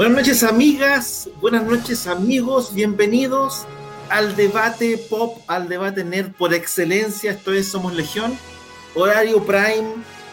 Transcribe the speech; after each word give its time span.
Buenas 0.00 0.16
noches 0.16 0.42
amigas, 0.44 1.28
buenas 1.42 1.62
noches 1.62 2.06
amigos, 2.06 2.74
bienvenidos 2.74 3.66
al 4.08 4.34
debate 4.34 4.96
pop, 4.96 5.36
al 5.46 5.68
debate 5.68 6.04
nerd 6.04 6.32
por 6.32 6.54
excelencia, 6.54 7.32
esto 7.32 7.52
es 7.52 7.68
Somos 7.68 7.92
Legión, 7.94 8.32
horario 8.94 9.44
prime, 9.44 9.92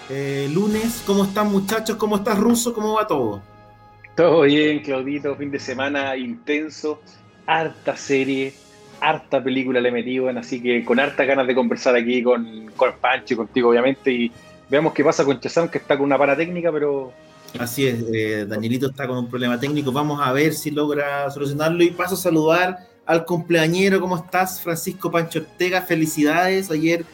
eh, 0.09 0.49
lunes, 0.53 1.03
¿cómo 1.05 1.26
están 1.26 1.52
muchachos? 1.52 1.98
¿Cómo 1.98 2.16
estás 2.16 2.40
Ruso? 2.40 2.73
¿Cómo 2.73 2.93
va 2.93 3.07
todo? 3.07 3.41
Todo 4.16 4.43
bien, 4.43 4.80
Claudito, 4.80 5.35
fin 5.35 5.52
de 5.52 5.59
semana 5.59 6.15
intenso, 6.15 7.02
harta 7.45 7.98
serie, 7.98 8.54
harta 9.02 9.43
película 9.43 9.81
le 9.81 9.91
metido, 9.91 10.29
así 10.29 10.63
que 10.63 10.85
con 10.85 10.98
harta 10.98 11.26
ganas 11.26 11.45
de 11.45 11.54
conversar 11.54 11.93
aquí 11.93 12.23
con, 12.23 12.71
con 12.77 12.93
Pancho 13.02 13.34
y 13.34 13.38
contigo 13.38 13.71
obviamente. 13.71 14.13
Y 14.13 14.32
veamos 14.70 14.93
qué 14.93 15.04
pasa 15.04 15.26
con 15.26 15.41
Chazam 15.41 15.68
que 15.68 15.79
está 15.79 15.98
con 15.98 16.05
una 16.05 16.18
para 16.18 16.38
técnica, 16.38 16.71
pero 16.71 17.12
Así 17.59 17.87
es, 17.87 18.03
eh, 18.13 18.45
Danielito 18.48 18.87
está 18.87 19.07
con 19.07 19.17
un 19.17 19.29
problema 19.29 19.59
técnico. 19.59 19.91
Vamos 19.91 20.20
a 20.21 20.31
ver 20.31 20.53
si 20.53 20.71
logra 20.71 21.29
solucionarlo. 21.31 21.84
Y 21.84 21.91
paso 21.91 22.15
a 22.15 22.17
saludar 22.17 22.79
al 23.05 23.26
cumpleañero. 23.26 23.99
¿Cómo 23.99 24.17
estás, 24.17 24.62
Francisco 24.62 25.09
Pancho 25.09 25.39
Ortega? 25.39 25.81
Felicidades. 25.81 26.70
Ayer 26.70 27.05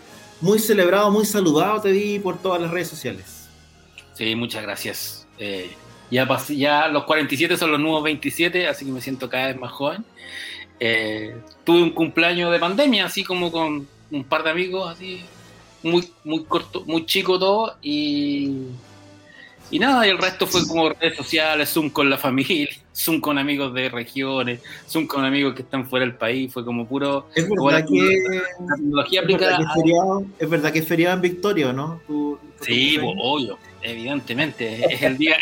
muy 0.42 0.60
celebrado, 0.60 1.10
muy 1.10 1.26
saludado 1.26 1.80
te 1.82 1.92
vi 1.92 2.20
por 2.20 2.38
todas 2.38 2.62
las 2.62 2.70
redes 2.70 2.90
sociales. 2.90 3.48
Sí, 4.14 4.36
muchas 4.36 4.64
gracias. 4.64 5.26
Eh, 5.40 5.72
ya, 6.12 6.28
ya 6.50 6.88
los 6.90 7.06
47 7.06 7.56
son 7.56 7.72
los 7.72 7.80
nuevos 7.80 8.04
27, 8.04 8.68
así 8.68 8.86
que 8.86 8.92
me 8.92 9.00
siento 9.00 9.30
cada 9.30 9.48
vez 9.48 9.58
más 9.58 9.72
joven. 9.72 10.04
Eh, 10.80 11.36
tuve 11.64 11.82
un 11.82 11.92
cumpleaños 11.92 12.52
de 12.52 12.60
pandemia, 12.60 13.06
así 13.06 13.24
como 13.24 13.52
con 13.52 13.88
un 14.12 14.24
par 14.26 14.44
de 14.44 14.50
amigos, 14.50 14.92
así 14.92 15.22
muy, 15.82 16.12
muy 16.24 16.44
corto, 16.44 16.84
muy 16.86 17.06
chico 17.06 17.40
todo. 17.40 17.78
Y 17.82 18.68
y 19.74 19.80
nada, 19.80 20.06
y 20.06 20.12
el 20.12 20.20
resto 20.20 20.46
fue 20.46 20.68
como 20.68 20.90
redes 20.90 21.18
sociales, 21.18 21.68
Zoom 21.68 21.90
con 21.90 22.08
la 22.08 22.20
familia, 22.20 22.70
Zoom 22.96 23.20
con 23.20 23.40
amigos 23.40 23.74
de 23.74 23.90
regiones, 23.90 24.62
Zoom 24.88 25.08
con 25.08 25.26
amigos 25.26 25.56
que 25.56 25.64
están 25.64 25.90
fuera 25.90 26.06
del 26.06 26.14
país, 26.14 26.54
fue 26.54 26.64
como 26.64 26.88
puro... 26.88 27.28
Es 27.34 27.50
verdad 27.50 27.84
que... 27.88 28.44
La 28.60 28.76
tecnología 28.76 29.22
es, 29.22 29.28
verdad 29.28 29.58
que 29.58 29.64
es, 29.64 29.74
feriado, 29.74 30.26
es 30.38 30.50
verdad 30.50 30.72
que 30.74 30.80
es 30.80 30.88
feriado 30.88 31.16
en 31.16 31.22
Victoria, 31.22 31.74
¿no? 31.74 32.00
sí, 32.62 33.00
pues, 33.02 33.16
obvio, 33.20 33.58
evidentemente. 33.82 34.94
Es 34.94 35.02
el 35.02 35.18
día, 35.18 35.38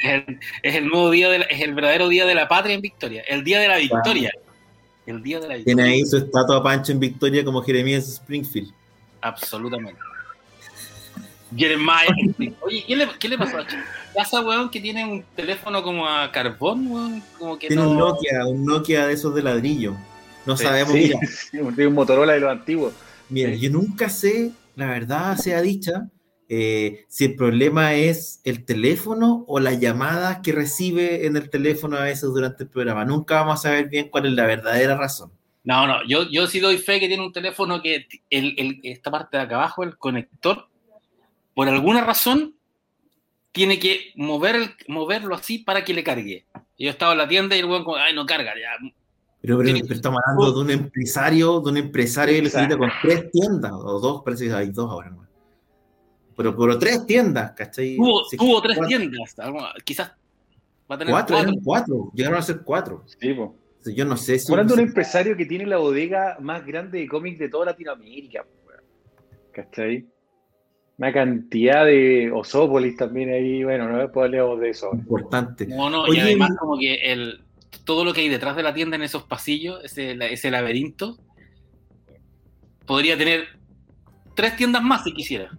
es 0.63 0.75
el, 0.75 0.87
nuevo 0.87 1.09
día, 1.09 1.27
de 1.29 1.45
es 1.49 1.59
el 1.59 1.73
verdadero 1.73 2.07
día 2.07 2.25
de 2.25 2.33
la 2.33 2.47
patria 2.47 2.73
en 2.73 2.81
Victoria, 2.81 3.23
el 3.27 3.43
día 3.43 3.59
de 3.59 3.67
la 3.67 3.77
victoria. 3.77 4.31
El 5.05 5.21
día 5.21 5.41
de 5.41 5.47
la 5.49 5.55
victoria. 5.55 5.75
Tiene 5.75 5.91
ahí 5.91 6.05
su 6.05 6.15
estatua 6.15 6.63
Pancho 6.63 6.93
en 6.93 7.01
Victoria 7.01 7.43
como 7.43 7.61
Jeremías 7.61 8.07
Springfield. 8.07 8.71
Absolutamente. 9.19 9.99
Jeremiah. 11.55 12.55
Oye, 12.61 12.83
¿qué 12.87 12.95
le, 12.95 13.07
¿qué 13.19 13.29
le 13.29 13.37
pasó 13.37 13.57
a 13.57 13.67
Chico? 13.67 13.81
casa, 14.13 14.41
weón, 14.41 14.69
que 14.69 14.79
tiene 14.79 15.05
un 15.05 15.23
teléfono 15.35 15.81
como 15.83 16.07
a 16.07 16.31
carbón, 16.31 16.87
weón. 16.87 17.23
Como 17.37 17.57
que 17.57 17.67
tiene 17.67 17.85
un 17.85 17.97
Nokia, 17.97 18.45
un 18.45 18.65
Nokia 18.65 19.07
de 19.07 19.13
esos 19.13 19.33
de 19.33 19.43
ladrillo. 19.43 19.95
No 20.45 20.57
sabemos, 20.57 20.93
mira. 20.93 21.19
Tiene 21.51 21.87
un 21.87 21.93
Motorola 21.93 22.33
de 22.33 22.39
los 22.39 22.51
antiguos. 22.51 22.93
Mira, 23.29 23.53
yo 23.53 23.69
nunca 23.69 24.09
sé, 24.09 24.51
la 24.75 24.87
verdad 24.87 25.37
sea 25.37 25.61
dicha, 25.61 26.09
eh, 26.49 27.05
si 27.07 27.25
el 27.25 27.35
problema 27.35 27.93
es 27.93 28.41
el 28.43 28.65
teléfono 28.65 29.45
o 29.47 29.59
las 29.59 29.79
llamadas 29.79 30.39
que 30.39 30.51
recibe 30.51 31.25
en 31.25 31.37
el 31.37 31.49
teléfono 31.49 31.95
a 31.95 32.03
veces 32.03 32.23
durante 32.23 32.63
el 32.63 32.69
programa. 32.69 33.05
Nunca 33.05 33.35
vamos 33.35 33.59
a 33.59 33.69
saber 33.69 33.87
bien 33.87 34.09
cuál 34.09 34.25
es 34.25 34.33
la 34.33 34.45
verdadera 34.45 34.97
razón. 34.97 35.31
No, 35.63 35.85
no, 35.85 36.03
yo, 36.07 36.27
yo 36.29 36.47
sí 36.47 36.59
doy 36.59 36.77
fe 36.79 36.99
que 36.99 37.07
tiene 37.07 37.23
un 37.23 37.31
teléfono 37.31 37.81
que 37.81 38.07
el, 38.31 38.55
el, 38.57 38.79
esta 38.83 39.11
parte 39.11 39.37
de 39.37 39.43
acá 39.43 39.55
abajo, 39.55 39.83
el 39.83 39.95
conector, 39.95 40.67
por 41.61 41.69
alguna 41.69 42.01
razón 42.01 42.55
tiene 43.51 43.77
que 43.77 44.13
mover 44.15 44.55
el, 44.55 44.69
moverlo 44.87 45.35
así 45.35 45.59
para 45.59 45.85
que 45.85 45.93
le 45.93 46.03
cargue. 46.03 46.47
Yo 46.79 46.89
estaba 46.89 47.11
en 47.11 47.19
la 47.19 47.27
tienda 47.27 47.55
y 47.55 47.59
el 47.59 47.65
weón 47.65 47.83
como, 47.83 47.97
ay, 47.97 48.15
no 48.15 48.25
carga, 48.25 48.55
ya. 48.55 48.91
Pero, 49.43 49.59
pero, 49.59 49.93
estamos 49.93 50.19
hablando 50.25 50.53
de 50.53 50.59
un 50.59 50.71
empresario, 50.71 51.59
de 51.59 51.69
un 51.69 51.77
empresario 51.77 52.41
que 52.43 52.77
con 52.79 52.89
tres 53.03 53.29
tiendas, 53.29 53.73
o 53.73 53.99
dos, 53.99 54.23
parece 54.25 54.47
que 54.47 54.53
hay 54.53 54.71
dos 54.71 54.89
ahora, 54.89 55.11
¿no? 55.11 55.27
Pero, 56.35 56.57
pero 56.57 56.79
tres 56.79 57.05
tiendas, 57.05 57.51
¿cachai? 57.51 57.95
Tuvo, 57.95 58.23
tuvo 58.35 58.61
tres 58.63 58.79
tiendas, 58.87 59.35
quizás 59.85 60.13
va 60.91 60.95
a 60.95 60.97
tener 60.97 61.13
cuatro. 61.13 61.35
Cuatro, 61.35 61.53
cuatro. 61.63 62.11
llegaron 62.15 62.39
a 62.39 62.41
ser 62.41 62.61
cuatro. 62.63 63.03
Sí, 63.19 63.35
po. 63.35 63.55
Yo 63.85 64.03
no 64.03 64.17
sé 64.17 64.39
si. 64.39 64.51
Hablando 64.51 64.75
de 64.75 64.81
un 64.81 64.87
empresario 64.87 65.37
que 65.37 65.45
tiene 65.45 65.67
la 65.67 65.77
bodega 65.77 66.37
más 66.39 66.65
grande 66.65 66.97
de 66.97 67.07
cómics 67.07 67.37
de 67.37 67.49
toda 67.49 67.67
Latinoamérica, 67.67 68.47
¿cachai? 69.51 70.07
Una 71.01 71.11
cantidad 71.11 71.83
de 71.83 72.31
Osópolis 72.31 72.95
también 72.95 73.31
ahí, 73.31 73.63
bueno, 73.63 73.89
no 73.89 74.21
hablemos 74.21 74.59
de 74.59 74.69
eso. 74.69 74.91
Importante. 74.93 75.65
No, 75.65 75.89
no, 75.89 76.13
y 76.13 76.19
además 76.19 76.51
como 76.59 76.77
que 76.77 76.93
el, 76.93 77.41
todo 77.85 78.05
lo 78.05 78.13
que 78.13 78.21
hay 78.21 78.29
detrás 78.29 78.55
de 78.55 78.61
la 78.61 78.71
tienda 78.71 78.97
en 78.97 79.01
esos 79.01 79.23
pasillos, 79.23 79.83
ese, 79.83 80.15
ese 80.31 80.51
laberinto, 80.51 81.17
podría 82.85 83.17
tener 83.17 83.45
tres 84.35 84.55
tiendas 84.55 84.83
más 84.83 85.03
si 85.03 85.11
quisiera. 85.11 85.49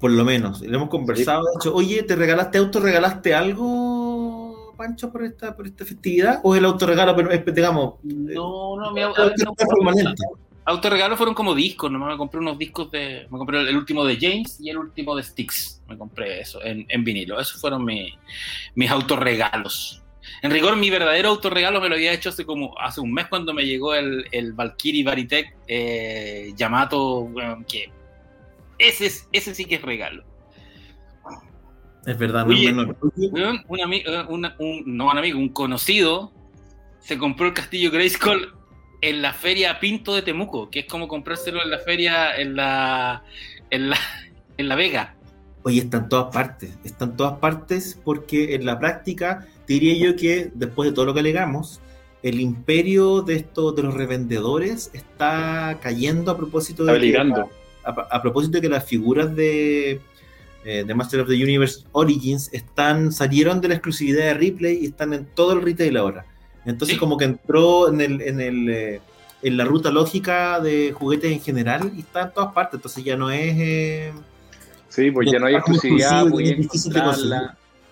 Por 0.00 0.10
lo 0.10 0.24
menos, 0.24 0.62
lo 0.62 0.76
hemos 0.76 0.88
conversado. 0.88 1.44
De 1.44 1.50
hecho, 1.60 1.76
oye, 1.76 2.02
¿te 2.02 2.16
regalaste 2.16 2.58
auto? 2.58 2.80
¿Regalaste 2.80 3.36
algo, 3.36 4.74
Pancho, 4.76 5.12
por 5.12 5.22
esta, 5.22 5.54
por 5.54 5.68
esta 5.68 5.84
festividad? 5.84 6.40
¿O 6.42 6.56
el 6.56 6.64
autorregalo, 6.64 7.14
pero 7.14 7.52
digamos? 7.52 7.94
No, 8.02 8.76
no, 8.76 8.90
mi 8.90 9.02
auto. 9.02 9.30
No, 9.44 9.54
autorregalos 10.68 11.16
fueron 11.16 11.34
como 11.34 11.54
discos, 11.54 11.90
¿no? 11.90 11.98
Me 11.98 12.16
compré 12.16 12.40
unos 12.40 12.58
discos 12.58 12.90
de. 12.90 13.26
Me 13.30 13.38
compré 13.38 13.60
el 13.60 13.76
último 13.76 14.04
de 14.04 14.18
James 14.20 14.58
y 14.60 14.70
el 14.70 14.78
último 14.78 15.16
de 15.16 15.22
Styx. 15.22 15.82
Me 15.88 15.96
compré 15.96 16.40
eso 16.40 16.60
en, 16.62 17.04
vinilo. 17.04 17.40
Esos 17.40 17.60
fueron 17.60 17.84
mis 17.84 18.90
autorregalos. 18.90 20.02
En 20.42 20.50
rigor, 20.50 20.76
mi 20.76 20.90
verdadero 20.90 21.30
autorregalo 21.30 21.80
me 21.80 21.88
lo 21.88 21.94
había 21.94 22.12
hecho 22.12 22.28
hace 22.28 22.44
como 22.44 22.78
hace 22.78 23.00
un 23.00 23.12
mes 23.12 23.26
cuando 23.28 23.54
me 23.54 23.64
llegó 23.64 23.94
el, 23.94 24.26
el 24.30 24.52
Valkyrie 24.52 25.02
Varitech 25.02 25.56
eh, 25.66 26.52
Yamato, 26.54 27.30
que 27.66 27.90
ese, 28.78 29.06
es, 29.06 29.26
ese 29.32 29.54
sí 29.54 29.64
que 29.64 29.76
es 29.76 29.82
regalo. 29.82 30.22
Es 32.04 32.18
verdad, 32.18 32.46
no 32.46 32.52
es 32.52 32.62
menor. 32.62 32.96
Un, 33.68 33.80
amigo, 33.80 34.10
un, 34.28 34.52
no 34.86 35.10
un 35.10 35.18
amigo, 35.18 35.38
un 35.38 35.48
conocido 35.48 36.32
se 37.00 37.16
compró 37.16 37.46
el 37.46 37.54
castillo 37.54 37.90
Grayskull 37.90 38.57
en 39.00 39.22
la 39.22 39.32
feria 39.32 39.78
Pinto 39.80 40.14
de 40.14 40.22
Temuco, 40.22 40.70
que 40.70 40.80
es 40.80 40.86
como 40.86 41.08
comprárselo 41.08 41.62
en 41.62 41.70
la 41.70 41.78
feria 41.78 42.36
en 42.36 42.56
la, 42.56 43.22
en 43.70 43.90
la, 43.90 43.98
en 44.56 44.68
la 44.68 44.74
Vega. 44.74 45.14
Oye, 45.62 45.80
está 45.80 45.98
en 45.98 46.08
todas 46.08 46.32
partes, 46.32 46.78
está 46.84 47.04
en 47.04 47.16
todas 47.16 47.38
partes 47.38 48.00
porque 48.04 48.54
en 48.54 48.64
la 48.64 48.78
práctica 48.78 49.46
diría 49.66 49.94
yo 49.94 50.16
que 50.16 50.50
después 50.54 50.88
de 50.88 50.94
todo 50.94 51.06
lo 51.06 51.14
que 51.14 51.20
alegamos, 51.20 51.80
el 52.22 52.40
imperio 52.40 53.22
de 53.22 53.36
estos 53.36 53.76
de 53.76 53.82
los 53.82 53.94
revendedores 53.94 54.90
está 54.92 55.78
cayendo 55.80 56.30
a 56.30 56.36
propósito 56.36 56.84
de 56.84 57.00
que, 57.00 57.16
a, 57.84 58.22
propósito 58.22 58.58
de 58.58 58.62
que 58.62 58.68
las 58.68 58.84
figuras 58.84 59.34
de, 59.34 60.00
eh, 60.64 60.84
de 60.86 60.94
Master 60.94 61.20
of 61.20 61.28
the 61.28 61.34
Universe 61.34 61.84
Origins 61.92 62.50
están 62.52 63.12
salieron 63.12 63.60
de 63.60 63.68
la 63.68 63.74
exclusividad 63.74 64.24
de 64.24 64.34
Ripley 64.34 64.78
y 64.82 64.86
están 64.86 65.12
en 65.12 65.26
todo 65.26 65.52
el 65.52 65.62
retail 65.62 65.96
ahora. 65.96 66.26
Entonces 66.68 66.98
como 66.98 67.16
que 67.16 67.24
entró 67.24 67.88
en, 67.88 68.00
el, 68.00 68.20
en, 68.20 68.40
el, 68.40 68.68
eh, 68.68 69.00
en 69.42 69.56
la 69.56 69.64
ruta 69.64 69.90
lógica 69.90 70.60
de 70.60 70.92
juguetes 70.92 71.32
en 71.32 71.40
general 71.40 71.92
y 71.96 72.00
está 72.00 72.22
en 72.22 72.32
todas 72.32 72.52
partes, 72.52 72.78
entonces 72.78 73.04
ya 73.04 73.16
no 73.16 73.30
es... 73.30 73.54
Eh, 73.58 74.12
sí, 74.88 75.10
pues 75.10 75.30
ya 75.30 75.38
no 75.38 75.46
hay 75.46 75.54
exclusividad, 75.54 76.26
muy 76.26 76.68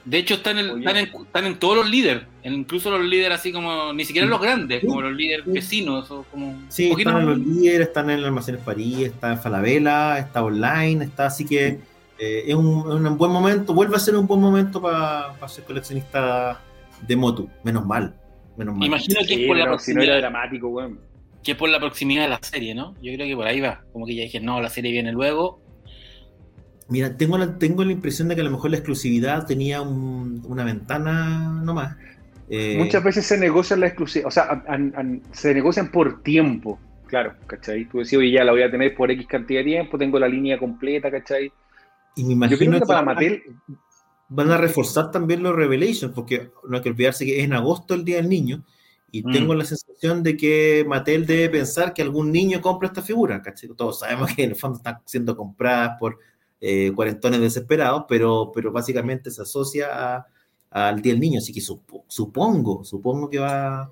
de 0.06 0.18
hecho, 0.18 0.34
están 0.34 0.56
en, 0.58 0.86
están 0.86 1.46
en, 1.46 1.58
todos 1.58 1.76
los 1.76 1.90
líderes, 1.90 2.22
incluso 2.44 2.92
los 2.92 3.04
líderes 3.04 3.40
así 3.40 3.50
como, 3.50 3.92
ni 3.92 4.04
siquiera 4.04 4.28
los 4.28 4.40
grandes, 4.40 4.84
como 4.84 5.02
los 5.02 5.12
líderes 5.12 5.44
vecinos. 5.46 6.08
O 6.12 6.22
como 6.30 6.62
sí, 6.68 6.94
están 6.96 7.22
en 7.22 7.26
los 7.26 7.38
líderes, 7.38 7.88
están 7.88 8.10
en 8.10 8.20
el 8.20 8.24
Almacenes 8.26 8.60
París, 8.60 9.00
está 9.00 9.32
en 9.32 9.40
Falabella, 9.40 10.16
está 10.20 10.44
online, 10.44 11.04
está 11.04 11.26
así 11.26 11.44
que 11.44 11.80
eh, 12.20 12.44
es, 12.46 12.54
un, 12.54 12.86
un, 12.86 13.18
buen 13.18 13.32
momento, 13.32 13.74
vuelve 13.74 13.96
a 13.96 13.98
ser 13.98 14.14
un 14.14 14.28
buen 14.28 14.40
momento 14.40 14.80
para 14.80 15.36
ser 15.48 15.64
coleccionista 15.64 16.60
de 17.04 17.16
moto, 17.16 17.48
menos 17.64 17.84
mal. 17.84 18.14
Imagino 18.58 19.20
que 19.26 19.42
es 19.42 19.46
por 19.46 19.56
la 19.56 19.64
proximidad. 19.66 20.18
dramático, 20.18 20.90
Que 21.42 21.54
por 21.54 21.68
la 21.68 21.78
proximidad 21.78 22.24
de 22.24 22.28
la 22.28 22.38
serie, 22.42 22.74
¿no? 22.74 22.94
Yo 23.02 23.12
creo 23.14 23.26
que 23.26 23.36
por 23.36 23.46
ahí 23.46 23.60
va. 23.60 23.82
Como 23.92 24.06
que 24.06 24.14
ya 24.14 24.22
dije, 24.22 24.40
no, 24.40 24.60
la 24.60 24.70
serie 24.70 24.92
viene 24.92 25.12
luego. 25.12 25.60
Mira, 26.88 27.16
tengo 27.16 27.36
la, 27.36 27.58
tengo 27.58 27.84
la 27.84 27.92
impresión 27.92 28.28
de 28.28 28.36
que 28.36 28.42
a 28.42 28.44
lo 28.44 28.50
mejor 28.50 28.70
la 28.70 28.76
exclusividad 28.76 29.44
tenía 29.46 29.80
una 29.82 30.64
ventana 30.64 31.60
nomás. 31.64 31.96
Eh, 32.48 32.76
Muchas 32.78 33.02
veces 33.02 33.26
se 33.26 33.38
negocian 33.38 33.80
la 33.80 33.88
exclusividad, 33.88 34.28
o 34.28 34.30
sea, 34.30 34.62
se 35.32 35.52
negocian 35.52 35.90
por 35.90 36.22
tiempo, 36.22 36.78
claro, 37.06 37.34
¿cachai? 37.48 37.86
Tú 37.86 37.98
decías, 37.98 38.20
oye, 38.20 38.30
ya 38.30 38.44
la 38.44 38.52
voy 38.52 38.62
a 38.62 38.70
tener 38.70 38.94
por 38.94 39.10
X 39.10 39.26
cantidad 39.26 39.60
de 39.60 39.64
tiempo, 39.64 39.98
tengo 39.98 40.20
la 40.20 40.28
línea 40.28 40.56
completa, 40.56 41.10
¿cachai? 41.10 41.50
Y 42.14 42.24
me 42.24 42.34
imagino 42.34 42.78
que, 42.78 42.86
para 42.86 43.02
Mattel... 43.02 43.42
Van 44.28 44.50
a 44.50 44.56
reforzar 44.56 45.10
también 45.10 45.42
los 45.42 45.54
Revelations, 45.54 46.12
porque 46.14 46.50
no 46.68 46.76
hay 46.76 46.82
que 46.82 46.90
olvidarse 46.90 47.24
que 47.24 47.38
es 47.38 47.44
en 47.44 47.52
agosto 47.52 47.94
el 47.94 48.04
Día 48.04 48.16
del 48.16 48.28
Niño, 48.28 48.64
y 49.10 49.22
mm. 49.22 49.32
tengo 49.32 49.54
la 49.54 49.64
sensación 49.64 50.22
de 50.22 50.36
que 50.36 50.84
Mattel 50.86 51.26
debe 51.26 51.48
pensar 51.48 51.94
que 51.94 52.02
algún 52.02 52.32
niño 52.32 52.60
compra 52.60 52.88
esta 52.88 53.02
figura, 53.02 53.40
¿cachai? 53.40 53.70
Todos 53.70 54.00
sabemos 54.00 54.34
que 54.34 54.44
en 54.44 54.50
el 54.50 54.56
fondo 54.56 54.78
están 54.78 54.98
siendo 55.04 55.36
compradas 55.36 55.96
por 55.98 56.18
eh, 56.60 56.92
cuarentones 56.94 57.40
desesperados, 57.40 58.04
pero, 58.08 58.50
pero 58.54 58.72
básicamente 58.72 59.30
se 59.30 59.42
asocia 59.42 60.26
al 60.70 61.00
Día 61.00 61.12
del 61.12 61.20
Niño, 61.20 61.38
así 61.38 61.52
que 61.52 61.60
supongo, 61.60 62.84
supongo 62.84 63.30
que 63.30 63.38
va 63.38 63.90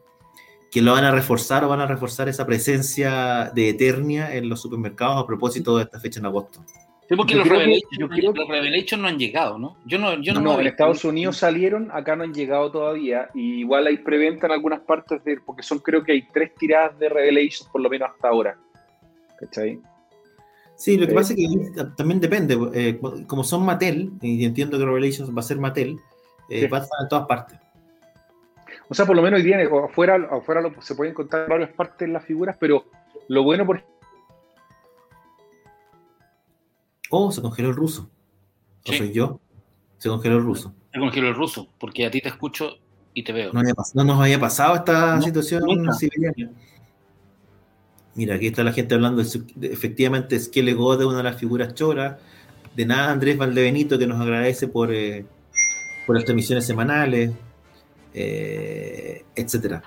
que 0.74 0.82
lo 0.82 0.90
van 0.90 1.04
a 1.04 1.12
reforzar 1.12 1.62
o 1.62 1.68
van 1.68 1.80
a 1.80 1.86
reforzar 1.86 2.28
esa 2.28 2.44
presencia 2.44 3.52
de 3.54 3.68
Eternia 3.68 4.34
en 4.34 4.48
los 4.48 4.60
supermercados 4.60 5.22
a 5.22 5.26
propósito 5.26 5.76
de 5.76 5.84
esta 5.84 6.00
fecha 6.00 6.18
en 6.18 6.26
agosto. 6.26 6.64
Sí, 7.08 7.16
porque 7.16 7.34
los, 7.34 7.46
Revelations, 7.46 9.02
no 9.02 9.08
han 9.08 9.18
llegado, 9.18 9.58
¿no? 9.58 9.76
Yo 9.84 9.98
no, 9.98 10.18
yo 10.22 10.32
no, 10.32 10.40
no 10.40 10.60
en 10.60 10.66
Estados 10.66 11.04
Unidos 11.04 11.36
salieron, 11.36 11.90
acá 11.92 12.16
no 12.16 12.24
han 12.24 12.32
llegado 12.32 12.72
todavía, 12.72 13.28
y 13.34 13.60
igual 13.60 13.86
hay 13.86 13.98
preventa 13.98 14.46
en 14.46 14.52
algunas 14.52 14.80
partes, 14.80 15.22
de, 15.22 15.38
porque 15.44 15.62
son 15.62 15.80
creo 15.80 16.02
que 16.02 16.12
hay 16.12 16.22
tres 16.32 16.54
tiradas 16.54 16.98
de 16.98 17.10
Revelations 17.10 17.68
por 17.70 17.82
lo 17.82 17.90
menos 17.90 18.10
hasta 18.10 18.28
ahora. 18.28 18.58
¿Cachai? 19.38 19.80
Sí, 20.76 20.96
lo 20.96 21.06
que 21.06 21.14
pasa 21.14 21.34
es 21.34 21.38
que 21.38 21.84
también 21.96 22.20
depende. 22.20 22.58
Eh, 22.74 22.98
como 23.26 23.44
son 23.44 23.64
Mattel, 23.64 24.12
y 24.22 24.44
entiendo 24.44 24.78
que 24.78 24.84
Revelations 24.84 25.30
va 25.30 25.40
a 25.40 25.42
ser 25.42 25.58
Mattel, 25.58 25.98
eh, 26.48 26.68
va 26.68 26.78
a 26.78 26.82
estar 26.82 27.02
en 27.02 27.08
todas 27.08 27.26
partes. 27.26 27.58
O 28.88 28.94
sea, 28.94 29.06
por 29.06 29.16
lo 29.16 29.22
menos 29.22 29.40
hoy 29.40 29.44
día 29.44 29.58
afuera, 29.84 30.16
afuera 30.30 30.62
se 30.80 30.94
pueden 30.94 31.12
encontrar 31.12 31.48
varias 31.48 31.70
partes 31.70 32.02
en 32.06 32.12
las 32.12 32.24
figuras, 32.24 32.56
pero 32.58 32.84
lo 33.28 33.42
bueno, 33.42 33.64
por 33.64 33.82
Oh, 37.10 37.30
se 37.30 37.42
congeló 37.42 37.68
el 37.68 37.76
ruso. 37.76 38.10
¿O 38.86 38.92
soy 38.92 39.12
yo? 39.12 39.40
Se 39.98 40.08
congeló 40.08 40.36
el 40.36 40.42
ruso. 40.42 40.74
Se 40.92 40.98
congeló 40.98 41.28
el 41.28 41.34
ruso, 41.34 41.68
porque 41.78 42.06
a 42.06 42.10
ti 42.10 42.20
te 42.20 42.28
escucho 42.28 42.78
y 43.14 43.22
te 43.22 43.32
veo. 43.32 43.52
No, 43.52 44.04
nos 44.04 44.20
había 44.20 44.38
pasado 44.38 44.74
esta 44.74 45.20
situación 45.22 45.62
siberiana. 45.94 46.52
Mira, 48.14 48.36
aquí 48.36 48.46
está 48.48 48.62
la 48.62 48.72
gente 48.72 48.94
hablando 48.94 49.22
de, 49.22 49.72
efectivamente 49.72 50.36
es 50.36 50.48
que 50.48 50.62
legó 50.62 50.96
de 50.96 51.04
una 51.04 51.18
de 51.18 51.24
las 51.24 51.36
figuras 51.36 51.74
choras. 51.74 52.20
De 52.76 52.86
nada, 52.86 53.10
Andrés 53.10 53.36
Valdebenito, 53.36 53.98
que 53.98 54.06
nos 54.06 54.20
agradece 54.20 54.68
por, 54.68 54.92
eh, 54.92 55.26
por 56.06 56.16
las 56.16 56.24
transmisiones 56.24 56.66
semanales, 56.66 57.32
eh, 58.12 59.24
etcétera. 59.34 59.82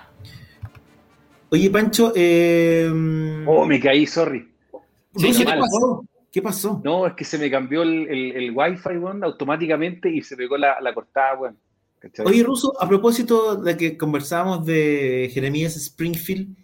Oye, 1.50 1.70
Pancho. 1.70 2.12
Eh, 2.14 3.44
oh, 3.46 3.64
me 3.64 3.80
caí, 3.80 4.06
sorry. 4.06 4.48
¿Qué 5.18 5.44
pasó? 5.44 6.04
¿Qué 6.30 6.42
pasó? 6.42 6.80
No, 6.84 7.06
es 7.06 7.14
que 7.14 7.24
se 7.24 7.38
me 7.38 7.50
cambió 7.50 7.82
el, 7.82 8.06
el, 8.08 8.52
Wi-Fi, 8.54 9.22
automáticamente 9.22 10.10
y 10.10 10.22
se 10.22 10.36
pegó 10.36 10.56
la, 10.56 10.80
la 10.80 10.92
cortada, 10.92 11.34
bueno. 11.34 11.56
Oye, 12.24 12.44
Ruso, 12.44 12.80
a 12.80 12.88
propósito 12.88 13.56
de 13.56 13.76
que 13.76 13.96
conversábamos 13.96 14.64
de 14.64 15.30
Jeremías 15.32 15.74
Springfield, 15.76 16.54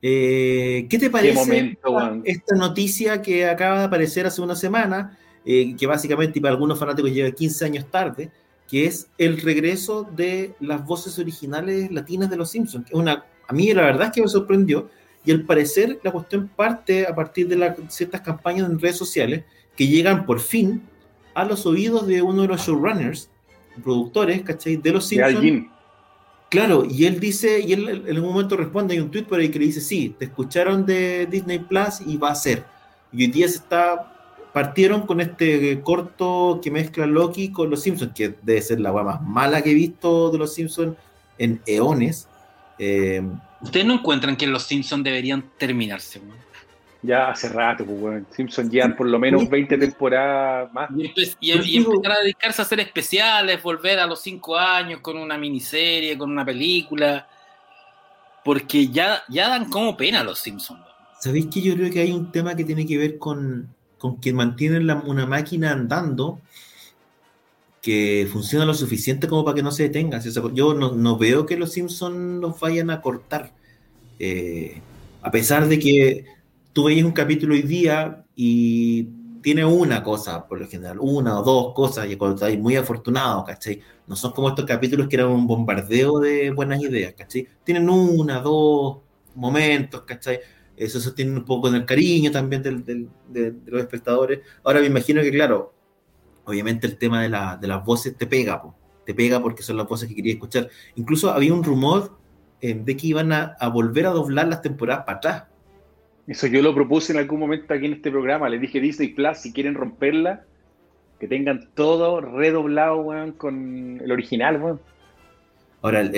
eh, 0.00 0.86
¿Qué 0.88 0.98
te 0.98 1.10
parece 1.10 1.76
esta, 2.24 2.54
noticia 2.54 3.20
que 3.20 3.46
acaba 3.46 3.80
de 3.80 3.84
aparecer 3.86 4.26
hace 4.26 4.40
una 4.40 4.54
semana, 4.54 5.18
eh, 5.44 5.74
que 5.76 5.86
básicamente 5.86 6.40
para 6.40 6.54
algunos 6.54 6.78
fanáticos 6.78 7.12
llega 7.12 7.30
15 7.32 7.64
años 7.64 7.90
tarde, 7.90 8.30
que 8.68 8.86
es 8.86 9.10
el 9.18 9.40
regreso 9.40 10.04
de 10.04 10.54
las 10.60 10.84
voces 10.84 11.18
originales 11.18 11.90
latinas 11.90 12.30
de 12.30 12.36
Los 12.36 12.50
Simpsons? 12.50 12.86
Una, 12.92 13.24
a 13.46 13.52
mí 13.52 13.72
la 13.72 13.82
verdad 13.82 14.08
es 14.08 14.12
que 14.12 14.22
me 14.22 14.28
sorprendió, 14.28 14.88
y 15.24 15.30
al 15.30 15.42
parecer 15.42 15.98
la 16.02 16.12
cuestión 16.12 16.48
parte 16.48 17.06
a 17.06 17.14
partir 17.14 17.48
de 17.48 17.74
ciertas 17.88 18.20
campañas 18.20 18.68
en 18.68 18.78
redes 18.78 18.96
sociales 18.96 19.44
que 19.76 19.86
llegan 19.86 20.26
por 20.26 20.40
fin 20.40 20.82
a 21.34 21.44
los 21.44 21.66
oídos 21.66 22.06
de 22.06 22.22
uno 22.22 22.42
de 22.42 22.48
los 22.48 22.66
showrunners, 22.66 23.30
productores, 23.82 24.42
¿cachai? 24.42 24.76
De 24.76 24.90
Los 24.90 25.06
Simpsons 25.06 25.68
Claro, 26.48 26.86
y 26.88 27.04
él 27.04 27.20
dice, 27.20 27.60
y 27.60 27.74
él 27.74 28.04
en 28.06 28.18
un 28.18 28.24
momento 28.24 28.56
responde, 28.56 28.94
hay 28.94 29.00
un 29.00 29.10
tweet 29.10 29.24
por 29.24 29.38
ahí 29.38 29.50
que 29.50 29.58
le 29.58 29.66
dice, 29.66 29.82
sí, 29.82 30.14
te 30.18 30.24
escucharon 30.24 30.86
de 30.86 31.26
Disney 31.26 31.58
Plus 31.58 32.00
y 32.06 32.16
va 32.16 32.30
a 32.30 32.34
ser. 32.34 32.64
Y 33.12 33.24
hoy 33.24 33.30
día 33.30 33.46
se 33.48 33.56
está, 33.56 34.48
partieron 34.54 35.02
con 35.02 35.20
este 35.20 35.80
corto 35.82 36.58
que 36.62 36.70
mezcla 36.70 37.04
Loki 37.06 37.52
con 37.52 37.68
Los 37.68 37.82
Simpsons, 37.82 38.12
que 38.14 38.34
debe 38.42 38.62
ser 38.62 38.80
la 38.80 38.92
más 38.92 39.20
mala 39.22 39.60
que 39.60 39.72
he 39.72 39.74
visto 39.74 40.30
de 40.30 40.38
Los 40.38 40.54
Simpsons 40.54 40.96
en 41.36 41.60
eones. 41.66 42.28
Eh, 42.78 43.22
¿Ustedes 43.60 43.86
no 43.86 43.94
encuentran 43.94 44.36
que 44.36 44.46
Los 44.46 44.64
Simpsons 44.64 45.02
deberían 45.04 45.44
terminarse? 45.58 46.20
Ya 47.02 47.30
hace 47.30 47.48
rato, 47.48 47.84
pues, 47.84 48.00
bueno. 48.00 48.26
Simpson 48.34 48.70
ya 48.70 48.88
por 48.96 49.06
lo 49.06 49.18
menos 49.18 49.48
20 49.48 49.78
temporadas 49.78 50.72
más. 50.72 50.90
Y, 51.40 51.52
empezar 51.52 52.12
a 52.12 52.20
dedicarse 52.20 52.60
a 52.60 52.64
hacer 52.64 52.80
especiales, 52.80 53.62
volver 53.62 54.00
a 54.00 54.06
los 54.06 54.20
5 54.20 54.56
años 54.56 55.00
con 55.00 55.16
una 55.16 55.38
miniserie, 55.38 56.18
con 56.18 56.30
una 56.30 56.44
película. 56.44 57.28
Porque 58.44 58.88
ya, 58.88 59.22
ya 59.28 59.48
dan 59.48 59.68
como 59.70 59.96
pena 59.96 60.24
los 60.24 60.38
Simpsons. 60.38 60.80
¿Sabéis 61.20 61.46
que 61.46 61.60
yo 61.60 61.74
creo 61.74 61.90
que 61.90 62.00
hay 62.00 62.12
un 62.12 62.32
tema 62.32 62.54
que 62.56 62.64
tiene 62.64 62.86
que 62.86 62.96
ver 62.96 63.18
con, 63.18 63.68
con 63.98 64.20
que 64.20 64.32
mantienen 64.32 64.90
una 64.90 65.26
máquina 65.26 65.72
andando 65.72 66.40
que 67.88 68.28
funciona 68.30 68.66
lo 68.66 68.74
suficiente 68.74 69.28
como 69.28 69.46
para 69.46 69.54
que 69.54 69.62
no 69.62 69.72
se 69.72 69.84
detenga? 69.84 70.20
yo 70.52 70.74
no, 70.74 71.16
veo 71.16 71.46
que 71.46 71.56
los 71.56 71.72
Simpsons 71.72 72.38
los 72.38 72.60
vayan 72.60 72.90
a 72.90 73.00
cortar. 73.00 73.54
Eh, 74.18 74.82
a 75.22 75.30
pesar 75.30 75.66
de 75.68 75.78
que 75.78 76.26
tú 76.74 76.84
veis 76.84 77.02
un 77.02 77.12
capítulo 77.12 77.54
hoy 77.54 77.62
día 77.62 78.26
y 78.36 79.04
tiene 79.40 79.64
una 79.64 80.02
cosa, 80.02 80.46
por 80.46 80.60
lo 80.60 80.68
general, 80.68 80.98
una 81.00 81.40
o 81.40 81.42
dos 81.42 81.72
cosas, 81.72 82.10
y 82.10 82.16
cuando 82.16 82.34
estáis 82.34 82.58
muy 82.58 82.76
afortunado, 82.76 83.42
¿cachai? 83.42 83.80
No 84.06 84.16
son 84.16 84.32
como 84.32 84.50
estos 84.50 84.66
capítulos 84.66 85.08
que 85.08 85.16
eran 85.16 85.28
un 85.28 85.46
bombardeo 85.46 86.18
de 86.18 86.50
buenas 86.50 86.82
ideas, 86.82 87.14
¿cachai? 87.16 87.48
Tienen 87.64 87.88
una, 87.88 88.40
dos 88.40 88.98
momentos, 89.34 90.02
¿cachai? 90.02 90.40
Eso 90.76 91.00
se 91.00 91.12
tiene 91.12 91.32
un 91.38 91.46
poco 91.46 91.68
en 91.68 91.76
el 91.76 91.86
cariño 91.86 92.30
también 92.30 92.62
de, 92.62 93.06
los 93.64 93.80
espectadores. 93.80 94.40
Ahora 94.62 94.80
me 94.80 94.86
imagino 94.88 95.22
que, 95.22 95.30
claro, 95.30 95.72
obviamente 96.48 96.86
el 96.86 96.96
tema 96.96 97.22
de, 97.22 97.28
las 97.28 97.84
voces 97.84 98.16
te 98.16 98.26
pega, 98.26 98.62
te 99.06 99.14
pega 99.14 99.40
porque 99.40 99.62
son 99.62 99.76
las 99.76 99.86
voces 99.86 100.08
que 100.08 100.14
quería 100.14 100.32
escuchar. 100.32 100.68
Incluso 100.96 101.30
había 101.30 101.54
un 101.54 101.62
rumor 101.62 102.18
eh, 102.60 102.74
de 102.74 102.96
que 102.96 103.06
iban 103.06 103.32
a, 103.32 103.56
a 103.60 103.68
volver 103.68 104.06
a 104.06 104.10
doblar 104.10 104.48
las 104.48 104.62
temporadas 104.62 105.04
para 105.04 105.18
atrás 105.18 105.44
eso 106.28 106.46
yo 106.46 106.60
lo 106.60 106.74
propuse 106.74 107.12
en 107.12 107.18
algún 107.18 107.40
momento 107.40 107.72
aquí 107.72 107.86
en 107.86 107.94
este 107.94 108.10
programa. 108.10 108.50
Les 108.50 108.60
dije 108.60 108.80
Disney 108.80 109.08
Plus, 109.08 109.38
si 109.38 109.52
quieren 109.52 109.74
romperla, 109.74 110.44
que 111.18 111.26
tengan 111.26 111.70
todo 111.74 112.20
redoblado, 112.20 113.00
weón, 113.00 113.32
con 113.32 113.98
el 114.02 114.12
original, 114.12 114.62
weón. 114.62 114.80
Ahora, 115.80 116.02
lo 116.02 116.10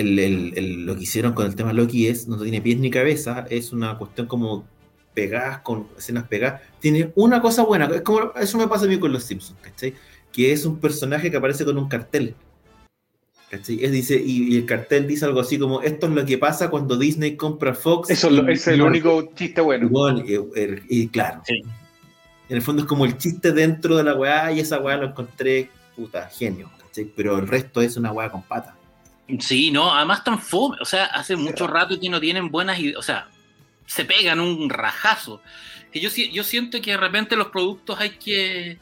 que 0.97 1.03
hicieron 1.03 1.33
con 1.33 1.47
el 1.47 1.55
tema 1.55 1.73
Loki 1.73 2.09
es, 2.09 2.27
no 2.27 2.43
tiene 2.43 2.61
pies 2.61 2.79
ni 2.79 2.91
cabeza, 2.91 3.47
es 3.51 3.73
una 3.73 3.97
cuestión 3.99 4.27
como 4.27 4.65
pegadas, 5.15 5.61
con 5.61 5.87
escenas 5.97 6.25
pegadas. 6.25 6.63
Tiene 6.81 7.13
una 7.15 7.41
cosa 7.41 7.63
buena, 7.63 7.87
es 7.87 8.01
como, 8.01 8.33
eso 8.35 8.59
me 8.59 8.67
pasa 8.67 8.87
a 8.87 8.89
mí 8.89 8.99
con 8.99 9.13
los 9.13 9.23
Simpsons, 9.23 9.61
¿cachai? 9.61 9.95
Que 10.33 10.53
es 10.53 10.65
un 10.65 10.79
personaje 10.79 11.31
que 11.31 11.37
aparece 11.37 11.65
con 11.65 11.77
un 11.79 11.89
cartel. 11.89 12.35
Es, 13.51 13.67
dice, 13.67 14.23
y, 14.25 14.57
el 14.57 14.65
cartel 14.65 15.09
dice 15.09 15.25
algo 15.25 15.41
así 15.41 15.59
como, 15.59 15.83
esto 15.83 16.07
es 16.07 16.13
lo 16.13 16.25
que 16.25 16.39
pasa 16.39 16.71
cuando 16.71 16.97
Disney 16.97 17.37
compra 17.37 17.75
Fox. 17.75 18.09
Eso 18.09 18.29
es 18.49 18.69
el 18.69 18.81
único 18.81 19.33
chiste 19.35 19.61
bueno. 19.61 19.91
Y, 20.89 21.09
claro, 21.09 21.43
en 21.49 22.57
el 22.57 22.63
fondo 22.63 22.83
es 22.83 22.89
como 22.89 23.05
el 23.05 23.19
chiste 23.19 23.51
dentro 23.53 23.97
de 23.97 24.05
la 24.05 24.15
weá 24.15 24.53
y 24.53 24.61
esa 24.61 24.79
weá 24.79 24.97
lo 24.97 25.09
encontré, 25.09 25.69
puta, 25.97 26.29
genio, 26.29 26.71
Pero 27.17 27.39
el 27.39 27.49
resto 27.49 27.81
es 27.81 27.97
una 27.97 28.13
weá 28.13 28.31
con 28.31 28.43
pata. 28.43 28.77
Sí, 29.41 29.71
no, 29.71 29.95
además 29.95 30.23
tan 30.23 30.39
fome, 30.39 30.77
o 30.81 30.85
sea, 30.85 31.07
hace 31.07 31.37
mucho 31.37 31.67
rato 31.67 31.99
que 32.01 32.09
no 32.09 32.21
tienen 32.21 32.51
buenas 32.51 32.79
ideas, 32.79 32.99
o 32.99 33.03
sea, 33.03 33.29
se 33.87 34.05
pegan 34.05 34.41
un 34.41 34.71
rajazo. 34.71 35.41
Que 35.93 36.01
yo, 36.01 36.09
yo 36.09 36.45
siento 36.45 36.81
que 36.81 36.93
de 36.93 36.97
repente 36.97 37.37
los 37.37 37.49
productos 37.49 37.99
hay 37.99 38.11
que 38.11 38.79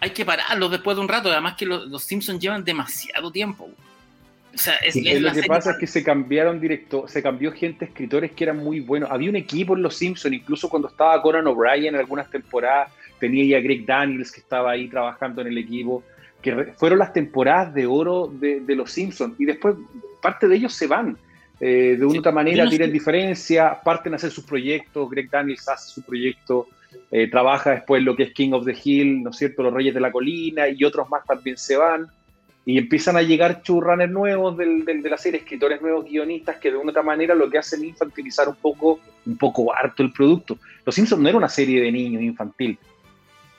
hay 0.00 0.10
que 0.10 0.24
pararlos 0.24 0.70
después 0.70 0.96
de 0.96 1.02
un 1.02 1.08
rato. 1.08 1.30
Además 1.30 1.54
que 1.56 1.66
los, 1.66 2.02
Simpsons 2.02 2.40
llevan 2.40 2.64
demasiado 2.64 3.30
tiempo. 3.30 3.68
O 4.54 4.58
sea, 4.58 4.74
es, 4.76 4.96
lo 5.20 5.32
que 5.32 5.42
pasa 5.44 5.72
es 5.72 5.78
que 5.78 5.86
se 5.86 6.02
cambiaron 6.02 6.60
directo, 6.60 7.06
se 7.06 7.22
cambió 7.22 7.52
gente, 7.52 7.84
escritores 7.84 8.32
que 8.32 8.44
eran 8.44 8.58
muy 8.58 8.80
buenos. 8.80 9.10
Había 9.10 9.30
un 9.30 9.36
equipo 9.36 9.76
en 9.76 9.82
Los 9.82 9.96
Simpsons, 9.96 10.34
incluso 10.34 10.68
cuando 10.68 10.88
estaba 10.88 11.20
Conan 11.22 11.46
O'Brien 11.46 11.94
en 11.94 11.96
algunas 11.96 12.30
temporadas, 12.30 12.90
tenía 13.20 13.44
ya 13.44 13.62
Greg 13.62 13.84
Daniels 13.84 14.32
que 14.32 14.40
estaba 14.40 14.72
ahí 14.72 14.88
trabajando 14.88 15.42
en 15.42 15.48
el 15.48 15.58
equipo, 15.58 16.02
que 16.42 16.72
fueron 16.76 16.98
las 16.98 17.12
temporadas 17.12 17.74
de 17.74 17.86
oro 17.86 18.32
de, 18.32 18.62
Los 18.74 18.90
Simpsons. 18.90 19.34
Y 19.38 19.44
después 19.44 19.76
parte 20.22 20.48
de 20.48 20.56
ellos 20.56 20.72
se 20.72 20.86
van. 20.86 21.16
Eh, 21.60 21.96
de 21.98 22.04
una 22.04 22.20
otra 22.20 22.32
manera 22.32 22.68
tienen 22.68 22.92
diferencia, 22.92 23.80
parten 23.84 24.12
a 24.12 24.16
hacer 24.16 24.30
sus 24.30 24.44
proyectos, 24.44 25.10
Greg 25.10 25.28
Daniels 25.28 25.68
hace 25.68 25.90
su 25.90 26.02
proyecto, 26.02 26.68
eh, 27.10 27.28
trabaja 27.28 27.70
después 27.70 28.02
lo 28.02 28.16
que 28.16 28.24
es 28.24 28.32
King 28.32 28.52
of 28.52 28.64
the 28.64 28.76
Hill, 28.82 29.22
¿no 29.22 29.30
es 29.30 29.36
cierto? 29.36 29.62
Los 29.62 29.72
Reyes 29.72 29.94
de 29.94 30.00
la 30.00 30.12
Colina 30.12 30.68
y 30.68 30.84
otros 30.84 31.08
más 31.08 31.24
también 31.24 31.56
se 31.56 31.76
van. 31.76 32.06
Y 32.64 32.76
empiezan 32.76 33.16
a 33.16 33.22
llegar 33.22 33.62
churranes 33.62 34.10
nuevos 34.10 34.56
del, 34.56 34.84
de 34.84 35.08
la 35.08 35.16
serie, 35.16 35.40
escritores 35.40 35.80
nuevos, 35.80 36.04
guionistas, 36.04 36.56
que 36.56 36.70
de 36.70 36.76
una 36.76 36.90
otra 36.90 37.02
manera 37.02 37.34
lo 37.34 37.48
que 37.48 37.56
hacen 37.56 37.80
es 37.80 37.88
infantilizar 37.88 38.46
un 38.48 38.56
poco, 38.56 39.00
un 39.24 39.38
poco 39.38 39.74
harto 39.74 40.02
el 40.02 40.12
producto. 40.12 40.58
Los 40.84 40.94
Simpsons 40.94 41.22
no 41.22 41.28
era 41.28 41.38
una 41.38 41.48
serie 41.48 41.80
de 41.80 41.90
niños 41.90 42.22
infantil. 42.22 42.78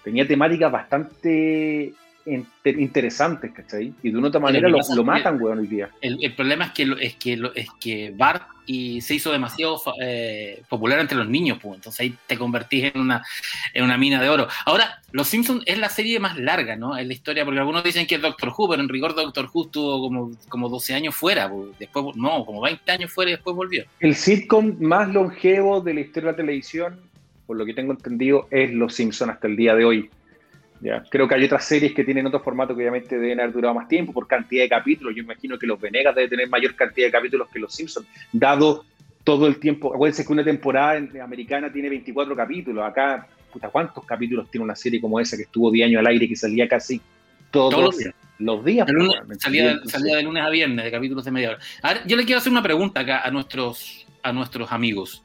Tenía 0.03 0.27
temáticas 0.27 0.71
bastante 0.71 1.93
interesantes, 2.25 3.51
¿cachai? 3.51 3.93
Y 4.03 4.11
de 4.11 4.17
una 4.17 4.27
otra 4.27 4.39
manera 4.39 4.69
lo, 4.69 4.79
lo, 4.95 5.03
matan, 5.03 5.41
weón, 5.41 5.59
hoy 5.59 5.67
día. 5.67 5.89
El, 6.01 6.23
el, 6.23 6.33
problema 6.35 6.65
es 6.65 6.71
que, 6.71 6.95
es 7.01 7.15
que, 7.15 7.51
es 7.55 7.67
que 7.79 8.13
Bart 8.15 8.43
y 8.71 9.01
se 9.01 9.15
hizo 9.15 9.31
demasiado 9.31 9.81
eh, 9.99 10.61
popular 10.69 10.99
entre 10.99 11.17
los 11.17 11.27
niños, 11.27 11.57
pues, 11.59 11.77
entonces 11.77 12.01
ahí 12.01 12.15
te 12.27 12.37
convertís 12.37 12.93
en 12.93 13.01
una, 13.01 13.25
en 13.73 13.83
una 13.83 13.97
mina 13.97 14.21
de 14.21 14.29
oro. 14.29 14.47
Ahora, 14.63 15.01
Los 15.11 15.27
Simpsons 15.27 15.63
es 15.65 15.79
la 15.79 15.89
serie 15.89 16.19
más 16.19 16.37
larga, 16.37 16.75
¿no? 16.75 16.95
En 16.95 17.07
la 17.07 17.13
historia, 17.15 17.43
porque 17.45 17.59
algunos 17.59 17.83
dicen 17.83 18.05
que 18.05 18.15
es 18.15 18.21
Doctor 18.21 18.53
Who, 18.55 18.69
pero 18.69 18.83
en 18.83 18.87
rigor 18.87 19.15
Doctor 19.15 19.49
Who 19.51 19.65
estuvo 19.65 19.99
como, 19.99 20.31
como 20.49 20.69
12 20.69 20.93
años 20.93 21.15
fuera, 21.15 21.49
pues, 21.49 21.69
después, 21.79 22.15
no, 22.15 22.45
como 22.45 22.61
20 22.61 22.91
años 22.91 23.11
fuera 23.11 23.31
y 23.31 23.33
después 23.33 23.55
volvió. 23.55 23.85
El 24.01 24.13
sitcom 24.13 24.75
más 24.79 25.09
longevo 25.09 25.81
de 25.81 25.95
la 25.95 26.01
historia 26.01 26.27
de 26.27 26.33
la 26.33 26.37
televisión, 26.37 26.99
por 27.47 27.57
lo 27.57 27.65
que 27.65 27.73
tengo 27.73 27.93
entendido, 27.93 28.47
es 28.51 28.71
Los 28.71 28.93
Simpsons 28.93 29.31
hasta 29.31 29.47
el 29.47 29.55
día 29.55 29.73
de 29.73 29.85
hoy. 29.85 30.11
¿Ya? 30.81 31.03
Creo 31.09 31.27
que 31.27 31.35
hay 31.35 31.43
otras 31.45 31.65
series 31.65 31.93
que 31.93 32.03
tienen 32.03 32.25
otro 32.27 32.39
formato 32.39 32.75
que 32.75 32.81
obviamente 32.81 33.17
deben 33.17 33.39
haber 33.39 33.53
durado 33.53 33.75
más 33.75 33.87
tiempo 33.87 34.13
por 34.13 34.27
cantidad 34.27 34.63
de 34.63 34.69
capítulos. 34.69 35.15
Yo 35.15 35.23
imagino 35.23 35.57
que 35.57 35.67
Los 35.67 35.79
Venegas 35.79 36.15
debe 36.15 36.27
tener 36.27 36.49
mayor 36.49 36.75
cantidad 36.75 37.07
de 37.07 37.11
capítulos 37.11 37.49
que 37.49 37.59
Los 37.59 37.73
Simpsons, 37.73 38.07
dado 38.31 38.85
todo 39.23 39.47
el 39.47 39.59
tiempo. 39.59 39.93
Acuérdense 39.93 40.25
que 40.25 40.33
una 40.33 40.43
temporada 40.43 41.01
americana 41.23 41.71
tiene 41.71 41.89
24 41.89 42.35
capítulos. 42.35 42.85
Acá, 42.85 43.27
puta, 43.51 43.69
¿cuántos 43.69 44.05
capítulos 44.05 44.49
tiene 44.49 44.63
una 44.63 44.75
serie 44.75 44.99
como 44.99 45.19
esa 45.19 45.37
que 45.37 45.43
estuvo 45.43 45.71
10 45.71 45.87
años 45.87 45.99
al 45.99 46.07
aire 46.07 46.25
y 46.25 46.29
que 46.29 46.35
salía 46.35 46.67
casi 46.67 47.01
todos, 47.51 47.71
todos 47.71 47.85
los 47.85 47.97
días? 47.97 48.15
Los 48.39 48.63
días 48.63 48.87
de 48.87 48.93
lunes, 48.93 49.17
salía, 49.39 49.79
salía, 49.85 50.15
de 50.15 50.23
lunes 50.23 50.43
a 50.43 50.49
viernes, 50.49 50.85
de 50.85 50.91
capítulos 50.91 51.25
de 51.25 51.31
media 51.31 51.49
hora. 51.49 51.59
Ahora, 51.81 52.01
yo 52.07 52.15
le 52.15 52.23
quiero 52.23 52.39
hacer 52.39 52.51
una 52.51 52.63
pregunta 52.63 53.01
acá 53.01 53.21
a 53.21 53.29
nuestros, 53.31 54.07
a 54.23 54.31
nuestros 54.31 54.71
amigos. 54.71 55.23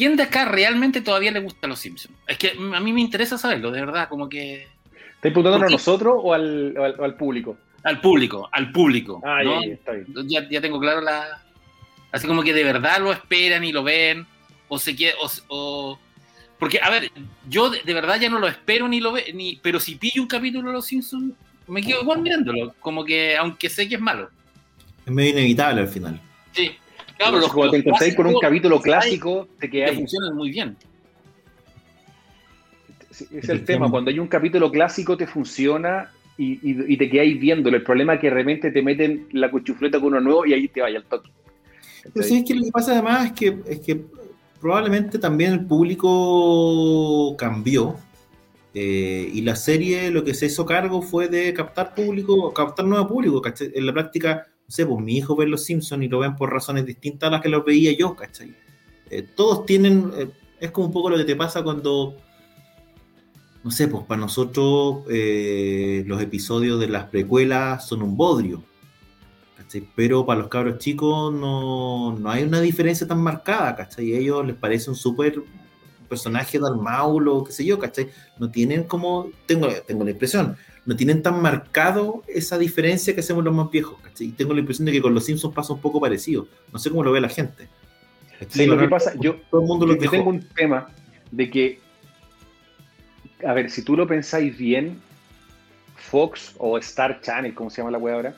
¿Quién 0.00 0.16
de 0.16 0.22
acá 0.22 0.46
realmente 0.46 1.02
todavía 1.02 1.30
le 1.30 1.40
gusta 1.40 1.66
a 1.66 1.68
los 1.68 1.78
Simpsons? 1.78 2.16
Es 2.26 2.38
que 2.38 2.52
a 2.52 2.80
mí 2.80 2.90
me 2.90 3.02
interesa 3.02 3.36
saberlo, 3.36 3.70
de 3.70 3.80
verdad, 3.80 4.08
como 4.08 4.30
que... 4.30 4.62
¿Estás 4.62 5.20
preguntándonos 5.20 5.68
a 5.68 5.72
nosotros 5.72 6.14
o 6.16 6.32
al, 6.32 6.74
o, 6.78 6.84
al, 6.84 6.98
o 6.98 7.04
al, 7.04 7.16
público? 7.18 7.58
Al 7.82 8.00
público, 8.00 8.48
al 8.50 8.72
público. 8.72 9.20
Ah, 9.22 9.42
¿no? 9.44 9.62
ya, 9.62 9.74
está 9.74 9.92
bien. 9.92 10.06
Ya, 10.26 10.48
ya, 10.48 10.62
tengo 10.62 10.80
claro 10.80 11.02
la... 11.02 11.42
Así 12.12 12.26
como 12.26 12.42
que 12.42 12.54
de 12.54 12.64
verdad 12.64 12.98
lo 12.98 13.12
esperan 13.12 13.62
y 13.62 13.72
lo 13.72 13.82
ven, 13.82 14.26
o 14.68 14.78
se 14.78 14.96
quiere... 14.96 15.18
O, 15.20 15.30
o... 15.48 15.98
Porque, 16.58 16.80
a 16.82 16.88
ver, 16.88 17.12
yo 17.46 17.68
de, 17.68 17.82
de, 17.82 17.92
verdad 17.92 18.18
ya 18.18 18.30
no 18.30 18.38
lo 18.38 18.48
espero 18.48 18.88
ni 18.88 19.02
lo 19.02 19.12
ve, 19.12 19.30
ni, 19.34 19.56
pero 19.56 19.78
si 19.78 19.96
pillo 19.96 20.22
un 20.22 20.28
capítulo 20.28 20.68
de 20.68 20.76
los 20.76 20.86
Simpsons, 20.86 21.34
me 21.66 21.82
quedo 21.82 22.00
igual 22.00 22.22
mirándolo, 22.22 22.74
como 22.80 23.04
que 23.04 23.36
aunque 23.36 23.68
sé 23.68 23.86
que 23.86 23.96
es 23.96 24.00
malo. 24.00 24.30
Es 25.04 25.12
medio 25.12 25.32
inevitable 25.32 25.82
al 25.82 25.88
final. 25.88 26.18
Sí. 26.52 26.70
Claro, 27.20 27.38
los, 27.38 27.52
cuando 27.52 27.72
te 27.72 27.76
encontráis 27.76 28.14
con 28.14 28.26
un 28.28 28.40
capítulo 28.40 28.80
clásico, 28.80 29.46
te 29.58 29.68
quedáis. 29.68 29.98
funcionan 29.98 30.34
muy 30.34 30.50
bien. 30.50 30.74
Es 33.30 33.46
el 33.50 33.62
tema, 33.66 33.90
cuando 33.90 34.10
hay 34.10 34.18
un 34.18 34.26
capítulo 34.26 34.70
clásico 34.70 35.18
te 35.18 35.26
funciona 35.26 36.10
y, 36.38 36.52
y, 36.52 36.94
y 36.94 36.96
te 36.96 37.10
quedáis 37.10 37.38
viéndolo. 37.38 37.76
El 37.76 37.82
problema 37.82 38.14
es 38.14 38.20
que 38.20 38.28
de 38.28 38.34
repente 38.34 38.70
te 38.70 38.80
meten 38.80 39.28
la 39.32 39.50
cuchufleta 39.50 39.98
con 40.00 40.08
uno 40.08 40.20
nuevo 40.20 40.46
y 40.46 40.54
ahí 40.54 40.68
te 40.68 40.80
vaya 40.80 40.96
al 40.96 41.04
toque. 41.04 41.30
Pero 42.14 42.26
sí, 42.26 42.38
es 42.38 42.44
que 42.46 42.54
lo 42.54 42.64
que 42.64 42.70
pasa 42.70 42.92
además 42.92 43.26
es 43.26 43.32
que, 43.32 43.58
es 43.66 43.80
que 43.80 44.00
probablemente 44.58 45.18
también 45.18 45.52
el 45.52 45.66
público 45.66 47.36
cambió. 47.36 47.96
Eh, 48.72 49.28
y 49.30 49.42
la 49.42 49.56
serie 49.56 50.10
lo 50.10 50.24
que 50.24 50.32
se 50.32 50.46
hizo 50.46 50.64
cargo 50.64 51.02
fue 51.02 51.28
de 51.28 51.52
captar 51.52 51.94
público, 51.94 52.54
captar 52.54 52.86
nuevo 52.86 53.06
público. 53.06 53.42
¿cachai? 53.42 53.72
En 53.74 53.84
la 53.84 53.92
práctica, 53.92 54.46
sé, 54.70 54.86
pues 54.86 55.00
mi 55.00 55.16
hijo 55.16 55.36
ve 55.36 55.46
Los 55.46 55.64
Simpsons 55.64 56.04
y 56.04 56.08
lo 56.08 56.20
ven 56.20 56.36
por 56.36 56.52
razones 56.52 56.86
distintas 56.86 57.28
a 57.28 57.32
las 57.32 57.40
que 57.40 57.48
los 57.48 57.64
veía 57.64 57.96
yo, 57.96 58.14
¿cachai? 58.14 58.54
Eh, 59.10 59.22
todos 59.22 59.66
tienen, 59.66 60.12
eh, 60.16 60.30
es 60.60 60.70
como 60.70 60.86
un 60.86 60.92
poco 60.92 61.10
lo 61.10 61.16
que 61.16 61.24
te 61.24 61.36
pasa 61.36 61.62
cuando, 61.62 62.16
no 63.64 63.70
sé, 63.70 63.88
pues 63.88 64.04
para 64.04 64.20
nosotros 64.20 65.04
eh, 65.10 66.04
los 66.06 66.22
episodios 66.22 66.78
de 66.78 66.88
las 66.88 67.06
precuelas 67.06 67.86
son 67.86 68.02
un 68.02 68.16
bodrio, 68.16 68.62
¿cachai? 69.56 69.88
Pero 69.96 70.24
para 70.24 70.40
los 70.40 70.48
cabros 70.48 70.78
chicos 70.78 71.32
no, 71.32 72.16
no 72.18 72.30
hay 72.30 72.44
una 72.44 72.60
diferencia 72.60 73.06
tan 73.06 73.20
marcada, 73.20 73.74
¿cachai? 73.74 74.14
A 74.14 74.18
ellos 74.18 74.46
les 74.46 74.56
parece 74.56 74.90
un 74.90 74.96
súper 74.96 75.42
personaje 76.08 76.58
de 76.58 76.66
Armaulo, 76.66 77.44
qué 77.44 77.52
sé 77.52 77.64
yo, 77.64 77.78
¿cachai? 77.78 78.10
No 78.38 78.50
tienen 78.50 78.84
como, 78.84 79.30
tengo, 79.46 79.68
tengo 79.86 80.04
la 80.04 80.10
impresión, 80.10 80.56
no 80.86 80.96
tienen 80.96 81.22
tan 81.22 81.40
marcado 81.40 82.22
esa 82.26 82.58
diferencia 82.58 83.14
que 83.14 83.20
hacemos 83.20 83.44
los 83.44 83.54
más 83.54 83.70
viejos, 83.70 84.00
¿cachai? 84.00 84.28
Y 84.28 84.32
tengo 84.32 84.54
la 84.54 84.60
impresión 84.60 84.86
de 84.86 84.92
que 84.92 85.02
con 85.02 85.14
los 85.14 85.24
Simpsons 85.24 85.54
pasa 85.54 85.72
un 85.72 85.80
poco 85.80 86.00
parecido. 86.00 86.48
No 86.72 86.78
sé 86.78 86.90
cómo 86.90 87.04
lo 87.04 87.12
ve 87.12 87.20
la 87.20 87.28
gente. 87.28 87.68
Sí, 88.48 88.66
lo 88.66 88.78
que 88.78 88.88
pasa, 88.88 89.12
yo, 89.18 89.36
todo 89.50 89.60
el 89.60 89.66
mundo 89.66 89.86
lo 89.86 89.96
yo 89.96 90.10
tengo 90.10 90.30
un 90.30 90.40
tema 90.40 90.88
de 91.30 91.50
que, 91.50 91.80
a 93.44 93.52
ver, 93.52 93.70
si 93.70 93.82
tú 93.82 93.96
lo 93.96 94.06
pensáis 94.06 94.56
bien, 94.56 94.98
Fox 95.96 96.54
o 96.56 96.78
Star 96.78 97.20
Channel, 97.20 97.54
como 97.54 97.68
se 97.68 97.78
llama 97.78 97.90
la 97.90 97.98
web 97.98 98.14
ahora, 98.14 98.34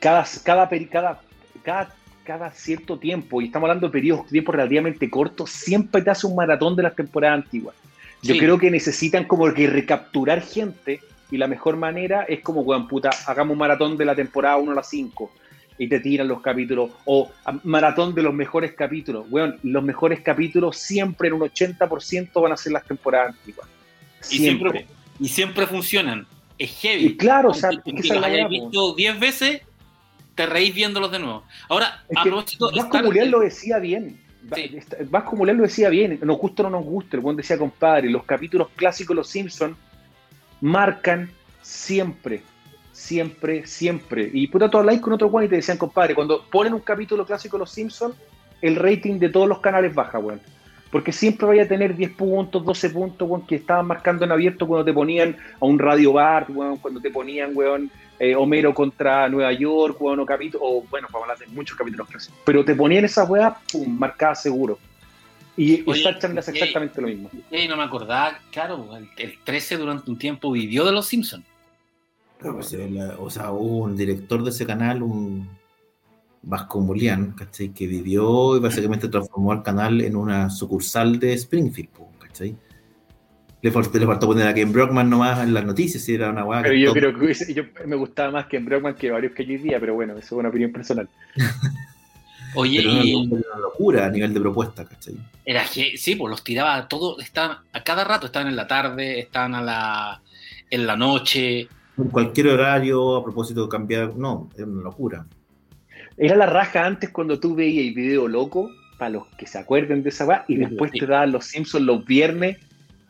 cada, 0.00 0.26
cada, 0.42 0.68
cada, 0.68 1.20
cada, 1.62 1.94
cada 2.24 2.50
cierto 2.50 2.98
tiempo, 2.98 3.40
y 3.40 3.46
estamos 3.46 3.68
hablando 3.68 3.86
de 3.86 3.92
periodos 3.92 4.24
de 4.24 4.30
tiempo 4.30 4.50
relativamente 4.50 5.08
cortos, 5.08 5.50
siempre 5.50 6.02
te 6.02 6.10
hace 6.10 6.26
un 6.26 6.34
maratón 6.34 6.74
de 6.74 6.82
las 6.82 6.96
temporadas 6.96 7.44
antiguas. 7.44 7.76
Yo 8.22 8.34
sí. 8.34 8.40
creo 8.40 8.58
que 8.58 8.70
necesitan 8.70 9.24
como 9.24 9.52
que 9.54 9.68
recapturar 9.68 10.42
gente 10.42 11.00
y 11.32 11.38
la 11.38 11.48
mejor 11.48 11.78
manera 11.78 12.24
es 12.28 12.40
como, 12.40 12.60
weón, 12.60 12.86
puta, 12.86 13.08
hagamos 13.26 13.54
un 13.54 13.58
maratón 13.58 13.96
de 13.96 14.04
la 14.04 14.14
temporada 14.14 14.58
1 14.58 14.70
a 14.70 14.74
la 14.74 14.82
5 14.82 15.32
y 15.78 15.88
te 15.88 15.98
tiran 15.98 16.28
los 16.28 16.42
capítulos 16.42 16.90
o 17.06 17.30
maratón 17.64 18.14
de 18.14 18.22
los 18.22 18.34
mejores 18.34 18.74
capítulos. 18.74 19.24
Weón, 19.30 19.58
los 19.62 19.82
mejores 19.82 20.20
capítulos 20.20 20.76
siempre 20.76 21.28
en 21.28 21.34
un 21.34 21.40
80% 21.40 22.38
van 22.38 22.52
a 22.52 22.56
ser 22.58 22.72
las 22.72 22.84
temporadas 22.84 23.30
antiguas. 23.30 23.66
Siempre. 24.20 24.68
Y 24.68 24.82
siempre, 24.82 24.86
y 25.20 25.28
siempre 25.28 25.66
funcionan. 25.66 26.26
Es 26.58 26.78
heavy. 26.82 27.06
Y 27.06 27.16
claro, 27.16 27.48
o 27.48 27.54
sea, 27.54 27.70
aunque 27.70 28.14
los 28.14 28.24
hayáis 28.24 28.50
visto 28.50 28.94
10 28.94 29.18
veces, 29.18 29.62
te 30.34 30.44
reís 30.44 30.74
viéndolos 30.74 31.10
de 31.10 31.18
nuevo. 31.18 31.44
Ahora, 31.70 32.04
es 32.10 32.18
que 32.22 32.30
Vasco 32.30 32.98
Mulián 32.98 33.30
lo 33.30 33.40
decía 33.40 33.78
bien. 33.78 34.20
Sí. 34.54 34.78
Vasco 35.08 35.34
Mulián 35.34 35.56
lo 35.56 35.62
decía 35.62 35.88
bien, 35.88 36.20
nos 36.22 36.36
gusta 36.36 36.62
o 36.62 36.68
no 36.68 36.78
nos 36.78 36.84
gusta, 36.84 37.16
el 37.16 37.22
buen 37.22 37.38
decía, 37.38 37.56
compadre, 37.56 38.10
los 38.10 38.24
capítulos 38.24 38.68
clásicos 38.76 39.14
de 39.14 39.18
Los 39.18 39.28
Simpsons 39.28 39.78
marcan 40.62 41.28
siempre, 41.60 42.42
siempre, 42.92 43.66
siempre. 43.66 44.30
Y 44.32 44.46
puta, 44.46 44.70
tú 44.70 44.78
habláis 44.78 45.00
con 45.00 45.12
otro 45.12 45.28
Juan 45.28 45.44
y 45.44 45.48
te 45.48 45.56
decían, 45.56 45.76
compadre, 45.76 46.14
cuando 46.14 46.44
ponen 46.50 46.72
un 46.72 46.80
capítulo 46.80 47.26
clásico 47.26 47.58
de 47.58 47.60
Los 47.62 47.72
Simpsons, 47.72 48.14
el 48.62 48.76
rating 48.76 49.18
de 49.18 49.28
todos 49.28 49.48
los 49.48 49.58
canales 49.58 49.94
baja, 49.94 50.18
weón. 50.18 50.40
Porque 50.90 51.10
siempre 51.10 51.46
vaya 51.46 51.62
a 51.64 51.68
tener 51.68 51.96
10 51.96 52.12
puntos, 52.12 52.64
12 52.64 52.90
puntos, 52.90 53.28
weón, 53.28 53.46
que 53.46 53.56
estaban 53.56 53.86
marcando 53.86 54.24
en 54.24 54.30
abierto 54.30 54.66
cuando 54.66 54.84
te 54.84 54.92
ponían 54.92 55.36
a 55.60 55.64
un 55.66 55.78
Radio 55.78 56.12
Bar, 56.12 56.46
weón, 56.48 56.76
cuando 56.76 57.00
te 57.00 57.10
ponían, 57.10 57.50
weón, 57.54 57.90
eh, 58.20 58.36
Homero 58.36 58.72
contra 58.72 59.28
Nueva 59.28 59.52
York, 59.52 60.00
weón, 60.00 60.20
o 60.20 60.26
capítulo, 60.26 60.64
o 60.64 60.84
bueno, 60.88 61.08
para 61.10 61.24
hablar 61.24 61.38
de 61.38 61.46
muchos 61.48 61.76
capítulos 61.76 62.08
clásicos. 62.08 62.38
Pero 62.44 62.64
te 62.64 62.76
ponían 62.76 63.04
esa 63.04 63.24
weá, 63.24 63.56
pum, 63.72 63.98
marcada 63.98 64.36
seguro. 64.36 64.78
Y 65.56 65.82
Oye, 65.86 66.08
hace 66.08 66.50
exactamente 66.50 67.00
lo 67.00 67.08
mismo. 67.08 67.30
No 67.68 67.76
me 67.76 67.82
acordaba, 67.82 68.38
claro, 68.50 68.96
el, 68.96 69.08
el 69.18 69.38
13 69.44 69.76
durante 69.76 70.10
un 70.10 70.18
tiempo 70.18 70.50
vivió 70.50 70.84
de 70.84 70.92
los 70.92 71.06
Simpsons. 71.06 71.44
Claro, 72.38 72.56
pues, 72.56 72.72
la, 72.72 73.16
o 73.18 73.30
sea, 73.30 73.52
hubo 73.52 73.84
un 73.84 73.96
director 73.96 74.42
de 74.42 74.50
ese 74.50 74.66
canal, 74.66 75.02
un 75.02 75.48
Vasco 76.42 76.80
Mulián, 76.80 77.32
¿cachai? 77.32 77.68
Que 77.68 77.86
vivió 77.86 78.56
y 78.56 78.60
básicamente 78.60 79.08
transformó 79.08 79.52
al 79.52 79.62
canal 79.62 80.00
en 80.00 80.16
una 80.16 80.50
sucursal 80.50 81.18
de 81.18 81.34
Springfield, 81.34 81.90
¿cachai? 82.18 82.56
Le 83.60 83.70
faltó, 83.70 83.96
le 83.96 84.06
faltó 84.06 84.26
poner 84.26 84.48
a 84.48 84.54
Ken 84.54 84.72
Brockman 84.72 85.08
nomás 85.08 85.38
en 85.40 85.54
las 85.54 85.64
noticias, 85.64 86.02
si 86.02 86.14
era 86.14 86.30
una 86.30 86.42
guada. 86.42 86.62
Pero 86.62 86.74
yo 86.74 86.92
creo 86.92 87.16
que 87.16 87.54
yo, 87.54 87.62
me 87.86 87.94
gustaba 87.94 88.32
más 88.32 88.46
Ken 88.46 88.64
Brockman 88.64 88.96
que 88.96 89.10
varios 89.12 89.32
que 89.34 89.46
yo 89.46 89.62
día, 89.62 89.78
pero 89.78 89.94
bueno, 89.94 90.14
eso 90.14 90.26
es 90.26 90.32
una 90.32 90.48
opinión 90.48 90.72
personal. 90.72 91.08
Oye, 92.54 92.80
Pero 92.82 92.90
y 93.04 93.10
era 93.10 93.18
una 93.18 93.58
locura 93.60 94.06
a 94.06 94.10
nivel 94.10 94.34
de 94.34 94.40
propuesta, 94.40 94.84
¿cachai? 94.84 95.14
era 95.44 95.64
que 95.64 95.96
sí, 95.96 96.16
pues 96.16 96.30
los 96.30 96.44
tiraba 96.44 96.86
todos, 96.88 97.22
estaban 97.22 97.58
a 97.72 97.82
cada 97.82 98.04
rato, 98.04 98.26
estaban 98.26 98.48
en 98.48 98.56
la 98.56 98.66
tarde, 98.66 99.18
estaban 99.20 99.54
a 99.54 99.62
la 99.62 100.22
en 100.70 100.86
la 100.86 100.96
noche. 100.96 101.68
En 101.98 102.08
cualquier 102.10 102.48
horario, 102.48 103.16
a 103.16 103.22
propósito 103.24 103.64
de 103.64 103.68
cambiar, 103.68 104.14
no, 104.16 104.48
era 104.56 104.66
una 104.66 104.82
locura. 104.82 105.26
Era 106.16 106.36
la 106.36 106.46
raja 106.46 106.84
antes 106.86 107.10
cuando 107.10 107.38
tú 107.40 107.54
veías 107.54 107.86
el 107.86 107.94
video 107.94 108.28
loco, 108.28 108.70
para 108.98 109.10
los 109.10 109.26
que 109.38 109.46
se 109.46 109.58
acuerden 109.58 110.02
de 110.02 110.08
esa 110.10 110.24
va, 110.24 110.44
y 110.48 110.56
después 110.56 110.90
Sí. 110.92 111.00
te 111.00 111.06
daban 111.06 111.32
los 111.32 111.46
Simpsons 111.46 111.84
los 111.84 112.04
viernes 112.04 112.58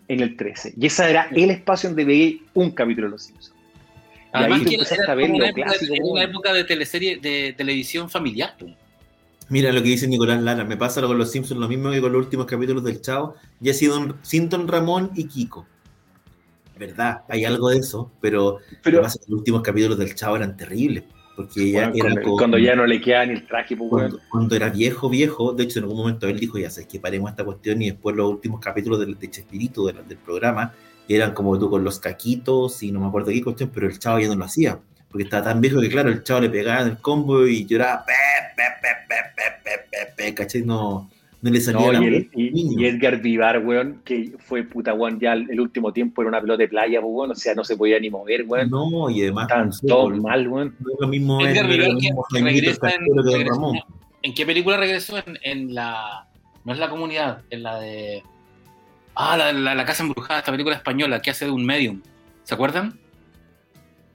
en 0.09 0.21
el 0.21 0.37
13. 0.37 0.75
Y 0.77 0.87
ese 0.87 1.11
era 1.11 1.29
el 1.33 1.51
espacio 1.51 1.89
donde 1.91 2.05
veías 2.05 2.41
un 2.55 2.71
capítulo 2.71 3.07
de 3.09 3.11
los 3.13 3.23
Simpsons. 3.23 3.55
Y 3.55 4.29
Además 4.33 4.59
ahí 4.61 4.65
tú 4.65 4.71
que 4.71 4.75
empezaste 4.77 5.05
era 5.05 5.13
a 5.13 5.17
ver 5.17 5.31
una 5.31 5.49
época, 5.49 5.73
era 5.81 6.05
una 6.05 6.23
época 6.25 6.53
de 6.55 6.65
teleserie, 6.65 7.17
de 7.19 7.55
televisión 7.57 8.09
familiar. 8.09 8.55
pues. 8.59 8.73
Mira 9.53 9.71
lo 9.71 9.83
que 9.83 9.91
dice 9.91 10.09
Nicolás 10.09 10.43
Lara, 10.43 10.65
me 10.65 10.79
pasa 10.79 11.03
con 11.03 11.19
los 11.19 11.31
Simpsons 11.31 11.61
lo 11.61 11.69
mismo 11.69 11.91
que 11.91 12.01
con 12.01 12.11
los 12.11 12.25
últimos 12.25 12.47
capítulos 12.47 12.83
del 12.85 13.03
Chavo, 13.03 13.35
ya 13.61 13.73
ha 13.73 13.75
sido 13.75 13.99
un, 13.99 14.15
sin 14.23 14.49
Don 14.49 14.67
Ramón 14.67 15.11
y 15.15 15.25
Kiko. 15.25 15.67
Verdad, 16.79 17.25
hay 17.29 17.45
algo 17.45 17.69
de 17.69 17.77
eso, 17.77 18.11
pero, 18.23 18.61
los 18.83 19.19
últimos 19.29 19.61
capítulos 19.61 19.99
del 19.99 20.15
Chavo 20.15 20.37
eran 20.37 20.57
terribles, 20.57 21.05
porque 21.37 21.71
ya 21.71 21.91
Bueno, 21.91 22.15
era 22.15 22.23
cuando, 22.23 22.57
ya 22.57 22.75
no 22.75 22.87
le 22.87 22.99
queda 22.99 23.27
ni 23.27 23.35
el 23.35 23.47
traje, 23.47 23.77
pues, 23.77 23.91
cuando, 23.91 24.21
cuando 24.31 24.57
era 24.57 24.71
viejo, 24.71 25.11
viejo, 25.11 25.53
de 25.53 25.65
hecho 25.65 25.81
en 25.81 25.85
algún 25.85 25.99
momento 25.99 26.27
él 26.27 26.41
dijo, 26.41 26.57
ya 26.57 26.71
sabes 26.71 26.89
que 26.89 26.99
paremos 26.99 27.29
esta 27.29 27.45
cuestión 27.45 27.83
y 27.83 27.91
después 27.91 28.17
los 28.17 28.31
últimos 28.31 28.59
capítulos 28.59 29.01
del, 29.01 29.19
de 29.19 29.31
Chespirito 29.31 29.85
del, 29.85 29.99
del 30.09 30.17
programa 30.17 30.73
eran 31.09 31.35
como 31.35 31.59
tú 31.59 31.69
con 31.69 31.85
los 31.85 31.99
caquitos 32.01 32.83
y 32.83 32.91
no 32.91 33.01
me 33.01 33.09
acuerdo 33.09 33.31
qué 33.31 33.43
cuestión, 33.43 33.71
pero 33.73 33.87
el 33.87 33.99
chavo 33.99 34.19
ya 34.19 34.29
no 34.29 34.37
lo 34.37 34.47
hacía, 34.47 34.81
porque 35.13 35.25
estaba 35.25 35.45
tan 35.45 35.61
viejo 35.61 35.79
que, 35.81 35.91
claro, 35.91 36.09
el 36.09 36.25
chavo 36.25 36.41
le 36.41 36.49
pegaba 36.49 36.81
en 36.81 36.89
el 36.89 36.97
combo 36.97 37.47
y 37.47 37.67
lloraba, 37.67 38.07
pe, 38.07 38.13
pe, 40.17 40.33
pe, 40.35 40.63
No, 40.65 41.11
no 41.43 41.51
le 41.51 41.61
salía 41.61 41.87
no, 41.87 41.93
la 41.93 42.03
y, 42.03 42.07
el, 42.07 42.31
y, 42.35 42.83
y, 42.83 42.87
Edgar 42.87 43.21
Vivar, 43.21 43.59
weón, 43.59 44.01
que 44.07 44.33
fue 44.39 44.63
puta, 44.63 44.95
weón, 44.95 45.21
ya 45.21 45.35
el, 45.35 45.61
último 45.61 45.93
tiempo 45.93 46.23
era 46.23 46.31
una 46.31 46.41
pelota 46.41 46.63
de 46.63 46.69
playa, 46.69 47.03
pues, 47.03 47.13
weón, 47.13 47.31
o 47.33 47.35
sea, 47.35 47.55
no 47.55 47.63
se 47.63 47.77
podía 47.77 48.01
ni 48.01 48.09
mover, 48.09 48.45
weón. 48.47 48.71
No, 48.71 49.11
y 49.11 49.21
además. 49.21 49.49
Tan 49.49 49.69
no 49.69 49.75
todo 49.87 50.09
pues, 50.09 50.23
mal, 50.23 50.49
weón. 50.49 50.75
No 50.81 50.93
es 50.95 51.01
lo 51.01 51.09
mismo 51.09 51.47
Edgar 51.47 51.69
Vivar 51.69 51.91
que 52.33 52.41
regresa 52.41 52.91
en, 52.91 53.47
Ramón. 53.47 53.81
en, 54.23 54.35
qué 54.35 54.47
película 54.47 54.79
regresó? 54.79 55.19
En, 55.19 55.39
en 55.43 55.75
la. 55.75 56.27
No 56.65 56.73
es 56.73 56.79
la 56.79 56.89
comunidad, 56.89 57.43
en 57.51 57.63
la 57.63 57.79
de. 57.79 58.23
Ah, 59.15 59.37
la, 59.37 59.53
la, 59.53 59.75
la 59.75 59.85
Casa 59.85 60.05
Embrujada, 60.05 60.39
esta 60.39 60.53
película 60.53 60.77
española 60.77 61.21
que 61.21 61.31
hace 61.31 61.45
de 61.45 61.51
un 61.51 61.67
medium. 61.67 62.01
¿Se 62.45 62.55
acuerdan? 62.55 63.02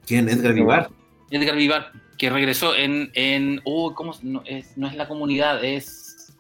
¿Quién? 0.08 0.28
Edgar 0.30 0.54
Vivar. 0.54 0.90
Edgar 1.30 1.56
Vivar, 1.56 1.92
que 2.18 2.30
regresó 2.32 2.74
en. 2.76 3.12
en 3.14 3.62
oh, 3.66 3.94
¿cómo? 3.94 4.14
No 4.24 4.42
es, 4.46 4.76
no 4.78 4.88
es 4.88 4.96
la 4.96 5.08
comunidad, 5.08 5.64
es. 5.64 6.34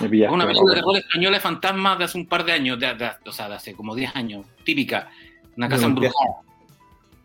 Una 0.00 0.46
película 0.46 0.74
de 0.74 0.80
terror 0.80 0.96
española 0.96 1.36
de 1.36 1.40
fantasmas 1.40 1.98
de 1.98 2.04
hace 2.04 2.18
un 2.18 2.26
par 2.26 2.44
de 2.44 2.52
años, 2.52 2.78
de, 2.80 2.92
de- 2.94 3.10
o 3.24 3.32
sea, 3.32 3.48
de 3.48 3.54
hace 3.54 3.72
como 3.74 3.94
10 3.94 4.16
años, 4.16 4.44
típica. 4.64 5.08
Una 5.56 5.68
casa 5.68 5.82
No, 5.82 5.88
embrujada. 5.90 6.30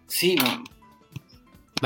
Sí, 0.05 0.35
no. 0.35 0.63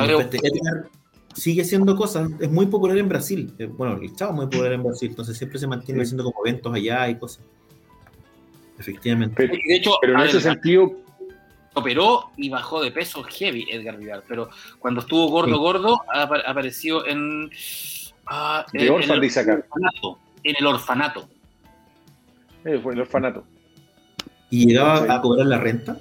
Edgar 0.04 0.90
sigue 1.34 1.62
haciendo 1.62 1.96
cosas, 1.96 2.30
es 2.40 2.52
muy 2.52 2.66
popular 2.66 2.98
en 2.98 3.08
Brasil. 3.08 3.54
Eh, 3.58 3.68
Bueno, 3.68 3.98
el 4.02 4.14
chavo 4.16 4.32
es 4.32 4.36
muy 4.38 4.46
popular 4.48 4.74
en 4.74 4.84
Brasil, 4.84 5.10
entonces 5.12 5.38
siempre 5.38 5.60
se 5.60 5.68
mantiene 5.68 6.02
Sí. 6.02 6.08
haciendo 6.08 6.26
como 6.26 6.46
eventos 6.46 6.74
allá 6.74 7.08
y 7.10 7.18
cosas. 7.18 7.46
Efectivamente. 8.78 9.36
Pero, 9.38 9.54
de 9.54 9.76
hecho, 9.76 9.92
pero 10.02 10.14
en 10.14 10.20
ese 10.28 10.42
sentido, 10.42 10.92
operó 11.74 12.32
y 12.38 12.50
bajó 12.50 12.82
de 12.82 12.92
peso 12.92 13.24
heavy 13.24 13.68
Edgar 13.70 13.98
Vivar, 13.98 14.24
pero 14.28 14.50
cuando 14.80 15.02
estuvo 15.02 15.28
gordo, 15.30 15.54
Sí. 15.56 15.60
gordo, 15.60 16.02
apa- 16.14 16.42
apareció 16.46 17.06
en. 17.08 17.50
ah, 18.26 18.66
en- 18.74 18.82
en 18.82 18.86
el 18.88 18.92
orfanato. 18.92 20.20
En 20.44 20.56
el 20.60 20.68
orfanato. 20.68 21.30
eh, 22.66 22.80
fue 22.84 22.94
el 22.94 23.02
orfanato. 23.02 23.46
¿Y 24.50 24.68
llegaba 24.68 25.00
Sí. 25.00 25.06
a 25.10 25.22
cobrar 25.22 25.46
la 25.48 25.58
renta? 25.60 25.98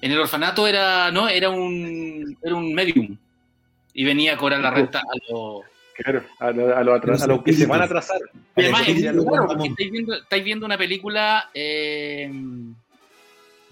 En 0.00 0.10
el 0.12 0.18
orfanato 0.20 0.66
era, 0.66 1.10
no, 1.10 1.28
era 1.28 1.48
un, 1.48 2.36
era 2.42 2.54
un 2.54 2.74
medium. 2.74 3.16
Y 3.94 4.04
venía 4.04 4.34
a 4.34 4.36
cobrar 4.36 4.60
la 4.60 4.70
renta 4.70 4.98
a 5.00 5.32
los. 5.32 5.62
Claro, 5.94 6.22
a, 6.40 6.50
lo- 6.50 6.82
lo 6.82 6.98
Los 6.98 7.22
a 7.22 7.26
los 7.26 7.42
que 7.42 7.52
se 7.52 7.66
van 7.66 7.80
a 7.82 7.84
atrasar. 7.84 8.18
Además, 8.56 8.86
Ramón. 8.86 9.66
estáis 9.66 9.90
viendo, 9.92 10.14
estáis 10.14 10.44
viendo 10.44 10.66
una 10.66 10.76
película 10.78 11.50
eh, 11.54 12.30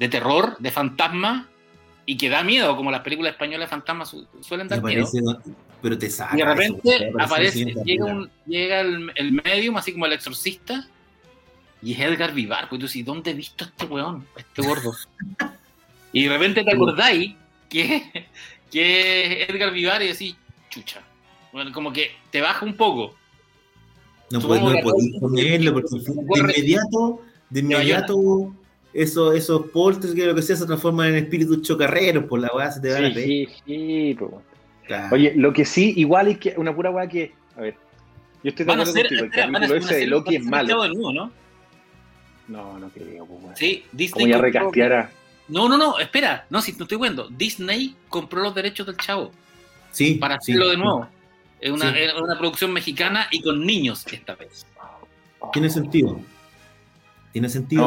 de 0.00 0.08
terror, 0.08 0.56
de 0.58 0.70
fantasma, 0.72 1.46
y 2.06 2.16
que 2.16 2.28
da 2.28 2.42
miedo, 2.42 2.74
como 2.76 2.90
las 2.90 3.02
películas 3.02 3.34
españolas 3.34 3.68
de 3.68 3.70
fantasmas 3.70 4.08
su- 4.08 4.26
suelen 4.40 4.66
dar 4.66 4.82
miedo. 4.82 5.06
pero 5.80 5.96
te 5.96 6.10
saca. 6.10 6.34
Y 6.34 6.38
de 6.38 6.44
repente 6.44 7.12
aparece, 7.20 7.58
llega, 7.66 7.82
película. 7.84 8.14
un, 8.14 8.30
llega 8.46 8.80
el, 8.80 9.12
el 9.14 9.32
medium, 9.32 9.76
así 9.76 9.92
como 9.92 10.06
el 10.06 10.12
exorcista, 10.14 10.88
y 11.82 11.92
es 11.92 12.00
Edgar 12.00 12.32
Vivar. 12.34 12.68
Pues 12.68 12.80
tú 12.80 12.86
dices, 12.86 13.04
¿dónde 13.04 13.30
he 13.30 13.34
visto 13.34 13.64
a 13.64 13.68
este 13.68 13.84
weón, 13.86 14.26
a 14.36 14.40
este 14.40 14.62
gordo? 14.62 14.92
y 16.12 16.24
de 16.24 16.28
repente 16.30 16.64
te 16.64 16.72
acordáis 16.74 17.34
que, 17.68 18.26
que 18.72 19.42
es 19.42 19.50
Edgar 19.50 19.72
Vivar 19.72 20.02
y 20.02 20.08
decís, 20.08 20.34
chucha. 20.70 21.00
Bueno, 21.52 21.72
como 21.72 21.92
que 21.92 22.10
te 22.30 22.40
baja 22.40 22.64
un 22.64 22.74
poco. 22.76 23.14
No, 24.30 24.40
supongo 24.40 24.72
puedes- 24.82 25.12
no 25.14 25.20
ponerlo 25.28 25.72
porque 25.74 25.96
de 25.96 26.40
inmediato, 26.40 27.22
de 27.50 27.60
inmediato, 27.60 28.54
eso, 28.92 29.32
esos 29.32 29.66
polters 29.70 30.14
que 30.14 30.26
lo 30.26 30.34
que 30.34 30.42
sea 30.42 30.56
se 30.56 30.66
transforman 30.66 31.08
en 31.08 31.16
espíritus 31.24 31.62
chocarreros, 31.62 32.24
por 32.24 32.40
la 32.40 32.48
weá 32.54 32.70
se 32.70 32.80
te 32.80 32.92
va 32.92 33.00
la 33.00 33.08
Sí, 33.14 33.46
fe. 33.46 33.52
sí. 33.66 34.16
Claro. 34.86 35.14
Oye, 35.14 35.32
lo 35.36 35.52
que 35.52 35.64
sí, 35.64 35.92
igual 35.96 36.28
es 36.28 36.38
que 36.38 36.54
una 36.56 36.74
pura 36.74 36.90
weá 36.90 37.08
que. 37.08 37.32
A 37.56 37.60
ver. 37.60 37.76
Yo 38.42 38.48
estoy 38.50 38.64
de 38.64 38.70
Van 38.70 38.80
a 38.80 38.82
acuerdo 38.82 39.02
contigo. 39.08 39.24
El 39.24 39.30
van 39.30 39.56
a 39.56 39.60
capítulo 39.68 39.78
ese 39.86 39.94
de 39.96 40.06
Loki 40.06 40.36
es 40.36 40.44
van 40.44 40.54
a 40.54 40.56
malo. 40.62 40.88
nuevo, 40.88 41.12
¿no? 41.12 41.32
No, 42.48 42.78
no 42.78 42.88
creo, 42.88 43.26
pues, 43.26 43.42
weón. 43.42 43.56
Sí, 43.56 43.84
Disney. 43.92 44.24
Como 44.24 44.26
ya 44.26 44.38
recasteara. 44.38 45.10
No, 45.48 45.68
no, 45.68 45.76
no, 45.78 45.98
espera. 45.98 46.46
No, 46.50 46.60
si 46.62 46.72
no 46.72 46.82
estoy 46.84 46.98
viendo. 46.98 47.28
Disney 47.28 47.94
compró 48.08 48.42
los 48.42 48.54
derechos 48.54 48.86
del 48.86 48.96
chavo 48.96 49.30
sí, 49.92 50.14
para 50.14 50.38
sí, 50.40 50.52
hacerlo 50.52 50.68
de 50.70 50.74
sí. 50.76 50.80
nuevo. 50.82 51.08
Es 51.60 51.70
una, 51.70 51.92
Sí. 51.92 51.98
es 51.98 52.14
una 52.14 52.38
producción 52.38 52.72
mexicana 52.72 53.28
y 53.30 53.42
con 53.42 53.64
niños 53.64 54.04
esta 54.10 54.34
vez. 54.34 54.66
Tiene 55.52 55.68
sentido. 55.70 56.20
Tiene 57.32 57.48
sentido. 57.48 57.82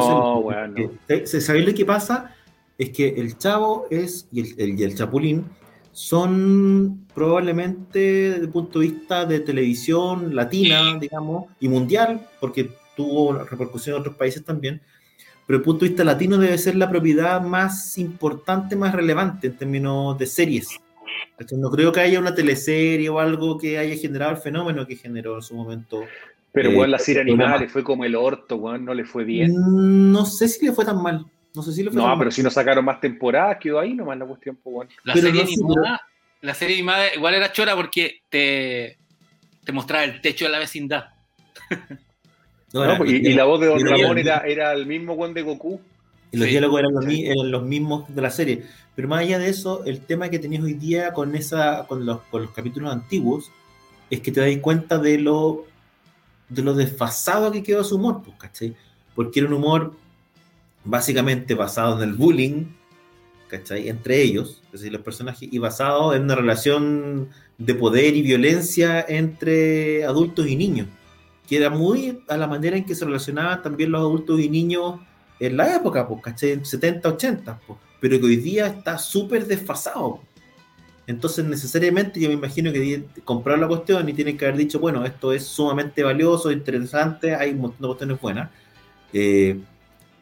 No, 0.67 0.91
¿sabes- 1.07 1.45
¿Sabéis 1.45 1.65
lo 1.67 1.73
que 1.73 1.85
pasa? 1.85 2.35
Es 2.77 2.89
que 2.89 3.09
el 3.09 3.37
Chavo 3.37 3.87
es 3.91 4.27
y 4.31 4.39
el, 4.41 4.59
el- 4.59 4.79
y 4.79 4.83
el 4.83 4.95
Chapulín 4.95 5.45
son 5.91 7.05
probablemente 7.13 7.99
desde 7.99 8.41
el 8.41 8.49
punto 8.49 8.79
de 8.79 8.87
vista 8.87 9.25
de 9.25 9.39
televisión 9.39 10.35
latina, 10.35 10.97
digamos, 10.99 11.45
y 11.59 11.67
mundial, 11.69 12.27
porque 12.39 12.69
tuvo 12.95 13.33
repercusión 13.33 13.95
en 13.95 14.01
otros 14.01 14.15
países 14.15 14.43
también, 14.43 14.81
pero 15.45 15.57
desde 15.59 15.61
el 15.61 15.63
punto 15.63 15.85
de 15.85 15.89
vista 15.89 16.03
latino 16.03 16.37
debe 16.37 16.57
ser 16.57 16.75
la 16.75 16.89
propiedad 16.89 17.41
más 17.41 17.97
importante, 17.97 18.75
más 18.75 18.93
relevante 18.95 19.47
en 19.47 19.57
términos 19.57 20.17
de 20.17 20.25
series. 20.25 20.69
No 21.57 21.69
creo 21.69 21.91
que 21.91 21.99
haya 21.99 22.19
una 22.19 22.33
teleserie 22.33 23.09
o 23.09 23.19
algo 23.19 23.57
que 23.57 23.77
haya 23.77 23.95
generado 23.95 24.31
el 24.31 24.37
fenómeno 24.37 24.87
que 24.87 24.95
generó 24.95 25.35
en 25.35 25.41
su 25.41 25.53
momento 25.55 26.01
Pero, 26.53 26.69
Eh, 26.69 26.75
weón, 26.75 26.91
la 26.91 26.99
serie 26.99 27.21
animada 27.23 27.57
le 27.57 27.67
fue 27.67 27.83
como 27.83 28.05
el 28.05 28.15
orto, 28.15 28.55
weón, 28.57 28.85
no 28.85 28.93
le 28.93 29.03
fue 29.05 29.23
bien. 29.23 29.51
Mm, 29.57 30.11
No 30.11 30.25
sé 30.25 30.47
si 30.47 30.65
le 30.65 30.71
fue 30.71 30.85
tan 30.85 31.01
mal. 31.01 31.25
No 31.55 31.61
sé 31.63 31.71
si 31.73 31.83
le 31.83 31.89
fue 31.91 31.97
No, 31.97 32.07
tan 32.07 32.17
pero 32.19 32.27
mal. 32.29 32.31
si 32.33 32.43
no 32.43 32.49
sacaron 32.51 32.85
más 32.85 32.99
temporadas, 33.01 33.57
quedó 33.59 33.79
ahí 33.79 33.93
nomás 33.93 34.17
la 34.17 34.25
cuestión, 34.25 34.57
pues, 34.63 34.75
weón. 34.75 34.87
La 35.03 35.13
Pero 35.13 35.27
serie 35.27 35.41
no 35.41 35.47
sé, 35.47 35.53
animada, 35.55 36.01
la 36.41 36.53
serie 36.53 36.75
animada 36.75 37.13
igual 37.15 37.33
era 37.33 37.51
chora 37.51 37.75
porque 37.75 38.21
te, 38.29 38.97
te 39.63 39.71
mostraba 39.71 40.03
el 40.03 40.21
techo 40.21 40.45
de 40.45 40.51
la 40.51 40.59
vecindad. 40.59 41.05
No, 42.73 42.79
No, 42.79 42.83
era- 42.85 42.97
pues, 42.97 43.11
y, 43.11 43.15
y 43.17 43.33
la 43.33 43.43
voz 43.45 43.59
de 43.59 43.67
Don 43.67 43.79
Ramón 43.85 44.17
era, 44.17 44.37
era 44.39 44.73
el 44.73 44.85
mismo 44.85 45.13
weón 45.13 45.33
de 45.33 45.41
Goku. 45.43 45.79
y 46.31 46.37
los 46.37 46.45
sí. 46.45 46.51
diálogos 46.51 46.79
eran 46.79 46.93
los, 46.93 47.05
mi- 47.05 47.25
eran 47.25 47.51
los 47.51 47.63
mismos 47.63 48.13
de 48.13 48.21
la 48.21 48.29
serie. 48.31 48.63
Pero 48.95 49.07
más 49.07 49.21
allá 49.21 49.39
de 49.39 49.49
eso, 49.49 49.83
el 49.85 50.01
tema 50.01 50.29
que 50.29 50.39
tenías 50.39 50.63
hoy 50.63 50.73
día 50.73 51.13
con 51.13 51.35
esa 51.35 51.85
con 51.87 52.05
los, 52.05 52.21
con 52.31 52.43
los 52.43 52.51
capítulos 52.51 52.91
antiguos 52.91 53.51
es 54.09 54.19
que 54.21 54.31
te 54.31 54.39
das 54.41 54.55
cuenta 54.61 54.97
de 54.99 55.17
lo 55.19 55.65
de 56.49 56.61
lo 56.61 56.73
desfasado 56.73 57.51
que 57.51 57.63
quedó 57.63 57.83
su 57.83 57.95
humor, 57.95 58.21
pues, 58.23 58.37
¿cachai? 58.37 58.75
Porque 59.15 59.39
era 59.39 59.49
un 59.49 59.55
humor 59.55 59.93
básicamente 60.83 61.55
basado 61.55 62.01
en 62.01 62.09
el 62.09 62.15
bullying, 62.15 62.65
¿cachai? 63.47 63.89
Entre 63.89 64.21
ellos, 64.21 64.61
es 64.65 64.81
decir, 64.81 64.91
los 64.91 65.01
personajes, 65.01 65.47
y 65.51 65.57
basado 65.57 66.13
en 66.13 66.23
una 66.23 66.35
relación 66.35 67.29
de 67.57 67.75
poder 67.75 68.15
y 68.15 68.21
violencia 68.21 69.05
entre 69.07 70.05
adultos 70.05 70.47
y 70.47 70.55
niños, 70.55 70.87
que 71.47 71.57
era 71.57 71.69
muy 71.69 72.23
a 72.27 72.37
la 72.37 72.47
manera 72.47 72.77
en 72.77 72.85
que 72.85 72.95
se 72.95 73.05
relacionaban 73.05 73.61
también 73.61 73.91
los 73.91 73.99
adultos 73.99 74.39
y 74.39 74.49
niños 74.49 74.99
en 75.39 75.57
la 75.57 75.75
época, 75.75 76.07
pues, 76.07 76.21
¿cachai? 76.21 76.51
En 76.51 76.65
70, 76.65 77.09
80, 77.09 77.59
pues, 77.67 77.79
pero 77.99 78.19
que 78.19 78.25
hoy 78.25 78.37
día 78.37 78.67
está 78.67 78.97
súper 78.97 79.45
desfasado. 79.45 80.19
Entonces, 81.05 81.43
necesariamente, 81.45 82.19
yo 82.19 82.29
me 82.29 82.35
imagino 82.35 82.71
que 82.71 83.03
compraron 83.25 83.61
la 83.61 83.67
cuestión 83.67 84.07
y 84.07 84.13
tienen 84.13 84.37
que 84.37 84.45
haber 84.45 84.57
dicho, 84.57 84.79
bueno, 84.79 85.05
esto 85.05 85.33
es 85.33 85.45
sumamente 85.45 86.01
valioso, 86.01 86.51
interesante, 86.51 87.35
hay 87.35 87.51
un 87.51 87.59
montón 87.59 87.81
de 87.81 87.87
cuestiones 87.87 88.21
buenas, 88.21 88.49
eh, 89.11 89.59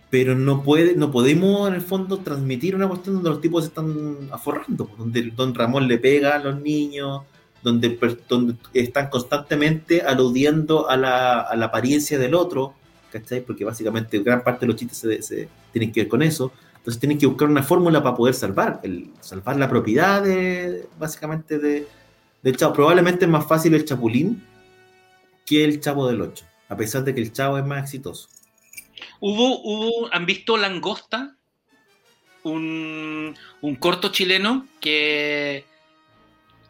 pero 0.10 0.36
no, 0.36 0.63
puede, 0.63 0.96
no 0.96 1.12
podemos, 1.12 1.67
en 1.67 1.76
el 1.76 1.82
fondo, 1.82 2.17
transmitir 2.17 2.76
una 2.76 2.88
cuestión 2.88 3.15
donde 3.15 3.30
los 3.30 3.41
tipos 3.41 3.63
se 3.63 3.70
están 3.70 4.17
aforrando, 4.32 4.86
pues, 4.88 4.98
donde 4.98 5.32
Don 5.36 5.54
Ramón 5.54 5.88
le 5.88 6.00
pega 6.00 6.36
a 6.36 6.39
los 6.39 6.60
niños, 6.60 7.22
donde, 7.62 8.00
donde 8.28 8.56
están 8.74 9.10
constantemente 9.10 10.02
aludiendo 10.02 10.89
a 10.89 10.98
la, 10.98 11.41
a 11.41 11.56
la 11.56 11.67
apariencia 11.67 12.17
del 12.17 12.34
otro, 12.34 12.74
¿cachai? 13.12 13.41
Porque 13.41 13.63
básicamente 13.63 14.20
gran 14.20 14.44
parte 14.44 14.65
de 14.65 14.72
los 14.72 14.76
chistes 14.78 14.98
se, 14.98 15.22
se 15.22 15.48
tienen 15.72 15.91
que 15.91 16.02
ver 16.02 16.08
con 16.10 16.24
eso. 16.24 16.52
Entonces 16.82 17.00
tienen 17.00 17.20
que 17.20 17.28
buscar 17.28 17.48
una 17.48 17.62
fórmula 17.62 18.02
para 18.02 18.15
poder 18.15 18.34
salvar, 18.34 18.80
el, 18.82 19.12
salvar 19.20 19.56
la 19.58 19.70
propiedad 19.70 20.24
básicamente 20.98 21.60
de, 21.60 21.88
del 22.41 22.58
chavo. 22.58 22.74
Probablemente 22.74 23.26
es 23.26 23.32
más 23.32 23.48
fácil 23.48 23.76
el 23.76 23.86
chapulín 23.86 24.44
que 25.46 25.63
el 25.63 25.80
chavo 25.80 26.08
del 26.08 26.22
8, 26.22 26.44
a 26.70 26.76
pesar 26.76 27.04
de 27.04 27.13
que 27.13 27.22
el 27.22 27.32
chavo 27.32 27.60
es 27.60 27.65
más 27.65 27.84
exitoso. 27.84 28.30
Hubo, 29.20 29.62
hubo, 29.62 30.10
¿han 30.12 30.26
visto 30.26 30.58
Langosta? 30.58 31.36
Un, 32.44 33.36
un 33.62 33.76
corto 33.76 34.10
chileno 34.12 34.65
que 34.80 35.63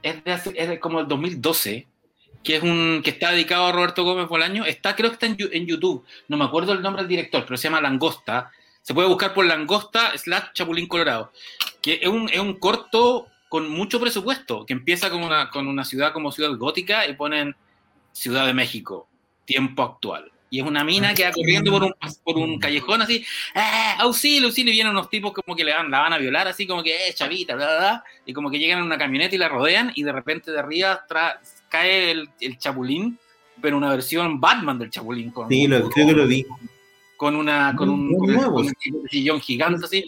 es, 0.04 0.24
de 0.26 0.32
hace- 0.34 0.54
es 0.56 0.67
de 0.67 0.80
como 0.80 1.00
el 1.00 1.08
2012, 1.08 1.88
que 2.43 2.58
es 2.58 2.63
un 2.63 3.02
que 3.04 3.12
está 3.12 3.32
dedicado 3.32 3.67
a 3.67 3.71
Roberto 3.71 4.04
Gómez 4.04 4.28
Bolaño. 4.28 4.65
Está, 4.65 4.93
creo 4.97 5.10
que 5.10 5.13
está 5.13 5.28
en, 5.28 5.38
en 5.39 5.65
YouTube. 5.67 6.04
No 6.28 6.36
me 6.36 6.43
acuerdo 6.43 6.74
el 6.74 6.82
nombre 6.82 7.04
del 7.04 7.10
director, 7.10 7.43
pero 7.45 7.56
se 7.56 7.63
llama 7.69 7.80
Langosta. 7.80 8.52
Se 8.82 8.94
puede 8.94 9.08
buscar 9.08 9.34
por 9.34 9.46
Langosta 9.46 10.17
slash 10.17 10.54
Chapulín 10.54 10.88
Colorado. 10.88 11.32
Que 11.82 12.00
es 12.02 12.08
un, 12.08 12.30
es 12.30 12.39
un 12.39 12.56
corto 12.56 13.28
con 13.50 13.70
mucho 13.70 14.00
presupuesto, 14.00 14.65
que 14.65 14.74
empieza 14.74 15.10
con 15.10 15.24
una, 15.24 15.50
con 15.50 15.67
una 15.67 15.84
ciudad 15.84 16.13
como 16.13 16.32
Ciudad 16.32 16.56
Gótica 16.56 17.06
y 17.08 17.13
ponen 17.13 17.56
Ciudad 18.13 18.46
de 18.46 18.54
México, 18.54 19.10
tiempo 19.46 19.84
actual. 19.84 20.32
Y 20.50 20.60
es 20.60 20.65
una 20.65 20.84
mina 20.84 21.13
que 21.13 21.24
va 21.24 21.32
corriendo 21.32 21.72
por 21.72 21.84
un, 21.84 21.94
por 22.24 22.38
un 22.38 22.60
callejón 22.60 23.02
así, 23.02 23.26
¡eh! 23.56 23.96
¡Auxilio, 24.00 24.48
auxilio! 24.48 24.72
Y 24.72 24.76
vienen 24.76 24.91
unos 24.91 25.10
tipos 25.10 25.32
como 25.32 25.56
que 25.56 25.63
le 25.63 25.74
van, 25.74 25.89
la 25.89 26.00
van 26.00 26.13
a 26.13 26.17
violar, 26.17 26.48
así 26.48 26.67
como 26.67 26.84
que, 26.84 27.08
¡eh, 27.08 27.13
chavita! 27.13 27.56
Bla, 27.56 27.67
bla, 27.67 27.78
bla, 27.78 28.04
y 28.26 28.34
como 28.34 28.52
que 28.52 28.60
llegan 28.60 28.80
en 28.80 28.86
una 28.86 28.98
camioneta 28.98 29.34
y 29.34 29.38
la 29.38 29.48
rodean, 29.48 29.91
y 29.96 30.04
de 30.04 30.12
repente 30.12 30.52
de 30.52 30.60
arriba 30.60 31.06
cae 31.70 32.12
el, 32.12 32.30
el, 32.41 32.58
chapulín, 32.58 33.17
pero 33.62 33.78
una 33.78 33.89
versión 33.89 34.41
Batman 34.41 34.78
del 34.78 34.89
chapulín. 34.89 35.32
Con, 35.32 35.48
sí, 35.48 35.67
lo, 35.67 35.89
creo 35.89 36.08
que 36.08 36.13
lo 36.13 36.28
vi. 36.28 36.46
Con, 37.22 37.36
una, 37.36 37.76
con, 37.76 37.88
un, 37.88 38.18
con, 38.18 38.66
un 38.66 39.08
sillón 39.08 39.40
gigante 39.40 39.86
así. 39.86 40.04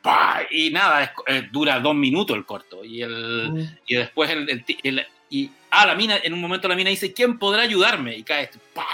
¡pah! 0.00 0.42
Y 0.48 0.70
nada, 0.70 1.02
es, 1.02 1.10
eh, 1.26 1.48
dura 1.50 1.80
dos 1.80 1.96
minutos 1.96 2.36
el 2.36 2.46
corto. 2.46 2.84
Y, 2.84 3.02
el, 3.02 3.50
mm. 3.50 3.78
y 3.88 3.96
después 3.96 4.30
el, 4.30 4.48
el, 4.48 4.64
el, 4.84 5.06
y 5.28 5.50
ah, 5.72 5.86
la 5.86 5.96
mina, 5.96 6.18
en 6.22 6.32
un 6.32 6.40
momento 6.40 6.68
la 6.68 6.76
mina 6.76 6.90
dice, 6.90 7.12
¿quién 7.12 7.36
podrá 7.36 7.62
ayudarme? 7.62 8.16
Y 8.16 8.22
cae, 8.22 8.48
¡pah! 8.72 8.84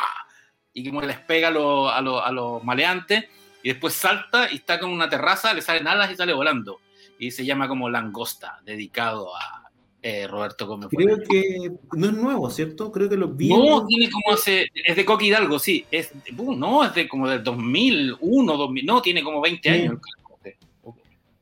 y 0.73 0.89
como 0.89 1.03
les 1.03 1.19
pega 1.19 1.49
a 1.49 1.51
los 1.51 1.93
a 1.93 2.01
lo, 2.01 2.25
a 2.25 2.33
lo 2.33 2.61
maleantes 2.61 3.27
y 3.63 3.69
después 3.69 3.93
salta 3.93 4.51
y 4.51 4.57
está 4.57 4.81
con 4.81 4.89
una 4.89 5.11
terraza, 5.11 5.53
le 5.53 5.61
salen 5.61 5.89
alas 5.89 6.11
y 6.11 6.17
sale 6.17 6.33
volando. 6.33 6.81
Y 7.19 7.33
se 7.33 7.45
llama 7.45 7.69
como 7.69 7.91
Langosta, 7.91 8.61
dedicado 8.65 9.37
a 9.37 9.58
eh, 10.03 10.27
Roberto 10.29 10.67
Gómez. 10.67 10.89
Creo 10.91 11.19
que 11.19 11.73
no 11.97 12.07
es 12.07 12.13
nuevo, 12.13 12.51
¿cierto? 12.51 12.93
Creo 12.93 13.09
que 13.09 13.17
lo 13.17 13.29
vi. 13.29 13.49
No, 13.49 13.85
tiene 13.87 14.11
como 14.11 14.33
hace. 14.33 14.69
Es 14.75 14.97
de 14.97 15.05
Coqui 15.05 15.27
Hidalgo, 15.27 15.59
sí. 15.59 15.85
Es, 15.91 16.13
uh, 16.37 16.55
no, 16.55 16.85
es 16.85 16.95
de 16.95 17.09
como 17.09 17.29
del 17.29 17.43
2001, 17.43 18.57
2000. 18.57 18.87
No, 18.87 19.03
tiene 19.03 19.23
como 19.23 19.41
20 19.41 19.71
años. 19.71 19.99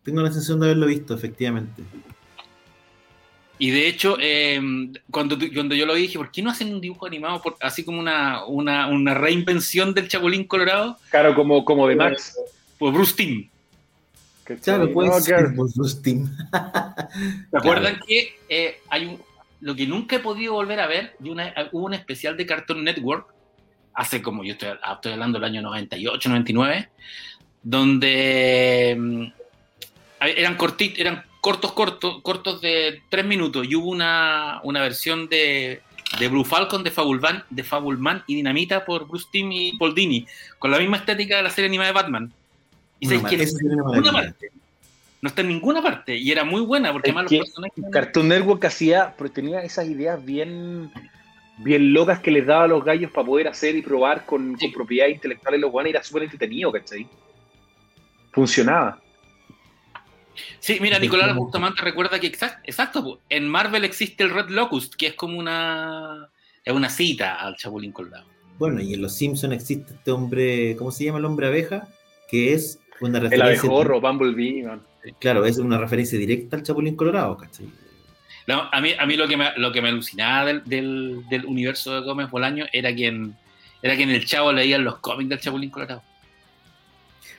Tengo 0.03 0.23
la 0.23 0.31
sensación 0.31 0.61
de 0.61 0.67
haberlo 0.67 0.87
visto, 0.87 1.15
efectivamente. 1.15 1.83
Y 3.59 3.71
de 3.71 3.89
hecho, 3.89 4.17
eh, 4.21 4.61
cuando, 5.11 5.37
cuando 5.53 5.75
yo 5.75 5.87
lo 5.87 5.95
vi, 5.95 6.03
dije, 6.03 6.19
¿por 6.19 6.31
qué 6.31 6.43
no 6.43 6.51
hacen 6.51 6.73
un 6.73 6.81
dibujo 6.81 7.07
animado 7.07 7.41
por, 7.41 7.57
así 7.61 7.85
como 7.85 7.99
una, 7.99 8.45
una, 8.45 8.89
una, 8.89 9.15
reinvención 9.15 9.95
del 9.95 10.09
Chapulín 10.09 10.45
Colorado? 10.45 10.99
Claro, 11.11 11.35
como, 11.35 11.65
como 11.65 11.89
de 11.89 11.97
Max. 11.97 12.39
Pues 12.79 12.93
Bruce 12.93 13.15
Timm. 13.17 13.49
Claro, 14.63 14.93
puede 14.93 15.09
no, 15.09 15.21
ser. 15.21 15.55
¿Se 17.51 17.57
acuerdan 17.57 18.01
que 18.07 18.39
eh, 18.49 18.81
hay 18.89 19.07
un, 19.07 19.23
lo 19.61 19.75
que 19.75 19.87
nunca 19.87 20.17
he 20.17 20.21
podido 20.21 20.55
volver 20.55 20.81
a 20.81 20.87
ver? 20.87 21.17
De 21.19 21.31
una, 21.31 21.53
hubo 21.73 21.87
un 21.87 21.95
especial 21.95 22.37
de 22.37 22.47
Cartoon 22.47 22.85
Network, 22.85 23.27
hace 23.95 24.23
como 24.23 24.45
yo 24.45 24.53
estoy, 24.53 24.71
estoy 24.93 25.13
hablando 25.13 25.39
del 25.39 25.45
año 25.45 25.63
98, 25.63 26.29
99, 26.29 26.89
donde 27.63 28.97
mm, 28.99 29.25
eran 30.21 30.57
cortitos, 30.57 30.99
eran 30.99 31.25
cortos, 31.41 31.73
cortos, 31.73 32.23
cortos 32.23 32.61
de 32.61 33.03
tres 33.09 33.25
minutos. 33.25 33.67
Y 33.69 33.75
hubo 33.75 33.91
una, 33.91 34.61
una 34.63 34.81
versión 34.81 35.29
de, 35.29 35.83
de 36.19 36.29
Blue 36.29 36.45
Falcon 36.45 36.85
de 36.85 36.91
Fabulman, 36.91 37.45
de 37.51 37.65
Fabulman 37.65 38.23
y 38.27 38.37
Dinamita 38.37 38.85
por 38.85 39.09
Bruce 39.09 39.27
Timm 39.31 39.51
y 39.53 39.77
Paul 39.79 39.95
Dini, 39.95 40.27
con 40.59 40.71
la 40.71 40.79
misma 40.79 40.99
estética 40.99 41.37
de 41.37 41.43
la 41.43 41.51
serie 41.51 41.69
animada 41.69 41.89
de 41.89 41.95
Batman. 41.95 42.33
Y 43.01 43.09
no, 43.09 43.25
que 43.25 43.37
ninguna 43.37 44.13
parte. 44.13 44.51
No 45.23 45.29
está 45.29 45.41
en 45.41 45.49
ninguna 45.49 45.83
parte. 45.83 46.17
Y 46.17 46.31
era 46.31 46.45
muy 46.45 46.61
buena 46.61 46.93
porque 46.93 47.11
además 47.11 47.31
los 47.31 47.41
personajes. 47.41 47.85
Cartoon 47.91 48.29
Network 48.29 48.65
hacía, 48.65 49.15
pero 49.17 49.31
tenía 49.31 49.61
esas 49.63 49.89
ideas 49.89 50.25
bien 50.25 50.91
bien 51.59 51.93
locas 51.93 52.21
que 52.21 52.31
les 52.31 52.47
daba 52.47 52.65
a 52.65 52.69
los 52.69 52.85
gallos 52.85 53.11
para 53.11 53.27
poder 53.27 53.49
hacer 53.49 53.77
y 53.77 53.83
probar 53.83 54.27
con, 54.27 54.59
sí. 54.59 54.67
con 54.67 54.75
propiedades 54.75 55.15
intelectuales 55.15 55.61
los 55.61 55.71
guanes, 55.71 55.91
era 55.91 56.03
súper 56.03 56.25
entretenido, 56.25 56.71
¿cachai? 56.71 57.07
Funcionaba. 58.33 59.01
Sí, 60.59 60.79
mira, 60.81 60.99
Nicolás 60.99 61.35
Bustamante 61.35 61.81
recuerda 61.81 62.21
que 62.21 62.27
exacto, 62.27 62.61
exacto, 62.65 63.21
en 63.31 63.49
Marvel 63.49 63.85
existe 63.85 64.23
el 64.23 64.31
Red 64.31 64.51
Locust, 64.51 64.95
que 64.95 65.07
es 65.07 65.15
como 65.15 65.39
una 65.39 66.29
es 66.63 66.75
una 66.75 66.91
cita 66.91 67.37
al 67.37 67.57
Chapulín 67.57 67.93
Colorado. 67.93 68.27
Bueno, 68.59 68.81
y 68.81 68.95
en 68.95 69.01
Los 69.01 69.15
Simpsons 69.15 69.55
existe 69.55 69.95
este 69.95 70.11
hombre, 70.11 70.77
¿cómo 70.77 70.91
se 70.91 71.05
llama 71.05 71.19
el 71.19 71.25
hombre 71.25 71.47
abeja? 71.47 71.89
Que 72.29 72.53
es 72.53 72.81
una 73.01 73.21
referencia. 73.21 73.35
El 73.35 73.43
abejorro, 73.43 74.01
Bumblebee. 74.01 74.63
Man. 74.65 74.81
Claro, 75.19 75.45
es 75.45 75.59
una 75.59 75.79
referencia 75.79 76.19
directa 76.19 76.57
al 76.57 76.63
Chapulín 76.63 76.97
Colorado, 76.97 77.37
¿cachai? 77.37 77.67
No, 78.47 78.69
a 78.71 78.81
mí, 78.81 78.93
a 78.99 79.07
mí 79.07 79.17
lo, 79.17 79.27
que 79.27 79.37
me, 79.37 79.47
lo 79.57 79.73
que 79.73 79.83
me 79.83 79.89
alucinaba 79.89 80.47
del, 80.47 80.63
del, 80.65 81.25
del 81.29 81.47
universo 81.47 81.95
de 81.95 82.01
Gómez 82.07 82.31
Bolaño 82.31 82.67
era 82.73 82.95
que 82.95 83.07
en, 83.07 83.37
era 83.83 83.97
que 83.97 84.05
en 84.05 84.11
el 84.11 84.25
Chavo 84.25 84.53
leían 84.53 84.85
los 84.85 84.99
cómics 84.99 85.31
del 85.31 85.41
Chapulín 85.41 85.71
Colorado. 85.71 86.03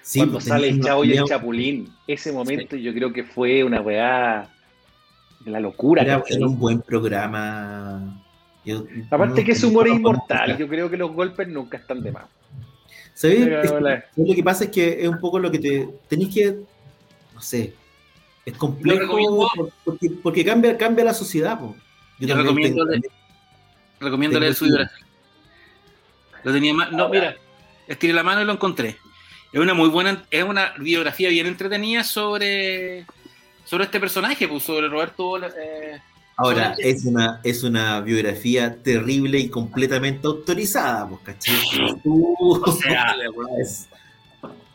Sí, 0.02 0.20
Cuando 0.20 0.42
sale 0.42 0.70
el 0.70 0.82
Chavo 0.82 1.04
y 1.06 1.14
el 1.14 1.26
Chapulín, 1.26 1.90
ese 2.08 2.32
momento 2.32 2.76
sí. 2.76 2.82
yo 2.82 2.94
creo 2.94 3.12
que 3.12 3.24
fue 3.24 3.64
una 3.64 3.82
weá 3.82 4.50
de 5.42 5.52
la 5.52 5.60
locura. 5.60 6.02
Era, 6.02 6.24
era 6.28 6.48
un 6.48 6.60
buen 6.60 6.82
programa. 6.82 8.24
Yo, 8.64 8.86
Aparte 9.10 9.42
no, 9.42 9.48
que 9.48 9.56
su 9.56 9.70
humor 9.70 9.88
es 9.88 9.96
inmortal, 9.96 10.58
yo 10.58 10.68
creo 10.68 10.90
que 10.90 10.98
los 10.98 11.12
golpes 11.12 11.48
nunca 11.48 11.78
están 11.78 12.02
de 12.02 12.12
más. 12.12 12.26
¿Sabes? 13.18 13.50
Lo 14.16 14.36
que 14.36 14.44
pasa 14.44 14.66
es 14.66 14.70
que 14.70 15.02
es 15.02 15.08
un 15.08 15.20
poco 15.20 15.40
lo 15.40 15.50
que 15.50 15.58
te 15.58 15.90
tenéis 16.08 16.36
que, 16.36 16.56
no 17.34 17.42
sé, 17.42 17.74
es 18.46 18.56
complejo 18.56 19.50
porque, 19.84 20.12
porque, 20.22 20.46
cambia, 20.46 20.78
cambia 20.78 21.04
la 21.04 21.16
sociedad. 21.16 21.60
Po. 21.60 21.76
Yo, 22.20 22.28
yo 22.28 22.36
recomiendo, 22.36 22.86
tengo, 22.86 23.08
le, 23.08 23.10
recomiendo 24.00 24.40
leer 24.40 24.54
su 24.54 24.66
biografía. 24.66 25.08
Lo 26.44 26.54
tenía 26.54 26.76
más, 26.76 26.92
no, 26.92 27.10
mira, 27.10 27.36
estiré 27.88 28.14
la 28.14 28.22
mano 28.22 28.44
y 28.44 28.46
lo 28.46 28.54
encontré. 28.54 28.98
Es 29.52 29.60
una 29.60 29.74
muy 29.74 29.90
buena, 29.90 30.24
es 30.30 30.44
una 30.44 30.74
biografía 30.78 31.30
bien 31.30 31.48
entretenida 31.48 32.04
sobre, 32.04 33.08
sobre 33.66 33.86
este 33.86 34.00
personaje, 34.00 34.48
pues, 34.48 34.62
sobre 34.62 34.90
Roberto. 34.90 35.44
Eh, 35.44 36.00
Ahora, 36.40 36.76
es 36.78 37.04
una, 37.04 37.42
es 37.44 37.64
una 37.64 38.00
biografía 38.02 38.78
terrible 38.84 39.40
y 39.40 39.50
completamente 39.50 40.28
autorizada, 40.28 41.10
pues, 41.10 41.22
¿cachai? 41.22 41.56
o 42.06 42.72
sea, 42.74 43.16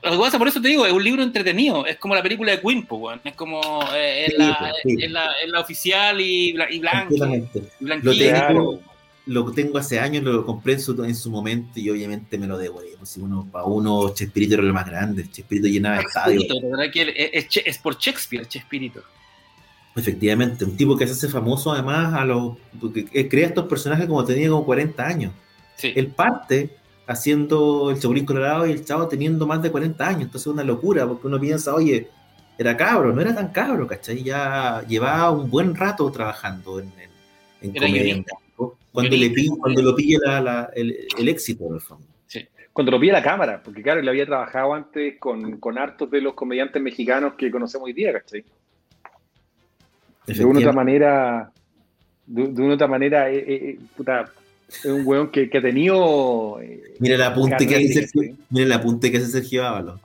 por 0.39 0.49
eso 0.49 0.61
te 0.61 0.67
digo, 0.67 0.85
es 0.85 0.93
un 0.93 1.05
libro 1.05 1.23
entretenido, 1.23 1.87
es 1.87 1.99
como 1.99 2.17
la 2.17 2.23
película 2.23 2.51
de 2.51 2.61
Queen, 2.61 2.85
pues, 2.85 3.21
es 3.23 3.35
como 3.35 3.61
eh, 3.95 4.25
es, 4.25 4.33
sí, 4.33 4.39
la, 4.39 4.59
pues, 4.59 4.73
sí. 4.83 4.97
es, 5.05 5.11
la, 5.13 5.27
es, 5.41 5.49
la, 5.51 5.61
oficial 5.61 6.21
y, 6.21 6.57
y 6.69 6.79
blanco. 6.81 7.15
Lo 7.79 8.13
tengo, 8.13 8.81
lo 9.27 9.53
tengo 9.53 9.79
hace 9.79 10.01
años, 10.01 10.25
lo 10.25 10.45
compré 10.45 10.73
en 10.73 10.81
su, 10.81 11.05
en 11.05 11.15
su 11.15 11.31
momento 11.31 11.79
y 11.79 11.89
obviamente 11.91 12.39
me 12.39 12.49
lo 12.49 12.59
debo. 12.59 12.83
Si 13.05 13.21
uno, 13.21 13.49
para 13.53 13.67
uno, 13.67 14.13
Chespirito 14.13 14.55
era 14.55 14.65
lo 14.65 14.75
más 14.75 14.87
grande, 14.87 15.31
Chespirito 15.31 15.69
llenaba 15.69 16.01
estadios. 16.01 16.45
Es, 16.93 17.47
es, 17.55 17.63
es, 17.65 17.79
por 17.79 17.99
Shakespeare, 17.99 18.49
Chespirito. 18.49 19.05
Efectivamente, 19.95 20.65
un 20.65 20.77
tipo 20.77 20.97
que 20.97 21.07
se 21.07 21.13
hace 21.13 21.29
famoso 21.29 21.73
además 21.73 22.15
a 22.15 22.25
los 22.25 22.57
porque 22.81 23.29
crea 23.29 23.49
estos 23.49 23.67
personajes 23.67 24.07
como 24.07 24.25
tenía 24.25 24.49
como 24.49 24.65
40 24.65 25.07
años. 25.07 25.33
Sí. 25.77 25.93
Él 25.95 26.09
parte 26.09 26.71
haciendo 27.07 27.91
el 27.91 27.99
Chapulín 27.99 28.25
Colorado 28.25 28.67
y 28.67 28.73
el 28.73 28.85
Chavo 28.85 29.09
teniendo 29.09 29.47
más 29.47 29.63
de 29.63 29.71
40 29.71 30.07
años, 30.07 30.23
entonces 30.23 30.47
es 30.47 30.53
una 30.53 30.65
locura 30.65 31.07
porque 31.07 31.27
uno 31.27 31.39
piensa, 31.39 31.75
oye, 31.75 32.09
era 32.57 32.77
cabro, 32.77 33.13
no 33.13 33.21
era 33.21 33.35
tan 33.35 33.49
cabro, 33.49 33.87
¿cachai? 33.87 34.23
Ya 34.23 34.83
llevaba 34.87 35.31
un 35.31 35.51
buen 35.51 35.75
rato 35.75 36.11
trabajando 36.11 36.81
en, 36.81 36.93
en, 36.99 37.11
en 37.61 37.73
comedia 37.75 38.25
cuando, 38.93 39.17
le 39.17 39.31
pille, 39.31 39.51
cuando 39.59 39.83
lo 39.83 39.97
pille 39.97 40.19
la, 40.23 40.41
la, 40.41 40.71
el, 40.75 41.07
el, 41.19 41.29
éxito, 41.29 41.67
en 41.67 41.75
el 41.75 41.81
fondo. 41.81 42.07
Sí. 42.27 42.47
Cuando 42.73 42.93
lo 42.93 43.01
pille 43.01 43.13
la 43.13 43.23
cámara, 43.23 43.63
porque 43.63 43.83
claro, 43.83 44.01
él 44.01 44.09
había 44.09 44.27
trabajado 44.27 44.75
antes 44.75 45.19
con, 45.19 45.59
con 45.59 45.79
hartos 45.79 46.11
de 46.11 46.21
los 46.21 46.35
comediantes 46.35 46.81
mexicanos 46.83 47.33
que 47.35 47.51
conocemos 47.51 47.87
hoy 47.87 47.95
día, 47.95 48.13
¿cachai? 48.13 48.45
De 50.27 50.45
una 50.45 50.61
otra 50.61 50.73
manera, 50.73 51.53
de, 52.27 52.49
de 52.49 52.63
una 52.63 52.75
otra 52.75 52.87
manera, 52.87 53.31
eh, 53.31 53.45
eh, 53.47 53.79
puta, 53.97 54.33
es 54.69 54.85
un 54.85 55.07
weón 55.07 55.31
que, 55.31 55.51
que 55.51 55.59
ha 55.59 55.63
tenido. 55.63 56.61
Eh, 56.61 56.95
mira 56.99 57.17
el 57.17 57.23
apunte 57.23 57.67
que 57.67 57.77
hace 57.77 57.93
Sergio, 57.93 58.37
mira 58.51 58.67
el 58.67 58.73
apunte 58.73 59.11
que 59.11 59.19
hace 59.19 59.27
Sergio 59.27 59.67
Ábalos. 59.67 60.01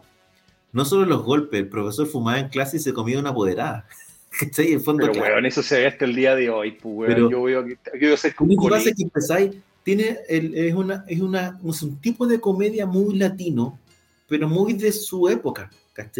No 0.74 0.86
solo 0.86 1.06
los 1.06 1.24
golpes, 1.24 1.60
el 1.60 1.68
profesor 1.68 2.08
fumaba 2.08 2.40
en 2.40 2.50
clase 2.50 2.78
y 2.78 2.80
se 2.80 2.94
comía 2.94 3.20
una 3.20 3.30
apoderada. 3.30 3.86
¿Cachai? 4.40 4.74
En 4.74 4.82
fondo, 4.82 5.02
pero, 5.02 5.14
claro. 5.14 5.36
weón, 5.36 5.46
eso 5.46 5.64
se 5.64 5.80
ve 5.80 5.88
hasta 5.88 6.06
el 6.06 6.16
día 6.16 6.36
de 6.36 6.50
hoy, 6.50 6.72
pues, 6.72 6.96
weón. 6.96 7.14
Pero, 7.14 7.32
yo 7.32 7.44
veo 7.44 7.66
que. 7.66 7.78
Yo 8.00 8.18
sé 8.18 8.34
lo 8.38 8.48
que 8.48 8.70
pasa 8.70 8.90
es 8.90 8.96
que 8.96 9.04
empezáis, 9.04 9.52
tiene 9.84 10.18
el, 10.28 10.54
es, 10.54 10.74
una, 10.74 11.06
es, 11.08 11.22
una, 11.22 11.60
es 11.66 11.82
un 11.82 11.96
tipo 12.02 12.28
de 12.28 12.40
comedia 12.40 12.86
muy 12.86 13.16
latino, 13.16 13.80
pero 14.28 14.50
muy 14.50 14.74
de 14.74 14.92
su 14.92 15.30
época, 15.30 15.72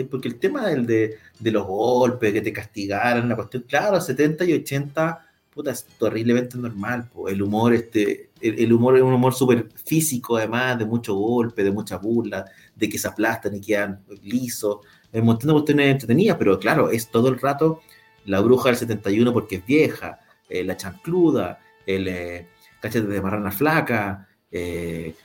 Porque 0.10 0.28
el 0.28 0.40
tema 0.40 0.68
del, 0.68 0.86
de, 0.86 1.52
los 1.52 1.66
golpes, 1.66 2.34
que 2.34 2.42
te 2.42 2.54
castigaran, 2.54 3.30
la 3.30 3.36
cuestión, 3.36 3.64
claro, 3.68 4.02
70 4.02 4.46
y 4.46 4.54
80, 4.54 5.22
puta, 5.54 5.72
es 5.72 5.86
horriblemente 6.00 6.58
normal, 6.58 7.10
el 7.28 7.42
humor, 7.42 7.74
este, 7.74 8.30
el, 8.42 8.74
humor 8.74 8.98
es 8.98 9.04
un 9.04 9.14
humor 9.14 9.34
súper 9.34 9.70
físico, 9.86 10.38
además, 10.38 10.80
de 10.80 10.86
mucho 10.86 11.16
golpe, 11.16 11.64
de 11.64 11.72
mucha 11.72 11.98
burla, 11.98 12.46
de 12.76 12.90
que 12.90 12.98
se 12.98 13.08
aplastan 13.08 13.56
y 13.56 13.62
quedan 13.62 14.02
lisos, 14.24 14.80
un 15.14 15.26
montón 15.26 15.48
de 15.48 15.54
cuestiones 15.54 15.92
entretenidas, 15.92 16.38
pero 16.38 16.60
claro, 16.60 16.90
es 16.90 17.10
todo 17.10 17.30
el 17.30 17.40
rato 17.40 17.82
la 18.28 18.42
bruja 18.42 18.70
del 18.70 18.78
71 18.78 19.34
porque 19.34 19.58
es 19.58 19.66
vieja, 19.66 20.20
eh, 20.48 20.64
la 20.64 20.78
chancluda, 20.78 21.60
el, 21.86 22.08
eh, 22.08 22.48
¿cachai? 22.80 23.02
De 23.02 23.22
marrana 23.22 23.52
flaca, 23.52 24.28
eh, 24.52 25.16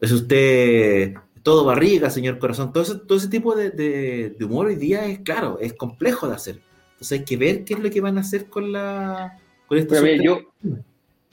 es 0.00 0.12
usted 0.12 1.14
todo 1.46 1.64
barriga, 1.64 2.10
señor 2.10 2.40
corazón, 2.40 2.72
todo 2.72 2.82
ese, 2.82 2.98
todo 2.98 3.16
ese 3.18 3.28
tipo 3.28 3.54
de, 3.54 3.70
de, 3.70 4.44
humor 4.44 4.66
hoy 4.66 4.74
día 4.74 5.06
es, 5.06 5.20
claro, 5.20 5.60
es 5.60 5.74
complejo 5.74 6.26
de 6.26 6.34
hacer. 6.34 6.58
Entonces 6.94 7.20
hay 7.20 7.24
que 7.24 7.36
ver 7.36 7.64
qué 7.64 7.74
es 7.74 7.78
lo 7.78 7.88
que 7.88 8.00
van 8.00 8.18
a 8.18 8.22
hacer 8.22 8.46
con 8.46 8.72
la... 8.72 9.38
Con 9.68 9.78
este 9.78 10.24
yo 10.24 10.40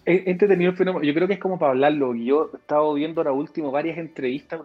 he 0.05 0.29
entretenido 0.29 0.69
el 0.69 0.77
fenómeno, 0.77 1.03
yo 1.03 1.15
creo 1.15 1.27
que 1.27 1.33
es 1.33 1.39
como 1.39 1.57
para 1.57 1.71
hablarlo, 1.71 2.13
yo 2.13 2.51
he 2.53 2.57
estado 2.57 2.93
viendo 2.93 3.21
ahora 3.21 3.31
último 3.31 3.71
varias 3.71 3.97
entrevistas, 3.97 4.61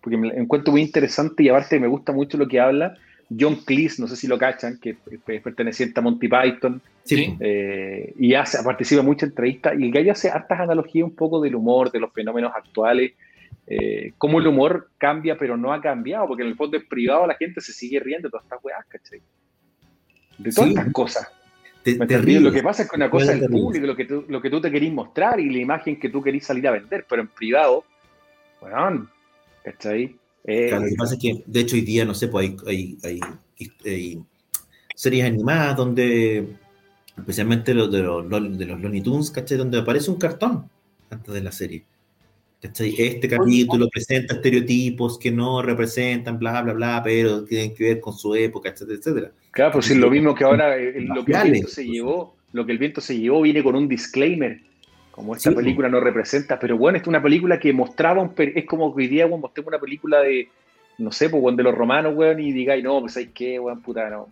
porque 0.00 0.16
me 0.16 0.28
encuentro 0.28 0.72
muy 0.72 0.80
interesante 0.80 1.42
y 1.42 1.50
aparte 1.50 1.78
me 1.78 1.86
gusta 1.86 2.12
mucho 2.12 2.38
lo 2.38 2.48
que 2.48 2.58
habla 2.58 2.96
John 3.38 3.56
Cleese, 3.56 4.00
no 4.00 4.08
sé 4.08 4.16
si 4.16 4.26
lo 4.26 4.38
cachan, 4.38 4.78
que 4.80 4.96
es 5.26 5.42
perteneciente 5.42 6.00
a 6.00 6.02
Monty 6.02 6.28
Python, 6.28 6.80
sí. 7.04 7.36
Eh, 7.40 8.14
y 8.18 8.32
hace, 8.32 8.62
participa 8.64 9.02
en 9.02 9.06
muchas 9.06 9.28
entrevistas, 9.28 9.78
y 9.78 9.84
el 9.84 9.92
gallo 9.92 10.12
hace 10.12 10.30
hartas 10.30 10.60
analogías 10.60 11.04
un 11.04 11.14
poco 11.14 11.42
del 11.42 11.56
humor, 11.56 11.92
de 11.92 12.00
los 12.00 12.10
fenómenos 12.10 12.52
actuales, 12.56 13.12
eh, 13.70 14.14
cómo 14.16 14.38
el 14.38 14.46
humor 14.46 14.90
cambia 14.96 15.36
pero 15.36 15.56
no 15.56 15.74
ha 15.74 15.80
cambiado, 15.82 16.26
porque 16.26 16.42
en 16.42 16.48
el 16.48 16.56
fondo 16.56 16.78
es 16.78 16.84
privado, 16.84 17.26
la 17.26 17.34
gente 17.34 17.60
se 17.60 17.72
sigue 17.72 18.00
riendo 18.00 18.28
de 18.28 18.30
todas 18.30 18.44
estas 18.44 18.64
weas, 18.64 18.84
¿cachai? 18.88 19.20
De 20.38 20.50
todas 20.50 20.70
estas 20.70 20.92
cosas. 20.92 21.28
lo 21.84 22.52
que 22.52 22.62
pasa 22.62 22.84
es 22.84 22.90
que 22.90 22.96
una 22.96 23.10
cosa 23.10 23.34
es 23.34 23.42
el 23.42 23.50
público, 23.50 23.86
lo 23.86 23.94
que, 23.94 24.06
tú, 24.06 24.24
lo 24.26 24.40
que 24.40 24.48
tú 24.48 24.60
te 24.62 24.70
querís 24.70 24.90
mostrar 24.90 25.38
y 25.38 25.50
la 25.50 25.58
imagen 25.58 26.00
que 26.00 26.08
tú 26.08 26.22
querís 26.22 26.46
salir 26.46 26.66
a 26.66 26.70
vender, 26.70 27.04
pero 27.08 27.20
en 27.20 27.28
privado, 27.28 27.84
bueno, 28.62 29.06
¿cachai? 29.62 30.16
Eh, 30.44 30.70
lo 30.70 30.80
que 30.80 30.94
pasa 30.96 31.14
es 31.14 31.20
que, 31.20 31.42
de 31.44 31.60
hecho, 31.60 31.76
hoy 31.76 31.82
día, 31.82 32.06
no 32.06 32.14
sé, 32.14 32.28
pues 32.28 32.56
hay, 32.66 32.96
hay, 33.04 34.22
series 34.94 35.26
animadas 35.26 35.76
donde, 35.76 36.54
especialmente 37.18 37.74
los 37.74 37.92
de 37.92 38.02
los, 38.02 38.58
de 38.58 38.64
los 38.64 38.80
Looney 38.80 39.02
Tunes, 39.02 39.30
¿cachai? 39.30 39.58
Donde 39.58 39.78
aparece 39.78 40.10
un 40.10 40.18
cartón 40.18 40.70
antes 41.10 41.34
de 41.34 41.42
la 41.42 41.52
serie. 41.52 41.84
Este 42.60 43.28
capítulo 43.28 43.88
presenta 43.88 44.34
estereotipos 44.34 45.16
que 45.16 45.30
no 45.30 45.62
representan, 45.62 46.40
bla, 46.40 46.60
bla, 46.62 46.72
bla, 46.72 47.00
pero 47.04 47.44
tienen 47.44 47.72
que 47.72 47.84
ver 47.84 48.00
con 48.00 48.14
su 48.14 48.34
época, 48.34 48.70
etcétera, 48.70 48.98
etcétera. 48.98 49.30
Claro, 49.52 49.72
pues 49.72 49.90
es 49.90 49.96
lo 49.96 50.10
mismo 50.10 50.34
que 50.34 50.42
ahora 50.42 50.76
eh, 50.76 51.00
lo 51.00 51.24
que 51.24 51.32
el 51.32 51.52
viento 51.52 51.68
se 51.68 51.86
llevó, 51.86 52.34
lo 52.52 52.66
que 52.66 52.72
el 52.72 52.78
viento 52.78 53.00
se 53.00 53.16
llevó 53.16 53.42
viene 53.42 53.62
con 53.62 53.76
un 53.76 53.86
disclaimer, 53.86 54.58
como 55.12 55.36
esta 55.36 55.52
película 55.52 55.88
no 55.88 56.00
representa, 56.00 56.58
pero 56.58 56.76
bueno, 56.76 56.98
es 56.98 57.06
una 57.06 57.22
película 57.22 57.60
que 57.60 57.72
mostraba 57.72 58.22
un, 58.22 58.32
es 58.36 58.64
como 58.66 58.94
que 58.94 59.02
hoy 59.02 59.08
día 59.08 59.26
bueno, 59.26 59.42
mostremos 59.42 59.68
una 59.68 59.78
película 59.78 60.20
de, 60.20 60.48
no 60.98 61.12
sé, 61.12 61.30
pues 61.30 61.56
de 61.56 61.62
los 61.62 61.74
romanos, 61.74 62.14
weón, 62.16 62.40
y 62.40 62.52
digáis, 62.52 62.82
no, 62.82 63.00
pues 63.00 63.16
hay 63.16 63.28
que, 63.28 63.60
weón, 63.60 63.80
puta, 63.82 64.10
no. 64.10 64.28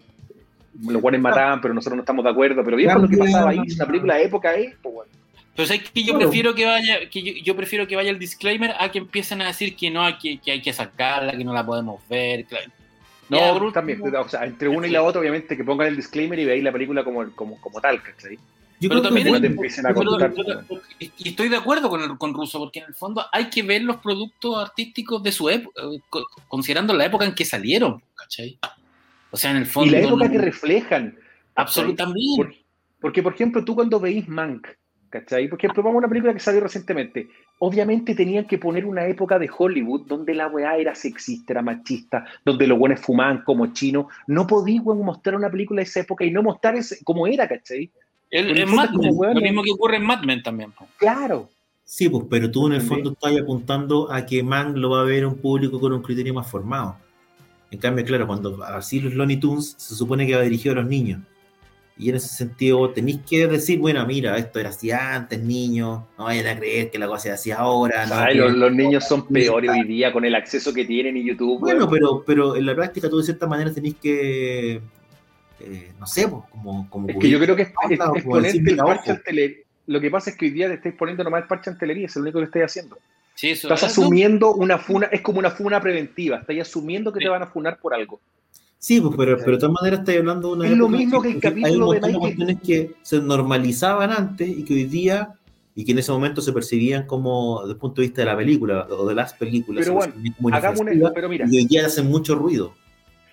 Los 0.85 1.01
guanes 1.01 1.21
mataban, 1.21 1.61
pero 1.61 1.73
nosotros 1.73 1.97
no 1.97 2.03
estamos 2.03 2.25
de 2.25 2.31
acuerdo, 2.31 2.65
pero 2.65 2.77
bien 2.77 2.93
lo 3.01 3.09
que 3.09 3.17
pasaba 3.17 3.51
ahí, 3.51 3.61
es 3.67 3.77
una 3.77 3.87
película 3.87 4.17
de 4.17 4.25
época, 4.25 4.55
¿eh? 4.57 4.75
Pues, 4.83 4.95
bueno. 4.95 5.16
Pero 5.57 5.73
es 5.73 5.91
que 5.91 6.05
yo 6.05 6.19
prefiero 6.19 6.55
que 6.55 6.67
vaya, 6.67 7.09
que 7.09 7.41
yo, 7.43 7.57
prefiero 7.57 7.87
que 7.87 7.97
vaya 7.97 8.11
el 8.11 8.19
disclaimer 8.19 8.75
a 8.79 8.91
que 8.93 8.99
empiecen 8.99 9.41
a 9.41 9.47
decir 9.47 9.75
que 9.75 9.91
no, 9.91 10.07
que, 10.19 10.39
que 10.39 10.53
hay 10.53 10.61
que 10.61 10.73
sacarla, 10.73 11.33
que 11.33 11.45
no 11.45 11.55
la 11.55 11.65
podemos 11.65 12.07
ver. 12.09 12.47
No, 13.31 13.73
también, 13.73 14.03
o 14.15 14.29
sea, 14.29 14.45
entre 14.45 14.69
una 14.69 14.87
y 14.87 14.91
la 14.91 15.03
otra, 15.03 15.21
obviamente, 15.21 15.57
que 15.57 15.65
pongan 15.65 15.89
el 15.89 15.97
disclaimer 15.97 16.39
y 16.39 16.45
veáis 16.45 16.63
la 16.63 16.73
película 16.73 17.03
como, 17.03 17.31
como, 17.35 17.59
como 17.61 17.81
tal, 17.81 18.03
¿cachai? 18.03 18.39
Yo 18.79 18.91
pero 18.91 19.01
también 19.01 19.33
no 19.33 19.41
te 19.41 19.47
empiecen 19.47 19.87
a 19.87 19.95
contar. 19.95 20.35
y 20.99 21.29
estoy 21.29 21.49
de 21.49 21.57
acuerdo 21.57 21.89
con, 21.89 22.03
el, 22.03 22.19
con 22.19 22.35
Russo, 22.35 22.59
porque 22.59 22.81
en 22.81 22.87
el 22.89 22.95
fondo 22.95 23.25
hay 23.33 23.49
que 23.49 23.63
ver 23.63 23.83
los 23.83 23.97
productos 23.97 24.63
artísticos 24.63 25.23
de 25.23 25.33
su 25.33 25.49
época, 25.49 25.81
eh, 25.83 26.01
considerando 26.47 26.93
la 26.93 27.07
época 27.07 27.25
en 27.25 27.35
que 27.35 27.47
salieron, 27.47 28.03
¿cachai? 28.15 28.59
O 29.31 29.37
sea, 29.37 29.53
en 29.53 29.57
el 29.57 29.67
fondo. 29.67 29.89
Y 29.89 30.01
la 30.01 30.07
época 30.07 30.31
que 30.31 30.39
reflejan. 30.39 31.19
Absolutamente. 31.55 32.65
porque, 33.01 33.23
por 33.23 33.33
ejemplo, 33.33 33.65
tú 33.65 33.75
cuando 33.75 33.99
veís 33.99 34.29
Mank, 34.29 34.69
¿cachai? 35.11 35.49
Porque 35.49 35.69
probamos 35.69 35.99
una 35.99 36.09
película 36.09 36.33
que 36.33 36.41
salió 36.41 36.61
recientemente. 36.61 37.29
Obviamente 37.59 38.15
tenían 38.15 38.47
que 38.47 38.59
poner 38.59 38.85
una 38.85 39.07
época 39.07 39.39
de 39.39 39.51
Hollywood 39.57 40.07
donde 40.07 40.35
la 40.35 40.49
weá 40.49 40.77
era 40.77 40.95
sexista, 40.95 41.55
era 41.55 41.63
machista, 41.63 42.25
donde 42.45 42.67
los 42.67 42.79
buenos 42.79 43.01
fumaban 43.01 43.43
como 43.45 43.73
chinos. 43.73 44.07
No 44.27 44.47
podían 44.47 44.85
mostrar 44.85 45.37
una 45.37 45.51
película 45.51 45.81
de 45.81 45.85
esa 45.85 46.01
época 46.01 46.25
y 46.25 46.31
no 46.31 46.43
mostrar 46.43 46.77
ese, 46.77 47.03
como 47.05 47.27
era, 47.27 47.49
¿cachai? 47.49 47.91
El, 48.31 48.59
en 48.59 48.75
Mad 48.75 48.91
Men, 48.91 49.35
lo 49.35 49.41
mismo 49.41 49.63
que 49.63 49.73
ocurre 49.73 49.97
en 49.97 50.05
Mad 50.05 50.23
Men 50.25 50.43
también. 50.43 50.73
Claro. 50.99 51.49
Sí, 51.85 52.09
pues, 52.09 52.25
pero 52.29 52.51
tú 52.51 52.67
en 52.67 52.75
el 52.75 52.83
fondo 52.83 53.13
estás 53.13 53.33
apuntando 53.41 54.11
a 54.13 54.27
que 54.27 54.43
Man 54.43 54.81
lo 54.81 54.91
va 54.91 55.03
a 55.03 55.05
ver 55.05 55.25
un 55.25 55.37
público 55.37 55.79
con 55.79 55.93
un 55.93 56.03
criterio 56.03 56.35
más 56.35 56.51
formado. 56.51 56.97
En 57.71 57.79
cambio, 57.79 58.05
claro, 58.05 58.27
cuando 58.27 58.63
así 58.65 59.01
los 59.01 59.15
Looney 59.15 59.39
Tunes 59.39 59.75
se 59.79 59.95
supone 59.95 60.27
que 60.27 60.35
va 60.35 60.43
dirigido 60.43 60.73
a 60.73 60.77
los 60.79 60.87
niños. 60.87 61.21
Y 61.99 62.11
en 62.11 62.17
ese 62.17 62.29
sentido 62.29 62.91
tenéis 62.91 63.21
que 63.29 63.47
decir, 63.47 63.79
bueno, 63.79 64.05
mira, 64.07 64.37
esto 64.37 64.61
era 64.61 64.69
así 64.69 64.91
antes, 64.91 65.41
niños, 65.41 66.03
no 66.19 66.25
vayan 66.25 66.47
a 66.47 66.59
creer 66.59 66.91
que 66.91 66.99
la 66.99 67.07
cosa 67.07 67.23
se 67.23 67.33
hacía 67.33 67.57
ahora. 67.57 68.07
Ay, 68.11 68.37
los, 68.37 68.73
niños 68.73 69.09
son 69.09 69.27
peores 69.27 69.71
hoy 69.71 69.85
día 69.85 70.13
con 70.13 70.25
el 70.27 70.35
acceso 70.35 70.75
que 70.75 70.85
tienen 70.85 71.17
y 71.17 71.25
YouTube. 71.25 71.61
Bueno, 71.61 71.89
pero, 71.89 72.23
pero 72.27 72.55
en 72.55 72.67
la 72.67 72.75
práctica 72.75 73.09
tú 73.09 73.17
de 73.19 73.25
cierta 73.25 73.47
manera 73.47 73.73
tenéis 73.73 73.95
que, 73.95 74.83
eh, 75.61 75.93
no 75.99 76.07
sé, 76.07 76.29
pues, 76.29 76.43
como... 76.51 76.89
como 76.91 77.09
es 77.09 77.17
que 77.17 77.31
yo 77.31 77.39
creo 77.41 77.57
que 77.57 77.63
es, 77.63 77.73
ponerte 78.25 78.71
el 78.71 78.77
parche 78.77 79.19
en 79.25 79.57
Lo 79.87 79.99
que 79.99 80.11
pasa 80.11 80.31
es 80.31 80.37
que 80.37 80.47
hoy 80.47 80.51
día 80.51 80.69
te 80.69 80.75
estáis 80.75 80.95
poniendo 80.95 81.25
nomás 81.25 81.43
el 81.43 81.49
parche 81.49 81.71
en 81.71 81.79
telería, 81.79 82.07
es 82.07 82.17
lo 82.17 82.23
único 82.23 82.41
que 82.41 82.45
estáis 82.45 82.67
haciendo. 82.67 82.99
Sí, 83.35 83.51
eso 83.51 83.69
Estás 83.69 83.91
asumiendo 83.91 84.55
una 84.55 84.79
funa, 84.79 85.09
es 85.11 85.23
como 85.23 85.39
una 85.39 85.51
funa 85.51 85.81
preventiva, 85.81 86.39
estás 86.39 86.59
asumiendo 86.59 87.13
que 87.13 87.21
te 87.21 87.29
van 87.29 87.43
a 87.43 87.47
funar 87.47 87.79
por 87.79 87.95
algo. 87.95 88.21
Sí, 88.79 89.01
pues, 89.01 89.15
pero, 89.17 89.37
pero 89.39 89.53
de 89.53 89.59
todas 89.59 89.75
maneras 89.81 90.01
estoy 90.01 90.17
hablando 90.17 90.49
de 90.49 90.55
una. 90.55 90.69
Es 90.69 90.77
lo 90.77 90.89
mismo 90.89 91.21
que 91.23 91.31
el 91.31 91.41
capítulo 91.41 91.93
hay 91.93 92.01
un 92.01 92.13
de 92.13 92.19
cuestiones 92.19 92.61
que 92.61 92.95
se 93.03 93.21
normalizaban 93.21 94.13
antes 94.13 94.49
y 94.49 94.65
que 94.65 94.75
hoy 94.75 94.85
día, 94.85 95.35
y 95.75 95.85
que 95.85 95.93
en 95.93 95.99
ese 95.99 96.13
momento 96.13 96.41
se 96.41 96.53
percibían 96.53 97.07
como, 97.07 97.61
desde 97.63 97.73
el 97.73 97.79
punto 97.79 98.01
de 98.01 98.09
vista 98.09 98.23
de 98.23 98.27
la 98.27 98.37
película 98.37 98.87
o 98.91 99.07
de 99.07 99.15
las 99.15 99.35
películas, 99.35 99.85
pero 99.85 99.95
bueno, 99.95 100.57
hagamos 100.57 100.81
un, 100.81 101.11
pero 101.15 101.29
mira, 101.29 101.47
y 101.51 101.59
hoy 101.59 101.67
día 101.67 101.87
hacen 101.87 102.07
mucho 102.07 102.35
ruido. 102.35 102.75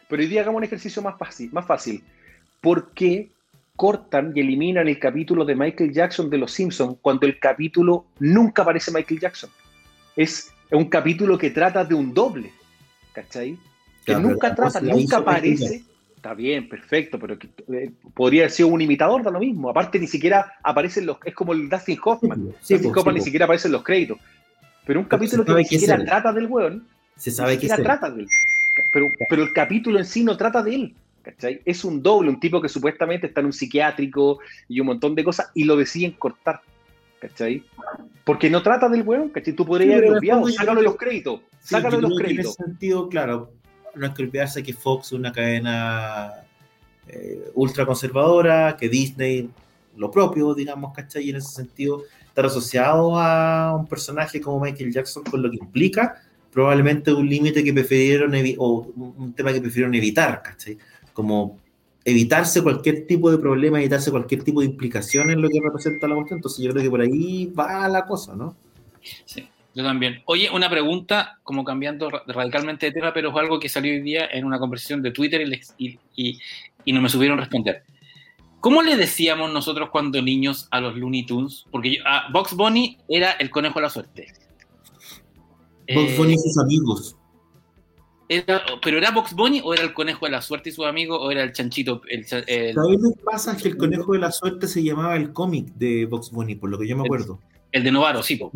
Pero 0.10 0.21
hoy 0.21 0.27
día 0.27 0.41
hagamos 0.41 0.60
un 0.60 0.63
ejercicio 0.65 1.01
más 1.01 1.17
fácil. 1.17 1.49
Más 1.51 1.65
fácil. 1.65 2.03
¿Por 2.62 2.91
qué 2.91 3.32
cortan 3.75 4.32
y 4.36 4.41
eliminan 4.41 4.88
el 4.88 4.99
capítulo 4.99 5.43
de 5.43 5.56
Michael 5.56 5.91
Jackson 5.91 6.29
de 6.29 6.38
Los 6.38 6.51
Simpsons 6.51 6.97
cuando 7.01 7.25
el 7.25 7.39
capítulo 7.39 8.06
nunca 8.19 8.62
aparece 8.62 8.91
Michael 8.91 9.19
Jackson? 9.19 9.49
Es 10.15 10.51
un 10.71 10.86
capítulo 10.86 11.38
que 11.38 11.49
trata 11.49 11.84
de 11.84 11.95
un 11.95 12.13
doble. 12.13 12.51
¿Cachai? 13.13 13.58
Que 14.05 14.15
nunca 14.15 14.55
trata, 14.55 14.81
nunca 14.81 15.17
aparece. 15.17 15.83
Está 16.15 16.33
bien, 16.33 16.69
perfecto, 16.69 17.19
pero 17.19 17.37
eh, 17.73 17.91
podría 18.13 18.43
haber 18.43 18.51
sido 18.51 18.69
un 18.69 18.79
imitador, 18.79 19.23
da 19.23 19.31
lo 19.31 19.39
mismo. 19.39 19.69
Aparte, 19.69 19.99
ni 19.99 20.07
siquiera 20.07 20.53
aparecen 20.63 21.05
los. 21.05 21.17
Es 21.25 21.33
como 21.33 21.51
el 21.51 21.67
Dustin 21.67 21.99
Hoffman. 22.03 22.45
Dustin 22.45 22.91
Hoffman 22.95 23.15
ni 23.15 23.21
siquiera 23.21 23.45
aparece 23.45 23.67
en 23.67 23.73
los 23.73 23.83
créditos. 23.83 24.17
Pero 24.85 25.01
un 25.01 25.05
capítulo 25.05 25.43
que 25.43 25.53
ni 25.53 25.65
siquiera 25.65 26.03
trata 26.03 26.31
del 26.31 26.47
weón. 26.47 26.87
Se 27.17 27.29
sabe 27.29 27.59
que 27.59 27.67
trata 27.67 28.09
de 28.09 28.21
él. 28.21 28.27
Pero, 28.93 29.07
pero 29.29 29.43
el 29.43 29.53
capítulo 29.53 29.99
en 29.99 30.05
sí 30.05 30.23
no 30.23 30.37
trata 30.37 30.63
de 30.63 30.75
él. 30.75 30.95
¿cachai? 31.23 31.61
Es 31.65 31.83
un 31.83 32.03
doble, 32.03 32.29
un 32.29 32.39
tipo 32.39 32.61
que 32.61 32.69
supuestamente 32.69 33.27
está 33.27 33.39
en 33.39 33.47
un 33.47 33.53
psiquiátrico 33.53 34.39
y 34.67 34.79
un 34.79 34.87
montón 34.87 35.15
de 35.15 35.23
cosas 35.23 35.49
y 35.55 35.63
lo 35.63 35.75
deciden 35.75 36.11
cortar. 36.11 36.61
¿Cachai? 37.19 37.63
Porque 38.25 38.49
no 38.49 38.61
trata 38.61 38.89
del 38.89 39.03
weón, 39.03 39.29
¿cachai? 39.29 39.53
Tú 39.53 39.65
podrías 39.65 39.97
haber 39.97 40.17
obviado, 40.17 40.47
sácalo 40.49 40.81
de 40.81 40.85
los 40.85 40.97
créditos. 40.97 41.39
Sácalo 41.61 41.95
de 41.95 42.01
los 42.01 42.17
créditos. 42.17 42.45
En 42.45 42.51
ese 42.51 42.63
sentido, 42.71 43.09
claro, 43.09 43.49
no 43.95 44.08
es 44.08 44.13
que 44.13 44.23
olvidarse 44.23 44.63
que 44.63 44.73
Fox 44.73 45.08
es 45.08 45.13
una 45.13 45.32
cadena 45.32 46.45
eh, 47.08 47.51
ultra 47.56 47.86
conservadora, 47.86 48.75
que 48.77 48.89
Disney 48.89 49.49
lo 49.97 50.10
propio, 50.10 50.53
digamos, 50.53 50.93
¿cachai? 50.93 51.25
Y 51.25 51.29
en 51.29 51.38
ese 51.38 51.51
sentido, 51.51 52.03
estar 52.27 52.45
asociado 52.45 53.17
a 53.17 53.75
un 53.75 53.88
personaje 53.88 54.41
como 54.41 54.60
Michael 54.60 54.91
Jackson 54.91 55.23
con 55.23 55.41
lo 55.41 55.51
que 55.51 55.58
implica, 55.58 56.21
probablemente 56.51 57.13
un 57.13 57.29
límite 57.29 57.63
que 57.63 57.73
prefirieron, 57.73 58.34
o 58.58 58.91
un 58.95 59.34
tema 59.34 59.53
que 59.53 59.62
prefirieron 59.62 59.93
evitar, 59.95 60.41
¿cachai? 60.41 60.77
Como 61.13 61.60
evitarse 62.06 62.62
cualquier 62.62 63.08
tipo 63.08 63.32
de 63.32 63.38
problema, 63.38 63.79
evitarse 63.79 64.12
cualquier 64.12 64.43
tipo 64.43 64.62
de 64.62 64.67
implicación 64.67 65.29
en 65.29 65.41
lo 65.41 65.49
que 65.49 65.60
representa 65.62 66.08
la 66.08 66.15
cuestión. 66.15 66.39
Entonces 66.39 66.63
yo 66.63 66.71
creo 66.71 66.84
que 66.84 66.89
por 66.89 67.01
ahí 67.01 67.47
va 67.47 67.88
la 67.88 68.06
cosa, 68.06 68.36
¿no? 68.36 68.56
Sí. 69.25 69.47
Yo 69.75 69.83
también. 69.83 70.21
Oye, 70.25 70.49
una 70.51 70.69
pregunta, 70.69 71.39
como 71.43 71.63
cambiando 71.63 72.09
radicalmente 72.09 72.88
de 72.88 72.91
tema, 72.91 73.13
pero 73.13 73.29
es 73.29 73.36
algo 73.36 73.59
que 73.59 73.69
salió 73.69 73.91
hoy 73.91 74.01
día 74.01 74.27
en 74.31 74.45
una 74.45 74.59
conversación 74.59 75.01
de 75.01 75.12
Twitter 75.12 75.43
y, 75.77 75.99
y, 76.86 76.93
no 76.93 77.01
me 77.01 77.09
supieron 77.09 77.39
responder. 77.39 77.83
¿Cómo 78.59 78.81
le 78.81 78.95
decíamos 78.95 79.51
nosotros 79.51 79.89
cuando 79.89 80.21
niños 80.21 80.67
a 80.71 80.79
los 80.79 80.95
Looney 80.95 81.25
Tunes? 81.25 81.65
Porque 81.71 81.97
yo, 81.97 82.03
ah, 82.05 82.27
Box 82.31 82.55
Bunny 82.55 82.97
era 83.09 83.31
el 83.31 83.49
conejo 83.49 83.79
de 83.79 83.81
la 83.81 83.89
suerte. 83.89 84.27
Box 85.93 86.17
Bunny 86.17 86.33
y 86.33 86.38
sus 86.38 86.57
amigos. 86.59 87.17
¿Pero 88.81 88.97
era 88.97 89.12
Box 89.12 89.33
Bunny 89.33 89.62
o 89.63 89.73
era 89.73 89.83
el 89.83 89.93
conejo 89.93 90.25
de 90.25 90.31
la 90.31 90.41
suerte 90.41 90.69
y 90.69 90.71
sus 90.71 90.86
amigos 90.86 91.19
o 91.21 91.31
era 91.31 91.43
el 91.43 91.51
chanchito? 91.51 92.01
El, 92.07 92.25
el... 92.47 92.75
lo 92.75 92.88
que 92.88 93.21
pasa? 93.23 93.53
Es 93.53 93.62
que 93.62 93.69
el 93.69 93.77
conejo 93.77 94.13
de 94.13 94.19
la 94.19 94.31
suerte 94.31 94.67
se 94.67 94.83
llamaba 94.83 95.15
el 95.15 95.33
cómic 95.33 95.73
de 95.73 96.05
Box 96.05 96.31
Bunny, 96.31 96.55
por 96.55 96.69
lo 96.69 96.77
que 96.77 96.88
yo 96.88 96.95
me 96.95 97.03
acuerdo. 97.03 97.39
El, 97.71 97.83
de 97.83 97.91
Novaro, 97.91 98.23
sí. 98.23 98.38
Po. 98.38 98.51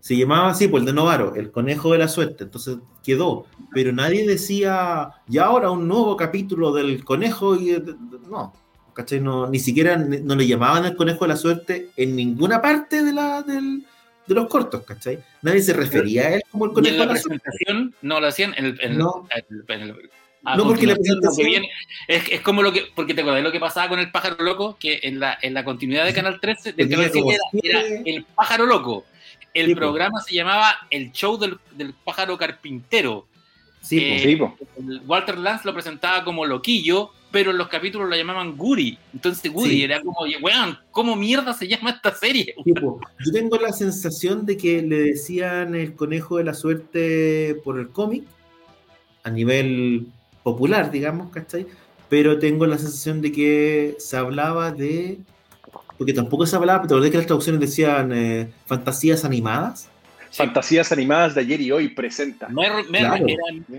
Se 0.00 0.16
llamaba 0.16 0.50
así, 0.50 0.66
por 0.68 0.80
el 0.80 0.86
de 0.86 0.92
Novaro, 0.92 1.34
el 1.34 1.50
conejo 1.50 1.92
de 1.92 1.98
la 1.98 2.08
suerte. 2.08 2.44
Entonces 2.44 2.78
quedó. 3.04 3.46
Pero 3.72 3.92
nadie 3.92 4.26
decía, 4.26 5.10
ya 5.26 5.44
ahora 5.44 5.70
un 5.70 5.86
nuevo 5.86 6.16
capítulo 6.16 6.72
del 6.72 7.04
conejo 7.04 7.54
y. 7.56 7.82
No. 8.28 8.52
¿cachai? 8.94 9.20
No, 9.20 9.46
ni 9.48 9.58
siquiera 9.58 9.96
no 9.96 10.34
le 10.34 10.46
llamaban 10.46 10.84
el 10.84 10.96
conejo 10.96 11.24
de 11.24 11.28
la 11.28 11.36
suerte 11.36 11.90
en 11.96 12.16
ninguna 12.16 12.60
parte 12.60 13.02
de, 13.02 13.12
la, 13.12 13.40
del, 13.42 13.84
de 14.26 14.34
los 14.34 14.46
cortos, 14.48 14.82
¿cachai? 14.82 15.18
Nadie 15.42 15.62
se 15.62 15.72
refería 15.72 16.22
a 16.26 16.34
él 16.34 16.42
como 16.50 16.64
el 16.66 16.70
Y 16.72 16.74
conejo 16.74 16.96
la 16.96 17.06
de 17.06 17.12
la 17.14 17.20
suerte. 17.20 17.40
presentación 17.44 17.94
no 18.02 18.20
lo 18.20 18.26
hacían 18.26 18.52
en 18.58 18.64
el, 18.66 18.78
en 18.82 18.92
el- 18.92 18.98
No. 18.98 19.26
en 19.68 19.80
el- 19.80 20.10
a 20.44 20.56
No, 20.56 20.64
porque 20.64 20.86
la 20.86 20.94
presentación- 20.96 21.46
viene- 21.46 21.68
es, 22.08 22.24
es 22.30 22.40
como 22.40 22.62
lo 22.62 22.72
que, 22.72 22.84
porque 22.94 23.14
te 23.14 23.20
acordás 23.20 23.42
lo 23.42 23.52
que 23.52 23.60
pasaba 23.60 23.88
con 23.88 23.98
el 24.00 24.10
pájaro 24.10 24.42
loco, 24.42 24.76
que 24.80 25.00
en 25.02 25.20
la, 25.20 25.38
en 25.40 25.52
la 25.54 25.64
continuidad 25.64 26.04
de 26.06 26.12
Canal 26.14 26.40
13, 26.40 26.72
del 26.72 26.88
Canal 26.88 27.10
7 27.12 27.20
como 27.20 27.32
era, 27.62 27.80
era 27.82 28.02
el 28.04 28.24
pájaro 28.34 28.66
loco. 28.66 29.04
El 29.54 29.66
Sí, 29.66 29.74
po. 29.74 29.80
programa 29.80 30.20
se 30.20 30.34
llamaba 30.34 30.74
El 30.90 31.12
Show 31.12 31.36
del, 31.38 31.58
del 31.76 31.92
Pájaro 32.04 32.38
Carpintero. 32.38 33.26
Sí, 33.80 33.98
Eh, 34.00 34.36
po. 34.38 34.54
Sí, 34.56 34.62
po. 34.78 34.82
Walter 35.06 35.38
Lance 35.38 35.64
lo 35.64 35.72
presentaba 35.74 36.22
como 36.24 36.44
loquillo, 36.46 37.10
pero 37.30 37.50
en 37.52 37.58
los 37.58 37.68
capítulos 37.68 38.08
lo 38.08 38.16
llamaban 38.16 38.56
Guri. 38.56 38.98
Entonces 39.14 39.50
Guri 39.52 39.70
Sí. 39.70 39.82
era 39.84 40.00
como, 40.02 40.18
weón, 40.42 40.78
¿cómo 40.90 41.16
mierda 41.16 41.54
se 41.54 41.66
llama 41.68 41.90
esta 41.90 42.14
serie? 42.14 42.54
Yo 42.64 43.32
tengo 43.32 43.56
la 43.58 43.72
sensación 43.72 44.44
de 44.46 44.56
que 44.56 44.82
le 44.82 44.98
decían 45.00 45.74
el 45.74 45.94
conejo 45.94 46.36
de 46.38 46.44
la 46.44 46.54
suerte 46.54 47.56
por 47.64 47.78
el 47.78 47.88
cómic, 47.90 48.24
a 49.22 49.30
nivel 49.30 50.06
popular, 50.42 50.90
digamos, 50.90 51.30
¿cachai? 51.30 51.66
Pero 52.08 52.38
tengo 52.38 52.66
la 52.66 52.78
sensación 52.78 53.20
de 53.22 53.30
que 53.32 53.96
se 53.98 54.16
hablaba 54.16 54.72
de. 54.72 55.18
Porque 56.00 56.14
tampoco 56.14 56.46
se 56.46 56.56
hablaba, 56.56 56.80
pero 56.80 56.98
de 56.98 57.10
que 57.10 57.18
las 57.18 57.26
traducciones 57.26 57.60
decían 57.60 58.10
eh, 58.10 58.48
fantasías 58.64 59.22
animadas. 59.26 59.90
Fantasías 60.32 60.90
animadas 60.92 61.34
de 61.34 61.42
ayer 61.42 61.60
y 61.60 61.70
hoy 61.72 61.88
presenta. 61.88 62.48
Merry, 62.48 62.84
Merry- 62.88 63.24
Claro. 63.26 63.26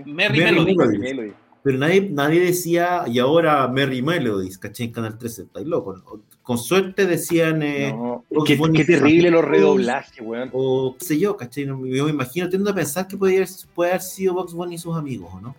Merry 0.06 0.38
Merry 0.38 0.38
Melody. 0.38 0.98
Melody. 0.98 1.32
Pero 1.64 1.78
nadie, 1.78 2.08
nadie 2.12 2.38
decía, 2.40 3.02
y 3.08 3.18
ahora 3.18 3.66
Merry 3.66 4.02
Melodies, 4.02 4.56
¿cachai? 4.56 4.86
En 4.86 4.92
Canal 4.92 5.18
13, 5.18 5.42
estáis 5.42 5.66
locos. 5.66 6.00
Con 6.42 6.58
suerte 6.58 7.06
decían. 7.06 7.60
eh, 7.64 7.92
No, 7.92 8.24
qué, 8.46 8.56
terrible 8.84 9.28
los 9.32 9.44
redoblajes, 9.44 10.20
weón. 10.20 10.48
o 10.52 10.94
qué 10.96 11.04
sé 11.04 11.18
yo, 11.18 11.36
¿cachai? 11.36 11.66
No- 11.66 11.84
Yo 11.84 12.04
me 12.04 12.10
imagino, 12.10 12.48
tiendo 12.48 12.70
a 12.70 12.74
pensar 12.76 13.08
que 13.08 13.16
podría, 13.16 13.44
puede 13.74 13.90
haber 13.90 14.02
sido 14.02 14.34
Box 14.34 14.52
Bunny 14.54 14.76
y 14.76 14.78
sus 14.78 14.96
amigos, 14.96 15.28
¿o 15.34 15.40
no? 15.40 15.56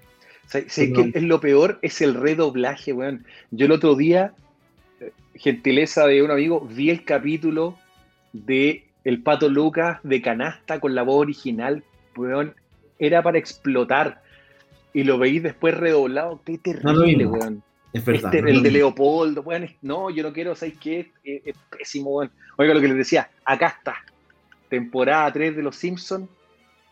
¿Sabes 0.47 0.71
sabes 0.73 0.91
No. 0.91 1.03
qué 1.03 1.11
es 1.15 1.23
lo 1.23 1.41
peor? 1.41 1.79
Es 1.81 1.99
el 2.01 2.13
redoblaje, 2.13 2.93
weón. 2.93 3.25
Yo 3.51 3.65
el 3.65 3.73
otro 3.73 3.95
día, 3.95 4.33
gentileza 5.35 6.05
de 6.07 6.21
un 6.23 6.31
amigo, 6.31 6.61
vi 6.61 6.89
el 6.89 7.03
capítulo 7.03 7.77
de 8.33 8.85
El 9.03 9.21
Pato 9.21 9.49
Lucas 9.49 9.99
de 10.03 10.21
Canasta 10.21 10.79
con 10.79 10.95
la 10.95 11.03
voz 11.03 11.21
original, 11.21 11.83
weón. 12.15 12.53
Era 12.99 13.21
para 13.23 13.37
explotar. 13.37 14.21
Y 14.93 15.03
lo 15.03 15.17
veis 15.17 15.41
después 15.41 15.75
redoblado. 15.75 16.39
Qué 16.45 16.53
No 16.53 16.59
terrible, 16.93 17.17
mismo. 17.17 17.31
weón. 17.33 17.63
Es 17.93 18.05
verdad. 18.05 18.33
Este, 18.33 18.41
¿no? 18.43 18.47
el 18.49 18.63
de 18.63 18.71
Leopoldo, 18.71 19.41
weón. 19.41 19.69
No, 19.81 20.09
yo 20.09 20.23
no 20.23 20.31
quiero, 20.33 20.55
¿sabes 20.55 20.75
qué? 20.79 21.11
Es, 21.23 21.41
es 21.45 21.55
pésimo, 21.75 22.11
weón. 22.11 22.31
Oiga 22.57 22.73
lo 22.73 22.81
que 22.81 22.87
les 22.87 22.97
decía, 22.97 23.29
acá 23.45 23.67
está. 23.77 23.95
Temporada 24.69 25.31
3 25.33 25.55
de 25.55 25.63
Los 25.63 25.75
Simpsons. 25.75 26.29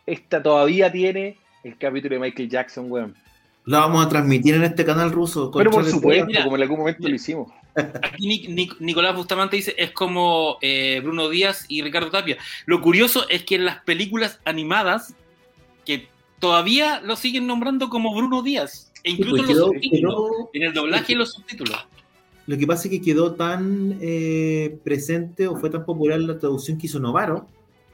Esta 0.06 0.42
todavía 0.42 0.90
tiene 0.90 1.36
el 1.62 1.78
capítulo 1.78 2.14
de 2.16 2.20
Michael 2.20 2.48
Jackson, 2.48 2.90
weón. 2.90 3.14
Lo 3.64 3.78
vamos 3.78 4.04
a 4.04 4.08
transmitir 4.08 4.56
en 4.56 4.64
este 4.64 4.84
canal 4.84 5.12
ruso. 5.12 5.50
Pero 5.56 5.70
por 5.70 5.84
supuesto, 5.84 6.26
Mira, 6.26 6.42
como 6.42 6.56
en 6.56 6.62
algún 6.62 6.78
momento 6.80 6.98
mira. 7.00 7.10
lo 7.10 7.16
hicimos. 7.16 7.52
Aquí 8.02 8.26
Nic- 8.28 8.48
Nic- 8.48 8.76
Nicolás 8.80 9.16
Bustamante 9.16 9.56
dice, 9.56 9.74
es 9.78 9.90
como 9.92 10.58
eh, 10.60 11.00
Bruno 11.02 11.28
Díaz 11.28 11.64
y 11.68 11.82
Ricardo 11.82 12.10
Tapia. 12.10 12.36
Lo 12.66 12.80
curioso 12.80 13.28
es 13.28 13.44
que 13.44 13.54
en 13.56 13.64
las 13.64 13.82
películas 13.84 14.40
animadas, 14.44 15.14
que 15.84 16.08
todavía 16.38 17.00
lo 17.00 17.16
siguen 17.16 17.46
nombrando 17.46 17.88
como 17.88 18.14
Bruno 18.14 18.42
Díaz, 18.42 18.92
e 19.04 19.10
Sí, 19.10 19.16
incluso 19.18 19.36
pues 19.36 19.40
en 19.40 19.46
los 19.46 19.56
quedó- 19.56 19.66
subtítulos, 19.72 20.14
quedó- 20.14 20.50
en 20.52 20.62
el 20.62 20.72
doblaje 20.74 21.12
y 21.12 21.16
los 21.16 21.32
subtítulos. 21.32 21.76
lo 22.46 22.58
que 22.58 22.66
pasa 22.66 22.84
es 22.84 22.90
que 22.90 23.00
quedó 23.00 23.34
tan 23.34 23.98
eh, 24.00 24.76
presente 24.84 25.46
o 25.48 25.56
fue 25.56 25.70
tan 25.70 25.84
popular 25.84 26.20
la 26.20 26.38
traducción 26.38 26.76
que 26.78 26.86
hizo 26.86 26.98
Novaro, 27.00 27.46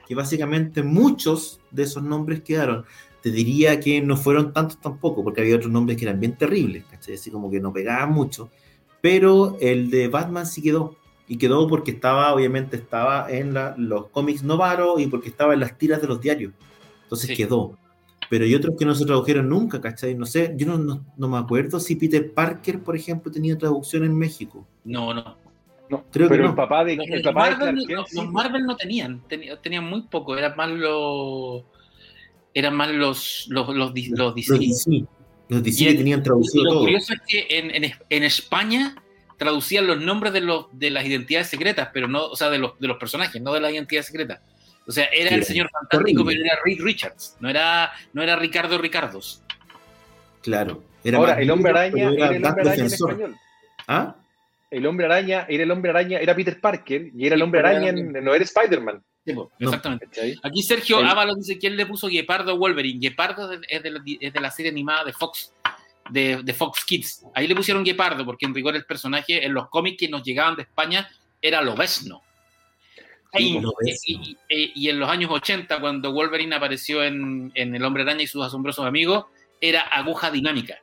que 0.09 0.15
básicamente 0.15 0.83
muchos 0.83 1.61
de 1.71 1.83
esos 1.85 2.03
nombres 2.03 2.41
quedaron. 2.43 2.85
Te 3.23 3.31
diría 3.31 3.79
que 3.81 4.01
no 4.01 4.17
fueron 4.17 4.53
tantos 4.53 4.81
tampoco, 4.81 5.23
porque 5.25 5.41
había 5.43 5.57
otros 5.57 5.71
nombres 5.73 5.99
que 5.99 6.05
eran 6.05 6.19
bien 6.21 6.37
terribles, 6.37 6.85
¿cachai? 6.91 7.15
Así 7.15 7.31
como 7.31 7.51
que 7.51 7.61
no 7.61 7.73
pegaban 7.73 8.13
mucho. 8.13 8.49
Pero 9.01 9.57
el 9.61 9.91
de 9.91 10.09
Batman 10.09 10.47
sí 10.47 10.63
quedó. 10.63 10.97
Y 11.27 11.37
quedó 11.37 11.69
porque 11.69 11.91
estaba, 11.91 12.33
obviamente, 12.35 12.77
estaba 12.77 13.31
en 13.31 13.53
la- 13.55 13.75
los 13.77 14.07
cómics 14.09 14.43
Novaro 14.43 14.99
y 14.99 15.07
porque 15.09 15.29
estaba 15.29 15.53
en 15.55 15.61
las 15.61 15.77
tiras 15.77 16.01
de 16.01 16.09
los 16.09 16.21
diarios. 16.21 16.53
Entonces 17.05 17.29
Sí. 17.31 17.37
quedó. 17.37 17.77
Pero 18.31 18.45
hay 18.45 18.55
otros 18.55 18.75
que 18.79 18.85
no 18.85 18.95
se 18.95 19.05
tradujeron 19.07 19.49
nunca, 19.49 19.81
¿cachai? 19.81 20.15
No 20.15 20.27
sé, 20.27 20.55
yo 20.57 20.67
no, 20.67 20.79
no- 20.79 21.05
no 21.17 21.29
me 21.29 21.39
acuerdo 21.39 21.81
si 21.81 21.97
Peter 21.97 22.33
Parker, 22.33 22.83
por 22.83 22.97
ejemplo, 22.97 23.31
tenía 23.31 23.57
traducción 23.57 24.05
en 24.05 24.17
México. 24.17 24.67
No, 24.85 25.15
no. 25.15 25.37
No, 25.91 26.05
Creo 26.11 26.29
que 26.29 26.33
pero 26.35 26.45
no. 26.45 26.51
el 26.51 26.57
papá 26.57 26.85
de, 26.85 26.97
Los, 26.97 27.07
el 27.09 27.23
papá 27.23 27.45
de 27.45 27.51
Marvel, 27.57 27.59
Clark 27.59 27.77
Kent, 27.87 27.91
los- 27.99 28.09
sí, 28.11 28.17
los 28.17 28.31
Marvel 28.31 28.67
no 28.67 28.77
tenían, 28.77 29.23
tenían 29.63 29.85
muy 29.85 30.03
poco, 30.03 30.37
eran 30.37 30.55
más 30.57 30.69
los... 30.71 31.63
Eran 32.53 32.75
más 32.75 32.91
los, 32.91 33.47
los, 33.49 33.69
los, 33.69 33.77
los 33.77 33.95
DC. 33.95 34.17
Los 34.17 34.35
DC. 34.61 35.05
Los 35.49 35.63
DC 35.63 35.95
tenían 35.95 36.23
traducido 36.23 36.65
lo 36.65 36.71
todo. 36.71 36.81
curioso 36.81 37.13
es 37.15 37.21
que 37.27 37.47
en, 37.59 37.85
en- 37.85 37.93
en 38.11 38.23
España 38.25 38.95
traducían 39.37 39.87
los 39.87 40.01
nombres 40.01 40.33
de, 40.33 40.41
los, 40.41 40.67
de 40.73 40.91
las 40.91 41.05
identidades 41.07 41.47
secretas, 41.49 41.89
pero 41.93 42.09
no, 42.09 42.27
o 42.27 42.37
sea, 42.37 42.51
de 42.51 42.59
los, 42.59 42.79
de 42.81 42.89
los 42.89 42.97
personajes, 42.99 43.41
no 43.41 43.53
de 43.53 43.61
las 43.61 43.73
identidades 43.73 44.07
secretas. 44.07 44.41
O 44.87 44.93
sea, 44.93 45.05
era 45.07 45.29
Sí, 45.31 45.35
el 45.37 45.45
señor 45.45 45.71
fantástico, 45.71 46.25
pero 46.25 46.41
era 46.43 46.59
Reed 46.65 46.79
Richards, 46.81 47.37
no 47.41 47.49
era, 47.49 47.93
no 48.13 48.23
era 48.23 48.37
Ricardo 48.37 48.79
Ricardos. 48.79 49.43
Claro. 50.43 50.83
Era 51.05 51.19
Ahora, 51.19 51.35
el 51.41 51.51
hombre 51.51 51.71
araña 51.71 52.11
era 52.11 52.31
el 52.31 52.45
hombre 52.45 52.63
araña 52.63 52.75
en 52.75 52.87
español. 52.87 53.37
¿Ah? 53.87 54.17
El 54.71 54.87
hombre 54.87 55.07
araña 55.07 55.47
era 55.49 55.63
el 55.63 55.71
hombre 55.71 55.91
araña, 55.91 56.19
era 56.19 56.35
Peter 56.35 56.61
Parker 56.61 57.11
y 57.15 57.27
era 57.27 57.37
el 57.37 57.43
hombre 57.43 57.61
araña, 57.61 57.93
no 57.93 58.35
era 58.35 58.45
Spider-Man. 58.45 59.03
Sí, 59.33 59.39
No. 59.59 59.69
Exactamente. 59.69 60.07
Aquí 60.43 60.63
Sergio 60.63 60.99
Ábalos 60.99 61.37
dice 61.39 61.59
quién 61.59 61.77
le 61.77 61.87
puso 61.87 62.09
Guepardo 62.09 62.53
a 62.53 62.55
Wolverine. 62.55 62.99
Guepardo 63.01 63.53
es 63.53 63.61
de, 63.61 63.67
es 63.69 63.83
de 63.83 63.91
la, 63.91 64.01
es 64.21 64.33
de 64.33 64.41
la 64.41 64.51
serie 64.51 64.71
animada 64.71 65.05
de 65.05 65.13
Fox, 65.13 65.53
de, 66.11 66.43
de 66.43 66.55
Fox 66.55 66.85
Kids. 66.85 67.25
Ahí 67.35 67.47
le 67.47 67.55
pusieron 67.55 67.85
Guepardo, 67.85 68.25
porque 68.25 68.47
en 68.47 68.55
rigor 68.55 68.75
el 68.77 68.85
personaje 68.85 69.45
en 69.45 69.55
los 69.55 69.69
cómics 69.69 69.99
que 69.99 70.09
nos 70.09 70.23
llegaban 70.23 70.57
de 70.57 70.63
España 70.63 71.09
era 71.43 71.63
Lobezno. 71.63 72.23
Sí, 73.35 73.57
Y, 73.57 73.61
Lobezno. 73.61 73.75
y- 74.07 74.37
y- 74.49 74.73
y 74.75 74.89
en 74.89 74.99
los 74.99 75.09
años 75.11 75.31
80, 75.31 75.81
cuando 75.81 76.13
Wolverine 76.13 76.55
apareció 76.57 77.05
en, 77.05 77.53
en 77.55 77.75
El 77.75 77.85
Hombre 77.85 78.03
Araña 78.05 78.23
y 78.23 78.27
sus 78.27 78.45
asombrosos 78.45 78.87
amigos, 78.87 79.27
era 79.61 79.81
aguja 79.83 80.31
dinámica. 80.31 80.79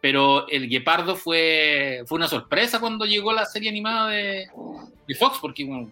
Pero 0.00 0.48
el 0.48 0.68
Guepardo 0.68 1.16
fue, 1.16 2.02
fue 2.06 2.16
una 2.16 2.28
sorpresa 2.28 2.80
cuando 2.80 3.04
llegó 3.04 3.32
la 3.32 3.44
serie 3.44 3.68
animada 3.68 4.08
de, 4.10 4.46
de 5.06 5.14
Fox, 5.14 5.38
porque 5.42 5.64
bueno, 5.64 5.90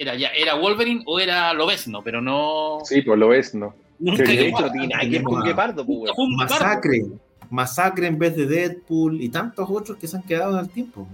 era, 0.00 0.14
ya, 0.14 0.28
era 0.28 0.54
Wolverine 0.54 1.02
o 1.06 1.20
era 1.20 1.52
Lobezno, 1.52 2.02
pero 2.02 2.22
no. 2.22 2.78
Sí, 2.84 3.02
pues 3.02 3.18
lo 3.18 3.34
es, 3.34 3.54
¿no? 3.54 3.74
Nunca 3.98 4.24
Que 4.24 4.32
de 4.32 4.48
hecho 4.48 4.70
tiene 4.72 4.86
nada 4.88 5.02
que 5.02 5.10
ver 5.10 5.22
con 5.22 5.42
Guepardo, 5.42 5.84
pues, 5.84 6.12
un. 6.16 6.36
Masacre. 6.36 7.02
Masacre 7.50 8.06
en 8.06 8.18
vez 8.18 8.34
de 8.34 8.46
Deadpool 8.46 9.20
y 9.20 9.28
tantos 9.28 9.68
otros 9.68 9.98
que 9.98 10.06
se 10.08 10.16
han 10.16 10.22
quedado 10.22 10.54
en 10.58 10.60
el 10.64 10.70
tiempo. 10.70 11.06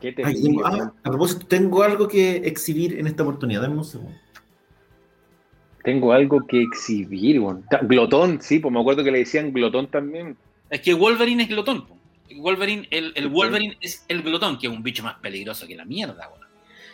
Qué 0.00 0.12
Ay, 0.24 0.42
tengo- 0.42 0.66
ah, 0.66 0.92
a 1.04 1.08
propósito, 1.10 1.46
tengo 1.46 1.84
algo 1.84 2.08
que 2.08 2.36
exhibir 2.38 2.98
en 2.98 3.06
esta 3.06 3.22
oportunidad. 3.22 3.62
Dame 3.62 3.76
un 3.76 3.84
segundo. 3.84 4.16
Tengo 5.84 6.12
algo 6.12 6.44
que 6.46 6.62
exhibir, 6.62 7.38
weón. 7.38 7.64
Ta- 7.70 7.78
Glotón, 7.82 8.40
sí, 8.42 8.58
pues 8.58 8.72
me 8.74 8.80
acuerdo 8.80 9.04
que 9.04 9.12
le 9.12 9.18
decían 9.18 9.52
glotón 9.52 9.88
también. 9.88 10.36
Es 10.70 10.80
que 10.80 10.94
Wolverine 10.94 11.44
es 11.44 11.48
glotón. 11.48 11.86
po. 11.86 11.96
Wolverine, 12.38 12.88
el, 12.90 13.12
el 13.14 13.28
Wolverine 13.28 13.76
es 13.80 14.04
el 14.08 14.22
glotón, 14.22 14.58
que 14.58 14.66
es 14.66 14.72
un 14.72 14.82
bicho 14.82 15.02
más 15.04 15.16
peligroso 15.20 15.66
que 15.68 15.76
la 15.76 15.84
mierda, 15.84 16.28
weón. 16.28 16.41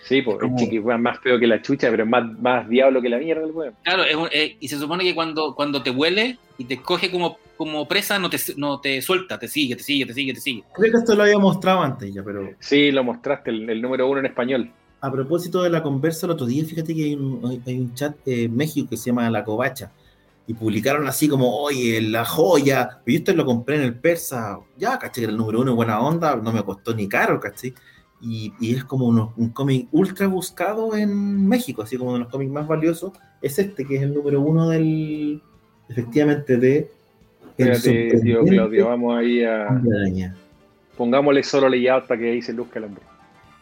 Sí, 0.09 0.23
pues 0.23 0.39
Como- 0.39 0.57
es 0.57 0.63
chiqui, 0.63 0.81
más 0.81 1.19
feo 1.21 1.39
que 1.39 1.47
la 1.47 1.61
chucha, 1.61 1.91
pero 1.91 2.05
es 2.05 2.09
más, 2.09 2.25
más 2.41 2.69
diablo 2.69 3.03
que 3.03 3.09
la 3.11 3.19
mierda, 3.19 3.45
el 3.45 3.51
weón. 3.53 3.75
Claro, 3.85 4.05
es 4.05 4.15
un- 4.17 4.29
eh, 4.33 4.57
y 4.59 4.69
se 4.69 4.79
supone 4.79 5.05
que 5.05 5.15
cuando, 5.15 5.55
cuando 5.55 5.83
te 5.83 5.91
huele 5.91 6.39
y 6.57 6.65
te 6.65 6.81
coge 6.81 7.11
como, 7.11 7.37
como 7.57 7.87
presa, 7.87 8.19
no 8.19 8.31
te, 8.31 8.39
no 8.57 8.81
te 8.81 9.03
suelta, 9.03 9.39
te 9.39 9.49
sigue, 9.49 9.77
te 9.77 9.83
sigue, 9.83 10.07
te 10.07 10.15
sigue, 10.15 10.33
te 10.33 10.41
sigue. 10.41 10.65
Creo 10.75 10.93
que 10.93 10.99
esto 10.99 11.15
lo 11.15 11.25
había 11.25 11.39
mostrado 11.39 11.83
antes 11.83 12.13
ya, 12.15 12.23
pero 12.23 12.51
Sí, 12.59 12.91
lo 12.91 13.05
mostraste, 13.05 13.51
el, 13.51 13.69
el 13.69 13.83
número 13.83 14.09
uno 14.09 14.21
en 14.21 14.27
español. 14.27 14.71
a 15.01 15.13
propósito 15.13 15.63
de 15.63 15.71
la 15.71 15.83
conversa 15.83 16.27
el 16.27 16.33
otro 16.33 16.47
día, 16.47 16.65
fíjate 16.65 16.95
que 16.95 17.05
hay 17.05 17.15
un, 17.15 17.41
hay- 17.49 17.61
hay 17.67 17.79
un 17.79 17.95
chat 17.95 18.17
eh, 18.27 18.45
en 18.45 18.57
México 18.57 18.89
que 18.91 18.97
se 18.97 19.11
llama 19.11 19.29
La 19.31 19.45
Covacha. 19.45 19.93
Y 20.47 20.55
publicaron 20.55 21.07
así 21.07 21.29
como, 21.29 21.55
oye, 21.59 22.01
la 22.01 22.25
joya. 22.25 22.89
Pero 23.05 23.13
yo 23.13 23.19
esto 23.19 23.35
lo 23.35 23.45
compré 23.45 23.77
en 23.77 23.83
el 23.83 23.95
persa. 23.95 24.59
Ya, 24.79 24.99
caché 24.99 25.21
que 25.21 25.25
era 25.25 25.31
el 25.33 25.37
número 25.37 25.61
uno, 25.61 25.75
buena 25.77 26.01
onda. 26.01 26.35
No 26.37 26.51
me 26.53 26.63
costó 26.65 26.95
ni 26.95 27.07
caro, 27.07 27.39
caché. 27.39 27.75
Y, 28.21 28.53
y 28.61 28.75
es 28.75 28.85
como 28.85 29.07
uno- 29.07 29.33
un 29.37 29.51
cómic 29.51 29.87
ultra 29.93 30.27
buscado 30.27 30.97
en 30.97 31.47
México, 31.47 31.83
así 31.83 31.97
como 31.97 32.11
uno 32.11 32.19
de 32.19 32.25
los 32.25 32.33
cómics 32.33 32.51
más 32.53 32.67
valiosos. 32.67 33.13
Es 33.41 33.59
este, 33.59 33.85
que 33.85 33.97
es 33.97 34.03
el 34.03 34.13
número 34.15 34.41
uno 34.41 34.69
del. 34.69 35.41
Efectivamente, 35.89 36.57
de. 36.57 36.91
El 37.57 37.69
Espérate, 37.71 38.21
tío 38.21 38.45
Claudio, 38.45 38.87
vamos 38.89 39.17
ahí 39.19 39.45
a. 39.45 39.81
Pongámosle 40.97 41.43
solo 41.45 41.69
layout 41.69 42.07
para 42.07 42.21
que 42.21 42.31
ahí 42.33 42.43
se 42.43 42.53
luzca 42.53 42.79
el 42.79 42.87
hombre. 42.87 43.03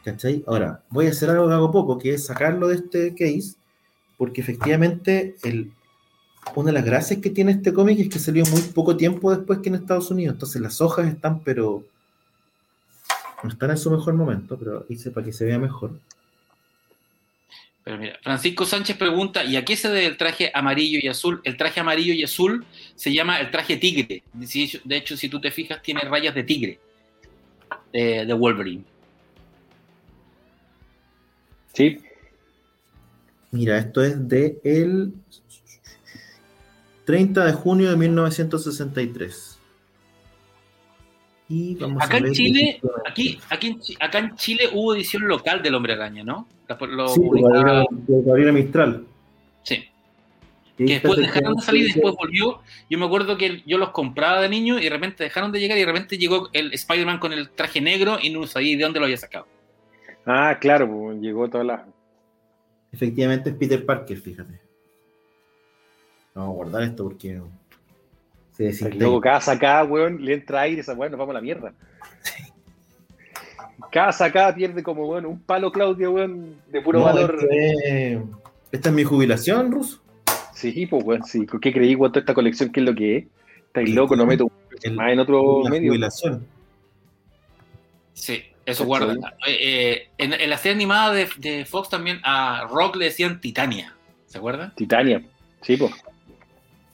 ¿Cachai? 0.05 0.43
Ahora, 0.47 0.83
voy 0.89 1.07
a 1.07 1.11
hacer 1.11 1.29
algo 1.31 1.49
que 1.49 1.55
hago 1.55 1.71
poco, 1.71 1.99
que 1.99 2.15
es 2.15 2.25
sacarlo 2.27 2.69
de 2.69 2.77
este 2.77 3.11
case, 3.11 3.57
porque 4.17 4.41
efectivamente 4.41 5.35
el, 5.43 5.73
una 6.55 6.67
de 6.69 6.73
las 6.73 6.85
gracias 6.85 7.21
que 7.21 7.29
tiene 7.29 7.53
este 7.53 7.73
cómic 7.75 7.99
es 7.99 8.09
que 8.09 8.19
salió 8.19 8.45
muy 8.47 8.61
poco 8.75 8.97
tiempo 8.97 9.35
después 9.35 9.59
que 9.59 9.69
en 9.69 9.75
Estados 9.75 10.11
Unidos, 10.11 10.35
entonces 10.35 10.63
las 10.63 10.81
hojas 10.81 11.09
están 11.09 11.41
pero 11.41 11.83
No 13.43 13.51
están 13.51 13.71
en 13.71 13.79
su 13.79 13.91
mejor 13.91 14.15
momento, 14.15 14.59
pero 14.59 14.87
hice 14.89 15.11
para 15.11 15.27
que 15.27 15.33
se 15.33 15.45
vea 15.45 15.59
mejor. 15.59 15.99
Pero 17.85 17.99
mira, 17.99 18.19
Francisco 18.21 18.65
Sánchez 18.65 18.97
pregunta, 18.97 19.45
¿y 19.45 19.55
a 19.55 19.65
qué 19.65 19.77
se 19.77 19.89
debe 19.89 20.07
el 20.07 20.17
traje 20.17 20.51
amarillo 20.53 20.99
y 21.01 21.07
azul? 21.07 21.41
El 21.45 21.57
traje 21.57 21.79
amarillo 21.79 22.13
y 22.15 22.25
azul 22.25 22.65
se 22.97 23.13
llama 23.13 23.39
el 23.39 23.51
traje 23.53 23.77
tigre. 23.77 24.25
De 24.33 24.97
hecho, 24.97 25.17
si 25.17 25.29
tú 25.29 25.41
te 25.41 25.53
fijas, 25.53 25.81
tiene 25.83 26.01
rayas 26.01 26.35
de 26.35 26.43
tigre 26.43 26.81
de, 27.93 28.33
Wolverine. 28.33 28.83
Sí. 31.75 32.01
Mira, 33.53 33.79
esto 33.79 34.03
es 34.03 34.29
de 34.29 34.59
el 34.65 35.15
30 37.05 37.45
de 37.45 37.53
junio 37.53 37.91
de 37.91 37.97
1963. 37.97 39.46
Y 41.49 41.77
vamos 41.77 42.03
acá 42.03 42.17
a 42.17 42.21
ver 42.21 42.29
en 42.29 42.35
Chile, 42.35 42.81
aquí, 43.09 43.39
aquí 43.51 43.79
acá 44.01 44.19
en 44.19 44.35
Chile 44.35 44.69
hubo 44.73 44.95
edición 44.95 45.29
local 45.29 45.63
del 45.63 45.77
Hombre 45.77 45.93
Araña, 45.93 46.25
¿no? 46.25 46.49
Lo 46.89 47.09
sí, 47.09 47.21
Gabriela 48.09 48.53
Mistral. 48.53 49.05
Sí. 49.63 49.85
Que 50.77 50.85
después 50.85 51.19
dejaron 51.19 51.55
de 51.55 51.63
salir 51.63 51.83
y 51.83 51.93
después 51.93 52.15
volvió. 52.17 52.61
Yo 52.91 52.99
me 52.99 53.07
acuerdo 53.07 53.39
que 53.39 53.63
yo 53.65 53.79
los 53.79 53.91
compraba 53.91 54.41
de 54.41 54.49
niño 54.49 54.79
y 54.79 54.85
de 54.85 54.91
repente 54.91 55.23
dejaron 55.25 55.53
de 55.53 55.61
llegar 55.61 55.79
y 55.79 55.83
de 55.83 55.87
repente 55.87 56.19
llegó 56.19 56.51
el 56.53 56.73
Spider-Man 56.75 57.19
con 57.21 57.33
el 57.33 57.51
traje 57.51 57.81
negro 57.81 58.19
y 58.21 58.31
no 58.31 58.47
sabía 58.47 58.77
de 58.77 58.83
dónde 58.83 58.99
lo 58.99 59.07
había 59.07 59.17
sacado. 59.17 59.47
Ah, 60.27 60.59
claro, 60.61 60.91
pues, 60.91 61.21
llegó 61.21 61.49
toda 61.49 61.63
la. 61.63 61.87
Efectivamente 62.91 63.51
es 63.51 63.57
Peter 63.57 63.87
Parker, 63.87 64.19
fíjate. 64.19 64.61
Vamos 66.35 66.51
a 66.51 66.55
guardar 66.55 66.83
esto 66.83 67.05
porque 67.05 67.41
Luego 68.59 69.21
cada 69.21 69.41
sacada, 69.41 69.85
weón, 69.85 70.25
le 70.25 70.35
entra 70.35 70.63
aire, 70.63 70.81
esa 70.81 70.95
weón, 70.95 71.13
nos 71.13 71.19
vamos 71.19 71.33
a 71.33 71.39
la 71.39 71.43
mierda. 71.43 71.73
Cada 73.93 74.13
sacada 74.13 74.55
pierde 74.55 74.83
como, 74.83 75.07
weón, 75.07 75.27
un 75.27 75.41
palo 75.41 75.71
Claudio, 75.71 76.13
weón, 76.13 76.57
de 76.69 76.81
puro 76.81 77.03
valor. 77.03 77.37
Este 77.41 78.23
¿Esta 78.73 78.89
es 78.89 78.95
mi 78.95 79.05
jubilación, 79.05 79.71
Ruso? 79.71 80.01
Sí, 80.55 80.87
pues, 80.87 81.05
weón, 81.05 81.25
sí. 81.25 81.47
¿Qué 81.61 81.73
creí, 81.73 81.97
toda 81.97 82.21
esta 82.21 82.35
colección, 82.35 82.71
qué 82.71 82.81
es 82.81 82.87
lo 82.87 82.95
que 82.95 83.17
es? 83.19 83.25
Estáis 83.67 83.91
loco, 83.95 84.17
no 84.17 84.25
meto 84.27 84.51
más 84.93 85.13
en 85.13 85.19
otro 85.19 85.63
medio. 85.65 85.91
jubilación. 85.91 86.47
Sí, 88.15 88.43
eso 88.65 88.87
guarda. 88.87 89.15
Eh, 89.47 89.59
eh, 89.61 90.09
en, 90.17 90.51
la 90.51 90.57
serie 90.57 90.75
animada 90.75 91.13
de, 91.13 91.29
de, 91.39 91.65
Fox 91.67 91.91
también 91.91 92.21
a 92.25 92.67
Rock 92.71 92.97
le 92.97 93.07
decían 93.07 93.41
Titania. 93.41 93.95
¿Se 94.27 94.39
acuerdan? 94.39 94.75
Titania, 94.75 95.23
sí, 95.61 95.77
pues 95.77 95.93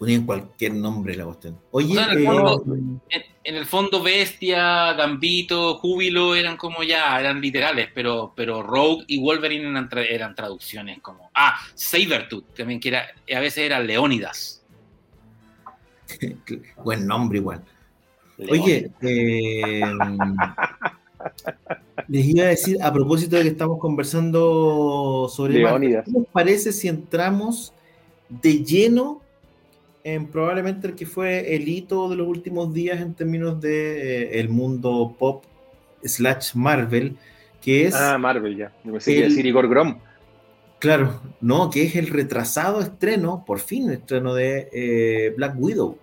ponían 0.03 0.27
cualquier 0.27 0.75
nombre 0.75 1.15
la 1.15 1.27
cuestión. 1.27 1.61
Oye, 1.71 1.95
eh, 1.95 3.25
en, 3.45 3.55
el 3.55 3.67
fondo, 3.67 4.03
Bestia, 4.03 4.95
Gambito, 4.95 5.77
Júbilo 5.77 6.35
eran 6.35 6.57
como 6.57 6.83
ya, 6.83 7.21
eran 7.21 7.41
literales, 7.41 7.89
pero, 7.95 8.33
pero 8.35 8.65
Rogue 8.65 9.05
y 9.07 9.21
Wolverine 9.21 9.87
eran, 10.11 10.35
traducciones 10.35 10.99
como. 11.01 11.31
Ah, 11.33 11.55
Sabertooth, 11.77 12.53
también 12.53 12.81
que 12.81 12.89
era, 12.89 13.07
a 13.33 13.39
veces 13.39 13.59
era 13.59 13.79
Leónidas. 13.79 14.65
Buen 16.85 17.07
nombre 17.07 17.39
igual. 17.39 17.63
Oye, 18.51 18.91
eh, 19.03 19.83
les 22.09 22.27
iba 22.27 22.43
a 22.43 22.49
decir, 22.49 22.83
a 22.83 22.93
propósito 22.93 23.37
de 23.37 23.43
que 23.43 23.51
estamos 23.51 23.79
conversando 23.79 25.29
sobre 25.33 25.61
Leónidas. 25.61 26.07
¿qué 26.07 26.11
les 26.11 26.27
parece 26.27 26.73
si 26.73 26.89
entramos 26.89 27.73
de 28.29 28.65
lleno 28.65 29.23
probablemente 30.31 30.89
el 30.89 30.95
que 30.95 31.07
fue 31.07 31.55
el 31.55 31.69
hito 31.69 32.09
de 32.09 32.17
los 32.17 32.27
últimos 32.27 32.73
días 32.73 33.01
en 33.01 33.15
términos 33.15 33.61
de 33.61 34.23
eh, 34.23 34.41
el 34.41 34.49
mundo 34.49 35.15
pop 35.19 35.45
slash 36.03 36.55
Marvel, 36.55 37.17
que 37.61 37.87
es... 37.87 37.95
Ah, 37.95 38.19
Marvel 38.19 38.57
ya. 38.57 38.73
Pensé 38.85 39.15
que 39.15 39.23
decir 39.23 39.47
Igor 39.47 39.69
Grom. 39.69 39.99
Claro, 40.81 41.21
no, 41.41 41.71
que 41.71 41.85
es 41.85 41.95
el 41.95 42.09
retrasado 42.09 42.81
estreno, 42.81 43.45
por 43.47 43.61
fin 43.61 43.89
el 43.89 43.95
estreno 43.95 44.35
de 44.35 44.69
eh, 44.73 45.33
Black 45.37 45.55
Widow. 45.57 45.97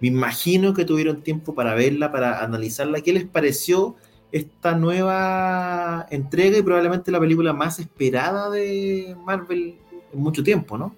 Me 0.00 0.08
imagino 0.08 0.72
que 0.72 0.86
tuvieron 0.86 1.22
tiempo 1.22 1.54
para 1.54 1.74
verla, 1.74 2.10
para 2.10 2.42
analizarla. 2.42 3.02
¿Qué 3.02 3.12
les 3.12 3.24
pareció 3.24 3.96
esta 4.32 4.74
nueva 4.74 6.06
entrega 6.10 6.56
y 6.58 6.62
probablemente 6.62 7.10
la 7.10 7.20
película 7.20 7.52
más 7.52 7.78
esperada 7.78 8.50
de 8.50 9.14
Marvel 9.24 9.76
en 10.12 10.18
mucho 10.18 10.42
tiempo, 10.42 10.78
no? 10.78 10.94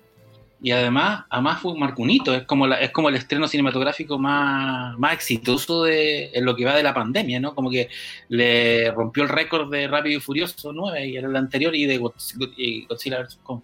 Y 0.60 0.72
además, 0.72 1.24
además 1.30 1.60
fue 1.60 1.78
Marcunito, 1.78 2.34
es 2.34 2.42
como, 2.42 2.66
es 2.66 2.90
como 2.90 3.08
el 3.08 3.14
estreno 3.14 3.46
cinematográfico 3.46 4.18
más, 4.18 4.98
más 4.98 5.12
exitoso 5.12 5.84
de, 5.84 6.30
en 6.32 6.44
lo 6.44 6.56
que 6.56 6.64
va 6.64 6.74
de 6.74 6.82
la 6.82 6.92
pandemia, 6.92 7.38
¿no? 7.38 7.54
Como 7.54 7.70
que 7.70 7.88
le 8.28 8.90
rompió 8.90 9.22
el 9.22 9.28
récord 9.28 9.70
de 9.70 9.86
Rápido 9.86 10.18
y 10.18 10.20
Furioso 10.20 10.72
9 10.72 11.06
y 11.06 11.16
era 11.16 11.28
el 11.28 11.36
anterior 11.36 11.76
y 11.76 11.86
de 11.86 11.98
Godzilla 11.98 13.22
vs. 13.22 13.38
Kong. 13.44 13.60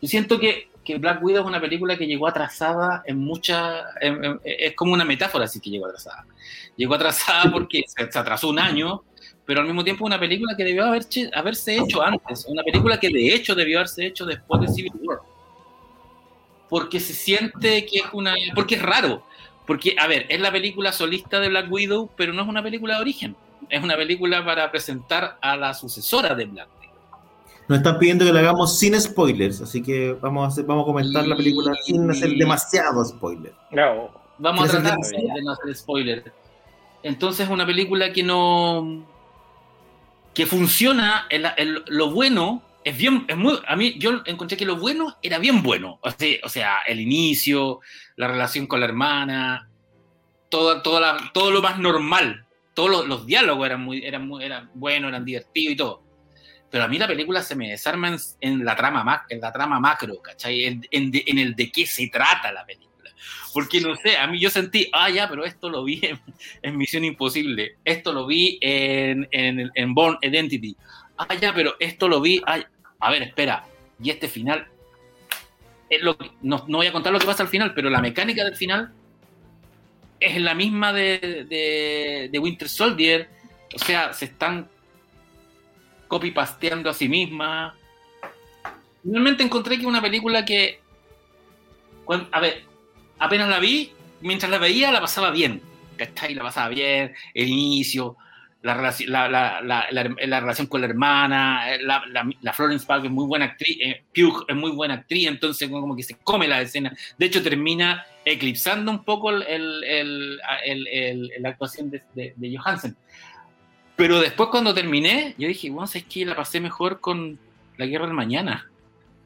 Yo 0.00 0.08
siento 0.08 0.40
que, 0.40 0.68
que, 0.82 0.96
Black 0.96 1.22
Widow 1.22 1.42
es 1.42 1.46
una 1.46 1.60
película 1.60 1.96
que 1.98 2.06
llegó 2.06 2.26
atrasada 2.26 3.02
en 3.06 3.18
muchas... 3.18 3.84
es 4.44 4.74
como 4.74 4.94
una 4.94 5.04
metáfora 5.04 5.44
así 5.44 5.60
que 5.60 5.68
llegó 5.68 5.86
atrasada. 5.86 6.24
Llegó 6.76 6.94
atrasada 6.94 7.52
porque 7.52 7.82
se, 7.86 8.02
atrasó 8.02 8.48
un 8.48 8.58
año, 8.58 9.02
pero 9.44 9.60
al 9.60 9.66
mismo 9.66 9.84
tiempo 9.84 10.06
una 10.06 10.18
película 10.18 10.56
que 10.56 10.64
debió 10.64 10.86
haber, 10.86 11.04
haberse 11.34 11.76
hecho 11.76 12.02
antes, 12.02 12.46
una 12.46 12.62
película 12.62 12.98
que 12.98 13.10
de 13.10 13.34
hecho 13.34 13.54
debió 13.54 13.78
haberse 13.78 14.06
hecho 14.06 14.24
después 14.24 14.62
de 14.62 14.68
Civil 14.68 14.92
War 15.02 15.33
porque 16.74 16.98
se 16.98 17.14
siente 17.14 17.86
que 17.86 17.98
es 17.98 18.06
una. 18.12 18.34
porque 18.52 18.74
es 18.74 18.82
raro. 18.82 19.22
Porque, 19.64 19.94
a 19.96 20.08
ver, 20.08 20.26
es 20.28 20.40
la 20.40 20.50
película 20.50 20.90
solista 20.90 21.38
de 21.38 21.48
Black 21.48 21.70
Widow, 21.70 22.10
pero 22.16 22.32
no 22.32 22.42
es 22.42 22.48
una 22.48 22.64
película 22.64 22.96
de 22.96 23.00
origen. 23.00 23.36
Es 23.68 23.80
una 23.80 23.94
película 23.94 24.44
para 24.44 24.72
presentar 24.72 25.38
a 25.40 25.56
la 25.56 25.72
sucesora 25.72 26.34
de 26.34 26.46
Black 26.46 26.66
Widow. 26.80 26.94
Nos 27.68 27.78
están 27.78 27.96
pidiendo 28.00 28.24
que 28.24 28.32
la 28.32 28.40
hagamos 28.40 28.76
sin 28.76 29.00
spoilers, 29.00 29.60
así 29.60 29.84
que 29.84 30.14
vamos 30.20 30.46
a, 30.46 30.48
hacer, 30.48 30.64
vamos 30.64 30.82
a 30.82 30.86
comentar 30.86 31.24
la 31.28 31.36
película 31.36 31.72
sin 31.84 32.10
hacer 32.10 32.30
demasiado 32.30 33.04
spoiler. 33.04 33.54
No. 33.70 34.10
Vamos 34.38 34.68
a 34.68 34.72
tratar 34.72 34.98
de 34.98 35.42
no 35.44 35.52
hacer 35.52 35.76
spoiler. 35.76 36.32
Entonces, 37.04 37.46
es 37.46 37.52
una 37.52 37.64
película 37.64 38.12
que 38.12 38.24
no. 38.24 39.06
que 40.34 40.44
funciona. 40.44 41.28
lo 41.86 42.10
bueno 42.10 42.62
es 42.84 42.96
bien, 42.96 43.24
es 43.28 43.36
muy, 43.36 43.58
a 43.66 43.76
mí 43.76 43.96
yo 43.98 44.22
encontré 44.26 44.56
que 44.56 44.66
lo 44.66 44.76
bueno 44.76 45.16
era 45.22 45.38
bien 45.38 45.62
bueno. 45.62 45.98
O 46.02 46.48
sea, 46.48 46.80
el 46.86 47.00
inicio, 47.00 47.80
la 48.16 48.28
relación 48.28 48.66
con 48.66 48.80
la 48.80 48.86
hermana, 48.86 49.70
todo, 50.50 50.82
todo 50.82 51.50
lo 51.50 51.62
más 51.62 51.78
normal. 51.78 52.46
Todos 52.74 53.06
los, 53.06 53.24
diálogos 53.24 53.66
eran 53.66 53.82
muy, 53.82 54.04
eran 54.04 54.26
muy, 54.26 54.44
eran 54.44 54.70
buenos, 54.74 55.08
eran 55.08 55.24
divertidos 55.24 55.72
y 55.72 55.76
todo. 55.76 56.02
Pero 56.70 56.84
a 56.84 56.88
mí 56.88 56.98
la 56.98 57.06
película 57.06 57.42
se 57.42 57.54
me 57.54 57.70
desarma 57.70 58.16
en, 58.40 58.64
la, 58.64 58.76
trama, 58.76 59.24
en 59.28 59.40
la 59.40 59.52
trama 59.52 59.80
macro, 59.80 60.20
¿cachai? 60.20 60.64
En, 60.64 60.88
el 60.90 61.54
de 61.54 61.70
qué 61.70 61.86
se 61.86 62.08
trata 62.08 62.52
la 62.52 62.66
película. 62.66 63.10
Porque 63.54 63.80
no 63.80 63.94
sé, 63.94 64.18
a 64.18 64.26
mí 64.26 64.40
yo 64.40 64.50
sentí, 64.50 64.90
ah, 64.92 65.08
ya, 65.08 65.28
pero 65.28 65.44
esto 65.44 65.70
lo 65.70 65.84
vi 65.84 66.00
en, 66.62 66.76
Misión 66.76 67.04
Imposible, 67.04 67.76
esto 67.84 68.12
lo 68.12 68.26
vi 68.26 68.58
en, 68.60 69.28
en, 69.30 69.70
en 69.72 69.94
Born 69.94 70.18
Identity, 70.20 70.76
ah, 71.16 71.34
ya, 71.34 71.54
pero 71.54 71.76
esto 71.78 72.08
lo 72.08 72.20
vi, 72.20 72.42
ah, 72.46 72.58
a 73.04 73.10
ver, 73.10 73.22
espera, 73.22 73.66
y 74.02 74.08
este 74.08 74.28
final, 74.28 74.66
no, 76.40 76.64
voy 76.66 76.86
a 76.86 76.92
contar 76.92 77.12
lo 77.12 77.18
que 77.18 77.26
pasa 77.26 77.42
al 77.42 77.50
final, 77.50 77.74
pero 77.74 77.90
la 77.90 78.00
mecánica 78.00 78.42
del 78.42 78.56
final 78.56 78.94
es 80.18 80.40
la 80.40 80.54
misma 80.54 80.94
de, 80.94 82.30
Winter 82.40 82.66
Soldier, 82.66 83.28
o 83.74 83.78
sea, 83.78 84.14
se 84.14 84.24
están 84.24 84.70
copy-pasteando 86.08 86.88
a 86.88 86.94
sí 86.94 87.06
misma. 87.06 87.76
Finalmente 89.02 89.42
encontré 89.42 89.78
que 89.78 89.84
una 89.84 90.00
película 90.00 90.46
que, 90.46 90.80
a 92.32 92.40
ver, 92.40 92.64
apenas 93.18 93.50
la 93.50 93.58
vi, 93.58 93.92
mientras 94.22 94.50
la 94.50 94.56
veía 94.56 94.90
la 94.90 95.02
pasaba 95.02 95.30
bien, 95.30 95.60
¿cachai? 95.98 96.34
La 96.34 96.42
pasaba 96.42 96.70
bien, 96.70 97.14
el 97.34 97.48
inicio, 97.48 98.16
la, 98.64 98.72
relación, 98.72 99.12
la, 99.12 99.28
la, 99.28 99.60
la, 99.90 100.40
relación 100.40 100.66
con 100.68 100.80
la 100.80 100.86
hermana, 100.86 101.66
la, 101.82 102.52
Florence 102.54 102.86
Pugh 102.86 103.04
es 103.04 103.10
muy 103.10 103.26
buena 103.26 103.44
actriz, 103.44 103.76
eh, 103.78 104.02
Pugh 104.14 104.46
es 104.48 104.56
muy 104.56 104.70
buena 104.70 104.94
actriz, 104.94 105.28
entonces 105.28 105.68
como 105.68 105.94
que 105.94 106.02
se 106.02 106.16
come 106.16 106.48
la 106.48 106.62
escena. 106.62 106.96
De 107.18 107.26
hecho, 107.26 107.42
termina 107.42 108.06
eclipsando 108.24 108.90
un 108.90 109.04
poco 109.04 109.30
el, 109.30 109.42
el, 109.84 110.40
el, 110.64 111.30
la 111.40 111.50
actuación 111.50 111.90
de, 111.90 112.02
de, 112.14 112.56
Johansen. 112.56 112.96
Pero 113.96 114.18
después 114.18 114.48
cuando 114.48 114.72
terminé, 114.72 115.34
yo 115.36 115.46
dije, 115.46 115.68
bueno, 115.68 115.90
es 115.92 116.02
que 116.04 116.24
la 116.24 116.34
pasé 116.34 116.58
mejor 116.58 117.00
con 117.00 117.38
La 117.76 117.84
Guerra 117.84 118.06
del 118.06 118.14
Mañana. 118.14 118.70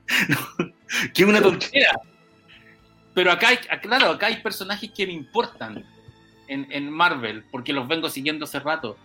que 1.15 1.25
una 1.25 1.41
tontería. 1.41 1.93
Pero 3.15 3.31
acá 3.31 3.51
hay, 3.51 3.59
claro, 3.81 4.11
acá 4.11 4.27
hay 4.27 4.43
personajes 4.43 4.91
que 4.91 5.07
me 5.07 5.13
importan 5.13 5.85
en, 6.49 6.67
en 6.71 6.91
Marvel, 6.91 7.45
porque 7.53 7.73
los 7.73 7.87
vengo 7.87 8.09
siguiendo 8.09 8.45
hace 8.45 8.59
rato 8.59 8.99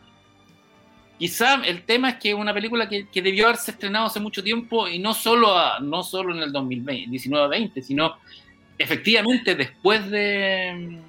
Quizá 1.23 1.63
el 1.63 1.83
tema 1.83 2.09
es 2.09 2.15
que 2.17 2.31
es 2.31 2.35
una 2.35 2.53
película 2.53 2.89
que, 2.89 3.07
debió 3.13 3.45
haberse 3.45 3.71
estrenado 3.71 4.07
hace 4.07 4.19
mucho 4.19 4.43
tiempo 4.43 4.89
y 4.89 4.99
no 4.99 5.13
solo, 5.13 5.55
no 5.79 6.03
solo 6.03 6.35
en 6.35 6.43
el 6.43 6.51
2019-20, 6.51 7.81
sino 7.81 8.17
efectivamente 8.77 9.55
después 9.55 10.11
de, 10.11 10.99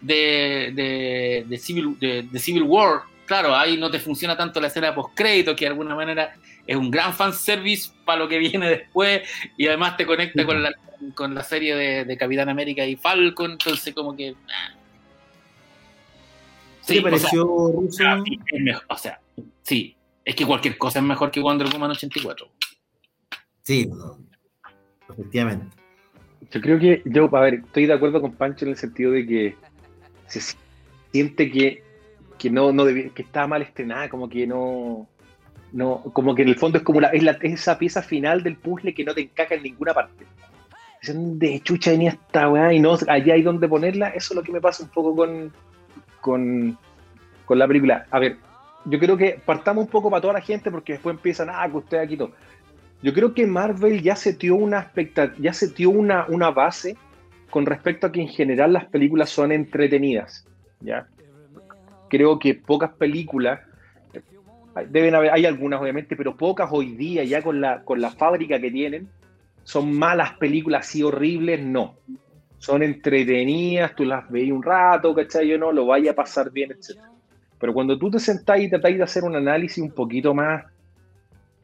de, 0.00 1.44
de, 1.46 1.58
Civil, 1.58 1.98
de, 2.00 2.38
Civil 2.38 2.62
War. 2.62 3.02
claro, 3.26 3.54
ahí 3.54 3.76
no 3.76 3.90
te 3.90 3.98
funciona 3.98 4.34
tanto 4.34 4.62
la 4.62 4.68
escena 4.68 4.94
post-crédito, 4.94 5.54
que 5.54 5.66
de 5.66 5.72
alguna 5.72 5.94
manera 5.94 6.34
es 6.66 6.74
un 6.74 6.90
gran 6.90 7.12
fanservice 7.12 7.90
para 8.06 8.20
lo 8.20 8.28
que 8.28 8.38
viene 8.38 8.66
después, 8.66 9.28
y 9.58 9.66
además 9.66 9.98
te 9.98 10.06
conecta 10.06 10.46
con 10.46 10.62
la, 10.62 10.72
con 11.14 11.34
la 11.34 11.44
serie 11.44 11.76
de, 11.76 12.16
Capitán 12.16 12.48
América 12.48 12.86
y 12.86 12.96
Falcon, 12.96 13.50
entonces 13.50 13.92
como 13.92 14.16
que... 14.16 14.34
Ah. 14.48 14.81
Sí, 16.82 17.00
pareció 17.00 17.46
o 17.46 17.86
sea, 17.90 18.22
o 18.88 18.96
sea, 18.96 19.20
sí, 19.62 19.96
es 20.24 20.34
que 20.34 20.46
cualquier 20.46 20.76
cosa 20.78 20.98
es 20.98 21.04
mejor 21.04 21.30
que 21.30 21.40
Wonder 21.40 21.68
Woman 21.72 21.92
84. 21.92 22.48
Sí, 23.62 23.88
efectivamente. 25.08 25.76
Yo 26.50 26.60
creo 26.60 26.78
que, 26.78 27.02
yo, 27.06 27.34
a 27.34 27.40
ver, 27.40 27.54
estoy 27.54 27.86
de 27.86 27.94
acuerdo 27.94 28.20
con 28.20 28.32
Pancho 28.32 28.64
en 28.64 28.72
el 28.72 28.76
sentido 28.76 29.12
de 29.12 29.26
que 29.26 29.56
se 30.26 30.56
siente 31.12 31.50
que, 31.50 31.82
que 32.38 32.50
no, 32.50 32.72
no 32.72 32.84
que 32.84 33.12
está 33.16 33.46
mal 33.46 33.62
estrenada, 33.62 34.08
como 34.08 34.28
que 34.28 34.46
no, 34.46 35.08
no, 35.72 36.02
como 36.12 36.34
que 36.34 36.42
en 36.42 36.48
el 36.48 36.56
fondo 36.56 36.78
es 36.78 36.84
como 36.84 37.00
la, 37.00 37.08
es, 37.08 37.22
la, 37.22 37.38
esa 37.42 37.78
pieza 37.78 38.02
final 38.02 38.42
del 38.42 38.56
puzzle 38.56 38.92
que 38.92 39.04
no 39.04 39.14
te 39.14 39.22
encaja 39.22 39.54
en 39.54 39.62
ninguna 39.62 39.94
parte. 39.94 40.26
De 41.02 41.60
chucha 41.60 41.90
venía 41.92 42.10
esta 42.10 42.48
weá 42.48 42.72
y 42.72 42.78
no, 42.78 42.96
allá 43.08 43.34
hay 43.34 43.42
donde 43.42 43.68
ponerla, 43.68 44.08
eso 44.08 44.34
es 44.34 44.36
lo 44.36 44.42
que 44.42 44.52
me 44.52 44.60
pasa 44.60 44.84
un 44.84 44.90
poco 44.90 45.16
con, 45.16 45.52
con, 46.22 46.78
con 47.44 47.58
la 47.58 47.68
película. 47.68 48.06
A 48.10 48.18
ver, 48.18 48.38
yo 48.86 48.98
creo 48.98 49.18
que 49.18 49.38
partamos 49.44 49.84
un 49.84 49.90
poco 49.90 50.08
para 50.08 50.22
toda 50.22 50.34
la 50.34 50.40
gente 50.40 50.70
porque 50.70 50.94
después 50.94 51.14
empiezan, 51.14 51.50
ah, 51.50 51.68
que 51.70 51.76
usted 51.76 51.98
aquí 51.98 52.16
todo. 52.16 52.32
Yo 53.02 53.12
creo 53.12 53.34
que 53.34 53.46
Marvel 53.46 54.00
ya 54.00 54.16
se 54.16 54.32
dio 54.32 54.54
una 54.54 54.90
ya 55.38 55.52
se 55.52 55.68
dio 55.68 55.90
una, 55.90 56.24
una 56.28 56.50
base 56.50 56.96
con 57.50 57.66
respecto 57.66 58.06
a 58.06 58.12
que 58.12 58.22
en 58.22 58.28
general 58.28 58.72
las 58.72 58.86
películas 58.86 59.28
son 59.28 59.52
entretenidas. 59.52 60.46
¿ya? 60.80 61.06
Creo 62.08 62.38
que 62.38 62.54
pocas 62.54 62.92
películas, 62.92 63.60
deben 64.88 65.14
haber, 65.14 65.32
hay 65.32 65.44
algunas 65.44 65.80
obviamente, 65.80 66.16
pero 66.16 66.36
pocas 66.36 66.68
hoy 66.70 66.92
día 66.92 67.24
ya 67.24 67.42
con 67.42 67.60
la, 67.60 67.82
con 67.82 68.00
la 68.00 68.10
fábrica 68.10 68.60
que 68.60 68.70
tienen, 68.70 69.08
son 69.64 69.92
malas 69.98 70.34
películas 70.34 70.86
así 70.86 71.02
horribles, 71.02 71.60
no. 71.60 71.96
Son 72.62 72.80
entretenidas, 72.80 73.92
tú 73.96 74.04
las 74.04 74.30
veis 74.30 74.52
un 74.52 74.62
rato, 74.62 75.12
¿cachai? 75.12 75.48
Yo 75.48 75.58
no, 75.58 75.72
lo 75.72 75.84
vaya 75.84 76.12
a 76.12 76.14
pasar 76.14 76.52
bien, 76.52 76.70
etc. 76.70 76.96
Pero 77.58 77.74
cuando 77.74 77.98
tú 77.98 78.08
te 78.08 78.20
sentás 78.20 78.60
y 78.60 78.70
tratáis 78.70 78.98
de 78.98 79.02
hacer 79.02 79.24
un 79.24 79.34
análisis 79.34 79.82
un 79.82 79.90
poquito 79.90 80.32
más 80.32 80.64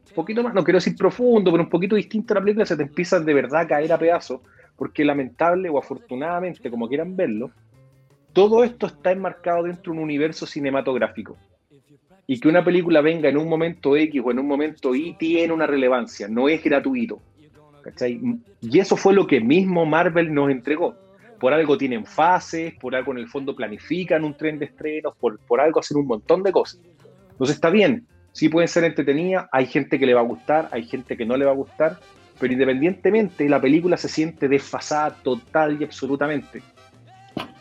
un 0.09 0.15
poquito 0.15 0.43
más, 0.43 0.53
no 0.53 0.63
quiero 0.63 0.77
decir 0.77 0.97
profundo, 0.97 1.51
pero 1.51 1.63
un 1.63 1.69
poquito 1.69 1.95
distinto 1.95 2.33
a 2.33 2.35
la 2.35 2.41
película, 2.41 2.65
se 2.65 2.75
te 2.75 2.83
empieza 2.83 3.17
de 3.21 3.33
verdad 3.33 3.61
a 3.61 3.67
caer 3.67 3.93
a 3.93 3.97
pedazos, 3.97 4.41
porque 4.75 5.05
lamentable 5.05 5.69
o 5.69 5.77
afortunadamente, 5.77 6.69
como 6.69 6.89
quieran 6.89 7.15
verlo, 7.15 7.51
todo 8.33 8.65
esto 8.65 8.87
está 8.87 9.13
enmarcado 9.13 9.63
dentro 9.63 9.93
de 9.93 9.99
un 9.99 10.03
universo 10.03 10.45
cinematográfico. 10.45 11.37
Y 12.27 12.41
que 12.41 12.49
una 12.49 12.65
película 12.65 12.99
venga 12.99 13.29
en 13.29 13.37
un 13.37 13.47
momento 13.47 13.95
X 13.95 14.21
o 14.21 14.31
en 14.31 14.39
un 14.39 14.47
momento 14.47 14.93
Y 14.93 15.13
tiene 15.13 15.53
una 15.53 15.65
relevancia, 15.65 16.27
no 16.27 16.49
es 16.49 16.61
gratuito. 16.61 17.21
Y 18.61 18.79
eso 18.79 18.95
fue 18.95 19.13
lo 19.13 19.27
que 19.27 19.39
mismo 19.39 19.85
Marvel 19.85 20.33
nos 20.33 20.49
entregó. 20.49 20.95
Por 21.39 21.53
algo 21.53 21.77
tienen 21.77 22.05
fases, 22.05 22.73
por 22.75 22.95
algo 22.95 23.11
en 23.13 23.19
el 23.19 23.27
fondo 23.27 23.55
planifican 23.55 24.23
un 24.23 24.35
tren 24.35 24.59
de 24.59 24.65
estrenos, 24.65 25.13
por, 25.19 25.39
por 25.39 25.61
algo 25.61 25.79
hacen 25.79 25.97
un 25.97 26.07
montón 26.07 26.43
de 26.43 26.51
cosas. 26.51 26.81
Entonces 27.31 27.55
está 27.55 27.69
bien, 27.69 28.05
sí 28.33 28.49
pueden 28.49 28.67
ser 28.67 28.83
entretenidas, 28.83 29.47
hay 29.51 29.65
gente 29.65 29.97
que 29.97 30.05
le 30.05 30.13
va 30.13 30.21
a 30.21 30.25
gustar, 30.25 30.67
hay 30.71 30.83
gente 30.83 31.15
que 31.15 31.25
no 31.25 31.37
le 31.37 31.45
va 31.45 31.51
a 31.51 31.55
gustar, 31.55 31.97
pero 32.39 32.53
independientemente 32.53 33.47
la 33.47 33.61
película 33.61 33.97
se 33.97 34.09
siente 34.09 34.47
desfasada 34.47 35.15
total 35.23 35.77
y 35.79 35.83
absolutamente. 35.83 36.61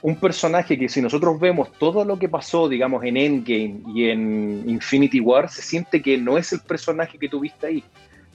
Un 0.02 0.16
personaje 0.16 0.78
que 0.78 0.88
si 0.88 1.02
nosotros 1.02 1.38
vemos 1.40 1.72
todo 1.72 2.04
lo 2.04 2.18
que 2.18 2.28
pasó, 2.28 2.68
digamos, 2.68 3.04
en 3.04 3.16
Endgame 3.16 3.80
y 3.94 4.08
en 4.08 4.64
Infinity 4.68 5.20
War, 5.20 5.48
se 5.48 5.62
siente 5.62 6.00
que 6.00 6.16
no 6.16 6.38
es 6.38 6.52
el 6.52 6.60
personaje 6.60 7.18
que 7.18 7.28
tuviste 7.28 7.66
ahí. 7.66 7.84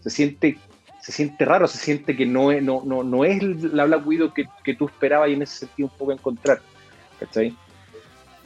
Se 0.02 0.10
siente, 0.10 0.58
se 1.04 1.12
siente 1.12 1.44
raro, 1.44 1.68
se 1.68 1.78
siente 1.78 2.16
que 2.16 2.26
no 2.26 2.54
no, 2.62 2.82
no, 2.86 3.04
no 3.04 3.26
es 3.26 3.44
la 3.44 3.84
Black 3.84 4.08
Widow 4.08 4.34
que, 4.34 4.46
que 4.64 4.74
tú 4.74 4.86
esperabas 4.86 5.30
y 5.30 5.34
en 5.34 5.42
ese 5.42 5.66
sentido 5.66 5.90
un 5.92 5.98
poco 5.98 6.14
encontrar. 6.14 6.62
¿Cachai? 7.20 7.54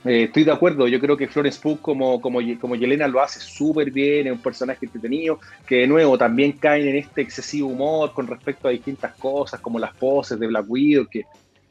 Eh, 0.03 0.23
estoy 0.23 0.43
de 0.43 0.51
acuerdo, 0.51 0.87
yo 0.87 0.99
creo 0.99 1.15
que 1.15 1.27
Florence 1.27 1.59
Pugh 1.61 1.79
como, 1.79 2.19
como, 2.19 2.39
como 2.59 2.75
Yelena 2.75 3.07
lo 3.07 3.21
hace 3.21 3.39
súper 3.39 3.91
bien, 3.91 4.25
es 4.25 4.33
un 4.33 4.41
personaje 4.41 4.87
entretenido, 4.87 5.39
que 5.67 5.75
de 5.81 5.87
nuevo 5.87 6.17
también 6.17 6.53
caen 6.53 6.87
en 6.87 6.95
este 6.95 7.21
excesivo 7.21 7.69
humor 7.69 8.11
con 8.13 8.25
respecto 8.25 8.67
a 8.67 8.71
distintas 8.71 9.13
cosas, 9.17 9.59
como 9.59 9.77
las 9.77 9.95
poses 9.95 10.39
de 10.39 10.47
Black 10.47 10.65
Widow, 10.67 11.05
que 11.05 11.25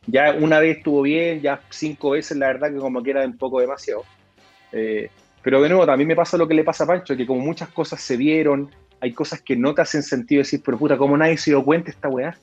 ya 0.06 0.36
una 0.38 0.60
vez 0.60 0.76
estuvo 0.76 1.02
bien, 1.02 1.40
ya 1.40 1.60
cinco 1.68 2.10
veces 2.10 2.36
la 2.36 2.46
verdad 2.46 2.70
que 2.70 2.78
como 2.78 3.02
que 3.02 3.10
era 3.10 3.24
un 3.24 3.36
poco 3.36 3.60
demasiado. 3.60 4.04
Eh, 4.70 5.10
pero 5.42 5.60
de 5.60 5.68
nuevo, 5.68 5.84
también 5.84 6.06
me 6.06 6.14
pasa 6.14 6.36
lo 6.36 6.46
que 6.46 6.54
le 6.54 6.62
pasa 6.62 6.84
a 6.84 6.86
Pancho, 6.86 7.16
que 7.16 7.26
como 7.26 7.40
muchas 7.40 7.70
cosas 7.70 8.00
se 8.00 8.16
dieron, 8.16 8.70
hay 9.00 9.12
cosas 9.12 9.40
que 9.42 9.56
no 9.56 9.74
te 9.74 9.82
hacen 9.82 10.02
sentido 10.02 10.40
decir, 10.40 10.62
pero 10.64 10.78
puta, 10.78 10.96
¿cómo 10.96 11.16
nadie 11.16 11.36
se 11.36 11.50
dio 11.50 11.64
cuenta 11.64 11.90
esta 11.90 12.08
weá? 12.08 12.36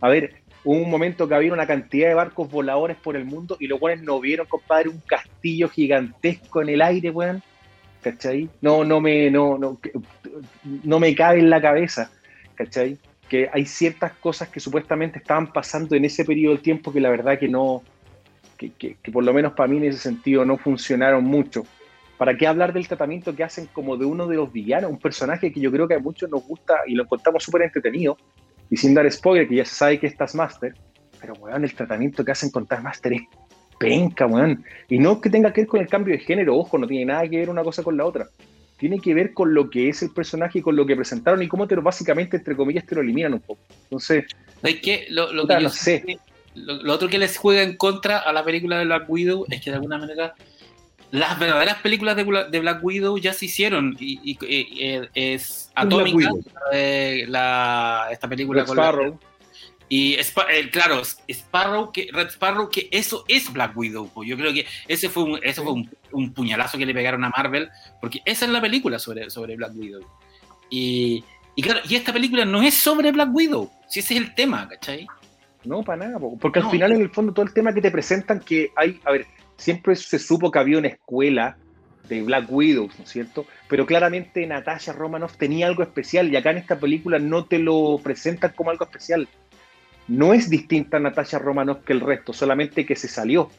A 0.00 0.08
ver, 0.08 0.42
Hubo 0.66 0.82
un 0.82 0.90
momento 0.90 1.28
que 1.28 1.34
había 1.36 1.52
una 1.52 1.64
cantidad 1.64 2.08
de 2.08 2.14
barcos 2.14 2.50
voladores 2.50 2.96
por 2.96 3.14
el 3.14 3.24
mundo 3.24 3.56
y 3.60 3.68
los 3.68 3.78
cuales 3.78 4.02
no 4.02 4.18
vieron, 4.18 4.48
compadre, 4.48 4.88
un 4.88 5.00
castillo 5.06 5.68
gigantesco 5.68 6.60
en 6.60 6.70
el 6.70 6.82
aire, 6.82 7.10
weón. 7.10 7.40
¿Cachai? 8.02 8.48
No, 8.60 8.82
no 8.82 9.00
me, 9.00 9.30
no, 9.30 9.58
no, 9.58 9.78
no 10.82 10.98
me 10.98 11.14
cabe 11.14 11.38
en 11.38 11.50
la 11.50 11.62
cabeza, 11.62 12.10
¿cachai? 12.56 12.98
Que 13.28 13.48
hay 13.52 13.64
ciertas 13.64 14.12
cosas 14.14 14.48
que 14.48 14.58
supuestamente 14.58 15.20
estaban 15.20 15.52
pasando 15.52 15.94
en 15.94 16.04
ese 16.04 16.24
periodo 16.24 16.54
del 16.54 16.62
tiempo 16.64 16.92
que 16.92 17.00
la 17.00 17.10
verdad 17.10 17.38
que 17.38 17.46
no, 17.46 17.84
que, 18.56 18.72
que, 18.72 18.96
por 19.12 19.22
lo 19.22 19.32
menos 19.32 19.52
para 19.52 19.68
mí 19.68 19.76
en 19.76 19.84
ese 19.84 20.00
sentido 20.00 20.44
no 20.44 20.58
funcionaron 20.58 21.22
mucho. 21.22 21.64
¿Para 22.18 22.36
qué 22.36 22.46
hablar 22.46 22.72
del 22.72 22.88
tratamiento 22.88 23.34
que 23.34 23.44
hacen 23.44 23.68
como 23.72 23.96
de 23.96 24.06
uno 24.06 24.26
de 24.26 24.36
los 24.36 24.52
villanos? 24.52 24.90
Un 24.90 24.98
personaje 24.98 25.52
que 25.52 25.60
yo 25.60 25.70
creo 25.70 25.86
que 25.86 25.94
a 25.94 25.98
muchos 25.98 26.30
nos 26.30 26.44
gusta 26.44 26.76
y 26.86 26.94
lo 26.94 27.02
encontramos 27.02 27.44
súper 27.44 27.62
entretenido, 27.62 28.16
y 28.70 28.76
sin 28.76 28.94
dar 28.94 29.10
spoiler, 29.10 29.48
que 29.48 29.56
ya 29.56 29.64
se 29.64 29.74
sabe 29.74 30.00
que 30.00 30.06
es 30.06 30.16
Taskmaster, 30.16 30.74
pero 31.20 31.34
weón, 31.34 31.64
el 31.64 31.74
tratamiento 31.74 32.24
que 32.24 32.32
hacen 32.32 32.50
con 32.50 32.66
Taskmaster 32.66 33.12
es 33.12 33.22
penca, 33.78 34.26
weón. 34.26 34.64
Y 34.88 34.98
no 34.98 35.20
que 35.20 35.30
tenga 35.30 35.52
que 35.52 35.62
ver 35.62 35.68
con 35.68 35.80
el 35.80 35.88
cambio 35.88 36.14
de 36.14 36.20
género, 36.20 36.56
ojo, 36.56 36.78
no 36.78 36.86
tiene 36.86 37.04
nada 37.06 37.28
que 37.28 37.38
ver 37.38 37.50
una 37.50 37.62
cosa 37.62 37.82
con 37.82 37.96
la 37.96 38.04
otra. 38.04 38.28
Tiene 38.78 38.98
que 39.00 39.14
ver 39.14 39.32
con 39.32 39.54
lo 39.54 39.70
que 39.70 39.88
es 39.88 40.02
el 40.02 40.10
personaje 40.10 40.58
y 40.58 40.62
con 40.62 40.76
lo 40.76 40.84
que 40.84 40.96
presentaron 40.96 41.42
y 41.42 41.48
cómo 41.48 41.66
te 41.66 41.76
lo, 41.76 41.82
básicamente, 41.82 42.36
entre 42.36 42.56
comillas, 42.56 42.84
te 42.84 42.94
lo 42.94 43.00
eliminan 43.00 43.34
un 43.34 43.40
poco. 43.40 43.60
Entonces, 43.84 44.24
¿Sabes 44.60 44.80
Lo, 45.10 45.32
lo, 45.32 45.46
que 45.46 45.60
no 45.60 45.70
sé. 45.70 46.18
Lo, 46.54 46.92
otro 46.92 47.08
que 47.08 47.18
les 47.18 47.36
juega 47.36 47.62
en 47.62 47.76
contra 47.76 48.18
a 48.18 48.32
la 48.32 48.44
película 48.44 48.78
de 48.78 48.86
Black 48.86 49.08
Widow 49.08 49.46
es 49.50 49.62
que 49.62 49.70
de 49.70 49.76
alguna 49.76 49.98
manera 49.98 50.34
las 51.10 51.38
verdaderas 51.38 51.76
películas 51.80 52.16
de, 52.16 52.24
Black 52.24 52.82
Widow 52.82 53.18
ya 53.18 53.32
se 53.32 53.46
hicieron 53.46 53.96
y, 53.98 54.36
eh, 54.42 55.08
es 55.14 55.70
Atómica, 55.74 56.30
la, 56.72 58.08
esta 58.10 58.28
película 58.28 58.62
Red 58.62 58.70
Sparrow. 58.70 59.18
y 59.88 60.14
eh, 60.14 60.70
claro, 60.70 61.02
Sparrow, 61.28 61.92
que, 61.92 62.08
Red 62.12 62.28
Sparrow, 62.28 62.68
que 62.68 62.88
eso 62.90 63.24
es 63.28 63.52
Black 63.52 63.76
Widow. 63.76 64.10
Yo 64.24 64.36
creo 64.36 64.52
que 64.52 64.66
ese 64.88 65.08
fue 65.08 65.22
un, 65.22 65.40
eso 65.42 65.62
fue 65.62 65.84
un, 66.12 66.32
puñalazo 66.32 66.78
que 66.78 66.86
le 66.86 66.94
pegaron 66.94 67.24
a 67.24 67.30
Marvel, 67.30 67.68
porque 68.00 68.20
esa 68.24 68.46
es 68.46 68.50
la 68.50 68.60
película 68.60 68.98
sobre, 68.98 69.30
sobre 69.30 69.56
Black 69.56 69.72
Widow. 69.74 70.04
Y, 70.70 71.24
y 71.54 71.62
claro, 71.62 71.80
y 71.88 71.94
esta 71.94 72.12
película 72.12 72.44
no 72.44 72.62
es 72.62 72.74
sobre 72.74 73.12
Black 73.12 73.30
Widow, 73.32 73.70
si 73.88 74.00
ese 74.00 74.14
es 74.14 74.20
el 74.20 74.34
tema, 74.34 74.68
¿cachai? 74.68 75.06
No, 75.64 75.82
para 75.82 76.06
nada, 76.06 76.18
porque 76.40 76.60
al 76.60 76.70
final 76.70 76.92
en 76.92 77.02
el 77.02 77.10
fondo 77.10 77.32
todo 77.32 77.44
el 77.44 77.52
tema 77.52 77.72
que 77.72 77.80
te 77.80 77.90
presentan 77.90 78.40
que 78.40 78.70
hay, 78.76 79.00
a 79.04 79.10
ver, 79.10 79.26
siempre 79.56 79.96
se 79.96 80.18
supo 80.18 80.50
que 80.50 80.58
había 80.58 80.78
una 80.78 80.88
escuela 80.88 81.56
de 82.08 82.22
Black 82.22 82.46
Widow, 82.48 82.88
¿no 82.98 83.04
es 83.04 83.10
cierto? 83.10 83.46
Pero 83.68 83.86
claramente 83.86 84.46
Natasha 84.46 84.92
Romanoff 84.92 85.36
tenía 85.36 85.66
algo 85.66 85.82
especial 85.82 86.30
y 86.32 86.36
acá 86.36 86.50
en 86.50 86.58
esta 86.58 86.78
película 86.78 87.18
no 87.18 87.44
te 87.44 87.58
lo 87.58 87.98
presentan 88.02 88.52
como 88.54 88.70
algo 88.70 88.84
especial. 88.84 89.28
No 90.08 90.32
es 90.32 90.48
distinta 90.48 91.00
Natasha 91.00 91.38
Romanoff 91.38 91.82
que 91.84 91.92
el 91.92 92.00
resto, 92.00 92.32
solamente 92.32 92.86
que 92.86 92.94
se 92.94 93.08
salió, 93.08 93.50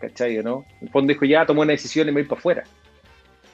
¿cachai? 0.00 0.42
¿no? 0.42 0.64
En 0.80 0.88
el 0.88 0.92
fondo 0.92 1.12
dijo, 1.12 1.24
ya 1.24 1.46
tomó 1.46 1.62
una 1.62 1.72
decisión 1.72 2.08
y 2.08 2.12
me 2.12 2.20
voy 2.20 2.28
para 2.28 2.38
afuera. 2.38 2.64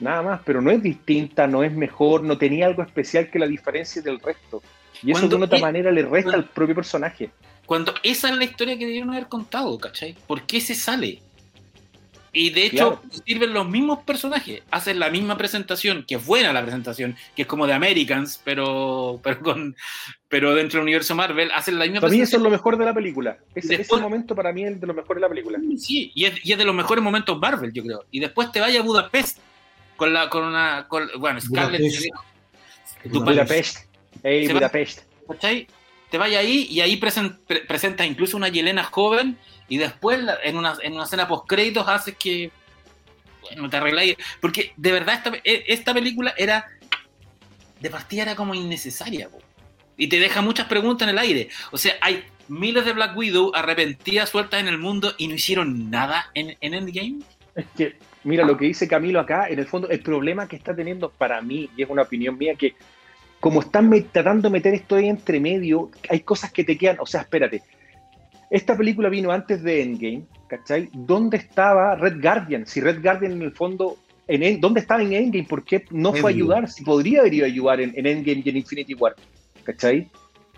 Nada 0.01 0.21
más, 0.23 0.41
pero 0.43 0.61
no 0.61 0.71
es 0.71 0.81
distinta, 0.81 1.47
no 1.47 1.63
es 1.63 1.71
mejor, 1.71 2.23
no 2.23 2.37
tenía 2.37 2.65
algo 2.65 2.81
especial 2.81 3.29
que 3.29 3.39
la 3.39 3.47
diferencia 3.47 4.01
del 4.01 4.19
resto. 4.19 4.61
Y 5.03 5.11
eso 5.11 5.27
de 5.27 5.35
una 5.35 5.45
otra 5.45 5.59
manera 5.59 5.91
le 5.91 6.03
resta 6.03 6.33
al 6.33 6.45
propio 6.45 6.75
personaje. 6.75 7.29
Cuando 7.65 7.93
esa 8.03 8.29
es 8.29 8.35
la 8.35 8.43
historia 8.43 8.77
que 8.77 8.85
debieron 8.85 9.11
haber 9.11 9.27
contado, 9.27 9.77
¿cachai? 9.77 10.15
¿Por 10.27 10.41
qué 10.43 10.59
se 10.59 10.75
sale? 10.75 11.21
Y 12.33 12.51
de 12.51 12.65
hecho, 12.65 13.01
sirven 13.25 13.53
los 13.53 13.67
mismos 13.67 14.03
personajes, 14.03 14.63
hacen 14.71 14.99
la 14.99 15.09
misma 15.09 15.37
presentación, 15.37 16.05
que 16.07 16.15
es 16.15 16.25
buena 16.25 16.53
la 16.53 16.61
presentación, 16.61 17.17
que 17.35 17.41
es 17.41 17.47
como 17.47 17.67
de 17.67 17.73
Americans, 17.73 18.39
pero, 18.45 19.19
pero, 19.21 19.41
con, 19.41 19.75
pero 20.29 20.55
dentro 20.55 20.77
del 20.77 20.83
universo 20.83 21.13
Marvel, 21.13 21.51
hacen 21.53 21.77
la 21.77 21.85
misma 21.85 21.99
para 21.99 22.13
mí 22.13 22.21
eso 22.21 22.37
es 22.37 22.43
lo 22.43 22.49
mejor 22.49 22.77
de 22.77 22.85
la 22.85 22.93
película. 22.93 23.37
Ese, 23.53 23.85
momento 23.99 24.33
para 24.33 24.53
mí 24.53 24.63
es 24.63 24.79
de 24.79 24.87
lo 24.87 24.93
mejor 24.93 25.17
de 25.17 25.21
la 25.21 25.29
película. 25.29 25.59
Sí, 25.77 26.11
y 26.15 26.23
es, 26.25 26.41
de 26.41 26.65
los 26.65 26.73
mejores 26.73 27.03
momentos 27.03 27.37
Marvel, 27.37 27.73
yo 27.73 27.83
creo. 27.83 28.05
Y 28.11 28.21
después 28.21 28.49
te 28.51 28.61
vaya 28.61 28.79
a 28.79 28.83
Budapest 28.83 29.39
con 29.97 30.13
la 30.13 30.29
con 30.29 30.45
una. 30.45 30.87
Con, 30.87 31.09
bueno, 31.19 31.41
Scarlett. 31.41 31.81
Budapest. 33.03 33.87
Hey, 34.23 34.47
Budapest. 34.47 35.01
Te 36.11 36.17
vaya 36.17 36.39
ahí 36.39 36.67
y 36.69 36.81
ahí 36.81 36.97
presenta 36.97 38.05
incluso 38.05 38.35
una 38.35 38.49
Yelena 38.49 38.83
joven 38.83 39.37
y 39.69 39.77
después, 39.77 40.19
en 40.43 40.57
una, 40.57 40.75
en 40.83 40.93
una 40.93 41.05
escena 41.05 41.29
post-créditos, 41.29 41.87
haces 41.87 42.17
que. 42.17 42.51
bueno, 43.41 43.69
te 43.69 43.77
arregláis. 43.77 44.17
Porque 44.41 44.73
de 44.75 44.91
verdad 44.91 45.15
esta, 45.15 45.31
e, 45.45 45.63
esta 45.67 45.93
película 45.93 46.33
era, 46.37 46.67
de 47.79 47.89
partida 47.89 48.23
era 48.23 48.35
como 48.35 48.53
innecesaria, 48.53 49.29
y 49.95 50.07
te 50.07 50.19
deja 50.19 50.41
muchas 50.41 50.67
preguntas 50.67 51.07
en 51.07 51.13
el 51.13 51.19
aire. 51.19 51.47
O 51.71 51.77
sea, 51.77 51.95
hay 52.01 52.25
miles 52.49 52.83
de 52.83 52.91
Black 52.91 53.15
Widow 53.15 53.53
arrepentidas 53.55 54.29
sueltas 54.29 54.59
en 54.59 54.67
el 54.67 54.77
mundo 54.77 55.13
y 55.17 55.29
no 55.29 55.35
hicieron 55.35 55.89
nada 55.89 56.29
en 56.33 56.57
Endgame. 56.59 57.19
Es 57.55 57.65
que, 57.77 57.95
mira, 58.25 58.45
lo 58.45 58.57
que 58.57 58.65
dice 58.65 58.87
Camilo 58.87 59.21
acá, 59.21 59.47
en 59.47 59.59
el 59.59 59.67
fondo, 59.67 59.89
el 59.89 60.01
problema 60.01 60.47
que 60.49 60.57
está 60.57 60.75
teniendo 60.75 61.09
para 61.09 61.41
mí, 61.41 61.69
y 61.77 61.83
es 61.83 61.89
una 61.89 62.01
opinión 62.01 62.37
mía, 62.37 62.55
que 62.55 62.75
como 63.41 63.59
están 63.59 63.91
tratando 64.11 64.47
de 64.47 64.53
meter 64.53 64.73
esto 64.75 64.95
ahí 64.95 65.09
entre 65.09 65.39
medio, 65.39 65.89
hay 66.07 66.21
cosas 66.21 66.51
que 66.53 66.63
te 66.63 66.77
quedan, 66.77 66.97
o 66.99 67.07
sea, 67.07 67.21
espérate, 67.21 67.63
esta 68.51 68.77
película 68.77 69.09
vino 69.09 69.31
antes 69.31 69.63
de 69.63 69.81
Endgame, 69.81 70.23
¿cachai? 70.47 70.89
¿Dónde 70.93 71.37
estaba 71.37 71.95
Red 71.95 72.21
Guardian? 72.21 72.67
Si 72.67 72.79
Red 72.79 73.01
Guardian 73.01 73.31
en 73.31 73.41
el 73.41 73.51
fondo, 73.51 73.97
en, 74.27 74.61
¿dónde 74.61 74.81
estaba 74.81 75.01
en 75.01 75.13
Endgame? 75.13 75.47
¿Por 75.47 75.65
qué 75.65 75.85
no 75.89 76.13
fue 76.13 76.31
a 76.31 76.35
ayudar? 76.35 76.69
Si 76.69 76.83
podría 76.83 77.21
haber 77.21 77.33
ido 77.33 77.45
a 77.45 77.47
ayudar 77.47 77.81
en, 77.81 77.93
Endgame 77.95 78.43
y 78.45 78.49
en 78.49 78.57
Infinity 78.57 78.93
War, 78.93 79.15
¿cachai? 79.63 80.07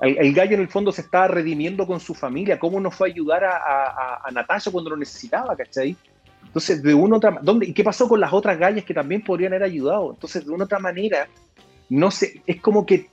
El, 0.01 0.33
gallo 0.33 0.55
en 0.55 0.61
el 0.61 0.67
fondo 0.67 0.91
se 0.91 1.01
estaba 1.01 1.29
redimiendo 1.29 1.87
con 1.87 2.01
su 2.01 2.13
familia. 2.13 2.59
¿Cómo 2.59 2.81
no 2.81 2.91
fue 2.91 3.07
a 3.07 3.11
ayudar 3.13 3.45
a, 3.45 4.19
a, 4.25 4.31
Natasha 4.31 4.71
cuando 4.71 4.89
lo 4.89 4.97
necesitaba, 4.97 5.55
¿cachai? 5.55 5.95
Entonces, 6.43 6.83
de 6.83 6.93
una 6.93 7.17
otra 7.17 7.39
¿dónde, 7.41 7.67
¿y 7.67 7.73
qué 7.73 7.83
pasó 7.83 8.09
con 8.09 8.19
las 8.19 8.33
otras 8.33 8.59
gallas 8.59 8.83
que 8.83 8.93
también 8.93 9.23
podrían 9.23 9.53
haber 9.53 9.63
ayudado? 9.63 10.11
Entonces, 10.11 10.45
de 10.45 10.51
una 10.51 10.65
otra 10.65 10.79
manera, 10.79 11.27
no 11.89 12.11
sé, 12.11 12.41
es 12.47 12.61
como 12.61 12.85
que, 12.85 13.09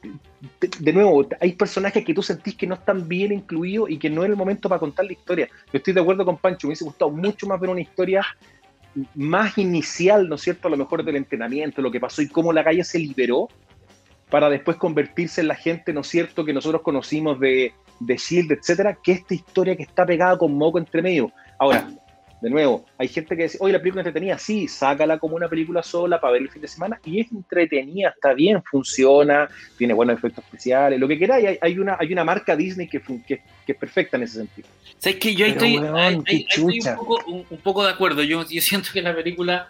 de 0.78 0.92
nuevo, 0.92 1.26
hay 1.40 1.52
personajes 1.52 2.04
que 2.04 2.14
tú 2.14 2.22
sentís 2.22 2.54
que 2.54 2.66
no 2.66 2.74
están 2.74 3.08
bien 3.08 3.32
incluidos 3.32 3.90
y 3.90 3.98
que 3.98 4.10
no 4.10 4.22
es 4.22 4.30
el 4.30 4.36
momento 4.36 4.68
para 4.68 4.78
contar 4.78 5.04
la 5.04 5.12
historia. 5.12 5.48
Yo 5.72 5.78
estoy 5.78 5.92
de 5.92 6.00
acuerdo 6.00 6.24
con 6.24 6.38
Pancho, 6.38 6.66
me 6.66 6.70
hubiese 6.70 6.84
gustado 6.84 7.10
mucho 7.10 7.46
más 7.46 7.60
ver 7.60 7.70
una 7.70 7.80
historia 7.80 8.24
más 9.14 9.56
inicial, 9.58 10.28
¿no 10.28 10.34
es 10.36 10.40
cierto? 10.40 10.68
A 10.68 10.70
lo 10.70 10.76
mejor 10.76 11.04
del 11.04 11.16
entrenamiento, 11.16 11.82
lo 11.82 11.90
que 11.90 12.00
pasó 12.00 12.22
y 12.22 12.28
cómo 12.28 12.52
la 12.52 12.64
calle 12.64 12.84
se 12.84 12.98
liberó 12.98 13.48
para 14.30 14.48
después 14.48 14.76
convertirse 14.76 15.40
en 15.40 15.48
la 15.48 15.56
gente, 15.56 15.92
¿no 15.92 16.00
es 16.00 16.06
cierto?, 16.06 16.44
que 16.44 16.52
nosotros 16.52 16.82
conocimos 16.82 17.38
de, 17.40 17.72
de 17.98 18.16
Shield, 18.16 18.52
etcétera, 18.52 18.98
que 19.02 19.12
esta 19.12 19.34
historia 19.34 19.76
que 19.76 19.82
está 19.82 20.06
pegada 20.06 20.38
con 20.38 20.54
moco 20.54 20.78
entre 20.78 21.02
medio. 21.02 21.32
Ahora, 21.58 21.88
de 22.40 22.50
nuevo, 22.50 22.86
hay 22.96 23.08
gente 23.08 23.36
que 23.36 23.44
dice, 23.44 23.58
oye, 23.60 23.72
la 23.72 23.78
película 23.78 24.02
es 24.02 24.06
entretenida, 24.06 24.38
sí, 24.38 24.66
sácala 24.66 25.18
como 25.18 25.36
una 25.36 25.48
película 25.48 25.82
sola 25.82 26.20
para 26.20 26.34
ver 26.34 26.42
el 26.42 26.50
fin 26.50 26.62
de 26.62 26.68
semana 26.68 27.00
y 27.04 27.20
es 27.20 27.30
entretenida, 27.32 28.10
está 28.10 28.32
bien, 28.32 28.62
funciona, 28.62 29.48
tiene 29.76 29.92
buenos 29.92 30.18
efectos 30.18 30.44
especiales, 30.44 30.98
lo 30.98 31.06
que 31.06 31.18
queráis, 31.18 31.58
hay, 31.60 31.78
una, 31.78 31.96
hay 31.98 32.12
una 32.12 32.24
marca 32.24 32.56
Disney 32.56 32.88
que, 32.88 33.00
que, 33.26 33.42
es 33.66 33.76
perfecta 33.76 34.16
en 34.16 34.24
ese 34.24 34.38
sentido. 34.38 34.68
¿Sabes 34.98 35.18
que 35.18 35.34
yo 35.34 35.46
estoy, 35.46 35.76
un, 35.76 37.44
poco, 37.62 37.84
de 37.84 37.90
acuerdo, 37.90 38.22
yo, 38.22 38.44
yo 38.48 38.60
siento 38.60 38.90
que 38.92 39.02
la 39.02 39.14
película 39.14 39.68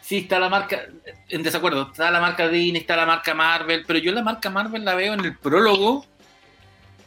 sí 0.00 0.18
está 0.18 0.38
la 0.38 0.48
marca, 0.48 0.82
en 1.28 1.42
desacuerdo, 1.42 1.88
está 1.90 2.10
la 2.10 2.20
marca 2.20 2.48
Disney, 2.48 2.82
está 2.82 2.94
la 2.94 3.06
marca 3.06 3.34
Marvel, 3.34 3.84
pero 3.86 3.98
yo 3.98 4.12
la 4.12 4.22
marca 4.22 4.50
Marvel 4.50 4.84
la 4.84 4.94
veo 4.94 5.14
en 5.14 5.24
el 5.24 5.36
prólogo 5.36 6.06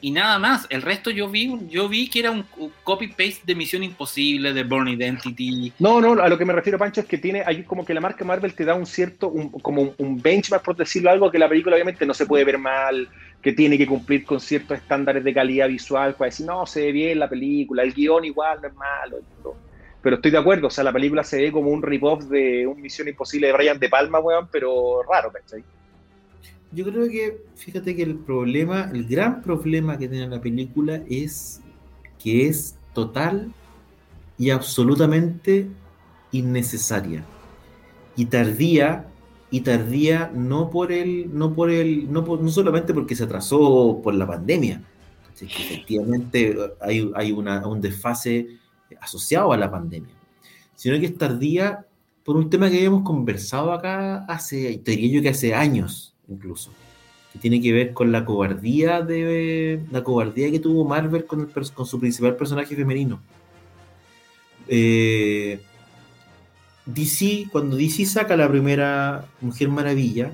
y 0.05 0.11
nada 0.11 0.37
más. 0.37 0.67
El 0.69 0.83
resto 0.83 1.09
yo 1.09 1.27
vi, 1.27 1.51
yo 1.67 1.89
vi 1.89 2.07
que 2.07 2.19
era 2.19 2.29
un 2.29 2.45
copy-paste 2.83 3.41
de 3.43 3.55
Misión 3.55 3.81
Imposible, 3.81 4.53
de 4.53 4.63
Born 4.63 4.87
Identity. 4.87 5.73
No, 5.79 5.99
no, 5.99 6.21
a 6.21 6.29
lo 6.29 6.37
que 6.37 6.45
me 6.45 6.53
refiero, 6.53 6.77
Pancho, 6.77 7.01
es 7.01 7.07
que 7.07 7.17
tiene, 7.17 7.41
hay 7.43 7.63
como 7.63 7.83
que 7.83 7.91
la 7.91 8.01
marca 8.01 8.23
Marvel 8.23 8.53
te 8.53 8.65
da 8.65 8.75
un 8.75 8.85
cierto, 8.85 9.33
como 9.63 9.95
un 9.97 10.21
benchmark, 10.21 10.63
por 10.63 10.75
decirlo 10.75 11.09
algo, 11.09 11.31
que 11.31 11.39
la 11.39 11.49
película 11.49 11.75
obviamente 11.75 12.05
no 12.05 12.13
se 12.13 12.27
puede 12.27 12.43
ver 12.43 12.59
mal, 12.59 13.09
que 13.41 13.53
tiene 13.53 13.79
que 13.79 13.87
cumplir 13.87 14.25
con 14.25 14.39
ciertos 14.39 14.77
estándares 14.77 15.23
de 15.23 15.33
calidad 15.33 15.69
visual 15.69 16.13
para 16.13 16.29
decir, 16.29 16.45
no, 16.45 16.67
se 16.67 16.81
ve 16.81 16.91
bien 16.91 17.17
la 17.17 17.27
película, 17.27 17.81
el 17.81 17.91
guion 17.91 18.25
igual 18.25 18.59
no 18.61 18.67
es 18.67 18.75
malo. 18.75 19.17
Pero 20.03 20.17
estoy 20.17 20.29
de 20.29 20.37
acuerdo, 20.37 20.67
o 20.67 20.69
sea, 20.69 20.83
la 20.83 20.93
película 20.93 21.23
se 21.23 21.41
ve 21.41 21.51
como 21.51 21.71
un 21.71 21.81
rip-off 21.81 22.25
de 22.25 22.67
un 22.67 22.79
Misión 22.79 23.07
Imposible 23.07 23.47
de 23.47 23.53
Brian 23.53 23.79
De 23.79 23.89
Palma, 23.89 24.19
weón, 24.19 24.49
pero 24.51 25.01
raro, 25.01 25.31
¿cachai? 25.31 25.63
Yo 26.71 26.85
creo 26.85 27.07
que, 27.07 27.43
fíjate 27.55 27.95
que 27.95 28.03
el 28.03 28.15
problema, 28.15 28.89
el 28.91 29.05
gran 29.05 29.41
problema 29.41 29.97
que 29.97 30.07
tiene 30.07 30.27
la 30.27 30.41
película 30.41 31.01
es 31.09 31.61
que 32.21 32.47
es 32.47 32.77
total 32.93 33.53
y 34.37 34.49
absolutamente 34.49 35.67
innecesaria. 36.31 37.23
Y 38.15 38.25
tardía, 38.25 39.07
y 39.51 39.61
tardía 39.61 40.31
no 40.33 40.69
por 40.69 40.91
el, 40.91 41.37
no 41.37 41.53
por 41.53 41.69
el, 41.69 42.11
no, 42.11 42.21
no 42.21 42.49
solamente 42.49 42.93
porque 42.93 43.15
se 43.15 43.23
atrasó 43.23 43.99
por 44.03 44.13
la 44.15 44.27
pandemia, 44.27 44.81
que 45.37 45.45
efectivamente 45.45 46.57
hay, 46.79 47.11
hay 47.13 47.31
una, 47.31 47.67
un 47.67 47.81
desfase 47.81 48.47
asociado 49.01 49.51
a 49.51 49.57
la 49.57 49.69
pandemia, 49.69 50.15
sino 50.75 50.99
que 50.99 51.07
es 51.07 51.17
tardía 51.17 51.85
por 52.23 52.37
un 52.37 52.49
tema 52.49 52.69
que 52.69 52.77
habíamos 52.77 53.03
conversado 53.03 53.71
acá 53.71 54.25
hace, 54.25 54.77
te 54.79 54.91
diría 54.91 55.17
yo 55.17 55.21
que 55.21 55.29
hace 55.29 55.53
años, 55.53 56.14
incluso, 56.27 56.71
que 57.33 57.39
tiene 57.39 57.61
que 57.61 57.71
ver 57.73 57.93
con 57.93 58.11
la 58.11 58.25
cobardía 58.25 59.01
de 59.01 59.81
la 59.91 60.03
cobardía 60.03 60.51
que 60.51 60.59
tuvo 60.59 60.85
Marvel 60.85 61.25
con, 61.25 61.45
con 61.47 61.85
su 61.85 61.99
principal 61.99 62.35
personaje 62.35 62.75
femenino. 62.75 63.21
Eh, 64.67 65.59
DC, 66.85 67.47
cuando 67.51 67.75
DC 67.75 68.05
saca 68.05 68.35
la 68.35 68.49
primera 68.49 69.25
Mujer 69.41 69.69
Maravilla, 69.69 70.33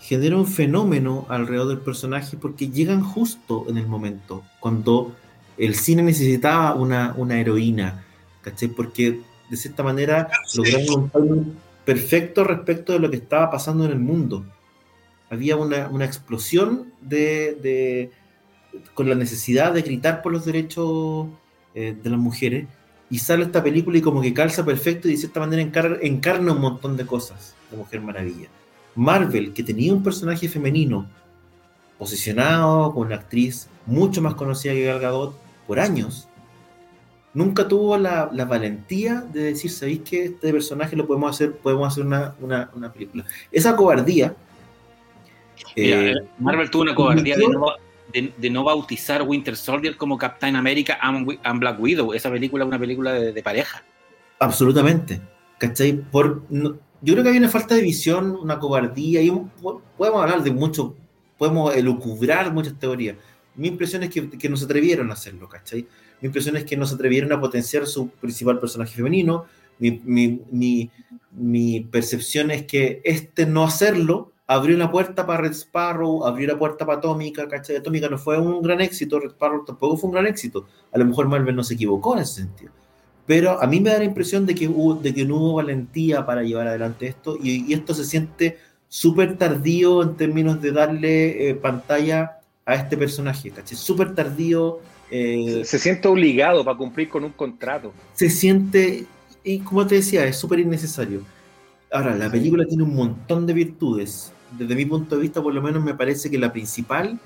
genera 0.00 0.36
un 0.36 0.46
fenómeno 0.46 1.26
alrededor 1.28 1.68
del 1.68 1.78
personaje 1.78 2.36
porque 2.36 2.70
llegan 2.70 3.02
justo 3.02 3.66
en 3.68 3.78
el 3.78 3.86
momento, 3.86 4.42
cuando 4.60 5.14
el 5.56 5.74
cine 5.74 6.02
necesitaba 6.02 6.74
una, 6.74 7.14
una 7.16 7.40
heroína, 7.40 8.04
¿cachai? 8.42 8.68
Porque 8.68 9.20
de 9.50 9.56
cierta 9.56 9.82
manera 9.82 10.28
lograron 10.54 11.10
un 11.14 11.56
perfecto 11.84 12.44
respecto 12.44 12.92
de 12.92 12.98
lo 13.00 13.10
que 13.10 13.16
estaba 13.16 13.50
pasando 13.50 13.84
en 13.84 13.92
el 13.92 13.98
mundo 13.98 14.44
había 15.30 15.56
una, 15.56 15.88
una 15.88 16.04
explosión 16.04 16.92
de, 17.00 18.10
con 18.94 19.08
la 19.08 19.14
necesidad 19.14 19.72
de 19.72 19.82
gritar 19.82 20.22
por 20.22 20.32
los 20.32 20.44
derechos 20.44 21.28
eh, 21.74 21.96
de 22.00 22.10
las 22.10 22.18
mujeres, 22.18 22.66
y 23.10 23.18
sale 23.18 23.44
esta 23.44 23.62
película 23.62 23.98
y 23.98 24.02
como 24.02 24.20
que 24.20 24.34
calza 24.34 24.64
perfecto 24.64 25.08
y 25.08 25.12
de 25.12 25.16
cierta 25.16 25.40
manera 25.40 25.62
encarna, 26.02 26.52
un 26.52 26.60
montón 26.60 26.96
de 26.96 27.06
cosas 27.06 27.54
de 27.70 27.76
Mujer 27.76 28.02
Maravilla. 28.02 28.48
Marvel, 28.94 29.52
que 29.52 29.62
tenía 29.62 29.92
un 29.94 30.02
personaje 30.02 30.48
femenino 30.48 31.06
posicionado 31.98 32.92
con 32.92 33.06
una 33.06 33.16
actriz 33.16 33.68
mucho 33.86 34.20
más 34.20 34.34
conocida 34.34 34.74
que 34.74 34.84
Gal 34.84 35.00
Gadot 35.00 35.38
por 35.66 35.80
años, 35.80 36.28
nunca 37.32 37.66
tuvo 37.66 37.96
la, 37.96 38.28
la, 38.32 38.44
valentía 38.44 39.20
de 39.20 39.44
decir, 39.44 39.70
¿sabéis 39.70 40.00
que 40.00 40.24
este 40.24 40.52
personaje 40.52 40.96
lo 40.96 41.06
podemos 41.06 41.30
hacer, 41.30 41.56
podemos 41.56 41.90
hacer 41.90 42.04
una, 42.04 42.34
una, 42.40 42.70
una 42.74 42.92
película? 42.92 43.24
Esa 43.50 43.74
cobardía 43.74 44.34
eh, 45.76 46.14
Marvel 46.38 46.70
tuvo 46.70 46.82
una 46.82 46.94
cobardía 46.94 47.36
de 47.36 48.50
no, 48.50 48.64
bautizar 48.64 49.22
Winter 49.22 49.56
Soldier 49.56 49.96
como 49.96 50.16
Captain 50.16 50.56
America 50.56 50.98
and, 51.00 51.60
Black 51.60 51.80
Widow. 51.80 52.14
Esa 52.14 52.30
película 52.30 52.64
es 52.64 52.68
una 52.68 52.78
película 52.78 53.12
de, 53.12 53.42
pareja. 53.42 53.82
Absolutamente. 54.38 55.20
¿Cachai? 55.58 55.92
Por, 55.92 56.42
yo 56.50 57.14
creo 57.14 57.22
que 57.22 57.30
hay 57.30 57.38
una 57.38 57.48
falta 57.48 57.74
de 57.74 57.82
visión, 57.82 58.30
una 58.30 58.58
cobardía, 58.58 59.20
y 59.20 59.30
podemos 59.96 60.22
hablar 60.22 60.42
de 60.42 60.52
mucho, 60.52 60.94
podemos 61.36 61.74
elucubrar 61.74 62.52
muchas 62.52 62.78
teorías. 62.78 63.16
Mi 63.54 63.68
impresión 63.68 64.04
es 64.04 64.10
que, 64.10 64.30
que 64.30 64.48
no 64.48 64.56
se 64.56 64.66
atrevieron 64.66 65.10
a 65.10 65.14
hacerlo, 65.14 65.48
¿cachai? 65.48 65.86
Mi 66.20 66.26
impresión 66.26 66.56
es 66.56 66.64
que 66.64 66.76
no 66.76 66.86
se 66.86 66.94
atrevieron 66.94 67.32
a 67.32 67.40
potenciar 67.40 67.86
su 67.86 68.08
principal 68.08 68.58
personaje 68.58 68.94
femenino. 68.94 69.46
Mi, 69.78 70.00
mi, 70.04 70.40
mi, 70.50 70.90
mi 71.32 71.80
percepción 71.80 72.50
es 72.50 72.64
que 72.64 73.00
este 73.04 73.46
no 73.46 73.64
hacerlo 73.64 74.32
abrió 74.48 74.78
la 74.78 74.90
puerta 74.90 75.26
para 75.26 75.42
Red 75.42 75.52
Sparrow, 75.52 76.24
abrió 76.24 76.48
la 76.48 76.58
puerta 76.58 76.86
para 76.86 76.98
Atómica, 76.98 77.46
¿cachai? 77.46 77.76
Atómica 77.76 78.08
no 78.08 78.16
fue 78.16 78.38
un 78.38 78.62
gran 78.62 78.80
éxito, 78.80 79.20
Red 79.20 79.32
Sparrow 79.32 79.62
tampoco 79.64 79.98
fue 79.98 80.08
un 80.08 80.14
gran 80.14 80.26
éxito. 80.26 80.66
A 80.90 80.98
lo 80.98 81.04
mejor 81.04 81.28
Marvel 81.28 81.54
no 81.54 81.62
se 81.62 81.74
equivocó 81.74 82.16
en 82.16 82.22
ese 82.22 82.40
sentido. 82.40 82.72
Pero 83.26 83.62
a 83.62 83.66
mí 83.66 83.78
me 83.78 83.90
da 83.90 83.98
la 83.98 84.04
impresión 84.04 84.46
de 84.46 84.54
que, 84.54 84.66
hubo, 84.66 84.94
de 84.94 85.12
que 85.12 85.26
no 85.26 85.36
hubo 85.36 85.54
valentía 85.54 86.24
para 86.24 86.42
llevar 86.42 86.66
adelante 86.66 87.06
esto 87.06 87.36
y, 87.40 87.74
esto 87.74 87.92
se 87.92 88.06
siente 88.06 88.56
súper 88.88 89.36
tardío 89.36 90.02
en 90.02 90.16
términos 90.16 90.62
de 90.62 90.72
darle 90.72 91.50
eh, 91.50 91.54
pantalla 91.54 92.38
a 92.64 92.74
este 92.74 92.96
personaje, 92.96 93.50
¿cachai? 93.50 93.76
Súper 93.76 94.14
tardío. 94.14 94.80
Eh, 95.10 95.60
se 95.66 95.78
siente 95.78 96.08
obligado 96.08 96.64
para 96.64 96.78
cumplir 96.78 97.10
con 97.10 97.22
un 97.22 97.32
contrato. 97.32 97.92
Se 98.14 98.30
siente, 98.30 99.04
y 99.44 99.58
como 99.58 99.86
te 99.86 99.96
decía, 99.96 100.24
es 100.24 100.38
súper 100.38 100.60
innecesario. 100.60 101.20
Ahora, 101.92 102.16
la 102.16 102.30
película 102.30 102.64
tiene 102.64 102.82
un 102.82 102.94
montón 102.94 103.46
de 103.46 103.52
virtudes 103.52 104.32
desde 104.52 104.74
mi 104.74 104.84
punto 104.84 105.16
de 105.16 105.22
vista, 105.22 105.42
por 105.42 105.54
lo 105.54 105.62
menos 105.62 105.82
me 105.82 105.94
parece 105.94 106.30
que 106.30 106.38
la 106.38 106.52
principal 106.52 107.18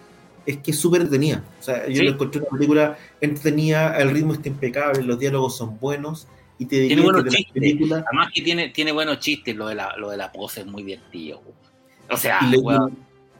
es 0.44 0.58
que 0.58 0.72
es 0.72 0.78
súper 0.78 1.02
entretenida. 1.02 1.44
O 1.60 1.62
sea, 1.62 1.88
yo 1.88 2.02
encontré 2.02 2.40
una 2.40 2.50
película 2.50 2.98
entretenida, 3.20 3.96
el 3.98 4.10
ritmo 4.10 4.32
está 4.32 4.48
impecable, 4.48 5.02
los 5.02 5.18
diálogos 5.18 5.56
son 5.56 5.78
buenos. 5.78 6.26
Y 6.58 6.66
te 6.66 6.86
tiene 6.86 7.02
buenos 7.02 7.24
chistes. 7.26 7.62
Además 7.90 8.30
que 8.34 8.42
tiene, 8.42 8.68
tiene 8.68 8.92
buenos 8.92 9.18
chistes, 9.18 9.56
lo 9.56 9.68
de, 9.68 9.74
la, 9.74 9.96
lo 9.96 10.10
de 10.10 10.16
la 10.16 10.30
pose 10.30 10.60
es 10.60 10.66
muy 10.66 10.82
divertido. 10.82 11.42
O 12.10 12.16
sea, 12.16 12.40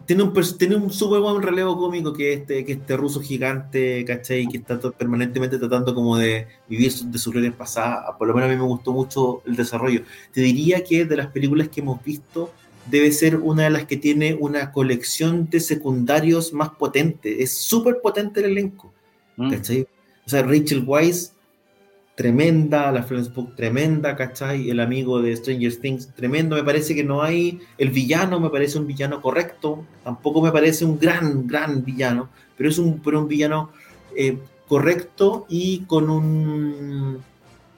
tiene 0.07 0.23
un, 0.25 0.59
tiene 0.59 0.75
un 0.77 0.93
súper 0.93 1.21
buen 1.21 1.43
relevo 1.43 1.77
cómico 1.77 2.13
que 2.13 2.33
este, 2.33 2.65
que 2.65 2.73
este 2.73 2.97
ruso 2.97 3.21
gigante, 3.21 4.05
¿cachai? 4.05 4.47
Que 4.47 4.59
está 4.59 4.79
permanentemente 4.91 5.59
tratando 5.59 5.95
como 5.95 6.17
de 6.17 6.49
vivir 6.69 6.93
de 6.93 7.19
sus 7.19 7.33
glorias 7.33 7.55
pasadas. 7.55 8.17
Por 8.19 8.27
lo 8.27 8.35
menos 8.35 8.49
a 8.49 8.53
mí 8.53 8.59
me 8.59 8.65
gustó 8.67 8.93
mucho 8.93 9.43
el 9.47 9.55
desarrollo. 9.55 10.03
Te 10.33 10.41
diría 10.41 10.83
que 10.83 11.05
de 11.05 11.17
las 11.17 11.29
películas 11.29 11.69
que 11.69 11.81
hemos 11.81 12.03
visto, 12.03 12.53
debe 12.87 13.13
ser 13.13 13.37
una 13.37 13.65
de 13.65 13.71
las 13.71 13.87
que 13.87 13.97
tiene 13.97 14.35
una 14.35 14.73
colección 14.73 15.49
de 15.51 15.61
secundarios 15.61 16.53
más 16.53 16.71
potente. 16.71 17.43
Es 17.43 17.57
súper 17.57 18.01
potente 18.03 18.41
el 18.41 18.47
elenco. 18.47 18.93
Mm. 19.37 19.51
¿Cachai? 19.51 19.87
O 20.27 20.31
sea, 20.31 20.43
Rachel 20.43 20.85
Weisz 20.87 21.33
tremenda, 22.15 22.93
la 22.93 23.03
Florence 23.03 23.31
Pugh 23.31 23.55
tremenda, 23.55 24.15
¿cachai? 24.17 24.71
El 24.71 24.81
amigo 24.81 25.21
de 25.23 25.35
Stranger 25.35 25.77
Things 25.77 26.15
tremendo, 26.15 26.57
me 26.57 26.63
parece 26.63 26.95
que 26.95 27.05
no 27.05 27.23
hay, 27.23 27.61
el 27.79 27.91
villano 27.91 28.39
me 28.39 28.51
parece 28.51 28.79
un 28.79 28.87
villano 28.87 29.21
correcto, 29.23 29.85
tampoco 30.05 30.43
me 30.43 30.53
parece 30.53 30.85
un 30.85 30.99
gran, 30.99 31.47
gran 31.47 31.83
villano, 31.85 32.29
pero 32.57 32.69
es 32.69 32.79
un, 32.79 33.01
pero 33.01 33.19
un 33.19 33.29
villano 33.29 33.71
eh, 34.15 34.39
correcto 34.69 35.47
y 35.49 35.81
con 35.87 36.11
un 36.11 37.19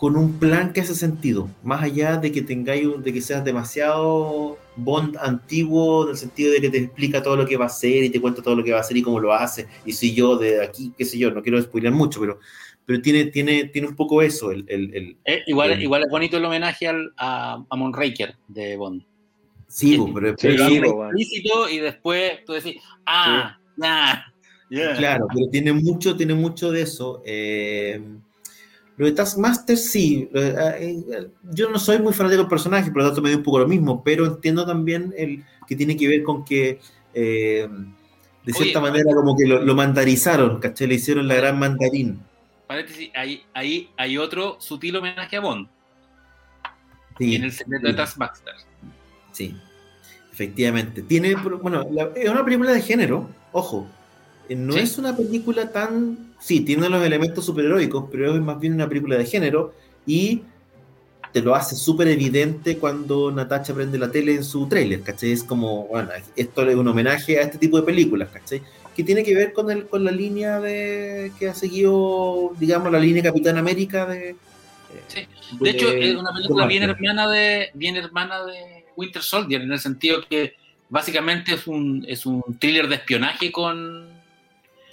con 0.04 0.16
un 0.16 0.38
plan 0.38 0.74
que 0.74 0.82
hace 0.82 0.94
sentido, 0.94 1.48
más 1.62 1.82
allá 1.82 2.18
de 2.18 2.30
que 2.30 2.42
tengáis, 2.42 2.86
de 3.02 3.10
que 3.10 3.22
seas 3.22 3.42
demasiado 3.42 4.58
Bond 4.76 5.16
antiguo, 5.16 6.04
en 6.04 6.10
el 6.10 6.18
sentido 6.18 6.52
de 6.52 6.60
que 6.60 6.68
te 6.68 6.76
explica 6.76 7.22
todo 7.22 7.36
lo 7.36 7.46
que 7.46 7.56
va 7.56 7.64
a 7.64 7.68
hacer 7.68 8.04
y 8.04 8.10
te 8.10 8.20
cuenta 8.20 8.42
todo 8.42 8.54
lo 8.54 8.62
que 8.62 8.72
va 8.72 8.76
a 8.76 8.80
hacer 8.82 8.98
y 8.98 9.02
cómo 9.02 9.18
lo 9.18 9.32
hace, 9.32 9.66
y 9.86 9.92
si 9.92 10.14
yo 10.14 10.36
de 10.36 10.62
aquí, 10.62 10.92
qué 10.98 11.06
sé 11.06 11.16
yo, 11.16 11.30
no 11.30 11.42
quiero 11.42 11.58
spoiler 11.62 11.90
mucho, 11.90 12.20
pero 12.20 12.38
pero 12.84 13.00
tiene, 13.00 13.24
tiene, 13.30 13.64
tiene 13.68 13.88
un 13.88 13.96
poco 13.96 14.20
eso. 14.20 14.50
El, 14.50 14.66
el, 14.68 15.16
eh, 15.24 15.40
igual, 15.46 15.82
igual 15.82 16.02
es 16.02 16.10
bonito 16.10 16.36
el 16.36 16.44
homenaje 16.44 16.86
al, 16.86 17.14
a, 17.16 17.64
a 17.66 17.74
Moonraker 17.76 18.36
de 18.48 18.76
Bond. 18.76 19.02
Sí, 19.68 19.98
pero, 20.12 20.34
es 20.36 20.44
explícito 20.44 21.70
y 21.70 21.78
después 21.78 22.44
tú 22.44 22.52
decís, 22.52 22.76
ah, 23.06 23.58
nah. 23.78 24.16
Claro, 24.68 25.28
pero 25.34 25.48
tiene 25.48 25.72
mucho, 25.72 26.14
tiene 26.14 26.34
mucho 26.34 26.70
de 26.72 26.82
eso. 26.82 27.22
Eh, 27.24 28.02
lo 28.96 29.06
de 29.06 29.12
Taskmaster 29.12 29.76
sí, 29.76 30.28
eh, 30.34 31.02
yo 31.50 31.68
no 31.70 31.78
soy 31.78 31.98
muy 31.98 32.12
fanático 32.12 32.42
del 32.42 32.48
personaje, 32.48 32.90
por 32.90 33.02
lo 33.02 33.08
tanto 33.08 33.22
me 33.22 33.28
dio 33.28 33.38
un 33.38 33.44
poco 33.44 33.58
lo 33.58 33.68
mismo, 33.68 34.02
pero 34.04 34.26
entiendo 34.26 34.64
también 34.64 35.12
el 35.16 35.44
que 35.66 35.76
tiene 35.76 35.96
que 35.96 36.08
ver 36.08 36.22
con 36.22 36.44
que 36.44 36.80
de 37.14 38.52
cierta 38.52 38.80
manera 38.80 39.14
como 39.14 39.36
que 39.36 39.46
lo, 39.46 39.62
lo 39.62 39.74
mandarizaron, 39.74 40.60
¿cachai? 40.60 40.86
Le 40.86 40.94
hicieron 40.94 41.26
la 41.26 41.34
gran 41.36 41.58
mandarín 41.58 42.20
paréntesis, 42.66 43.10
ahí, 43.14 43.44
ahí 43.54 43.90
hay 43.96 44.18
otro 44.18 44.56
sutil 44.60 44.96
homenaje 44.96 45.36
a 45.36 45.40
Bond. 45.40 45.68
Sí, 47.18 47.36
en 47.36 47.44
el 47.44 47.52
secreto 47.52 47.86
de 47.86 47.94
Taskmaster. 47.94 48.54
Sí, 49.32 49.56
efectivamente. 50.32 51.02
Tiene, 51.02 51.34
bueno, 51.36 51.84
es 52.14 52.28
una 52.28 52.44
película 52.44 52.72
de 52.72 52.82
género, 52.82 53.30
ojo. 53.52 53.86
Eh, 54.48 54.56
no 54.56 54.74
es 54.74 54.98
una 54.98 55.16
película 55.16 55.70
tan. 55.70 56.34
Sí, 56.40 56.60
tiene 56.60 56.88
los 56.88 57.04
elementos 57.04 57.44
superheroicos, 57.44 58.06
pero 58.10 58.34
es 58.34 58.40
más 58.40 58.60
bien 58.60 58.74
una 58.74 58.88
película 58.88 59.16
de 59.16 59.24
género 59.24 59.74
y 60.06 60.42
te 61.32 61.40
lo 61.40 61.54
hace 61.54 61.74
súper 61.74 62.08
evidente 62.08 62.78
cuando 62.78 63.32
Natacha 63.32 63.74
prende 63.74 63.98
la 63.98 64.10
tele 64.10 64.34
en 64.34 64.44
su 64.44 64.68
tráiler, 64.68 65.02
¿cachai? 65.02 65.32
Es 65.32 65.42
como, 65.42 65.86
bueno, 65.88 66.10
esto 66.36 66.62
es 66.68 66.76
un 66.76 66.86
homenaje 66.86 67.38
a 67.38 67.42
este 67.42 67.58
tipo 67.58 67.76
de 67.76 67.82
películas, 67.82 68.28
¿cachai? 68.32 68.62
que 68.94 69.02
tiene 69.02 69.24
que 69.24 69.34
ver 69.34 69.52
con, 69.52 69.70
el, 69.70 69.86
con 69.86 70.04
la 70.04 70.10
línea 70.10 70.60
de 70.60 71.32
que 71.38 71.48
ha 71.48 71.54
seguido, 71.54 72.52
digamos, 72.58 72.92
la 72.92 73.00
línea 73.00 73.22
Capitán 73.22 73.58
América 73.58 74.06
de... 74.06 74.36
Sí. 75.08 75.26
De, 75.58 75.70
hecho, 75.70 75.90
es 75.90 76.14
una 76.14 76.32
película 76.32 76.66
bien 76.66 76.84
hermana, 76.84 77.28
de, 77.28 77.70
bien 77.74 77.96
hermana 77.96 78.44
de 78.44 78.84
Winter 78.96 79.22
Soldier, 79.22 79.62
en 79.62 79.72
el 79.72 79.80
sentido 79.80 80.24
que 80.28 80.54
básicamente 80.88 81.54
es 81.54 81.66
un, 81.66 82.04
es 82.08 82.24
un 82.24 82.42
thriller 82.58 82.88
de 82.88 82.96
espionaje 82.96 83.50
con... 83.50 84.08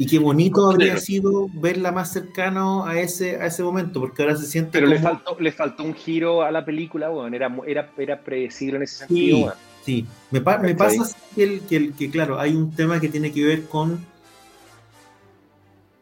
Y 0.01 0.07
qué 0.07 0.17
bonito 0.17 0.71
habría 0.71 0.97
sido 0.97 1.47
verla 1.53 1.91
más 1.91 2.11
cercano 2.11 2.87
a 2.87 2.99
ese, 2.99 3.35
a 3.35 3.45
ese 3.45 3.61
momento, 3.61 3.99
porque 3.99 4.23
ahora 4.23 4.35
se 4.35 4.47
siente... 4.47 4.71
Pero 4.71 4.87
le, 4.87 4.97
faltó, 4.97 5.37
le 5.39 5.51
faltó 5.51 5.83
un 5.83 5.93
giro 5.93 6.41
a 6.41 6.49
la 6.49 6.65
película, 6.65 7.09
bueno, 7.09 7.35
era, 7.35 7.55
era, 7.67 7.87
era 7.95 8.19
predecible 8.19 8.77
en 8.77 8.81
ese 8.81 9.05
sentido. 9.05 9.53
Sí, 9.85 10.07
me, 10.31 10.39
me 10.39 10.73
pasa 10.73 11.07
que, 11.35 11.61
que, 11.69 11.91
que, 11.91 12.09
claro, 12.09 12.39
hay 12.39 12.55
un 12.55 12.71
tema 12.71 12.99
que 12.99 13.09
tiene 13.09 13.31
que 13.31 13.45
ver 13.45 13.65
con, 13.65 14.03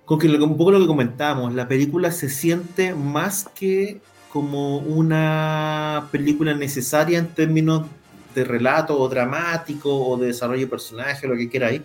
con 0.06 0.18
que 0.18 0.30
un 0.30 0.56
poco 0.56 0.72
lo 0.72 0.80
que 0.80 0.88
comentábamos, 0.88 1.54
la 1.54 1.68
película 1.68 2.10
se 2.14 2.30
siente 2.30 2.95
más 2.95 3.50
que 3.54 4.00
como 4.32 4.78
una 4.78 6.08
película 6.10 6.54
necesaria 6.54 7.20
en 7.20 7.28
términos 7.28 7.86
de 8.34 8.45
relato 8.45 8.97
o 8.97 9.10
dramático 9.10 9.93
o 9.93 10.16
de 10.16 10.28
desarrollo 10.28 10.62
de 10.62 10.68
personaje, 10.68 11.28
lo 11.28 11.36
que 11.36 11.50
queráis, 11.50 11.82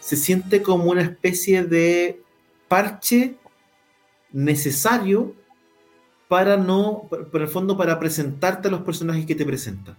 se 0.00 0.16
siente 0.16 0.62
como 0.62 0.90
una 0.90 1.02
especie 1.02 1.64
de 1.64 2.22
parche 2.68 3.36
necesario 4.32 5.34
para 6.28 6.56
no, 6.56 7.08
por 7.08 7.40
el 7.40 7.48
fondo, 7.48 7.76
para 7.76 7.98
presentarte 7.98 8.68
a 8.68 8.70
los 8.70 8.82
personajes 8.82 9.24
que 9.26 9.34
te 9.34 9.46
presentan. 9.46 9.96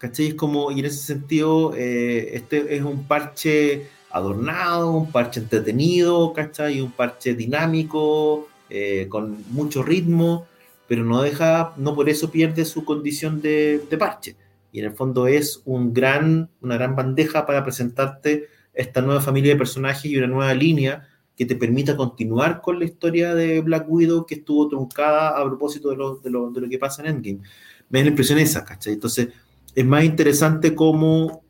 ¿cachai? 0.00 0.28
Es 0.28 0.34
como, 0.34 0.72
y 0.72 0.80
en 0.80 0.86
ese 0.86 0.98
sentido, 0.98 1.74
eh, 1.76 2.30
este 2.34 2.74
es 2.74 2.82
un 2.82 3.04
parche 3.04 3.86
adornado, 4.10 4.92
un 4.92 5.12
parche 5.12 5.40
entretenido, 5.40 6.32
¿cachai? 6.32 6.80
Un 6.80 6.90
parche 6.90 7.34
dinámico, 7.34 8.48
eh, 8.70 9.06
con 9.08 9.44
mucho 9.50 9.82
ritmo, 9.82 10.46
pero 10.88 11.04
no 11.04 11.22
deja, 11.22 11.74
no 11.76 11.94
por 11.94 12.08
eso 12.08 12.30
pierde 12.30 12.64
su 12.64 12.84
condición 12.84 13.42
de, 13.42 13.86
parche. 13.98 14.36
Y 14.72 14.80
en 14.80 14.86
el 14.86 14.92
fondo 14.94 15.26
es 15.26 15.60
un 15.66 15.92
gran, 15.92 16.48
una 16.62 16.76
gran 16.76 16.96
bandeja 16.96 17.44
para 17.44 17.62
presentarte 17.62 18.48
esta 18.74 19.02
nueva 19.02 19.20
familia 19.20 19.52
de 19.52 19.58
personajes 19.58 20.04
y 20.04 20.16
una 20.16 20.26
nueva 20.26 20.54
línea 20.54 21.06
que 21.36 21.46
te 21.46 21.56
permita 21.56 21.96
continuar 21.96 22.60
con 22.60 22.78
la 22.78 22.84
historia 22.84 23.34
de 23.34 23.60
Black 23.60 23.86
Widow 23.88 24.26
que 24.26 24.34
estuvo 24.34 24.68
truncada 24.68 25.30
a 25.30 25.44
propósito 25.44 25.88
de 25.90 25.96
lo, 25.96 26.16
de 26.16 26.30
lo, 26.30 26.50
de 26.50 26.60
lo 26.60 26.68
que 26.68 26.78
pasa 26.78 27.02
en 27.02 27.08
Endgame. 27.08 27.40
Me 27.88 28.00
da 28.00 28.04
la 28.04 28.10
impresión 28.10 28.38
esa, 28.38 28.64
¿cachai? 28.64 28.92
Entonces, 28.92 29.28
es 29.74 29.86
más 29.86 30.04
interesante 30.04 30.74
como, 30.74 31.42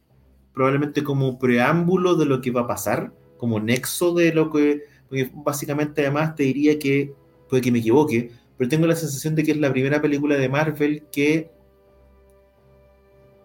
probablemente 0.55 1.03
como 1.03 1.39
preámbulo 1.39 2.15
de 2.15 2.27
lo 2.27 2.41
que 2.41 2.51
va 2.51 2.63
a 2.63 2.67
pasar, 2.69 3.13
como 3.37 3.59
nexo 3.59 4.15
de 4.15 4.33
lo 4.33 4.51
que, 4.51 4.83
porque 5.09 5.31
básicamente 5.35 6.03
además 6.03 6.37
te 6.37 6.45
diría 6.45 6.79
que, 6.79 7.13
puede 7.49 7.63
que 7.63 7.73
me 7.73 7.81
equivoque, 7.81 8.31
pero 8.57 8.71
tengo 8.71 8.87
la 8.87 8.95
sensación 8.95 9.35
de 9.35 9.43
que 9.43 9.51
es 9.53 9.59
la 9.59 9.73
primera 9.73 10.01
película 10.01 10.37
de 10.37 10.49
Marvel 10.49 11.03
que 11.11 11.51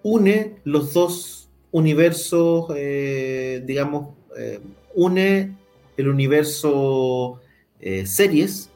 une 0.03 0.57
los 0.63 0.93
dos 0.93 1.35
universos, 1.76 2.67
eh, 2.73 3.61
digamos, 3.65 4.15
eh, 4.38 4.61
une 4.93 5.51
el 5.97 6.07
universo 6.07 7.41
eh, 7.82 8.05
series 8.05 8.69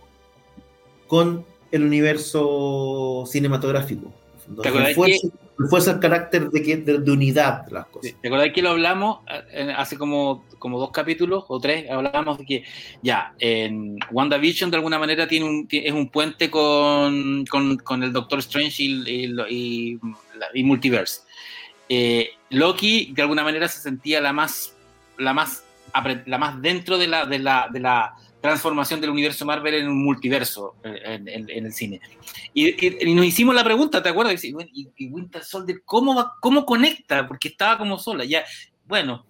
con 1.08 1.46
el 1.72 1.84
universo 1.86 3.24
cinematográfico. 3.26 4.14
Refuerza 5.58 5.92
el 5.92 6.00
carácter 6.00 6.50
de, 6.50 6.78
de, 6.78 7.12
unidad 7.12 7.66
de 7.68 7.72
las 7.72 7.86
cosas. 7.88 8.16
¿Te 8.22 8.28
acordás 8.28 8.50
que 8.54 8.62
lo 8.62 8.72
hablamos 8.72 9.20
hace 9.78 9.98
como, 9.98 10.44
como 10.58 10.78
dos 10.78 10.92
capítulos 10.92 11.46
o 11.48 11.60
tres? 11.60 11.90
Hablábamos 11.90 12.38
de 12.38 12.46
que 12.46 12.64
ya, 13.02 13.34
en 13.40 13.98
WandaVision 14.12 14.72
de 14.72 14.78
alguna 14.78 15.00
manera 15.00 15.28
tiene 15.28 15.46
un, 15.46 15.68
es 15.70 15.94
un 15.94 16.10
puente 16.10 16.50
con, 16.50 17.46
con, 17.46 18.04
el 18.04 18.12
Doctor 18.12 18.40
Strange 18.40 18.84
y, 18.84 20.00
y, 20.54 20.64
Multiverse. 20.64 21.29
Eh, 21.90 22.30
Loki 22.52 23.12
de 23.14 23.24
alguna 23.24 23.44
manera 23.44 23.68
se 23.68 23.82
sentía 23.82 24.22
la 24.22 24.32
más, 24.32 24.74
la 25.18 25.34
más, 25.34 25.64
la 26.26 26.38
más 26.38 26.62
dentro 26.62 26.98
de 26.98 27.08
la, 27.08 27.26
de 27.26 27.40
la, 27.40 27.68
de 27.72 27.80
la 27.80 28.16
transformación 28.42 29.02
del 29.02 29.10
universo 29.10 29.46
Marvel 29.46 29.74
en 29.74 29.88
un 29.88 30.04
multiverso 30.04 30.76
eh, 30.84 31.20
en, 31.26 31.50
el 31.50 31.74
cine. 31.74 32.00
Y, 32.54 32.72
nos 33.14 33.26
hicimos 33.26 33.54
la 33.56 33.64
pregunta, 33.64 34.02
¿te 34.02 34.10
acuerdas? 34.10 34.44
Y, 34.44 34.54
Winter 35.08 35.44
Soldier, 35.44 35.82
¿cómo, 35.84 36.16
va, 36.16 36.36
¿cómo 36.40 36.66
conecta? 36.66 37.28
Porque 37.28 37.50
estaba 37.50 37.78
como 37.78 38.00
sola. 38.00 38.24
Ya, 38.24 38.44
bueno, 38.88 39.26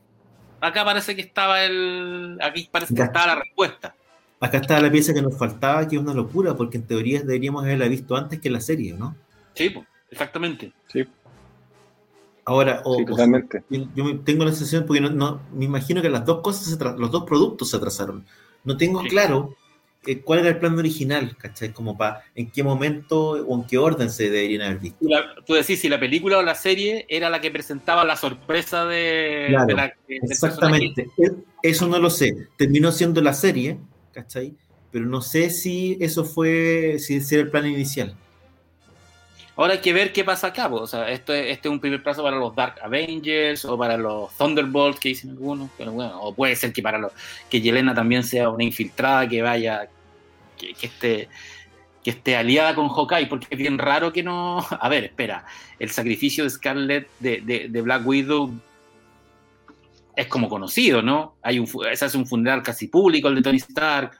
acá 0.61 0.85
parece 0.85 1.15
que 1.15 1.21
estaba 1.21 1.63
el. 1.63 2.37
Aquí 2.41 2.69
parece 2.71 2.93
que 2.93 3.03
estaba 3.03 3.27
la 3.27 3.35
respuesta. 3.35 3.95
Acá 4.39 4.59
estaba 4.59 4.79
la 4.79 4.91
pieza 4.91 5.13
que 5.13 5.21
nos 5.21 5.37
faltaba, 5.37 5.85
que 5.87 5.97
es 5.97 6.01
una 6.01 6.13
locura, 6.13 6.55
porque 6.55 6.77
en 6.77 6.87
teoría 6.87 7.19
deberíamos 7.19 7.63
haberla 7.63 7.87
visto 7.87 8.15
antes 8.15 8.39
que 8.39 8.49
la 8.49 8.61
serie, 8.61 8.93
¿no? 8.93 9.15
Sí, 9.53 9.73
exactamente. 10.09 10.71
Sí. 10.87 11.05
Ahora, 12.45 12.81
o, 12.83 13.03
totalmente. 13.05 13.63
yo, 13.69 14.19
tengo 14.21 14.45
la 14.45 14.51
sensación, 14.51 14.85
porque 14.85 15.01
no, 15.01 15.41
me 15.53 15.65
imagino 15.65 16.01
que 16.01 16.09
las 16.09 16.25
dos 16.25 16.41
cosas, 16.41 16.79
los 16.97 17.11
dos 17.11 17.23
productos 17.25 17.69
se 17.69 17.77
atrasaron 17.77 18.25
no 18.63 18.77
tengo 18.77 19.01
claro 19.01 19.55
eh, 20.05 20.21
cuál 20.21 20.39
era 20.39 20.49
el 20.49 20.59
plan 20.59 20.77
original, 20.77 21.35
¿cachai? 21.37 21.73
Como 21.73 21.97
para 21.97 22.23
en 22.33 22.49
qué 22.49 22.63
momento 22.63 23.31
o 23.31 23.55
en 23.57 23.65
qué 23.65 23.77
orden 23.77 24.09
se 24.09 24.29
deberían 24.29 24.61
haber 24.61 24.79
visto. 24.79 25.05
tú 25.45 25.55
decís, 25.55 25.79
si 25.79 25.89
la 25.89 25.99
película 25.99 26.37
o 26.37 26.41
la 26.41 26.55
serie 26.55 27.05
era 27.09 27.29
la 27.29 27.41
que 27.41 27.51
presentaba 27.51 28.05
la 28.05 28.15
sorpresa 28.15 28.85
de, 28.85 29.49
la, 29.49 29.93
Exactamente, 30.07 31.09
eso 31.61 31.87
no 31.87 31.99
lo 31.99 32.09
sé. 32.09 32.47
Terminó 32.57 32.91
siendo 32.91 33.21
la 33.21 33.33
serie, 33.33 33.77
¿cachai? 34.13 34.53
Pero 34.91 35.05
no 35.05 35.21
sé 35.21 35.49
si 35.49 35.97
eso 35.99 36.23
fue, 36.23 36.97
si 36.99 37.15
ese 37.15 37.35
era 37.35 37.43
el 37.43 37.51
plan 37.51 37.67
inicial. 37.67 38.15
Ahora 39.59 39.73
hay 39.73 39.79
que 39.81 39.91
ver 39.91 40.13
qué 40.13 40.23
pasa 40.23 40.47
acá. 40.47 40.67
O 40.69 40.87
sea, 40.87 41.09
esto, 41.09 41.33
es- 41.33 41.47
este 41.47 41.67
es 41.67 41.71
un 41.71 41.81
primer 41.81 42.01
paso 42.01 42.23
para 42.23 42.37
los 42.37 42.55
Dark 42.55 42.75
Avengers 42.81 43.65
o 43.65 43.77
para 43.77 43.97
los 43.97 44.31
Thunderbolts 44.37 44.99
que 45.01 45.09
dicen 45.09 45.31
algunos. 45.31 45.69
Pero 45.77 45.91
bueno, 45.91 46.17
o 46.21 46.33
puede 46.33 46.55
ser 46.55 46.71
que 46.71 46.81
para 46.81 46.97
los 46.97 47.11
que 47.49 47.59
Yelena 47.59 47.93
también 47.93 48.23
sea 48.23 48.49
una 48.49 48.63
infiltrada 48.63 49.27
que 49.27 49.41
vaya, 49.41 49.89
que, 50.57 50.73
esté 50.81 51.27
que 52.03 52.11
esté 52.11 52.37
aliada 52.37 52.73
con 52.75 52.87
Hawkeye, 52.87 53.27
porque 53.27 53.47
es 53.49 53.57
bien 53.57 53.77
raro 53.77 54.13
que 54.13 54.23
no. 54.23 54.65
A 54.79 54.87
ver, 54.87 55.03
espera. 55.03 55.45
El 55.77 55.89
sacrificio 55.89 56.45
de 56.45 56.49
Scarlet 56.51 57.09
de, 57.19 57.67
de- 57.69 57.81
Black 57.81 58.07
Widow 58.07 58.53
es 60.15 60.27
como 60.27 60.47
conocido, 60.49 61.01
¿no? 61.01 61.35
Hay 61.41 61.59
un, 61.59 61.67
se 61.67 62.05
hace 62.05 62.17
un 62.17 62.25
funeral 62.25 62.63
casi 62.63 62.87
público 62.87 63.27
el 63.27 63.35
de 63.35 63.41
Tony 63.41 63.57
Stark. 63.57 64.19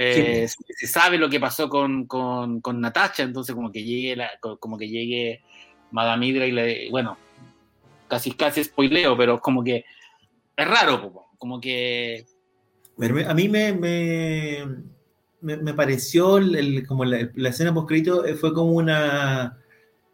Eh, 0.00 0.46
se, 0.46 0.56
se 0.74 0.86
sabe 0.86 1.18
lo 1.18 1.28
que 1.28 1.40
pasó 1.40 1.68
con, 1.68 2.06
con, 2.06 2.60
con 2.60 2.80
Natasha, 2.80 3.24
entonces 3.24 3.52
como 3.52 3.72
que 3.72 3.82
llegue 3.82 4.14
la- 4.14 4.30
co- 4.40 4.56
como 4.58 4.78
que 4.78 4.88
llegue 4.88 5.42
Madame 5.90 6.28
Hydra 6.28 6.46
y 6.46 6.52
le 6.52 6.90
bueno, 6.90 7.18
casi 8.06 8.30
casi 8.32 8.62
spoileo, 8.62 9.16
pero 9.16 9.40
como 9.40 9.64
que 9.64 9.84
es 10.56 10.68
raro, 10.68 11.26
como 11.36 11.60
que 11.60 12.24
A 13.28 13.34
mí 13.34 13.48
me, 13.48 13.72
me, 13.72 14.66
me, 15.40 15.56
me 15.56 15.74
pareció 15.74 16.38
el- 16.38 16.54
el- 16.54 16.86
como 16.86 17.04
la, 17.04 17.28
la 17.34 17.48
escena 17.48 17.74
post 17.74 17.90
fue 18.40 18.54
como 18.54 18.72
una, 18.72 19.58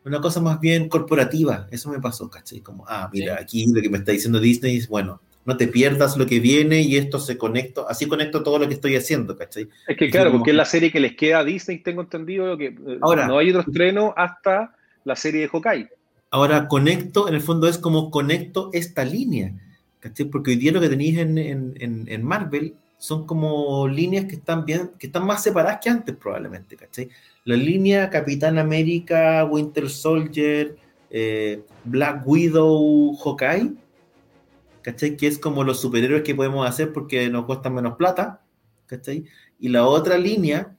una 0.04 0.20
cosa 0.20 0.40
más 0.40 0.60
bien 0.60 0.88
corporativa. 0.88 1.66
Eso 1.70 1.90
me 1.90 2.00
pasó, 2.00 2.28
¿cachai? 2.30 2.60
Como, 2.60 2.84
ah, 2.88 3.10
mira, 3.12 3.38
aquí 3.40 3.66
lo 3.70 3.82
que 3.82 3.90
me 3.90 3.98
está 3.98 4.12
diciendo 4.12 4.40
Disney 4.40 4.76
es, 4.76 4.88
bueno, 4.88 5.20
no 5.46 5.56
te 5.56 5.68
pierdas 5.68 6.16
lo 6.16 6.26
que 6.26 6.40
viene 6.40 6.80
y 6.82 6.96
esto 6.96 7.18
se 7.18 7.36
conecta, 7.36 7.82
así 7.88 8.06
conecto 8.06 8.42
todo 8.42 8.58
lo 8.58 8.66
que 8.66 8.74
estoy 8.74 8.96
haciendo, 8.96 9.36
¿cachai? 9.36 9.68
Es 9.86 9.96
que 9.96 10.10
claro, 10.10 10.32
porque 10.32 10.50
es 10.52 10.56
la 10.56 10.64
serie 10.64 10.90
que 10.90 11.00
les 11.00 11.14
queda 11.16 11.40
a 11.40 11.44
Disney, 11.44 11.78
tengo 11.78 12.00
entendido 12.02 12.56
que 12.56 12.66
eh, 12.66 12.98
Ahora- 13.02 13.26
no 13.28 13.38
hay 13.38 13.50
otro 13.50 13.60
estreno 13.62 14.14
hasta 14.16 14.74
la 15.04 15.16
serie 15.16 15.42
de 15.42 15.48
Hawkeye. 15.48 15.88
Ahora 16.30 16.66
conecto, 16.66 17.28
en 17.28 17.34
el 17.34 17.40
fondo 17.40 17.68
es 17.68 17.78
como 17.78 18.10
conecto 18.10 18.70
esta 18.72 19.04
línea, 19.04 19.52
¿cachai? 20.00 20.26
Porque 20.26 20.52
hoy 20.52 20.56
día 20.56 20.72
lo 20.72 20.80
que 20.80 20.88
tenéis 20.88 21.18
en, 21.18 21.36
en- 21.38 21.74
en- 21.78 22.04
en 22.08 22.22
Marvel 22.24 22.74
son 22.96 23.26
como 23.26 23.86
líneas 23.86 24.24
que 24.24 24.36
están 24.36 24.64
bien, 24.64 24.92
que 24.98 25.08
están 25.08 25.26
más 25.26 25.42
separadas 25.42 25.78
que 25.82 25.90
antes 25.90 26.16
probablemente, 26.16 26.74
¿cachai? 26.76 27.08
La 27.44 27.54
línea 27.56 28.08
Capitán 28.08 28.56
América, 28.58 29.44
Winter 29.44 29.90
Soldier, 29.90 30.74
eh, 31.10 31.60
Black 31.84 32.26
Widow, 32.26 33.14
Hawkeye, 33.22 33.72
¿cachai? 34.84 35.16
Que 35.16 35.26
es 35.26 35.38
como 35.38 35.64
los 35.64 35.80
superhéroes 35.80 36.22
que 36.22 36.34
podemos 36.34 36.68
hacer 36.68 36.92
porque 36.92 37.28
nos 37.30 37.46
cuestan 37.46 37.74
menos 37.74 37.96
plata, 37.96 38.42
¿cachai? 38.86 39.24
Y 39.58 39.70
la 39.70 39.86
otra 39.86 40.18
línea, 40.18 40.76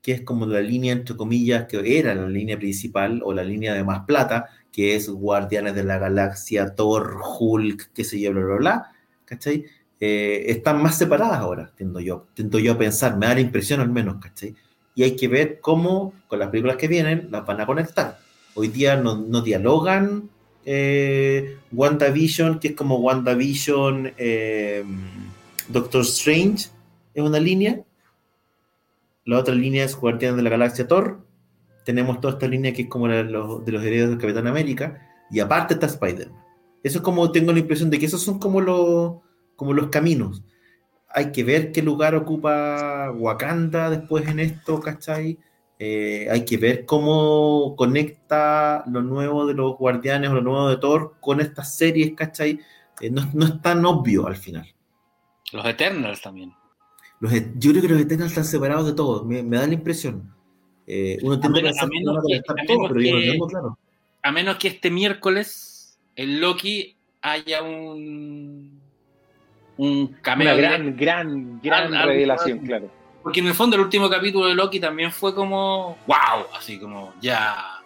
que 0.00 0.12
es 0.12 0.22
como 0.22 0.46
la 0.46 0.62
línea, 0.62 0.94
entre 0.94 1.16
comillas, 1.16 1.66
que 1.66 1.98
era 1.98 2.14
la 2.14 2.28
línea 2.28 2.56
principal 2.58 3.20
o 3.22 3.34
la 3.34 3.44
línea 3.44 3.74
de 3.74 3.84
más 3.84 4.06
plata, 4.06 4.48
que 4.72 4.96
es 4.96 5.10
Guardianes 5.10 5.74
de 5.74 5.84
la 5.84 5.98
Galaxia, 5.98 6.74
Thor, 6.74 7.18
Hulk, 7.38 7.92
qué 7.92 8.04
sé 8.04 8.18
yo, 8.18 8.32
bla, 8.32 8.42
bla, 8.42 8.56
bla, 8.56 8.92
¿cachai? 9.26 9.66
Eh, 10.00 10.44
están 10.50 10.82
más 10.82 10.96
separadas 10.96 11.38
ahora, 11.38 11.72
tiendo 11.76 12.00
yo, 12.00 12.26
tiendo 12.32 12.58
yo 12.58 12.72
a 12.72 12.78
pensar, 12.78 13.18
me 13.18 13.26
da 13.26 13.34
la 13.34 13.40
impresión 13.40 13.80
al 13.80 13.90
menos, 13.90 14.16
¿cachai? 14.16 14.56
Y 14.94 15.02
hay 15.02 15.14
que 15.14 15.28
ver 15.28 15.60
cómo 15.60 16.14
con 16.26 16.38
las 16.38 16.48
películas 16.48 16.76
que 16.76 16.88
vienen 16.88 17.28
las 17.30 17.44
van 17.44 17.60
a 17.60 17.66
conectar. 17.66 18.18
Hoy 18.54 18.68
día 18.68 18.96
no, 18.96 19.14
no 19.16 19.42
dialogan 19.42 20.30
eh, 20.64 21.58
WandaVision, 21.72 22.58
que 22.58 22.68
es 22.68 22.74
como 22.74 22.98
WandaVision, 22.98 24.12
eh, 24.16 24.84
Doctor 25.68 26.02
Strange, 26.02 26.68
es 27.14 27.22
una 27.22 27.40
línea. 27.40 27.82
La 29.24 29.38
otra 29.38 29.54
línea 29.54 29.84
es 29.84 29.96
Guardianes 29.96 30.36
de 30.36 30.42
la 30.42 30.50
Galaxia 30.50 30.86
Thor. 30.86 31.24
Tenemos 31.84 32.20
toda 32.20 32.34
esta 32.34 32.48
línea 32.48 32.72
que 32.72 32.82
es 32.82 32.88
como 32.88 33.08
la 33.08 33.16
de 33.16 33.24
los 33.24 33.66
herederos 33.66 34.10
del 34.10 34.18
Capitán 34.18 34.46
América. 34.46 35.08
Y 35.30 35.40
aparte 35.40 35.74
está 35.74 35.86
Spider-Man. 35.86 36.42
Eso 36.82 36.98
es 36.98 37.04
como 37.04 37.30
tengo 37.30 37.52
la 37.52 37.60
impresión 37.60 37.90
de 37.90 37.98
que 37.98 38.06
esos 38.06 38.22
son 38.22 38.38
como 38.38 38.60
los, 38.60 39.14
como 39.56 39.72
los 39.72 39.88
caminos. 39.88 40.42
Hay 41.08 41.30
que 41.30 41.44
ver 41.44 41.72
qué 41.72 41.82
lugar 41.82 42.14
ocupa 42.14 43.12
Wakanda 43.12 43.90
después 43.90 44.26
en 44.28 44.40
esto, 44.40 44.80
¿cachai? 44.80 45.38
Eh, 45.84 46.28
hay 46.30 46.44
que 46.44 46.58
ver 46.58 46.84
cómo 46.84 47.74
conecta 47.76 48.84
lo 48.86 49.02
nuevo 49.02 49.46
de 49.46 49.54
los 49.54 49.76
Guardianes 49.76 50.30
o 50.30 50.34
lo 50.34 50.40
nuevo 50.42 50.68
de 50.68 50.76
Thor 50.76 51.16
con 51.18 51.40
estas 51.40 51.76
series, 51.76 52.12
¿cachai? 52.14 52.60
Eh, 53.00 53.10
no, 53.10 53.28
no 53.34 53.46
es 53.46 53.60
tan 53.60 53.84
obvio 53.84 54.28
al 54.28 54.36
final. 54.36 54.66
los 55.52 55.66
Eternals 55.66 56.20
también. 56.22 56.52
Los, 57.18 57.32
et- 57.32 57.52
yo 57.58 57.70
creo 57.72 57.82
que 57.82 57.88
los 57.88 58.00
Eternals 58.00 58.30
están 58.30 58.44
separados 58.44 58.86
de 58.86 58.92
todo, 58.94 59.24
me, 59.24 59.42
me 59.42 59.56
da 59.56 59.66
la 59.66 59.74
impresión. 59.74 60.32
Eh, 60.86 61.18
uno 61.22 61.40
tiende 61.40 61.58
a 61.60 61.62
menos- 61.62 61.78
a 61.78 61.80
que 61.80 61.98
menos 61.98 62.14
que- 62.16 62.20
conectar 62.22 62.56
a 62.60 62.64
todo, 62.66 62.76
menos 62.78 62.88
pero 62.92 63.00
yo 63.00 63.14
no 63.14 63.20
que- 63.20 63.30
tengo 63.32 63.46
claro. 63.48 63.78
A 64.22 64.30
menos 64.32 64.56
que 64.58 64.68
este 64.68 64.88
miércoles 64.90 65.98
en 66.14 66.40
Loki 66.40 66.96
haya 67.22 67.60
un 67.62 68.80
un 69.78 70.06
cameo 70.22 70.48
Una 70.48 70.56
gran, 70.56 70.96
gran, 70.96 71.60
gran 71.60 71.92
revelación, 72.06 72.60
claro. 72.60 72.88
Porque 73.22 73.40
en 73.40 73.46
el 73.46 73.54
fondo 73.54 73.76
el 73.76 73.82
último 73.82 74.08
capítulo 74.10 74.46
de 74.46 74.54
Loki 74.54 74.80
también 74.80 75.12
fue 75.12 75.34
como 75.34 75.96
wow, 76.06 76.46
así 76.56 76.78
como 76.78 77.14
ya 77.20 77.78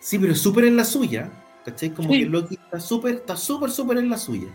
Sí, 0.00 0.18
pero 0.18 0.34
súper 0.34 0.64
en 0.66 0.76
la 0.76 0.84
suya, 0.84 1.28
¿cachai? 1.64 1.90
Como 1.90 2.10
Sí. 2.12 2.20
que 2.20 2.26
Loki 2.26 2.54
está 2.54 2.80
súper, 2.80 3.14
está 3.16 3.36
súper, 3.36 3.70
súper 3.70 3.98
en 3.98 4.08
la 4.08 4.16
suya. 4.16 4.48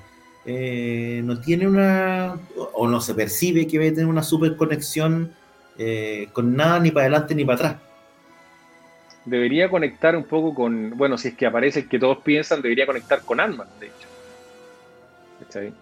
Eh, 0.45 1.21
no 1.23 1.39
tiene 1.39 1.67
una, 1.67 2.37
o- 2.55 2.87
no 2.87 2.99
se 3.01 3.13
percibe 3.13 3.67
que 3.67 3.77
va 3.77 3.85
a 3.85 3.89
tener 3.89 4.05
una 4.07 4.23
súper 4.23 4.55
conexión 4.55 5.33
eh, 5.77 6.29
con 6.33 6.55
nada 6.55 6.79
ni 6.79 6.91
para 6.91 7.05
adelante 7.07 7.35
ni 7.35 7.43
para 7.45 7.55
atrás. 7.55 7.75
Debería 9.25 9.69
conectar 9.69 10.15
un 10.15 10.23
poco 10.25 10.53
con, 10.55 10.97
bueno, 10.97 11.17
si 11.17 11.29
es 11.29 11.33
que 11.35 11.45
aparece 11.45 11.81
el 11.81 11.89
que 11.89 11.99
todos 11.99 12.19
piensan, 12.19 12.61
debería 12.61 12.85
conectar 12.85 13.21
con 13.21 13.39
Ant-Man, 13.39 13.67
de 13.79 13.87
hecho. 13.87 14.07
¿Cachai? 15.39 15.73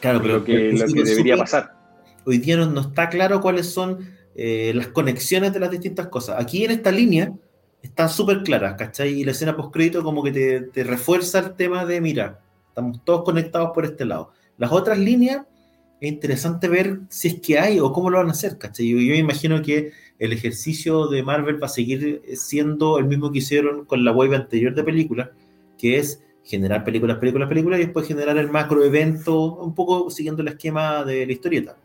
Claro, 0.00 0.20
pero 0.22 0.34
Lo 0.38 0.44
que, 0.44 0.70
es 0.70 0.80
lo 0.80 0.86
que 0.86 1.04
debería 1.04 1.36
pasar. 1.36 1.72
Hoy 2.28 2.38
día 2.38 2.56
no, 2.56 2.80
está 2.80 3.08
claro 3.08 3.40
cuáles 3.40 3.66
son 3.66 4.06
eh, 4.34 4.72
las 4.74 4.88
conexiones 4.88 5.52
de 5.52 5.60
las 5.60 5.70
distintas 5.70 6.08
cosas. 6.08 6.36
Aquí 6.38 6.64
en 6.64 6.72
esta 6.72 6.92
línea 6.92 7.32
están 7.82 8.08
súper 8.10 8.42
claras, 8.42 8.74
¿cachai? 8.74 9.20
Y 9.20 9.24
la 9.24 9.30
escena 9.30 9.56
postcrédito 9.56 10.02
como 10.02 10.22
que 10.22 10.60
te, 10.72 10.84
refuerza 10.84 11.38
el 11.38 11.54
tema 11.54 11.86
de, 11.86 12.00
mira, 12.00 12.40
estamos 12.68 13.02
todos 13.04 13.24
conectados 13.24 13.70
por 13.74 13.84
este 13.84 14.04
lado. 14.04 14.32
Las 14.58 14.72
otras 14.72 14.98
líneas, 14.98 15.46
es 16.00 16.12
interesante 16.12 16.68
ver 16.68 17.00
si 17.08 17.28
es 17.28 17.40
que 17.40 17.58
hay 17.58 17.80
o 17.80 17.92
cómo 17.92 18.10
lo 18.10 18.18
van 18.18 18.28
a 18.28 18.32
hacer, 18.32 18.58
¿cachai? 18.58 18.88
Yo, 18.88 18.96
me 18.96 19.16
imagino 19.16 19.62
que 19.62 19.92
el 20.18 20.32
ejercicio 20.32 21.08
de 21.08 21.22
Marvel 21.22 21.60
va 21.60 21.66
a 21.66 21.70
seguir 21.70 22.22
siendo 22.34 22.98
el 22.98 23.06
mismo 23.06 23.32
que 23.32 23.38
hicieron 23.38 23.84
con 23.84 24.04
la 24.04 24.12
wave 24.12 24.36
anterior 24.36 24.74
de 24.74 24.84
películas, 24.84 25.30
que 25.78 25.98
es 25.98 26.22
generar 26.44 26.84
películas, 26.84 27.18
películas, 27.18 27.48
películas 27.48 27.80
y 27.80 27.84
después 27.84 28.06
generar 28.06 28.36
el 28.38 28.50
macro 28.50 28.84
evento, 28.84 29.56
un 29.56 29.74
poco 29.74 30.10
siguiendo 30.10 30.42
el 30.42 30.48
esquema 30.48 31.04
de 31.04 31.26
la 31.26 31.32
historieta. 31.32 31.76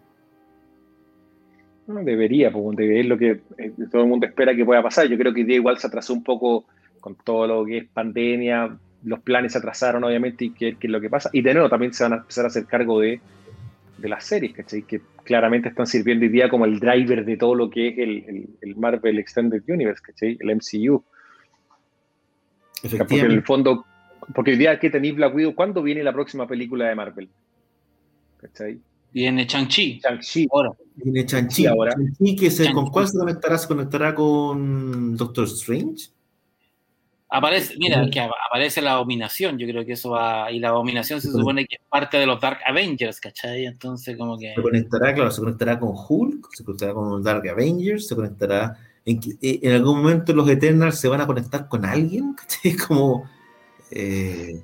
No, 1.87 2.01
Debería, 2.03 2.49
debería 2.49 3.01
es 3.01 3.05
lo 3.07 3.17
que 3.17 3.41
eh, 3.57 3.73
todo 3.91 4.03
el 4.03 4.07
mundo 4.07 4.25
espera 4.25 4.55
que 4.55 4.63
pueda 4.65 4.81
pasar. 4.81 5.07
Yo 5.07 5.17
creo 5.17 5.33
que 5.33 5.43
día 5.43 5.55
igual 5.57 5.77
se 5.77 5.87
atrasó 5.87 6.13
un 6.13 6.23
poco 6.23 6.65
con 7.01 7.15
todo 7.15 7.45
lo 7.47 7.65
que 7.65 7.79
es 7.79 7.85
pandemia, 7.89 8.77
los 9.03 9.19
planes 9.19 9.51
se 9.51 9.57
atrasaron 9.57 10.03
obviamente 10.05 10.45
y 10.45 10.51
qué 10.51 10.77
qué 10.79 10.87
es 10.87 10.91
lo 10.91 11.01
que 11.01 11.09
pasa. 11.09 11.29
Y 11.33 11.41
de 11.41 11.53
nuevo 11.53 11.67
también 11.69 11.93
se 11.93 12.03
van 12.03 12.13
a 12.13 12.17
empezar 12.17 12.45
a 12.45 12.47
hacer 12.47 12.65
cargo 12.65 13.01
de, 13.01 13.19
de 13.97 14.09
las 14.09 14.23
series, 14.23 14.53
¿cachai? 14.53 14.83
Que 14.83 15.01
claramente 15.25 15.67
están 15.67 15.85
sirviendo 15.87 16.23
hoy 16.23 16.29
día 16.31 16.47
como 16.49 16.63
el 16.63 16.79
driver 16.79 17.25
de 17.25 17.35
todo 17.35 17.53
lo 17.55 17.69
que 17.69 17.89
es 17.89 17.97
el, 17.97 18.23
el- 18.27 18.49
el 18.61 18.75
Marvel 18.77 19.19
Extended 19.19 19.61
Universe, 19.67 20.01
¿cachai? 20.01 20.37
El 20.39 20.51
MCU. 20.51 21.03
Porque 22.97 23.15
en 23.19 23.31
el 23.31 23.43
fondo, 23.43 23.85
porque 24.33 24.51
hoy 24.51 24.57
día 24.57 24.79
que 24.79 24.89
tenéis 24.89 25.15
Black 25.15 25.35
Widow, 25.35 25.53
¿cuándo 25.55 25.83
viene 25.83 26.01
la 26.03 26.13
próxima 26.13 26.47
película 26.47 26.87
de 26.87 26.95
Marvel? 26.95 27.29
¿Cachai? 28.37 28.79
Viene 29.13 29.47
Chang-Chi 29.47 29.99
Shang-Chi. 30.03 30.47
ahora. 30.51 30.71
Viene 30.95 31.25
Chanchi. 31.25 31.55
Sí, 31.55 31.65
ahora. 31.65 31.91
Chanchi, 31.93 32.35
que 32.35 32.51
se, 32.51 32.71
¿con 32.71 32.87
cuál 32.87 33.07
se 33.07 33.17
conectará? 33.17 33.57
¿Se 33.57 33.67
conectará 33.67 34.13
con 34.13 35.15
Doctor 35.17 35.45
Strange? 35.45 36.09
Aparece, 37.29 37.75
mira, 37.79 38.07
que 38.11 38.19
ap- 38.19 38.31
aparece 38.47 38.79
la 38.79 38.93
abominación, 38.93 39.57
yo 39.57 39.65
creo 39.67 39.83
que 39.83 39.93
eso 39.93 40.11
va, 40.11 40.51
y 40.51 40.59
la 40.59 40.69
abominación 40.69 41.19
se 41.19 41.31
supone 41.31 41.65
que 41.65 41.77
es 41.77 41.81
parte 41.89 42.17
de 42.17 42.27
los 42.27 42.39
Dark 42.39 42.59
Avengers, 42.63 43.19
¿cachai? 43.19 43.65
Entonces 43.65 44.15
como 44.15 44.37
que... 44.37 44.53
Se 44.55 44.61
conectará, 44.61 45.15
claro, 45.15 45.31
se 45.31 45.41
conectará 45.41 45.79
con 45.79 45.93
Hulk, 45.95 46.49
se 46.53 46.63
conectará 46.63 46.93
con 46.93 47.09
los 47.09 47.23
Dark 47.23 47.49
Avengers, 47.49 48.07
se 48.07 48.15
conectará. 48.15 48.77
En, 49.03 49.19
eh, 49.41 49.59
en 49.63 49.71
algún 49.73 49.97
momento 50.03 50.31
los 50.33 50.47
Eternals 50.47 50.99
se 50.99 51.07
van 51.07 51.21
a 51.21 51.25
conectar 51.25 51.67
con 51.67 51.85
alguien, 51.85 52.33
¿cachai? 52.37 52.75
Como. 52.77 53.27
eh, 53.89 54.61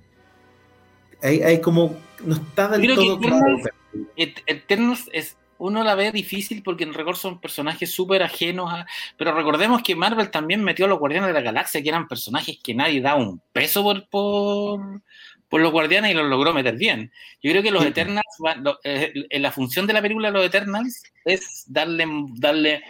hay, 1.21 1.41
hay 1.41 1.61
como. 1.61 1.97
No 2.23 2.35
está 2.35 2.67
del 2.69 2.81
Creo 2.81 2.95
que 2.97 3.05
todo 3.05 3.19
claro. 3.19 3.35
Eternals- 3.37 3.69
Et- 4.15 4.43
Eternals 4.45 5.09
es 5.13 5.37
uno 5.57 5.83
la 5.83 5.95
ve 5.95 6.11
difícil 6.11 6.63
porque 6.63 6.83
en 6.85 6.93
rigor 6.93 7.17
son 7.17 7.41
personajes 7.41 7.91
súper 7.91 8.23
ajenos 8.23 8.71
a, 8.71 8.85
pero 9.17 9.33
recordemos 9.33 9.81
que 9.83 9.95
Marvel 9.95 10.31
también 10.31 10.63
metió 10.63 10.85
a 10.85 10.87
los 10.87 10.99
Guardianes 10.99 11.27
de 11.27 11.33
la 11.33 11.41
Galaxia 11.41 11.81
que 11.81 11.89
eran 11.89 12.07
personajes 12.07 12.57
que 12.63 12.73
nadie 12.73 13.01
da 13.01 13.15
un 13.15 13.41
peso 13.51 13.83
por, 13.83 14.07
por, 14.09 15.01
por 15.49 15.59
los 15.61 15.71
Guardianes 15.71 16.11
y 16.11 16.13
los 16.13 16.29
logró 16.29 16.53
meter 16.53 16.77
bien. 16.77 17.11
Yo 17.41 17.51
creo 17.51 17.61
que 17.63 17.71
los. 17.71 17.83
Eternals 17.83 18.23
van- 18.39 18.63
lo- 18.63 18.79
eh, 18.83 19.11
la 19.31 19.51
función 19.51 19.85
de 19.87 19.93
la 19.93 20.01
película 20.01 20.29
de 20.29 20.33
los 20.37 20.45
Eternals 20.45 21.03
es 21.25 21.65
darle 21.67 22.05
darle 22.35 22.81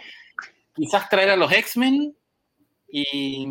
quizás 0.76 1.08
traer 1.08 1.30
a 1.30 1.36
los 1.36 1.50
X-Men 1.52 2.14
y 2.92 3.46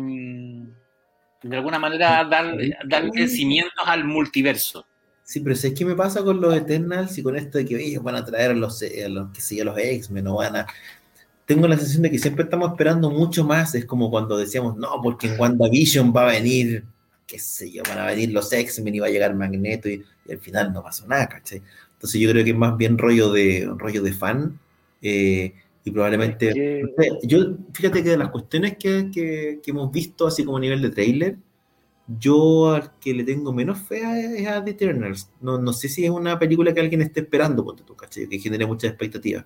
de 1.42 1.56
alguna 1.56 1.78
manera 1.78 2.24
darle, 2.24 2.76
darle 2.86 3.28
cimientos 3.28 3.84
al 3.86 4.04
multiverso. 4.04 4.84
Sí, 5.30 5.40
pero 5.40 5.54
¿sabes 5.54 5.78
qué 5.78 5.84
me 5.84 5.94
pasa 5.94 6.22
con 6.24 6.40
los 6.40 6.54
Eternals 6.56 7.16
y 7.16 7.22
con 7.22 7.36
esto 7.36 7.58
de 7.58 7.64
que 7.64 7.76
ellos 7.76 8.02
van 8.02 8.16
a 8.16 8.24
traer 8.24 8.50
a 8.50 8.54
los, 8.54 8.82
a 8.82 9.08
los, 9.08 9.30
que 9.30 9.40
sé 9.40 9.64
los 9.64 9.78
X-Men 9.78 10.26
o 10.26 10.34
van 10.34 10.56
a... 10.56 10.66
Tengo 11.46 11.68
la 11.68 11.76
sensación 11.76 12.02
de 12.02 12.10
que 12.10 12.18
siempre 12.18 12.44
estamos 12.44 12.70
esperando 12.70 13.10
mucho 13.10 13.44
más. 13.44 13.74
Es 13.74 13.84
como 13.84 14.10
cuando 14.10 14.36
decíamos, 14.36 14.76
no, 14.76 15.00
porque 15.02 15.28
en 15.28 15.40
WandaVision 15.40 16.12
va 16.14 16.22
a 16.28 16.32
venir, 16.32 16.84
qué 17.26 17.38
sé 17.38 17.70
yo, 17.70 17.84
van 17.88 17.98
a 17.98 18.06
venir 18.06 18.32
los 18.32 18.52
X-Men 18.52 18.94
y 18.96 18.98
va 18.98 19.06
a 19.06 19.10
llegar 19.10 19.34
Magneto 19.34 19.88
y, 19.88 20.04
al 20.28 20.38
final 20.38 20.72
no 20.72 20.82
pasó 20.82 21.06
nada, 21.06 21.28
¿cachai? 21.28 21.62
Entonces 21.92 22.20
yo 22.20 22.30
creo 22.30 22.44
que 22.44 22.50
es 22.50 22.56
más 22.56 22.76
bien 22.76 22.98
rollo 22.98 23.32
de, 23.32 23.68
rollo 23.76 24.02
de 24.02 24.12
fan. 24.12 24.58
Eh, 25.00 25.54
y 25.84 25.90
probablemente. 25.90 26.82
yo, 27.22 27.56
fíjate 27.72 28.02
que 28.02 28.10
de 28.10 28.16
las 28.18 28.28
cuestiones 28.30 28.76
que, 28.76 29.10
que, 29.10 29.60
hemos 29.66 29.90
visto, 29.90 30.26
así 30.26 30.44
como 30.44 30.58
a 30.58 30.60
nivel 30.60 30.82
de 30.82 30.90
trailer, 30.90 31.38
yo 32.18 32.70
al 32.70 32.98
que 32.98 33.14
le 33.14 33.24
tengo 33.24 33.52
menos 33.52 33.78
fe 33.78 34.02
es 34.38 34.46
a 34.48 34.62
The 34.62 34.72
Eternals. 34.72 35.30
No, 35.40 35.58
no 35.58 35.72
sé 35.72 35.88
si 35.88 36.04
es 36.04 36.10
una 36.10 36.38
película 36.38 36.74
que 36.74 36.80
alguien 36.80 37.02
esté 37.02 37.20
esperando, 37.20 37.64
ponte 37.64 37.84
tú, 37.84 37.94
¿cachai? 37.96 38.28
Que 38.28 38.38
genere 38.38 38.66
muchas 38.66 38.90
expectativas. 38.90 39.44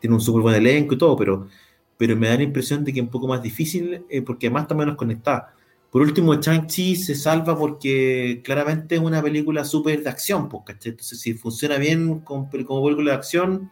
Tiene 0.00 0.14
un 0.14 0.20
súper 0.20 0.42
buen 0.42 0.54
elenco 0.54 0.94
y 0.94 0.98
todo, 0.98 1.16
pero, 1.16 1.48
pero 1.96 2.16
me 2.16 2.28
da 2.28 2.36
la 2.36 2.42
impresión 2.42 2.84
de 2.84 2.92
que 2.92 3.00
es 3.00 3.04
un 3.04 3.10
poco 3.10 3.26
más 3.28 3.42
difícil, 3.42 4.04
eh, 4.08 4.22
porque 4.22 4.46
además 4.46 4.62
está 4.62 4.74
menos 4.74 4.96
conectada. 4.96 5.54
Por 5.90 6.02
último, 6.02 6.34
Chang-Chi 6.34 6.96
se 6.96 7.14
salva 7.14 7.58
porque 7.58 8.40
claramente 8.44 8.96
es 8.96 9.00
una 9.00 9.22
película 9.22 9.64
súper 9.64 10.02
de 10.02 10.10
acción, 10.10 10.48
pues, 10.48 10.62
¿cachai? 10.66 10.90
Entonces, 10.90 11.20
si 11.20 11.34
funciona 11.34 11.76
bien 11.78 12.20
como, 12.20 12.48
como 12.66 12.84
película 12.84 13.12
de 13.12 13.16
acción, 13.16 13.70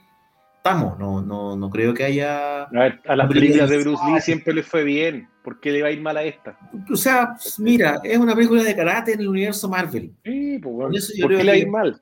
estamos, 0.64 0.98
no, 0.98 1.20
no, 1.20 1.56
no 1.56 1.68
creo 1.68 1.92
que 1.92 2.04
haya... 2.04 2.62
A, 2.62 2.70
ver, 2.70 2.98
a 3.06 3.14
las 3.14 3.28
películas 3.28 3.68
de 3.68 3.80
Bruce 3.80 4.02
Lee 4.06 4.20
siempre 4.22 4.54
le 4.54 4.62
fue 4.62 4.82
bien, 4.82 5.28
¿por 5.42 5.60
qué 5.60 5.70
le 5.70 5.82
va 5.82 5.88
a 5.88 5.90
ir 5.90 6.00
mal 6.00 6.16
a 6.16 6.22
esta? 6.22 6.58
O 6.90 6.96
sea, 6.96 7.34
mira, 7.58 8.00
es 8.02 8.16
una 8.16 8.34
película 8.34 8.62
de 8.62 8.74
karate 8.74 9.12
en 9.12 9.20
el 9.20 9.28
universo 9.28 9.68
Marvel. 9.68 10.14
Sí, 10.24 10.58
pues 10.62 10.74
bueno, 10.74 10.96
¿por 11.20 11.30
qué 11.36 11.44
le 11.44 11.50
va 11.50 11.52
a 11.52 11.56
ir 11.58 11.68
mal? 11.68 12.00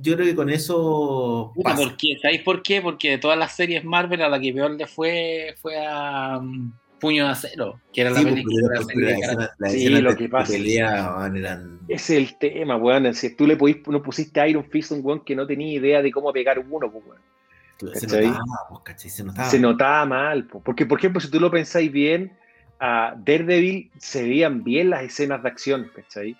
Yo 0.00 0.14
creo 0.14 0.26
que 0.26 0.34
con 0.34 0.48
eso... 0.48 1.52
¿por 1.54 1.96
qué? 1.98 2.16
¿Sabéis 2.22 2.40
por 2.40 2.62
qué? 2.62 2.80
Porque 2.80 3.10
de 3.10 3.18
todas 3.18 3.36
las 3.36 3.54
series 3.54 3.84
Marvel 3.84 4.22
a 4.22 4.30
la 4.30 4.40
que 4.40 4.54
peor 4.54 4.70
le 4.70 4.86
fue 4.86 5.54
fue 5.60 5.76
a... 5.86 6.38
Um, 6.38 6.72
Puño 6.98 7.24
de 7.24 7.30
Acero, 7.30 7.80
que 7.94 8.02
era 8.02 8.10
la 8.10 8.20
pues, 8.20 8.34
película. 8.34 9.54
sí, 9.70 9.88
lo 9.88 10.14
que 10.14 10.28
pasa. 10.28 10.54
Ese 10.54 11.68
es 11.88 12.10
el 12.10 12.38
tema, 12.38 12.76
weón. 12.76 13.14
Si 13.14 13.34
tú 13.34 13.46
le 13.46 13.56
no 13.86 14.02
pusiste 14.02 14.38
a 14.38 14.46
Iron 14.46 14.64
Fist 14.64 14.92
un 14.92 15.00
weón 15.02 15.24
que 15.24 15.34
no 15.34 15.46
tenía 15.46 15.72
idea 15.72 16.02
de 16.02 16.12
cómo 16.12 16.30
pegar 16.30 16.58
uno, 16.58 16.92
pues, 16.92 17.02
weón. 17.06 17.29
Se 17.94 18.06
notaba, 18.06 18.40
pues, 18.68 19.12
se 19.12 19.24
notaba. 19.24 19.48
Se 19.48 19.58
notaba 19.58 20.06
mal, 20.06 20.44
porque 20.46 20.86
por 20.86 20.98
ejemplo, 20.98 21.20
si 21.20 21.30
tú 21.30 21.40
lo 21.40 21.50
pensáis 21.50 21.90
bien, 21.90 22.32
a 22.78 23.14
Daredevil 23.16 23.90
se 23.98 24.22
veían 24.22 24.62
bien 24.62 24.90
las 24.90 25.02
escenas 25.02 25.42
de 25.42 25.48
acción, 25.48 25.90
¿cachai? 25.94 26.36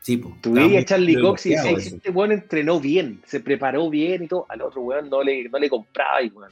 Sí, 0.00 0.16
pues, 0.16 0.34
Tú 0.40 0.52
veías 0.52 0.82
a 0.82 0.86
Charlie 0.86 1.20
Cox 1.20 1.46
y 1.46 1.50
decías, 1.50 1.86
este 1.86 2.10
weón 2.10 2.32
entrenó 2.32 2.80
bien, 2.80 3.22
se 3.26 3.40
preparó 3.40 3.88
bien 3.88 4.24
y 4.24 4.28
todo, 4.28 4.46
al 4.48 4.62
otro 4.62 4.82
weón 4.82 5.08
no 5.08 5.22
le, 5.22 5.48
no 5.48 5.58
le 5.58 5.68
compraba, 5.68 6.22
y, 6.22 6.28
weón. 6.28 6.50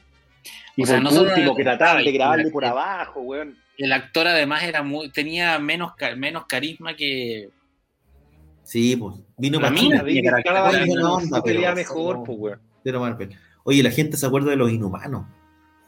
Y 0.75 0.85
por 0.85 0.95
último, 0.95 1.55
que 1.55 1.63
trataban 1.63 2.03
de 2.03 2.11
grabarle 2.11 2.49
por 2.49 2.63
abajo, 2.63 3.21
weón. 3.21 3.57
El 3.77 3.91
actor 3.93 4.27
además 4.27 4.63
era 4.63 4.83
muy, 4.83 5.09
tenía 5.09 5.57
menos, 5.59 5.93
menos 6.15 6.45
carisma 6.45 6.95
que. 6.95 7.49
Sí, 8.63 8.95
pues. 8.95 9.15
Vino 9.37 9.59
para 9.59 9.71
mí. 9.71 9.89
Cada 10.43 10.71
vez 10.71 10.89
pelea 11.43 11.73
mejor, 11.73 12.23
pues, 12.23 12.37
weón. 12.39 12.59
Pero 12.83 12.99
Marvel. 12.99 13.37
Oye, 13.63 13.83
la 13.83 13.91
gente 13.91 14.17
se 14.17 14.25
acuerda 14.25 14.51
de 14.51 14.55
los 14.55 14.71
inhumanos, 14.71 15.25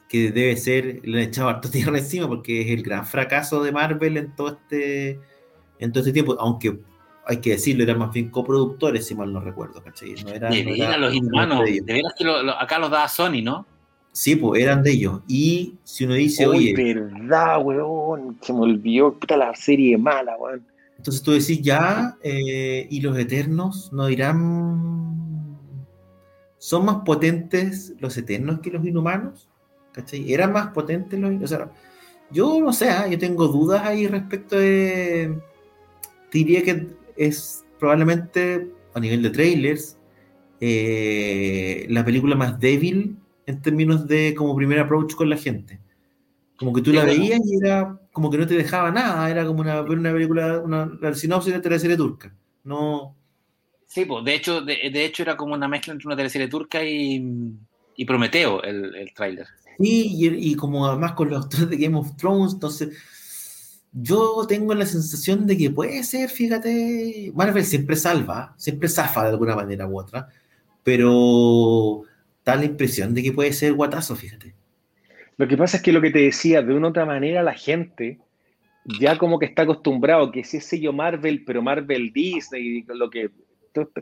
que 0.08 0.32
debe 0.32 0.56
ser, 0.58 1.02
le 1.04 1.22
han 1.22 1.30
echado 1.30 1.50
harto 1.50 1.70
tierra 1.70 1.98
encima 1.98 2.28
porque 2.28 2.62
es 2.62 2.70
el 2.70 2.84
gran 2.84 3.06
fracaso 3.06 3.64
de 3.64 3.72
Marvel 3.72 4.18
en 4.18 4.36
todo 4.36 4.50
este, 4.50 5.20
en 5.80 5.92
todo 5.92 6.02
este 6.02 6.14
tiempo, 6.14 6.36
aunque 6.40 6.80
hay 7.26 7.38
que 7.38 7.52
decirlo, 7.52 7.84
eran 7.84 8.00
más 8.00 8.12
bien 8.12 8.30
coproductores, 8.30 9.08
si 9.08 9.16
mal 9.16 9.32
no 9.32 9.40
recuerdo, 9.40 9.82
¿cachai? 9.82 10.16
No 10.24 10.30
eran, 10.30 10.52
de 10.52 10.98
los 10.98 11.14
inhumanos, 11.14 11.64
de, 11.66 11.82
veras 11.82 12.14
que 12.18 12.26
acá 12.60 12.80
los 12.80 12.92
daba 12.92 13.08
Sony, 13.08 13.42
¿no? 13.42 13.66
Sí, 14.12 14.36
pues 14.36 14.62
eran 14.62 14.84
de 14.84 14.92
ellos. 14.92 15.22
Y 15.28 15.76
si 15.84 16.06
uno 16.06 16.14
dice, 16.14 16.46
oye. 16.46 16.74
verdad, 16.76 17.60
weón. 17.64 18.38
Se 18.42 18.54
me 18.54 18.60
olvidó, 18.60 19.18
puta, 19.18 19.36
la 19.36 19.56
serie 19.56 19.98
mala, 19.98 20.38
weón. 20.38 20.64
Entonces 20.98 21.24
tú 21.24 21.32
decís, 21.32 21.62
ya, 21.62 22.16
eh, 22.24 22.88
y 22.90 23.02
los 23.02 23.18
eternos 23.18 23.92
no 23.92 24.06
dirán 24.06 25.23
¿Son 26.64 26.86
más 26.86 27.04
potentes 27.04 27.94
los 28.00 28.18
eternos 28.18 28.62
que 28.62 28.72
los 28.72 28.86
inhumanos? 28.86 29.50
¿Cachai? 29.92 30.32
¿Eran 30.32 30.54
más 30.54 30.68
potentes 30.68 31.20
los 31.20 31.30
inhumanos? 31.30 31.52
O 31.52 31.56
sea, 31.58 31.72
yo 32.32 32.58
no 32.62 32.72
sé, 32.72 32.90
¿ah? 32.90 33.06
yo 33.06 33.20
tengo 33.20 33.50
dudas 33.50 33.82
ahí 33.82 34.08
respecto 34.08 34.58
de... 34.58 35.38
Diría 36.32 36.64
que 36.64 36.88
es 37.18 37.66
probablemente 37.78 38.72
a 38.94 39.02
nivel 39.02 39.22
de 39.24 39.32
trailers 39.32 39.98
eh, 40.62 41.86
la 41.90 42.06
película 42.06 42.34
más 42.38 42.58
débil 42.62 43.18
en 43.46 43.62
términos 43.62 44.08
de 44.08 44.34
como 44.34 44.56
primer 44.56 44.80
approach 44.80 45.16
con 45.16 45.30
la 45.30 45.36
gente. 45.36 45.82
Como 46.56 46.72
que 46.72 46.82
tú 46.82 46.94
la 46.94 47.04
veías 47.04 47.42
y 47.44 47.58
era 47.58 48.00
como 48.14 48.32
que 48.32 48.38
no 48.38 48.48
te 48.48 48.56
dejaba 48.56 48.90
nada, 48.90 49.30
era 49.30 49.46
como 49.46 49.60
una, 49.60 49.82
una 49.82 50.14
película, 50.14 50.62
una, 50.62 50.90
la 51.02 51.14
sinopsis 51.14 51.62
de 51.62 51.70
la 51.70 51.78
serie 51.78 51.98
turca. 51.98 52.34
No, 52.64 53.18
Sí, 53.94 54.06
pues, 54.06 54.26
de 54.26 54.34
hecho, 54.34 54.62
de, 54.62 55.06
hecho 55.06 55.22
era 55.22 55.38
como 55.38 55.54
una 55.54 55.68
mezcla 55.68 55.94
entre 55.94 56.08
una 56.08 56.16
teleserie 56.16 56.48
turca 56.48 56.84
y, 56.84 57.24
y 57.96 58.06
Prometeo, 58.06 58.64
el, 58.64 58.96
el 58.96 59.14
tráiler. 59.14 59.46
Sí, 59.78 60.16
y, 60.18 60.56
como 60.56 60.88
además 60.88 61.12
con 61.12 61.30
los 61.30 61.44
actores 61.44 61.70
de 61.70 61.78
Game 61.78 61.96
of 61.96 62.18
Thrones, 62.18 62.54
entonces 62.54 62.90
yo 63.92 64.48
tengo 64.48 64.74
la 64.74 64.88
sensación 64.88 65.46
de 65.46 65.56
que 65.56 65.70
puede 65.70 66.04
ser, 66.04 66.32
fíjate, 66.32 67.32
Marvel 67.36 67.64
siempre 67.64 67.96
salva, 67.96 68.56
siempre 68.58 68.90
zafa 68.90 69.26
de 69.26 69.30
alguna 69.30 69.56
manera 69.56 69.86
u 69.86 70.00
otra, 70.00 70.28
pero 70.84 72.02
da 72.44 72.56
la 72.56 72.66
impresión 72.66 73.14
de 73.14 73.22
que 73.22 73.32
puede 73.32 73.54
ser 73.54 73.74
guatazo, 73.74 74.16
fíjate. 74.16 74.56
Lo 75.38 75.48
que 75.48 75.56
pasa 75.56 75.78
es 75.78 75.84
que 75.84 75.94
lo 75.94 76.02
que 76.02 76.10
te 76.10 76.22
decía, 76.22 76.64
de 76.64 76.74
una 76.74 76.88
u 76.88 76.90
otra 76.90 77.06
manera 77.06 77.44
la 77.44 77.54
gente 77.54 78.18
ya 79.00 79.20
como 79.20 79.38
que 79.38 79.46
está 79.46 79.62
acostumbrado 79.62 80.32
que 80.32 80.44
si 80.44 80.58
es 80.58 80.66
sello 80.66 80.94
Marvel, 80.94 81.44
pero 81.46 81.62
Marvel 81.62 82.12
Disney, 82.12 82.84
lo 82.88 83.12
que 83.12 83.30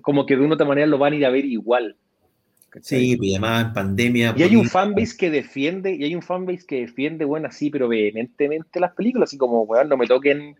como 0.01 0.25
que 0.25 0.35
de 0.35 0.43
una 0.43 0.55
otra 0.55 0.67
manera 0.67 0.87
lo 0.87 0.97
van 0.97 1.13
a 1.13 1.15
ir 1.15 1.25
a 1.25 1.29
ver 1.29 1.45
igual. 1.45 1.95
Sí, 2.81 3.17
y 3.19 3.31
además 3.33 3.65
en 3.65 3.73
pandemia. 3.73 4.33
Y 4.37 4.43
hay 4.43 4.55
un 4.55 4.65
fanbase 4.65 5.17
que 5.17 5.29
defiende, 5.29 5.93
y 5.93 6.05
hay 6.05 6.15
un 6.15 6.21
fanbase 6.21 6.65
que 6.65 6.81
defiende, 6.81 7.25
bueno, 7.25 7.47
así, 7.47 7.69
pero 7.69 7.89
vehementemente 7.89 8.79
las 8.79 8.93
películas, 8.93 9.29
así 9.29 9.37
como, 9.37 9.65
bueno, 9.65 9.89
no 9.89 9.97
me 9.97 10.07
toquen, 10.07 10.55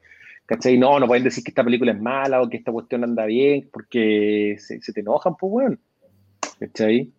¿cachai? 0.46 0.78
No, 0.78 1.00
no 1.00 1.08
pueden 1.08 1.24
decir 1.24 1.44
que 1.44 1.52
esta 1.52 1.64
película 1.64 1.94
es 1.94 2.02
mala 2.02 2.42
o 2.42 2.50
que 2.50 2.58
esta 2.58 2.72
cuestión 2.72 3.06
anda 3.06 3.26
bien, 3.26 3.70
porque 3.72 4.58
se, 4.60 4.80
te 4.80 5.00
enojan, 5.00 5.36
pues, 5.38 5.52
bueno. 5.52 5.78
¿cachai? 6.60 7.10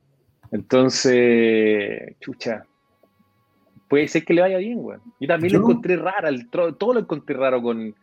Entonces, 0.50 2.14
chucha, 2.20 2.66
puede 3.88 4.08
ser 4.08 4.24
que 4.24 4.34
le 4.34 4.42
vaya 4.42 4.58
bien, 4.58 4.78
weón. 4.78 5.00
Yo 5.18 5.26
también 5.26 5.54
lo 5.54 5.60
encontré 5.60 5.96
raro, 5.96 6.28
todo 6.50 6.92
lo 6.92 7.00
encontré 7.00 7.34
raro 7.34 7.62
con, 7.62 7.94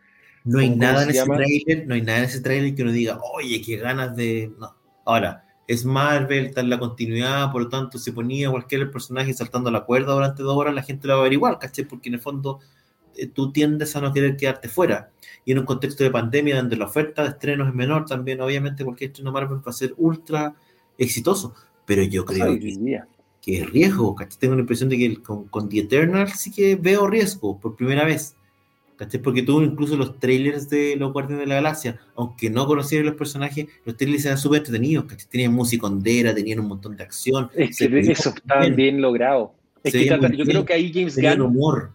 no 0.44 0.58
hay 0.58 0.70
nada 0.70 1.04
en 1.04 1.10
ese 1.10 1.24
trailer, 1.24 1.86
no 1.86 1.94
hay 1.94 2.02
nada 2.02 2.18
en 2.18 2.24
ese 2.24 2.40
trailer 2.40 2.74
que 2.74 2.82
uno 2.82 2.92
diga, 2.92 3.20
oye, 3.34 3.60
qué 3.62 3.76
ganas 3.76 4.16
de. 4.16 4.52
No. 4.58 4.74
Ahora, 5.04 5.44
es 5.70 5.84
Marvel, 5.84 6.46
está 6.46 6.62
en 6.62 6.70
la 6.70 6.78
continuidad, 6.78 7.52
por 7.52 7.62
lo 7.62 7.68
tanto, 7.68 7.96
si 7.98 8.10
ponía 8.10 8.50
cualquier 8.50 8.90
personaje 8.90 9.32
saltando 9.32 9.70
la 9.70 9.84
cuerda 9.84 10.14
durante 10.14 10.42
dos 10.42 10.56
horas, 10.56 10.74
la 10.74 10.82
gente 10.82 11.06
lo 11.06 11.14
va 11.14 11.20
a 11.20 11.22
ver 11.22 11.32
igual, 11.32 11.58
¿caché? 11.60 11.84
Porque 11.84 12.08
en 12.08 12.16
el 12.16 12.20
fondo 12.20 12.58
eh, 13.16 13.28
tú 13.28 13.52
tiendes 13.52 13.94
a 13.94 14.00
no 14.00 14.12
querer 14.12 14.36
quedarte 14.36 14.68
fuera. 14.68 15.10
Y 15.44 15.52
en 15.52 15.60
un 15.60 15.66
contexto 15.66 16.02
de 16.02 16.10
pandemia 16.10 16.56
donde 16.56 16.76
la 16.76 16.86
oferta 16.86 17.22
de 17.22 17.28
estrenos 17.28 17.68
es 17.68 17.74
menor, 17.74 18.04
también 18.04 18.40
obviamente 18.40 18.84
cualquier 18.84 19.10
estreno 19.10 19.30
Marvel 19.30 19.58
va 19.58 19.70
a 19.70 19.72
ser 19.72 19.94
ultra 19.96 20.56
exitoso. 20.98 21.54
Pero 21.84 22.02
yo 22.02 22.24
creo 22.24 22.58
que, 22.58 23.00
que, 23.40 23.60
es 23.60 23.70
riesgo, 23.70 24.14
¿caché? 24.14 24.38
Tengo 24.40 24.54
la 24.54 24.62
impresión 24.62 24.88
de 24.88 24.98
que 24.98 25.22
con, 25.22 25.46
con 25.48 25.68
The 25.68 25.80
Eternal 25.80 26.32
sí 26.32 26.50
que 26.50 26.74
veo 26.76 27.06
riesgo 27.06 27.60
por 27.60 27.76
primera 27.76 28.04
vez. 28.04 28.34
Porque 29.22 29.42
tuvo 29.42 29.62
incluso 29.62 29.96
los 29.96 30.18
trailers 30.18 30.68
de 30.68 30.94
Los 30.96 31.12
Guardianes 31.12 31.40
de 31.40 31.48
la 31.48 31.54
Galaxia, 31.56 31.98
aunque 32.16 32.50
no 32.50 32.66
conocieran 32.66 33.06
los 33.06 33.14
personajes, 33.16 33.66
los 33.84 33.96
trailers 33.96 34.26
eran 34.26 34.38
súper 34.38 34.58
entretenidos, 34.58 35.06
¿cachai? 35.06 35.28
Tenían 35.30 35.54
musicondera, 35.54 36.34
tenían 36.34 36.60
un 36.60 36.68
montón 36.68 36.96
de 36.96 37.04
acción. 37.04 37.50
Es 37.54 37.78
que 37.78 37.98
eso 38.00 38.30
está 38.30 38.60
bien, 38.68 39.00
logrado. 39.00 39.54
Es 39.82 39.92
que 39.92 40.04
yo 40.04 40.44
creo 40.44 40.64
que 40.64 40.74
ahí 40.74 40.92
James 40.92 41.16
Gunn. 41.16 41.40
humor. 41.40 41.92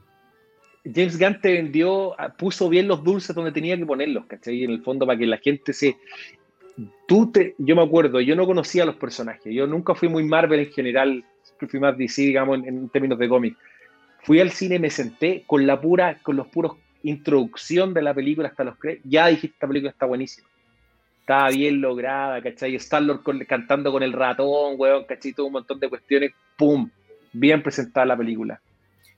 James 0.83 1.19
Gunn 1.19 1.39
te 1.41 1.53
vendió, 1.53 2.15
puso 2.37 2.69
bien 2.69 2.87
los 2.87 3.03
dulces 3.03 3.35
donde 3.35 3.51
tenía 3.51 3.77
que 3.77 3.85
ponerlos, 3.85 4.25
¿cachai? 4.25 4.63
En 4.63 4.71
el 4.71 4.81
fondo, 4.81 5.05
para 5.05 5.19
que 5.19 5.27
la 5.27 5.37
gente 5.37 5.73
se. 5.73 5.97
Tú 7.07 7.31
te, 7.31 7.55
yo 7.59 7.75
me 7.75 7.83
acuerdo, 7.83 8.19
yo 8.19 8.35
no 8.35 8.45
conocía 8.45 8.83
a 8.83 8.85
los 8.85 8.95
personajes, 8.95 9.53
yo 9.53 9.65
nunca 9.65 9.95
fui 9.95 10.09
muy 10.09 10.23
Marvel 10.25 10.59
en 10.59 10.71
general, 10.71 11.23
fui 11.69 11.79
más 11.79 11.97
DC, 11.97 12.23
digamos, 12.23 12.57
en, 12.57 12.67
en 12.67 12.89
términos 12.89 13.17
de 13.17 13.29
cómic. 13.29 13.55
Fui 14.23 14.39
al 14.39 14.51
cine, 14.51 14.79
me 14.79 14.89
senté 14.89 15.43
con 15.45 15.65
la 15.67 15.79
pura, 15.79 16.19
con 16.23 16.35
los 16.35 16.47
puros 16.47 16.77
introducción 17.09 17.93
de 17.93 18.01
la 18.01 18.13
película 18.13 18.47
hasta 18.49 18.63
los 18.63 18.77
créditos, 18.77 19.09
ya 19.09 19.27
dijiste, 19.27 19.55
esta 19.55 19.67
película 19.67 19.91
está 19.91 20.05
buenísima. 20.05 20.47
Estaba 21.21 21.49
bien 21.49 21.81
lograda, 21.81 22.41
¿cachai? 22.41 22.75
Star-Lord 22.75 23.21
cantando 23.47 23.91
con 23.91 24.03
el 24.03 24.13
ratón, 24.13 24.75
weón, 24.77 25.05
¿cachai? 25.07 25.33
Todo 25.33 25.47
un 25.47 25.53
montón 25.53 25.79
de 25.79 25.89
cuestiones, 25.89 26.31
¡pum! 26.57 26.89
Bien 27.33 27.61
presentada 27.63 28.05
la 28.05 28.17
película. 28.17 28.61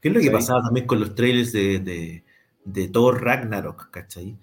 ¿Qué 0.01 0.07
es 0.09 0.13
lo 0.13 0.21
que 0.21 0.31
pasaba 0.31 0.61
también 0.61 0.85
con 0.85 0.99
los 0.99 1.15
trailers 1.15 1.51
de, 1.51 1.79
de, 1.79 2.23
de 2.63 2.87
Thor 2.87 3.21
Ragnarok, 3.23 3.89
¿cachai? 3.91 4.35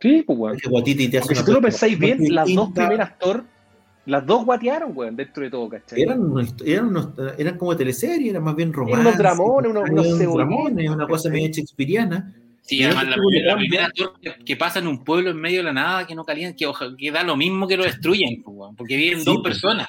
Sí, 0.00 0.22
pues, 0.26 0.38
weón. 0.38 0.58
Te 0.58 1.18
hace 1.18 1.34
si 1.34 1.44
tú 1.44 1.52
lo 1.52 1.60
pensáis 1.60 1.98
bien, 1.98 2.18
las 2.34 2.52
dos 2.54 2.70
primeras 2.72 3.18
Thor, 3.18 3.44
las 4.06 4.24
dos 4.26 4.44
guatearon, 4.44 4.92
weón, 4.94 5.16
dentro 5.16 5.42
de 5.42 5.50
todo, 5.50 5.68
¿cachai? 5.68 6.00
Eran, 6.02 6.20
unos- 6.20 6.54
eran, 6.64 6.86
unos- 6.88 7.08
eran 7.38 7.56
como 7.58 7.76
teleseries, 7.76 8.30
eran 8.30 8.44
más 8.44 8.54
bien 8.54 8.68
Eran 8.68 8.76
románticos. 8.80 9.06
unos 9.06 9.18
dramones, 9.18 9.70
unos- 9.70 9.90
unos 9.90 10.18
cebolletas, 10.18 10.34
dramones, 10.34 10.90
una 10.90 11.06
cosa 11.08 11.28
medio 11.30 11.48
shakespeariana. 11.48 12.34
Sí, 12.66 12.82
además 12.82 13.04
este 13.08 13.42
la, 13.42 13.56
primera 13.56 13.90
torre 13.94 14.12
que, 14.22 14.44
que 14.44 14.56
pasa 14.56 14.78
en 14.78 14.86
un 14.86 15.04
pueblo 15.04 15.30
en 15.30 15.36
medio 15.36 15.58
de 15.58 15.64
la 15.64 15.72
nada 15.74 16.06
que 16.06 16.14
no 16.14 16.24
calienta, 16.24 16.56
que, 16.56 16.66
que 16.96 17.12
da 17.12 17.22
lo 17.22 17.36
mismo 17.36 17.68
que 17.68 17.76
lo 17.76 17.84
destruyen, 17.84 18.42
porque 18.76 18.96
viven 18.96 19.18
Sí, 19.18 19.24
dos 19.26 19.42
personas. 19.42 19.88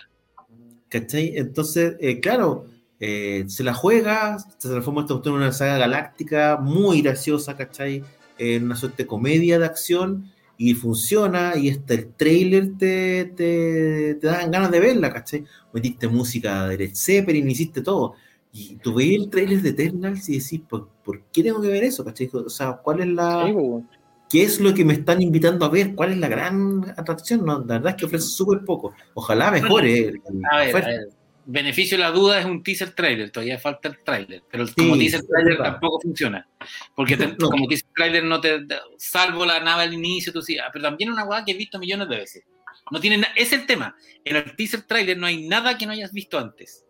¿Cachai? 0.90 1.38
Entonces, 1.38 1.96
eh, 2.02 2.20
claro, 2.20 2.66
eh, 3.00 3.46
se 3.48 3.64
la 3.64 3.74
juega, 3.74 4.38
se 4.40 4.68
transforma 4.68 5.02
esta 5.02 5.14
cuestión 5.14 5.36
en 5.36 5.42
una 5.42 5.52
saga 5.54 5.78
galáctica 5.78 6.58
muy 6.62 7.02
graciosa, 7.02 7.56
¿cachai? 7.56 8.04
En 8.38 8.66
una 8.66 8.76
suerte 8.76 9.04
de 9.04 9.08
comedia 9.08 9.58
de 9.58 9.66
acción 9.66 10.30
y 10.58 10.74
funciona 10.74 11.54
y 11.56 11.70
hasta 11.70 11.94
el 11.94 12.14
trailer 12.14 12.78
te, 12.78 13.26
te, 13.38 14.16
te 14.16 14.28
dan 14.28 14.52
ganas 14.52 14.72
de 14.72 14.82
verla, 14.82 15.14
¿cachai? 15.14 15.46
Metiste 15.72 16.10
música 16.10 16.68
de 16.68 16.78
Led 16.78 16.92
Zeppelin, 16.94 17.50
hiciste 17.50 17.82
todo. 17.82 18.16
Y 18.58 18.78
tú 18.78 18.94
veis 18.94 19.16
el 19.20 19.30
trailer 19.30 19.62
de 19.62 19.70
Eternals 19.72 20.30
y 20.30 20.40
decís, 20.40 20.62
¿por, 20.70 20.88
por 21.04 21.22
qué 21.26 21.44
tengo 21.44 21.62
que 21.62 21.68
ver 21.68 21.84
eso? 21.84 22.06
¿cachai? 22.06 22.30
O 22.32 22.50
sea, 22.50 22.74
¿cuál 22.82 23.02
es 23.02 23.08
la... 23.08 23.50
Pues. 23.52 23.84
¿Qué 24.30 24.44
es 24.44 24.60
lo 24.62 24.74
que 24.74 24.86
me 24.86 24.94
están 24.94 25.22
invitando 25.22 25.66
a 25.66 25.70
ver? 25.70 25.94
¿Cuál 25.94 26.14
es 26.14 26.18
la 26.20 26.30
gran 26.30 26.84
atracción? 26.98 27.46
No, 27.46 27.60
la 27.60 27.66
verdad 27.76 27.90
es 27.92 27.96
que 27.96 28.06
ofrece 28.06 28.28
súper 28.28 28.64
poco. 28.64 28.94
Ojalá 29.14 29.52
mejore. 29.52 30.00
el- 30.00 30.16
el- 30.16 30.42
A 30.52 30.58
ver, 30.60 30.70
oferta. 30.70 30.88
a 30.88 30.92
ver, 30.92 31.10
beneficio 31.46 31.98
de 31.98 32.04
la 32.04 32.12
duda 32.12 32.40
es 32.40 32.46
un 32.46 32.64
teaser 32.64 32.92
trailer, 32.92 33.30
todavía 33.30 33.60
falta 33.60 33.90
el 33.90 34.02
trailer, 34.04 34.42
pero 34.50 34.66
Sí, 34.66 34.74
como 34.78 34.98
teaser 34.98 35.22
trailer 35.28 35.58
verdad. 35.58 35.72
tampoco 35.74 36.00
funciona, 36.02 36.48
porque 36.96 37.18
te- 37.18 37.28
No. 37.40 37.50
como 37.50 37.68
teaser 37.68 37.88
trailer 37.94 38.24
no 38.24 38.40
te, 38.42 38.66
salvo 38.98 39.46
la 39.46 39.60
nave 39.60 39.84
al 39.84 39.94
inicio, 39.94 40.32
tú 40.34 40.42
sí, 40.42 40.58
ah, 40.58 40.70
pero 40.74 40.84
también 40.86 41.12
una 41.12 41.26
weá 41.26 41.44
que 41.46 41.52
he 41.52 41.56
visto 41.58 41.78
millones 41.78 42.08
de 42.10 42.16
veces. 42.16 42.44
No 42.90 43.00
tiene 43.02 43.18
na- 43.20 43.28
es 43.36 43.52
el 43.54 43.66
tema, 43.68 43.96
en 44.24 44.38
el 44.38 44.56
teaser 44.56 44.84
trailer 44.84 45.18
no 45.18 45.28
hay 45.28 45.46
nada 45.48 45.78
que 45.78 45.86
no 45.86 45.92
hayas 45.92 46.12
visto 46.14 46.40
antes. 46.40 46.85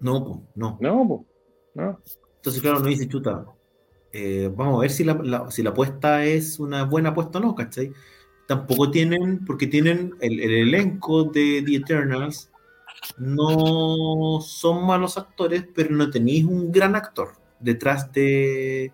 No, 0.00 0.46
no. 0.54 0.78
No. 0.80 1.26
No. 1.74 2.00
Entonces, 2.36 2.62
claro, 2.62 2.80
no 2.80 2.86
dice 2.88 3.08
chuta. 3.08 3.44
eh, 4.12 4.50
vamos 4.54 4.78
a 4.78 4.82
ver 4.82 4.90
si 4.90 5.04
la, 5.04 5.14
la- 5.14 5.50
si 5.50 5.62
la 5.62 5.70
apuesta 5.70 6.24
es 6.24 6.58
una 6.60 6.84
buena 6.84 7.10
apuesta 7.10 7.38
o 7.38 7.42
no, 7.42 7.54
¿cachai? 7.54 7.92
Tampoco 8.48 8.90
tienen, 8.90 9.44
porque 9.46 9.66
tienen 9.66 10.14
el, 10.20 10.40
el 10.40 10.50
elenco 10.68 11.24
de 11.24 11.62
The 11.66 11.76
Eternals, 11.76 12.50
no 13.18 14.40
son 14.42 14.86
malos 14.86 15.18
actores, 15.18 15.64
pero 15.74 15.90
no 15.94 16.10
tenéis 16.10 16.44
un 16.44 16.72
gran 16.72 16.96
actor 16.96 17.30
detrás 17.60 18.12
de, 18.12 18.92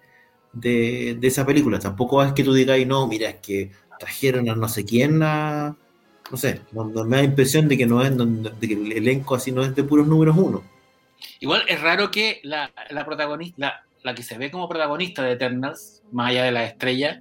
de, 0.53 1.16
de 1.20 1.28
esa 1.28 1.46
película. 1.46 1.78
Tampoco 1.78 2.22
es 2.24 2.32
que 2.32 2.44
tú 2.44 2.53
digáis, 2.55 2.86
no, 2.86 3.07
mira, 3.09 3.30
es 3.30 3.36
que 3.40 3.70
trajeron 3.98 4.48
a 4.50 4.57
no 4.57 4.68
sé 4.68 4.84
quién 4.84 5.22
a. 5.22 5.76
No 6.30 6.36
sé, 6.38 6.62
no- 6.72 6.84
no- 6.86 7.05
me 7.05 7.18
da 7.18 7.24
impresión 7.24 7.68
de 7.68 7.76
que, 7.78 7.86
no 7.86 8.03
es, 8.03 8.12
no- 8.16 8.26
de 8.26 8.68
que 8.68 8.74
el 8.74 8.92
elenco 8.92 9.34
así 9.34 9.53
no 9.53 9.62
es 9.62 9.74
de 9.74 9.84
puros 9.84 10.07
números 10.07 10.36
uno. 10.38 10.62
Igual 11.40 11.62
es 11.68 11.80
raro 11.80 12.10
que 12.10 12.40
la, 12.44 12.72
la 12.90 13.04
protagonista, 13.04 13.56
la, 13.58 13.84
la 14.02 14.14
que 14.14 14.22
se 14.22 14.38
ve 14.38 14.50
como 14.50 14.68
protagonista 14.68 15.22
de 15.22 15.32
Eternals, 15.32 16.02
más 16.12 16.30
allá 16.30 16.44
de 16.44 16.52
la 16.52 16.64
estrella, 16.64 17.20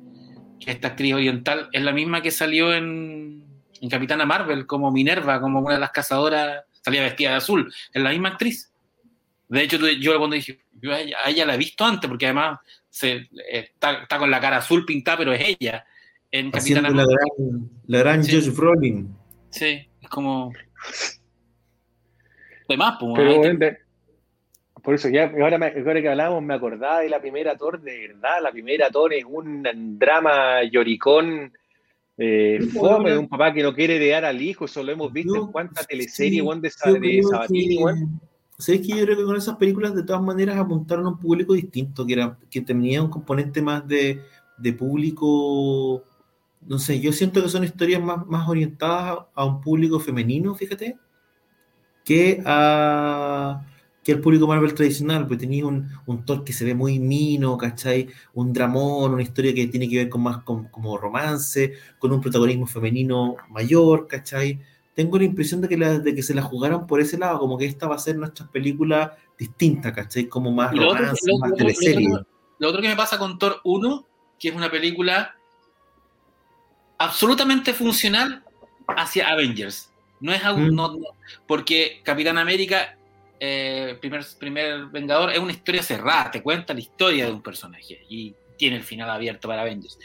que 0.60 0.72
esta 0.72 0.90
actriz 0.90 1.14
oriental, 1.14 1.70
es 1.72 1.82
la 1.84 1.92
misma 1.92 2.22
que 2.22 2.32
salió 2.32 2.74
en, 2.74 3.44
en 3.82 3.90
Capitana 3.90 4.26
Marvel, 4.26 4.66
como 4.68 4.92
Minerva, 4.92 5.42
como 5.42 5.60
una 5.60 5.76
de 5.76 5.80
las 5.80 5.92
cazadoras, 5.92 6.64
salía 6.84 7.02
vestida 7.04 7.32
de 7.32 7.36
azul, 7.38 7.74
es 7.94 8.02
la 8.02 8.12
misma 8.12 8.30
actriz. 8.30 8.72
De 9.50 9.64
hecho, 9.64 9.78
yo 10.00 10.18
cuando 10.18 10.36
dije, 10.36 10.60
yo 10.82 10.94
a 10.94 11.00
ella, 11.00 11.18
a 11.26 11.30
ella 11.30 11.46
la 11.46 11.56
he 11.56 11.58
visto 11.58 11.84
antes, 11.84 12.08
porque 12.10 12.26
además 12.28 12.60
se, 12.90 13.28
está, 13.50 14.04
está 14.04 14.18
con 14.18 14.32
la 14.32 14.40
cara 14.40 14.58
azul 14.58 14.86
pintada, 14.86 15.18
pero 15.18 15.34
es 15.34 15.56
ella. 15.60 15.86
En 16.32 16.50
Haciendo 16.56 16.84
Capitana 16.84 16.90
la 16.90 16.96
Marvel. 17.10 17.18
gran, 17.38 17.70
la 17.88 17.98
gran 18.00 18.24
Sí. 18.24 18.34
Josh 18.36 18.56
Brolin. 18.56 19.14
Sí, 19.50 19.86
es 20.02 20.10
como. 20.10 20.54
De 22.70 22.78
más, 22.78 22.98
pues, 23.00 23.14
Pero, 23.16 23.30
ahí 23.30 23.36
te- 23.36 23.42
weón, 23.48 23.60
de- 23.60 23.78
por 24.84 24.96
eso, 24.96 25.10
ya, 25.10 25.32
ahora, 25.42 25.58
me- 25.58 25.68
ahora 25.78 26.02
que 26.02 26.10
hablábamos, 26.10 26.44
me 26.44 26.54
acordaba 26.54 27.00
de 27.02 27.10
la 27.10 27.20
primera 27.22 27.56
Thor, 27.58 27.82
de 27.82 28.08
verdad. 28.08 28.42
La 28.42 28.52
primera 28.52 28.90
Thor 28.90 29.14
es 29.14 29.24
un 29.28 29.64
drama 30.00 30.64
lloricón. 30.64 31.52
Eh, 32.18 32.60
Sí, 32.62 32.70
fome 32.78 33.12
de 33.12 33.18
un 33.18 33.28
papá 33.30 33.52
que 33.54 33.64
no 33.64 33.74
quiere 33.74 33.96
heredar 33.96 34.26
al 34.26 34.42
hijo, 34.42 34.66
eso 34.66 34.84
lo 34.84 34.92
hemos 34.92 35.12
visto 35.12 35.34
Yo- 35.36 35.46
en 35.46 35.52
cuántas 35.52 35.84
sí, 35.84 35.88
teleseries, 35.90 36.42
weón, 36.44 36.62
de, 36.62 36.70
de 37.00 37.24
Sabatini, 37.24 37.78
que- 37.78 37.84
weón. 37.84 38.22
¿Sabes 38.58 38.82
que 38.82 38.88
Yo 38.96 39.06
creo 39.06 39.18
que 39.18 39.24
con 39.24 39.36
esas 39.38 39.56
películas 39.56 39.96
de 39.96 40.04
todas 40.04 40.22
maneras 40.22 40.56
apuntaron 40.58 41.06
a 41.08 41.10
un 41.10 41.18
público 41.20 41.54
distinto, 41.54 42.06
que, 42.06 42.14
era, 42.14 42.38
que 42.52 42.62
tenía 42.62 43.02
un 43.02 43.10
componente 43.10 43.60
más 43.60 43.88
de, 43.88 44.22
de 44.58 44.74
público, 44.74 46.04
no 46.68 46.78
sé, 46.78 47.00
yo 47.00 47.12
siento 47.12 47.42
que 47.42 47.50
son 47.50 47.64
historias 47.64 48.04
más, 48.04 48.24
más 48.28 48.48
orientadas 48.48 49.18
a 49.34 49.46
un 49.46 49.62
público 49.62 50.00
femenino, 50.00 50.54
fíjate, 50.54 50.96
que 52.06 52.40
a 52.46 53.64
que 54.04 54.12
el 54.14 54.20
público 54.20 54.48
Marvel 54.48 54.74
tradicional, 54.74 55.28
pues 55.28 55.40
tenía 55.40 55.66
un, 55.66 55.90
un 56.08 56.26
Thor 56.26 56.44
que 56.44 56.54
se 56.54 56.66
ve 56.66 56.74
muy 56.74 56.98
mino, 57.00 57.56
¿cachai? 57.58 58.08
Un 58.34 58.52
dramón, 58.52 59.14
una 59.14 59.22
historia 59.22 59.54
que 59.54 59.68
tiene 59.68 59.88
que 59.88 59.98
ver 59.98 60.10
con 60.10 60.22
más 60.24 60.44
con, 60.44 60.66
como 60.70 60.98
romance, 60.98 61.74
con 62.00 62.12
un 62.12 62.20
protagonismo 62.22 62.66
femenino 62.66 63.36
mayor, 63.50 64.08
¿cachai? 64.08 64.60
tengo 64.94 65.18
la 65.18 65.24
impresión 65.24 65.62
de 65.62 65.70
que, 65.70 65.78
la- 65.78 66.00
de 66.00 66.14
que 66.14 66.22
se 66.22 66.34
la 66.36 66.42
jugaron 66.42 66.86
por 66.86 67.00
ese 67.00 67.18
lado, 67.18 67.40
como 67.40 67.58
que 67.58 67.66
esta 67.66 67.88
va 67.88 67.96
a 67.96 68.00
ser 68.00 68.18
nuestra 68.18 68.46
película 68.48 69.16
distinta, 69.40 69.94
¿cachai? 69.94 70.26
Como 70.28 70.52
más 70.52 70.74
otro- 70.74 70.94
romance, 70.94 71.22
lo- 71.32 71.38
más 71.40 71.50
lo- 71.52 71.56
lo- 71.56 71.58
teleserie. 71.58 72.10
lo- 72.10 72.26
Lo 72.60 72.70
otro 72.70 72.82
que 72.82 72.90
me 72.90 72.96
pasa 72.98 73.18
con 73.18 73.40
Thor 73.40 73.62
1, 73.64 74.06
que 74.38 74.50
es 74.50 74.56
una 74.56 74.70
película 74.70 75.34
absolutamente 76.98 77.74
funcional 77.74 78.44
hacia 78.88 79.30
Avengers. 79.30 79.92
No 80.20 80.34
es 80.34 80.44
Mm. 80.44 80.76
no- 80.76 80.90
no- 80.98 81.00
porque 81.48 82.02
Capitán 82.04 82.38
América, 82.38 82.98
eh, 83.44 83.98
primer, 84.00 84.24
primer 84.38 84.86
Vengador, 84.86 85.32
es 85.32 85.40
una 85.40 85.52
historia 85.52 85.82
cerrada, 85.82 86.30
te 86.30 86.44
cuenta 86.44 86.76
la 86.76 86.80
historia 86.80 87.26
de 87.26 87.32
un 87.32 87.42
personaje 87.42 88.06
y 88.08 88.36
tiene 88.56 88.76
el 88.76 88.84
final 88.84 89.10
abierto 89.10 89.48
para 89.48 89.64
Avengers. 89.64 89.98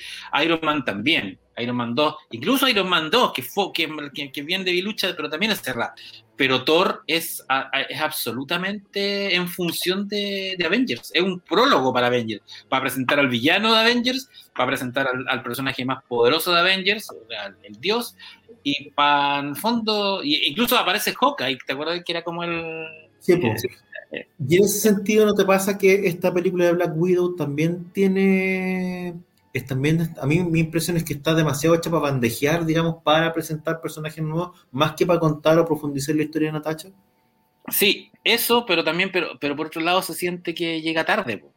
Iron 0.43 0.61
Man 0.63 0.87
también, 0.87 1.39
Iron 1.59 1.77
Man 1.77 1.95
2, 1.95 2.15
incluso 2.31 2.67
Iron 2.67 2.89
Man 2.89 3.11
2, 3.11 3.35
que, 3.35 3.43
fue, 3.43 3.75
que, 3.75 4.33
que, 4.33 4.43
bien 4.43 4.65
de 4.65 4.73
bilucha, 4.73 5.15
pero 5.15 5.29
también 5.29 5.53
es 5.53 5.61
cerrada. 5.61 5.95
Pero 6.37 6.65
Thor 6.65 7.03
es, 7.07 7.43
a- 7.49 7.71
a- 7.73 7.83
es 7.83 7.99
absolutamente 8.01 9.35
en 9.35 9.49
función 9.49 10.07
de, 10.09 10.55
de 10.59 10.67
Avengers. 10.67 11.11
Es 11.15 11.23
un 11.23 11.41
prólogo 11.41 11.93
para 11.93 12.09
Avengers. 12.09 12.43
Para 12.69 12.83
presentar 12.83 13.19
al 13.19 13.29
villano 13.29 13.73
de 13.73 13.81
Avengers, 13.81 14.29
para 14.55 14.69
presentar 14.69 15.09
al, 15.09 15.25
al 15.29 15.43
personaje 15.43 15.85
más 15.85 16.03
poderoso 16.05 16.53
de 16.53 16.61
Avengers, 16.61 17.07
sea, 17.29 17.55
el, 17.63 17.81
dios, 17.81 18.17
y 18.63 18.91
para 18.91 19.41
el 19.49 19.57
fondo, 19.57 20.23
y- 20.23 20.47
incluso 20.49 20.77
aparece 20.77 21.15
Hawkeye, 21.15 21.59
¿te 21.67 21.73
acuerdas 21.73 22.03
que 22.05 22.13
era 22.13 22.23
como 22.23 22.45
el... 22.45 22.85
Sí, 23.19 23.37
po. 23.37 23.49
eh, 24.13 24.27
Y 24.49 24.57
en 24.57 24.65
ese 24.65 24.79
sentido, 24.81 25.25
¿no 25.27 25.35
te 25.35 25.45
pasa 25.45 25.79
que 25.79 26.07
esta 26.07 26.33
película 26.35 26.67
de 26.67 26.73
Black 26.73 26.93
Widow 26.97 27.35
también 27.37 27.91
tiene... 27.93 29.15
Es 29.57 29.65
también, 29.65 30.15
a 30.21 30.27
mí 30.27 30.41
mi 30.45 30.61
impresión 30.61 30.99
es 30.99 31.05
que 31.05 31.15
está 31.15 31.35
demasiado 31.35 31.75
hecha 31.75 31.89
para 31.91 32.03
bandejear, 32.03 32.67
digamos, 32.67 32.97
para 33.03 33.33
presentar 33.33 33.81
personajes 33.81 34.23
nuevos, 34.23 34.67
más 34.71 34.93
que 34.93 35.07
para 35.07 35.19
contar 35.19 35.59
o 35.59 35.65
profundizar 35.65 36.15
la 36.15 36.25
historia 36.25 36.49
de 36.49 36.53
Natacha. 36.53 36.89
Sí, 37.69 38.11
eso, 38.23 38.67
pero 38.67 38.85
también, 38.85 39.11
pero, 39.11 39.29
pero 39.41 39.57
por 39.57 39.69
otro 39.69 39.81
lado 39.81 40.03
se 40.03 40.13
siente 40.13 40.55
que 40.55 40.83
llega 40.83 41.07
tarde. 41.07 41.39
po. 41.39 41.55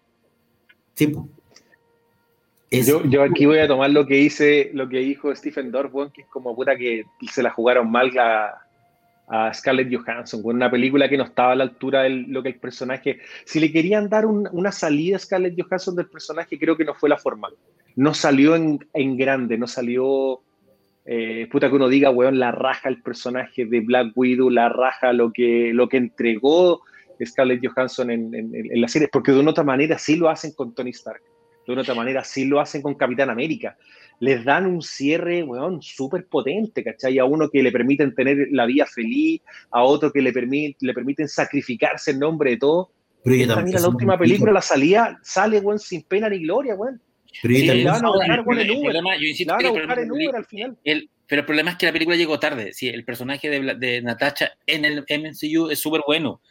Sí, 0.93 1.07
po. 1.07 1.27
Es- 2.71 2.87
Yo, 2.87 3.03
yo 3.03 3.21
aquí 3.21 3.45
voy 3.45 3.59
a 3.59 3.67
tomar 3.67 3.89
lo 3.89 4.05
que 4.07 4.15
dice, 4.15 4.71
lo 4.73 4.87
que 4.87 4.99
dijo 4.99 5.35
Stephen 5.35 5.69
Dorff, 5.69 5.91
que 6.13 6.21
es 6.21 6.27
como 6.29 6.55
puta 6.55 6.77
que 6.77 7.03
se 7.29 7.43
la 7.43 7.49
jugaron 7.51 7.91
mal 7.91 8.17
a, 8.17 8.61
a 9.29 9.53
Scarlett 9.53 9.93
Johansson, 9.93 10.41
con 10.41 10.55
una 10.55 10.71
película 10.71 11.07
que 11.07 11.17
no 11.17 11.23
estaba 11.23 11.51
a 11.51 11.55
la 11.55 11.63
altura 11.63 12.01
de 12.03 12.09
lo 12.09 12.41
que 12.41 12.49
el 12.49 12.59
personaje. 12.59 13.19
Si 13.45 13.59
le 13.59 13.71
querían 13.71 14.09
dar 14.09 14.25
un- 14.25 14.49
una 14.51 14.71
salida 14.71 15.17
a 15.17 15.19
Scarlett 15.19 15.55
Johansson 15.61 15.95
del 15.95 16.07
personaje, 16.07 16.57
creo 16.57 16.75
que 16.75 16.83
no 16.85 16.95
fue 16.95 17.09
la 17.09 17.17
forma. 17.17 17.47
No 17.95 18.13
salió 18.13 18.55
en, 18.55 18.79
en 18.93 19.17
grande, 19.17 19.57
no 19.57 19.67
salió. 19.67 20.41
eh, 21.11 21.47
puta 21.51 21.69
que 21.69 21.75
uno 21.75 21.87
diga, 21.89 22.11
weón, 22.11 22.37
la 22.37 22.51
raja 22.51 22.87
el 22.89 23.01
personaje 23.01 23.65
de 23.65 23.79
Black 23.79 24.11
Widow, 24.15 24.49
la 24.51 24.69
raja 24.69 25.11
lo 25.13 25.31
que, 25.31 25.71
lo 25.73 25.87
que 25.89 25.97
entregó 25.97 26.81
Scarlett 27.25 27.65
Johansson 27.65 28.11
en, 28.11 28.33
en, 28.35 28.53
en 28.53 28.81
la 28.81 28.87
serie, 28.87 29.07
porque 29.11 29.31
de 29.31 29.39
una 29.39 29.51
otra 29.51 29.63
manera 29.63 29.97
sí 29.97 30.17
lo 30.17 30.29
hacen 30.29 30.51
con 30.53 30.75
Tony 30.75 30.91
Stark 30.91 31.21
de 31.65 31.73
una 31.73 31.81
otra 31.83 31.93
manera, 31.95 32.23
sí 32.23 32.45
lo 32.45 32.59
hacen 32.59 32.81
con 32.81 32.95
Capitán 32.95 33.29
América. 33.29 33.77
Les 34.21 34.43
dan 34.43 34.65
un 34.65 34.81
cierre, 34.81 35.43
weón, 35.43 35.81
súper 35.81 36.25
potente, 36.27 36.83
¿cachai? 36.83 37.17
A 37.19 37.25
uno 37.25 37.49
que 37.49 37.63
le 37.63 37.71
permiten 37.71 38.13
tener 38.13 38.47
la 38.51 38.65
vida 38.65 38.85
feliz, 38.85 39.41
a 39.71 39.83
otro 39.83 40.11
que 40.11 40.21
le, 40.21 40.33
permit, 40.33 40.75
le 40.81 40.93
permiten 40.93 41.27
sacrificarse 41.27 42.11
en 42.11 42.19
nombre 42.19 42.51
de 42.51 42.57
todo. 42.57 42.91
pero 43.23 43.35
Esta, 43.35 43.55
también 43.55 43.75
mira, 43.75 43.79
la 43.81 43.87
última 43.89 44.17
película, 44.17 44.51
la 44.51 44.61
salida, 44.61 45.17
sale, 45.23 45.59
weón, 45.59 45.79
sin 45.79 46.03
pena 46.03 46.27
ni 46.29 46.39
gloria, 46.39 46.75
weón. 46.75 47.01
Pero 47.41 47.55
Sí, 47.55 47.67
también 47.67 47.85
la 47.85 47.91
van 47.93 48.05
a 48.05 48.09
buscar, 48.09 48.39
el 48.39 48.45
weón, 48.45 48.59
en 48.59 48.71
Uber. 48.71 48.81
problema- 48.83 49.15
yo 49.17 49.25
insisto 49.27 49.51
La 49.53 49.55
van 49.57 49.65
a 49.65 49.67
el 49.69 49.73
buscar 49.73 49.99
en 49.99 50.11
Uber 50.11 50.35
al 50.35 50.45
final. 50.45 50.77
el- 50.83 51.09
pero 51.27 51.39
el 51.41 51.45
problema 51.45 51.69
es 51.71 51.77
que 51.77 51.85
la 51.85 51.91
película 51.93 52.17
llegó 52.17 52.39
tarde. 52.39 52.73
Sí, 52.73 52.87
el 52.89 53.05
personaje 53.05 53.49
de, 53.49 53.75
de 53.75 54.01
Natasha 54.01 54.51
en 54.65 54.83
el 54.83 55.05
MCU 55.07 55.69
es 55.69 55.79
súper 55.79 56.01
bueno. 56.07 56.41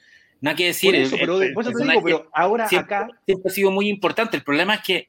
Nada 0.40 0.56
que 0.56 0.66
decir. 0.66 0.92
Por 0.92 1.00
eso, 1.00 1.14
el- 1.16 1.20
pero, 1.20 1.42
el 1.42 1.52
por 1.52 1.64
eso 1.64 1.72
te 1.72 1.84
digo, 1.84 2.02
pero 2.04 2.28
ahora 2.32 2.68
siempre, 2.68 2.94
acá, 2.94 3.08
siempre 3.26 3.50
ha 3.50 3.52
sido 3.52 3.72
muy 3.72 3.88
importante. 3.88 4.36
El 4.36 4.44
problema 4.44 4.76
es 4.76 4.80
que 4.82 5.08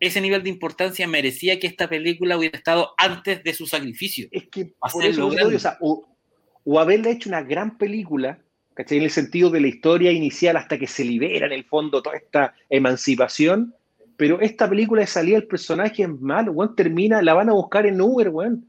ese 0.00 0.20
nivel 0.20 0.42
de 0.42 0.50
importancia 0.50 1.06
merecía 1.08 1.58
que 1.58 1.66
esta 1.66 1.88
película 1.88 2.36
hubiera 2.36 2.56
estado 2.56 2.90
antes 2.96 3.42
de 3.42 3.54
su 3.54 3.66
sacrificio. 3.66 4.28
es 4.30 4.48
que 4.48 4.66
por 4.66 4.76
hacerlo 4.82 5.32
eso 5.32 5.48
o, 5.48 5.58
sea, 5.58 5.76
o, 5.80 6.06
o 6.64 6.78
haberle 6.80 7.10
hecho 7.10 7.28
una 7.28 7.42
gran 7.42 7.78
película, 7.78 8.38
¿cachai? 8.74 8.98
En 8.98 9.04
el 9.04 9.10
sentido 9.10 9.50
de 9.50 9.60
la 9.60 9.68
historia 9.68 10.12
inicial 10.12 10.56
hasta 10.56 10.78
que 10.78 10.86
se 10.86 11.04
libera 11.04 11.46
en 11.46 11.52
el 11.52 11.64
fondo 11.64 12.02
toda 12.02 12.16
esta 12.16 12.54
emancipación, 12.68 13.74
pero 14.16 14.40
esta 14.40 14.68
película 14.68 15.00
de 15.00 15.06
salida 15.06 15.36
el 15.36 15.46
personaje 15.46 16.02
es 16.02 16.08
malo, 16.08 16.52
weón, 16.52 16.74
termina, 16.74 17.22
la 17.22 17.34
van 17.34 17.50
a 17.50 17.52
buscar 17.52 17.86
en 17.86 18.00
Uber, 18.00 18.28
weón. 18.30 18.66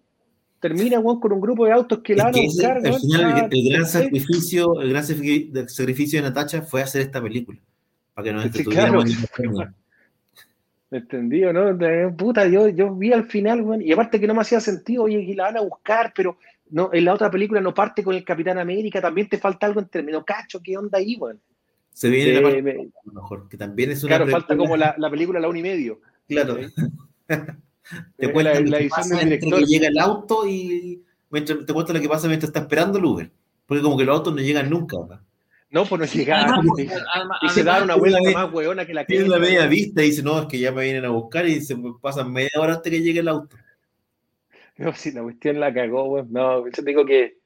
Termina, 0.60 1.00
weón, 1.00 1.20
con 1.20 1.32
un 1.32 1.42
grupo 1.42 1.66
de 1.66 1.72
autos 1.72 2.00
que 2.00 2.16
la 2.16 2.26
van 2.26 2.36
a 2.36 2.42
buscar, 2.42 2.78
al 2.78 2.84
weón. 2.84 3.02
final, 3.02 3.24
Ah, 3.26 3.50
el, 3.52 3.58
el 3.60 3.74
gran 3.74 3.86
sacrificio, 3.86 4.80
el 4.82 4.90
gran 4.90 5.04
sacrificio 5.06 6.22
de, 6.22 6.30
Natacha 6.30 6.62
fue 6.62 6.82
hacer 6.82 7.02
esta 7.02 7.22
película. 7.22 7.60
Para 8.14 8.26
que 8.26 8.34
nos 8.34 8.42
Sí, 8.44 8.48
entretuviéramos 8.48 9.06
claro. 9.34 9.74
¿Entendido, 10.92 11.54
no? 11.54 11.78
Puta, 12.18 12.48
yo, 12.48 12.68
yo 12.68 12.96
vi 12.96 13.14
al 13.14 13.26
final, 13.26 13.62
weón, 13.62 13.82
y 13.82 13.92
aparte 13.92 14.20
que 14.20 14.26
no 14.28 14.34
me 14.34 14.42
hacía 14.42 14.60
sentido, 14.60 15.04
oye, 15.04 15.24
que 15.26 15.36
la 15.36 15.44
van 15.44 15.58
a 15.58 15.62
buscar, 15.62 16.12
pero 16.16 16.38
no, 16.72 16.90
en 16.92 17.06
la 17.06 17.14
otra 17.14 17.30
película 17.30 17.62
no 17.62 17.74
parte 17.74 18.04
con 18.04 18.16
el 18.16 18.24
Capitán 18.24 18.58
América, 18.58 19.00
también 19.00 19.30
te 19.30 19.38
falta 19.38 19.68
algo 19.68 19.80
en 19.82 19.88
términos, 19.88 20.24
cacho, 20.26 20.60
¿qué 20.64 20.78
onda 20.78 20.98
ahí, 20.98 21.16
weón? 21.20 21.40
Se 21.92 22.10
viene 22.10 22.34
la 22.34 22.40
Eh, 22.40 22.42
parte, 22.42 22.62
me- 22.64 22.72
a 22.72 23.02
lo 23.06 23.14
mejor, 23.14 23.48
que 23.50 23.58
también 23.58 23.92
es 23.92 24.04
una 24.04 24.16
claro, 24.18 24.32
falta 24.32 24.58
como 24.58 24.76
la, 24.78 24.96
la 24.98 25.10
película 25.12 25.40
La 25.40 25.48
Un 25.50 25.58
y 25.58 25.62
Medio. 25.62 26.00
Claro. 26.28 26.56
¿sí? 26.58 26.74
te 28.18 28.26
Eh, 28.28 28.32
cuentan 28.32 28.54
la, 28.56 28.60
lo 28.62 28.66
la 28.70 28.78
que 28.78 28.84
edición 28.84 28.90
pasa 28.90 29.18
del 29.18 29.26
director. 29.26 29.60
que 29.60 29.66
llega 29.66 29.88
el 29.90 29.98
auto 30.00 30.48
y 30.48 31.04
mientras, 31.30 31.66
te 31.66 31.74
cuentan 31.74 31.96
lo 31.98 32.02
que 32.02 32.10
pasa 32.10 32.28
mientras 32.28 32.50
está 32.50 32.60
esperando 32.62 32.98
el 33.00 33.06
Uber. 33.06 33.32
Porque 33.66 33.84
como 33.84 33.98
que 33.98 34.06
los 34.06 34.18
autos 34.18 34.34
no 34.34 34.42
llegan 34.42 34.70
nunca. 34.70 34.98
¿verdad? 35.00 35.22
No, 35.72 35.86
pues 35.86 36.00
no. 36.16 36.34
Además, 36.34 36.66
y, 36.78 36.88
además- 37.14 37.54
se 37.54 37.64
da 37.64 37.84
una 37.84 37.96
vuelta 37.96 38.20
la- 38.22 38.32
más 38.32 38.54
hueona 38.54 38.86
que 38.86 38.94
la 38.94 39.06
que. 39.06 39.14
Tiene 39.14 39.30
la 39.30 39.38
media 39.40 39.68
vista 39.68 40.02
y 40.04 40.08
dice, 40.08 40.24
no, 40.24 40.40
es 40.42 40.46
que 40.48 40.58
ya 40.60 40.72
me 40.72 40.84
vienen 40.84 41.06
a 41.06 41.10
buscar 41.10 41.46
y 41.48 41.62
se 41.62 41.76
pasan 42.02 42.32
media 42.34 42.50
hora 42.58 42.74
antes 42.76 42.92
que 42.92 43.02
llegue 43.02 43.20
el 43.20 43.28
auto. 43.28 43.56
No, 44.78 44.94
si 44.96 45.12
la 45.12 45.22
cuestión 45.24 45.60
la 45.60 45.74
cagó, 45.74 46.06
weón. 46.06 46.32
No, 46.32 46.66
yo 46.70 46.84
digo 46.84 47.06
que. 47.06 47.38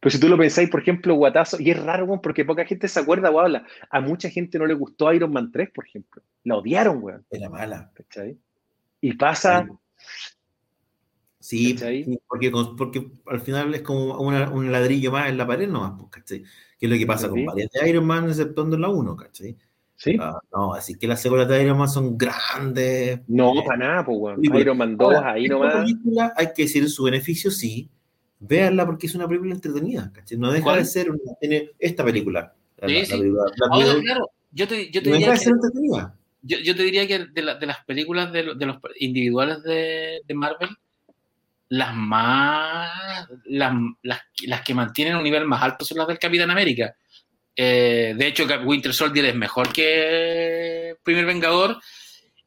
Pero 0.00 0.10
si 0.10 0.18
tú 0.18 0.28
lo 0.28 0.36
pensáis, 0.36 0.68
por 0.68 0.80
ejemplo, 0.80 1.14
Guatazo, 1.14 1.58
y 1.60 1.70
es 1.70 1.80
raro, 1.80 2.04
weón, 2.04 2.20
porque 2.20 2.44
poca 2.44 2.64
gente 2.64 2.88
se 2.88 2.98
acuerda, 2.98 3.30
weón. 3.30 3.52
la- 3.52 3.66
A 3.90 4.00
mucha 4.00 4.28
gente 4.28 4.58
no 4.58 4.66
le 4.66 4.74
gustó 4.74 5.12
Iron 5.12 5.32
Man 5.32 5.52
3, 5.52 5.70
por 5.70 5.86
ejemplo. 5.86 6.20
La 6.42 6.56
odiaron, 6.56 6.98
weón. 7.00 7.24
Era 7.30 7.48
mala. 7.48 7.92
¿Cachai? 7.94 8.36
Y 9.00 9.12
pasa. 9.14 9.68
Sí, 11.38 11.76
porque, 12.28 12.50
porque 12.76 13.06
al 13.26 13.40
final 13.40 13.74
es 13.74 13.82
como 13.82 14.18
una- 14.20 14.50
un 14.50 14.70
ladrillo 14.72 15.12
más 15.12 15.28
en 15.28 15.38
la 15.38 15.46
pared 15.46 15.68
nomás, 15.68 15.92
pues, 15.96 16.10
¿cachai? 16.10 16.42
Que 16.80 16.86
es 16.86 16.92
lo 16.92 16.98
que 16.98 17.06
pasa 17.06 17.28
con 17.28 17.44
varias 17.44 17.70
de 17.70 17.88
Iron 17.90 18.06
Man, 18.06 18.28
exceptuando 18.28 18.76
la 18.78 18.88
1, 18.88 19.14
¿cachai? 19.16 19.54
¿Sí? 19.96 20.16
Ah, 20.18 20.40
no, 20.50 20.72
así 20.72 20.94
que 20.96 21.06
las 21.06 21.20
secuelas 21.20 21.46
de 21.46 21.62
Iron 21.62 21.76
Man 21.76 21.88
son 21.90 22.16
grandes. 22.16 23.20
No, 23.28 23.52
Eh, 23.52 23.62
para 23.66 23.76
nada, 23.78 24.04
pues, 24.06 24.34
película. 24.36 24.60
Iron 24.60 24.78
Man 24.78 24.96
2, 24.96 25.14
Ahora, 25.14 25.32
ahí 25.32 25.44
esta 25.44 25.54
nomás. 25.54 25.74
película, 25.74 26.32
hay 26.36 26.46
que 26.54 26.62
decir 26.62 26.88
su 26.88 27.02
beneficio, 27.04 27.50
sí. 27.50 27.90
Véanla 28.38 28.86
porque 28.86 29.06
es 29.06 29.14
una 29.14 29.28
película 29.28 29.52
entretenida, 29.54 30.10
¿cachai? 30.14 30.38
No 30.38 30.50
deja 30.50 30.64
¿Cuál? 30.64 30.78
de 30.78 30.84
ser 30.86 31.10
una, 31.10 31.20
tiene 31.38 31.70
esta 31.78 32.02
película. 32.02 32.54
la- 32.78 32.88
Sí, 32.88 32.94
la 32.94 33.04
sí. 33.04 33.12
película 33.18 33.42
Black 33.44 33.70
Ahora, 33.70 33.86
Widow, 33.86 34.00
claro, 34.02 34.30
yo 34.52 34.66
te, 34.68 34.90
yo 34.90 35.02
te 35.02 35.10
no 35.10 35.16
deja 35.16 35.18
diría 35.18 35.32
de 35.32 35.38
que 35.38 35.44
ser 35.44 35.52
entretenida. 35.52 36.16
Yo, 36.42 36.58
yo 36.60 36.74
te 36.74 36.82
diría 36.82 37.06
que 37.06 37.18
de, 37.26 37.42
la- 37.42 37.54
de 37.56 37.66
las 37.66 37.84
películas 37.84 38.32
de, 38.32 38.54
de 38.54 38.64
los 38.66 38.78
individuales 38.98 39.62
de, 39.64 40.20
de 40.26 40.34
Marvel, 40.34 40.70
las 41.70 41.94
más. 41.94 43.28
Las, 43.46 43.72
las, 44.02 44.20
las 44.44 44.60
que 44.62 44.74
mantienen 44.74 45.16
un 45.16 45.22
nivel 45.24 45.46
más 45.46 45.62
alto 45.62 45.84
son 45.84 45.98
las 45.98 46.06
del 46.06 46.18
Capitán 46.18 46.50
América. 46.50 46.94
Eh, 47.56 48.14
de 48.16 48.26
hecho, 48.26 48.46
Winter 48.64 48.92
Soldier 48.94 49.24
es 49.26 49.34
mejor 49.34 49.72
que 49.72 50.94
Primer 51.02 51.24
Vengador. 51.26 51.80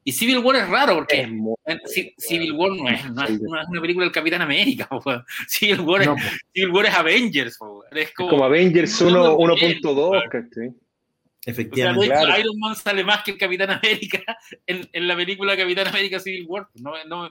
Y 0.06 0.12
Civil 0.12 0.38
War 0.40 0.56
es 0.56 0.68
raro 0.68 0.96
porque 0.96 1.22
Es 1.22 1.30
muy- 1.30 1.54
Ci- 1.86 2.12
Civil 2.18 2.52
War 2.52 2.72
no 2.72 2.88
es, 2.90 3.10
no 3.10 3.24
es- 3.24 3.40
no 3.40 3.58
es 3.60 3.66
una 3.68 3.80
película 3.80 4.04
del 4.04 4.12
Capitán 4.12 4.42
América. 4.42 4.86
Civil, 5.48 5.80
War 5.80 6.02
es, 6.02 6.08
No, 6.08 6.16
Civil 6.52 6.70
War 6.72 6.86
es 6.86 6.94
Avengers. 6.94 7.58
Es 7.92 8.12
como, 8.12 8.28
como 8.30 8.44
Avengers 8.44 9.00
No, 9.00 9.08
1 9.36 9.48
no, 9.48 9.56
1.2, 9.56 10.10
bien, 10.10 10.22
¿cachai? 10.30 10.68
o 10.68 10.72
sea, 10.72 11.52
efectivamente. 11.52 12.06
claro. 12.06 12.38
Iron 12.38 12.58
Man 12.58 12.76
sale 12.76 13.02
más 13.04 13.22
que 13.22 13.30
el 13.30 13.38
Capitán 13.38 13.70
América 13.70 14.22
en, 14.66 14.86
en 14.92 15.08
la 15.08 15.16
película 15.16 15.56
Capitán 15.56 15.86
América 15.88 16.20
Civil 16.20 16.44
War. 16.48 16.68
No, 16.74 16.92
no, 17.06 17.30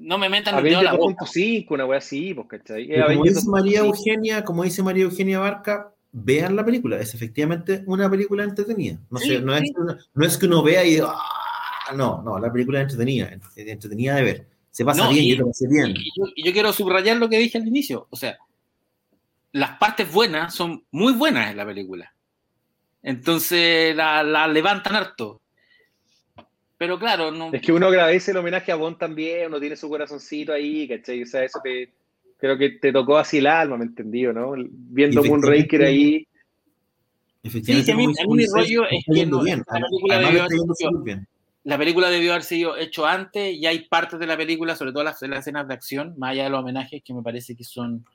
no 0.00 0.18
me 0.18 0.28
metan 0.28 0.56
el 0.58 0.64
dedo 0.64 0.78
a 0.80 0.82
la 0.82 0.92
boca. 0.94 1.24
2.5, 1.26 1.66
una 1.70 1.84
wea 1.86 1.98
así, 1.98 2.34
pues, 2.34 2.46
¿cachai? 2.48 2.88
Como 3.14 3.24
dice 3.24 3.48
María 3.48 3.82
2.5. 3.82 3.86
Eugenia, 3.86 4.44
como 4.44 4.64
dice 4.64 4.82
María 4.82 5.04
Eugenia 5.04 5.38
Barca, 5.38 5.92
vean 6.12 6.56
la 6.56 6.64
película. 6.64 6.98
Es 6.98 7.14
efectivamente 7.14 7.82
una 7.86 8.10
película 8.10 8.44
entretenida. 8.44 8.98
No, 9.10 9.18
Sí, 9.18 9.28
sé, 9.28 9.40
no, 9.40 9.54
es, 9.54 9.70
no 10.14 10.24
es 10.26 10.36
que 10.38 10.46
uno 10.46 10.62
vea 10.62 10.84
y 10.84 10.98
¡ah! 11.04 11.94
no, 11.94 12.22
no, 12.22 12.38
la 12.38 12.52
película 12.52 12.78
es 12.80 12.84
entretenida, 12.84 13.26
es 13.56 13.66
entretenida 13.68 14.14
de 14.16 14.22
ver. 14.22 14.46
Se 14.70 14.84
pasa 14.84 15.04
No, 15.04 15.10
bien, 15.10 15.24
y- 15.24 15.30
yo 15.36 15.38
lo 15.40 15.46
pasé 15.48 15.66
bien. 15.68 15.90
Y 15.90 16.10
yo, 16.16 16.24
y 16.34 16.44
yo 16.46 16.52
quiero 16.52 16.72
subrayar 16.72 17.16
lo 17.18 17.28
que 17.28 17.38
dije 17.38 17.58
al 17.58 17.66
inicio. 17.68 18.06
O 18.10 18.16
sea, 18.16 18.38
las 19.52 19.78
partes 19.78 20.10
buenas 20.12 20.54
son 20.54 20.84
muy 20.92 21.12
buenas 21.12 21.50
en 21.50 21.56
la 21.56 21.66
película. 21.66 22.14
Entonces 23.02 23.94
la, 23.96 24.22
la 24.22 24.46
levantan 24.46 24.94
harto. 24.96 25.39
Pero 26.80 26.98
claro, 26.98 27.30
no. 27.30 27.50
Es 27.52 27.60
que 27.60 27.72
uno 27.72 27.88
agradece 27.88 28.30
el 28.30 28.38
homenaje 28.38 28.72
a 28.72 28.76
Bond 28.76 28.96
también, 28.96 29.48
uno 29.48 29.60
tiene 29.60 29.76
su 29.76 29.86
corazoncito 29.90 30.50
ahí, 30.54 30.88
¿cachai? 30.88 31.22
O 31.22 31.26
sea, 31.26 31.44
eso 31.44 31.60
te, 31.62 31.90
creo 32.38 32.56
que 32.56 32.70
te 32.70 32.90
tocó 32.90 33.18
así 33.18 33.36
el 33.36 33.48
alma, 33.48 33.76
¿me 33.76 33.84
entendido, 33.84 34.32
no? 34.32 34.54
Viendo 34.56 35.22
Moonraker 35.22 35.82
ahí, 35.84 36.26
Efectivamente, 37.42 37.84
Sí, 37.84 37.86
sí, 37.86 37.92
a 37.92 37.96
mí- 37.96 38.04
a 38.04 38.26
mí 38.26 38.34
mi 38.34 38.46
rollo 38.46 38.84
es 38.90 39.04
que 39.04 39.26
no- 39.26 39.42
bien. 39.42 39.62
la 39.68 39.80
película 39.80 40.18
debió 40.18 40.42
haber 40.42 40.52
sido- 40.74 41.02
bien. 41.02 41.26
la 41.64 41.78
película 41.78 42.10
debió 42.10 42.30
haber 42.32 42.42
sido 42.44 42.76
hecho 42.78 43.06
antes 43.06 43.54
y 43.54 43.66
hay 43.66 43.80
partes 43.80 44.18
de 44.18 44.26
la 44.26 44.36
película, 44.38 44.74
sobre 44.74 44.92
todo 44.92 45.04
las, 45.04 45.20
las 45.20 45.40
escenas 45.40 45.68
de 45.68 45.74
acción, 45.74 46.14
más 46.16 46.30
allá 46.30 46.44
de 46.44 46.50
los 46.50 46.60
homenajes, 46.60 47.02
que 47.04 47.12
me 47.12 47.22
parece 47.22 47.54
que 47.56 47.64
son, 47.64 48.06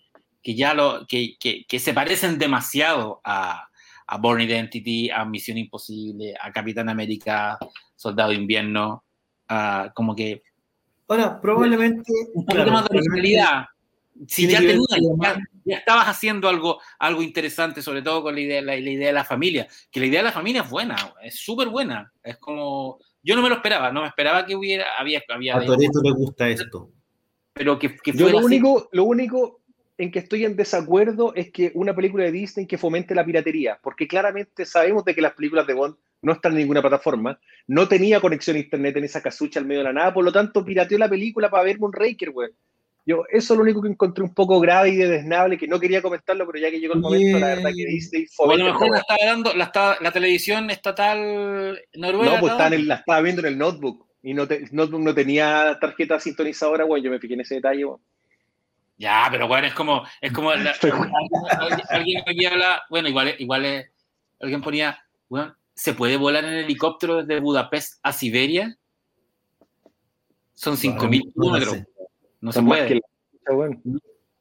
que 0.42 0.56
ya 0.56 0.74
lo, 0.74 1.06
que, 1.08 1.36
que, 1.40 1.66
que 1.68 1.78
se 1.80 1.94
parecen 1.94 2.40
demasiado 2.40 3.22
a, 3.24 3.68
a 4.08 4.18
Born 4.18 4.42
Identity, 4.42 5.10
a 5.10 5.26
Misión 5.26 5.58
Imposible, 5.58 6.34
a 6.40 6.52
Capitán 6.52 6.90
América, 6.90 7.58
Soldado 7.96 8.30
de 8.32 8.36
Invierno, 8.38 9.04
a 9.48 9.92
como 9.96 10.16
que 10.16 10.44
Ahora, 11.08 11.40
probablemente. 11.40 12.12
un 12.34 12.46
poquito 12.46 12.64
claro, 12.64 12.72
más 12.72 12.90
de 12.90 12.98
originalidad. 12.98 13.66
Si 14.28 14.48
ya 14.48 14.60
tenías, 14.60 14.88
ya, 15.22 15.38
ya 15.66 15.78
estabas 15.78 16.08
haciendo 16.08 16.48
algo, 16.48 16.80
algo 17.00 17.22
interesante, 17.22 17.82
sobre 17.82 18.02
todo 18.02 18.24
con 18.24 18.34
la 18.34 18.42
idea, 18.42 18.62
la, 18.62 18.72
la 18.74 18.90
idea 18.90 19.08
de 19.08 19.14
la 19.14 19.26
familia, 19.26 19.68
que 19.92 20.00
la 20.00 20.06
idea 20.06 20.20
de 20.22 20.26
la 20.26 20.32
familia 20.32 20.62
es 20.62 20.70
buena, 20.70 20.96
es 21.22 21.36
súper 21.36 21.68
buena. 21.68 22.12
Es 22.24 22.38
como, 22.38 22.98
yo 23.22 23.36
no 23.36 23.42
me 23.42 23.50
lo 23.50 23.56
esperaba, 23.56 23.92
no 23.92 24.02
me 24.02 24.08
esperaba 24.08 24.46
que 24.46 24.56
hubiera, 24.56 24.86
había, 24.98 25.22
había 25.28 25.58
A 25.58 25.66
Toreto 25.66 26.02
le 26.02 26.12
gusta 26.12 26.48
esto. 26.48 26.90
pero 27.54 27.78
que, 27.78 27.98
que 27.98 28.14
Yo 28.14 28.30
lo 28.30 28.38
así. 28.40 28.46
único, 28.46 28.88
lo 28.94 29.04
único 29.04 29.62
en 29.98 30.12
que 30.12 30.20
estoy 30.20 30.46
en 30.46 30.56
desacuerdo 30.56 31.34
es 31.36 31.52
que 31.52 31.72
una 31.74 31.96
película 31.96 32.26
de 32.26 32.32
Disney 32.32 32.68
que 32.68 32.78
fomente 32.78 33.16
la 33.16 33.26
piratería, 33.26 33.80
porque 33.82 34.08
claramente 34.08 34.66
sabemos 34.66 35.06
de 35.06 35.16
que 35.16 35.22
las 35.22 35.34
películas 35.34 35.66
de 35.68 35.74
Bond 35.74 35.96
no 36.22 36.34
están 36.34 36.54
en 36.54 36.60
ninguna 36.60 36.82
plataforma, 36.82 37.40
no 37.68 37.88
tenía 37.88 38.20
conexión 38.20 38.58
a 38.58 38.60
internet 38.60 38.98
en 38.98 39.06
esa 39.06 39.22
casucha 39.22 39.60
al 39.60 39.66
medio 39.66 39.80
de 39.80 39.86
la 39.86 39.94
nada, 39.94 40.14
por 40.14 40.26
lo 40.26 40.32
tanto 40.32 40.66
pirateó 40.66 40.98
la 40.98 41.10
película 41.10 41.50
para 41.50 41.64
ver 41.64 41.80
Moonraker, 41.80 42.32
güey. 42.32 42.50
Yo, 43.08 43.24
eso 43.30 43.54
es 43.54 43.58
lo 43.58 43.64
único 43.64 43.84
que 43.84 43.90
encontré 43.90 44.24
un 44.24 44.34
poco 44.34 44.60
grave 44.60 44.90
y 44.90 44.96
desnable, 44.96 45.60
que 45.60 45.68
no 45.68 45.80
quería 45.80 46.02
comentarlo, 46.02 46.48
pero 46.48 46.58
ya 46.58 46.72
que 46.72 46.80
llegó 46.80 46.96
el 46.96 47.02
momento, 47.02 47.38
la 47.38 47.48
verdad 47.50 47.70
que 47.76 47.86
Disney 47.86 48.26
O 48.38 48.46
a 48.46 48.48
fomenta 48.48 48.66
lo 48.66 48.74
mejor 48.74 48.90
la 48.90 48.98
esta 48.98 49.14
estaba 49.14 49.32
dando, 49.32 50.00
la, 50.02 50.12
televisión 50.12 50.70
estatal 50.72 51.80
noruega. 51.94 52.34
No, 52.34 52.40
pues 52.40 52.54
en 52.74 52.88
la 52.88 52.96
estaba 52.96 53.22
viendo 53.22 53.42
en 53.42 53.48
el 53.48 53.58
notebook 53.60 54.08
y 54.24 54.34
no 54.34 54.48
te- 54.48 54.66
notebook 54.72 55.02
no 55.02 55.14
tenía 55.14 55.78
tarjeta 55.80 56.20
sintonizadora, 56.20 56.84
güey. 56.84 57.04
Yo 57.04 57.12
me 57.12 57.20
fijé 57.20 57.36
en 57.36 57.42
ese 57.42 57.56
detalle, 57.56 57.84
güey. 57.84 58.00
Ya, 58.98 59.28
pero 59.30 59.48
bueno, 59.48 59.68
es 59.68 59.74
como, 59.74 60.04
es 60.22 60.32
como 60.32 60.54
la- 60.54 60.74
alguien, 61.60 61.82
alguien 61.90 62.24
aquí 62.26 62.46
habla, 62.46 62.84
bueno, 62.90 63.10
igual, 63.10 63.28
es- 63.30 63.40
igual 63.42 63.66
es- 63.66 63.92
alguien 64.40 64.62
ponía, 64.62 64.98
bueno, 65.28 65.56
¿se 65.74 65.94
puede 65.94 66.18
volar 66.18 66.46
en 66.46 66.54
helicóptero 66.54 67.24
desde 67.24 67.42
Budapest 67.42 68.00
a 68.04 68.14
Siberia? 68.14 68.78
Son 70.54 70.78
5.000 70.78 71.32
No, 71.36 71.52
no 71.52 71.60
kilómetros. 71.60 71.74
sé. 71.74 71.88
No 72.42 72.52
se 72.52 72.62
puede. 72.62 73.02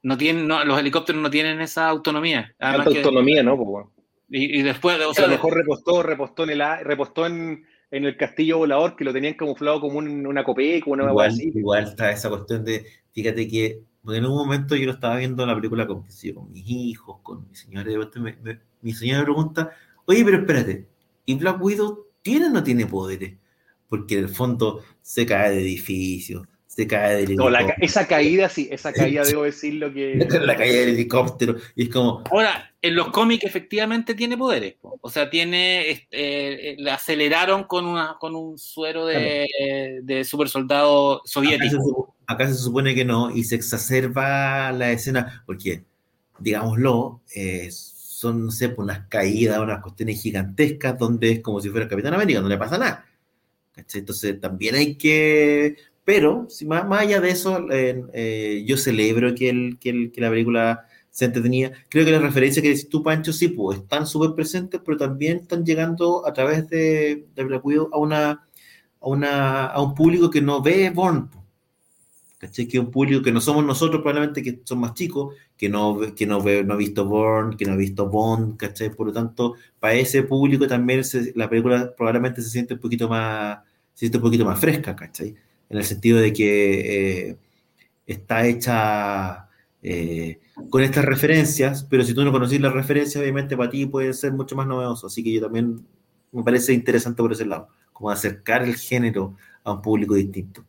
No 0.03 0.19
tienen, 0.19 0.47
no, 0.47 0.65
los 0.65 0.79
helicópteros 0.79 1.21
no 1.21 1.31
tienen 1.31 1.61
esa 1.61 1.89
autonomía. 1.89 2.55
Que- 2.59 2.67
autonomía, 2.99 3.43
¿no? 3.43 3.57
Pues, 3.57 3.87
y, 4.29 4.61
y 4.61 4.63
después, 4.63 5.01
o 5.01 5.11
O 5.11 5.15
sea, 5.15 5.25
a 5.25 5.29
lo 5.29 5.33
mejor 5.35 5.55
repostó, 5.55 6.03
repostó 6.03 6.45
en 6.45 6.51
el, 6.51 6.61
a- 6.61 6.83
repostó 6.83 7.27
en, 7.27 7.67
en 7.91 8.05
el 8.05 8.17
castillo 8.17 8.59
volador 8.59 8.97
que 8.97 9.05
lo 9.05 9.13
tenían 9.13 9.35
camuflado 9.35 9.81
como 9.81 9.99
un- 9.99 10.27
una 10.27 10.45
copeca, 10.45 10.91
una 10.91 11.05
hueá 11.05 11.13
Igual, 11.13 11.29
así. 11.31 11.53
igual 11.55 11.85
está 11.85 12.11
esa 12.11 12.29
cuestión 12.29 12.65
de, 12.65 12.85
fíjate 13.13 13.49
que 13.49 13.81
en 14.09 14.27
un 14.27 14.33
momento 14.37 14.77
yo 14.77 14.87
lo 14.87 14.93
estaba 14.93 15.17
viendo 15.17 15.47
la 15.47 15.55
película 15.55 15.87
con, 15.87 16.03
mis 16.05 16.25
hijos, 16.69 17.19
con 17.23 17.49
mi 17.49 17.55
señora, 17.57 17.91
y 17.93 17.97
me- 18.21 18.37
me- 18.43 18.61
mi 18.83 18.93
señora 18.93 19.21
me 19.21 19.25
pregunta, 19.25 19.71
oye, 20.07 20.25
pero 20.25 20.39
espérate, 20.39 20.89
¿y 21.27 21.35
Black 21.37 21.63
Widow 21.63 22.07
tiene 22.23 22.47
o 22.47 22.51
no 22.51 22.63
tiene 22.63 22.87
poderes? 22.87 23.39
Porque 23.89 24.19
en 24.19 24.25
el 24.25 24.29
fondo 24.31 24.83
se 25.03 25.27
cae 25.27 25.53
de 25.53 25.61
edificios, 25.63 26.47
se 26.75 26.87
cae 26.89 27.17
del 27.27 27.37
No, 27.37 27.49
la 27.51 27.59
helicóptero. 27.61 27.81
ca- 27.81 27.85
esa 27.87 28.09
caída, 28.09 28.49
sí, 28.49 28.69
esa 28.71 28.93
caída 28.93 29.23
debo 29.25 29.45
decirlo 29.45 29.93
que. 29.93 30.15
la 30.43 30.57
caída 30.57 30.81
del 30.81 30.89
helicóptero. 30.91 31.57
Y 31.77 31.85
es 31.85 31.89
como, 31.89 32.25
Ahora, 32.31 32.73
en 32.83 32.95
los 32.97 33.11
cómics 33.11 33.45
efectivamente 33.45 34.15
tiene 34.15 34.37
poderes. 34.37 34.75
po. 34.81 34.99
O 35.01 35.09
sea, 35.11 35.31
tiene. 35.31 35.91
este, 35.91 36.73
eh, 36.73 36.77
la 36.79 36.95
aceleraron 36.95 37.65
con, 37.65 37.87
una, 37.87 38.17
con 38.19 38.35
un 38.35 38.59
suero 38.59 39.07
de, 39.07 40.01
de 40.03 40.25
super 40.25 40.49
soldado 40.49 41.15
acá 41.19 41.23
se, 41.27 41.33
soviético. 41.33 42.15
acá 42.27 42.49
se 42.49 42.55
supone 42.55 42.95
que 42.95 43.05
no, 43.05 43.31
y 43.31 43.45
se 43.45 43.55
exacerba 43.55 44.73
la 44.73 44.91
escena, 44.91 45.43
porque, 45.47 45.85
digámoslo, 46.41 47.21
eh, 47.35 47.69
son, 47.71 48.47
no 48.47 48.51
sé, 48.51 48.69
pues, 48.71 48.85
unas 48.85 49.07
caídas, 49.09 49.59
unas 49.61 49.81
cuestiones 49.83 50.21
gigantescas, 50.21 50.99
donde 50.99 51.31
es 51.33 51.41
como 51.41 51.61
si 51.61 51.69
fuera 51.71 51.89
Capitán 51.89 52.15
América, 52.15 52.41
no 52.41 52.49
le 52.49 52.57
pasa 52.59 52.79
nada. 52.79 53.07
¿Cachai? 53.73 54.01
Entonces 54.01 54.41
también 54.41 54.75
hay 54.77 54.97
que. 54.97 55.77
Pero, 56.05 56.47
si 56.51 56.67
más, 56.67 56.87
más 56.87 57.01
allá 57.03 57.21
de 57.21 57.31
eso, 57.31 57.71
eh, 57.73 58.05
eh, 58.13 58.65
yo 58.67 58.77
celebro 58.77 59.35
que, 59.35 59.49
el, 59.51 59.79
que, 59.81 59.91
el- 59.91 60.13
que 60.13 60.21
la 60.21 60.31
película 60.31 60.87
se 61.11 61.25
entretenía. 61.27 61.73
Creo 61.89 62.05
que 62.05 62.11
las 62.13 62.23
referencias 62.23 62.63
que 62.63 62.69
decís 62.71 62.89
tú, 62.89 63.03
Pancho, 63.03 63.33
sí, 63.33 63.49
pues 63.49 63.79
están 63.81 64.07
súper 64.07 64.35
presentes, 64.35 64.81
pero 64.85 64.97
también 64.99 65.39
están 65.39 65.65
llegando 65.65 66.27
a 66.27 66.33
través 66.33 66.69
de, 66.69 67.27
de 67.35 67.45
Black 67.45 67.65
Widow 67.65 67.89
a, 67.93 67.99
una, 67.99 68.31
a, 69.01 69.09
una, 69.09 69.67
a 69.67 69.83
un 69.83 69.95
público 69.95 70.31
que 70.31 70.43
no 70.43 70.61
ve 70.63 70.91
Born. 70.91 71.29
po. 71.31 71.45
¿Cachai? 72.39 72.67
Que 72.69 72.79
un 72.79 72.91
público 72.91 73.23
que 73.23 73.33
no 73.33 73.41
somos 73.41 73.65
nosotros, 73.65 74.03
probablemente 74.03 74.43
que 74.43 74.61
son 74.65 74.81
más 74.81 74.95
chicos, 74.95 75.35
que 75.57 75.69
no, 75.69 75.99
que 76.15 76.27
no, 76.27 76.43
ve- 76.43 76.65
no 76.65 76.75
ha 76.75 76.77
visto 76.77 77.05
Born, 77.07 77.57
que 77.57 77.65
no 77.65 77.73
ha 77.73 77.77
visto 77.77 78.09
Bond, 78.09 78.57
¿cachai? 78.59 78.91
Por 78.95 79.07
lo 79.09 79.13
tanto, 79.13 79.55
para 79.81 79.95
ese 79.95 80.23
público 80.25 80.67
también 80.67 81.05
se- 81.05 81.33
la 81.37 81.49
película 81.49 81.95
probablemente 81.97 82.43
se 82.43 82.51
siente 82.51 82.75
un 82.75 82.81
poquito 82.81 83.09
más, 83.09 83.59
se 83.95 84.01
siente 84.01 84.19
un 84.19 84.25
poquito 84.25 84.45
más 84.45 84.61
fresca, 84.61 84.95
¿cachai? 84.97 85.35
En 85.69 85.79
el 85.79 85.85
sentido 85.85 86.19
de 86.19 86.33
que 86.33 87.31
eh, 87.31 87.39
está 88.07 88.47
hecha 88.47 89.49
eh, 89.83 90.41
con 90.71 90.83
estas 90.83 91.05
referencias, 91.05 91.85
pero 91.89 92.05
si 92.05 92.15
tú 92.15 92.25
no 92.25 92.33
conocís 92.33 92.61
las 92.61 92.73
referencias, 92.73 93.23
obviamente 93.23 93.57
para 93.57 93.71
ti 93.71 93.87
puede 93.87 94.13
ser 94.13 94.33
mucho 94.33 94.57
más 94.57 94.67
novedoso. 94.67 95.07
Así 95.07 95.23
que 95.23 95.33
yo 95.33 95.41
también 95.41 95.87
me 96.33 96.43
parece 96.43 96.73
interesante 96.73 97.23
por 97.23 97.33
ese 97.33 97.47
lado, 97.47 97.69
como 97.93 98.11
acercar 98.11 98.63
el 98.63 98.77
género 98.77 99.37
a 99.63 99.73
un 99.73 99.83
público 99.83 100.15
distinto. 100.15 100.65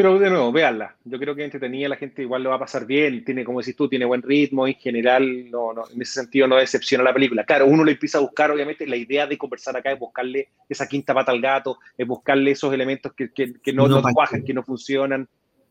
Pero 0.00 0.18
de 0.18 0.30
nuevo, 0.30 0.50
véanla. 0.50 0.96
Yo 1.04 1.18
creo 1.18 1.34
que 1.34 1.44
entretenida, 1.44 1.86
la 1.86 1.96
gente 1.96 2.22
igual 2.22 2.42
lo 2.42 2.48
va 2.48 2.56
a 2.56 2.60
pasar 2.60 2.86
bien. 2.86 3.22
Tiene, 3.22 3.44
como 3.44 3.60
decís 3.60 3.76
tú, 3.76 3.86
tiene 3.86 4.06
buen 4.06 4.22
ritmo. 4.22 4.66
En 4.66 4.72
general, 4.76 5.50
no, 5.50 5.74
no, 5.74 5.82
en 5.94 6.00
ese 6.00 6.22
sentido 6.22 6.46
no 6.46 6.56
decepciona 6.56 7.04
la 7.04 7.12
película. 7.12 7.44
Claro, 7.44 7.66
uno 7.66 7.84
le 7.84 7.92
empieza 7.92 8.16
a 8.16 8.22
buscar, 8.22 8.50
obviamente, 8.50 8.86
la 8.86 8.96
idea 8.96 9.26
de 9.26 9.36
conversar 9.36 9.76
acá 9.76 9.92
es 9.92 9.98
buscarle 9.98 10.48
esa 10.70 10.88
quinta 10.88 11.12
pata 11.12 11.32
al 11.32 11.42
gato, 11.42 11.80
es 11.98 12.06
buscarle 12.06 12.52
esos 12.52 12.72
elementos 12.72 13.12
que, 13.12 13.30
que, 13.30 13.52
que 13.60 13.72
no, 13.74 13.88
No, 13.88 14.00
cuajan, 14.14 14.42
que 14.42 14.54
no 14.54 14.62
funcionan. 14.62 15.28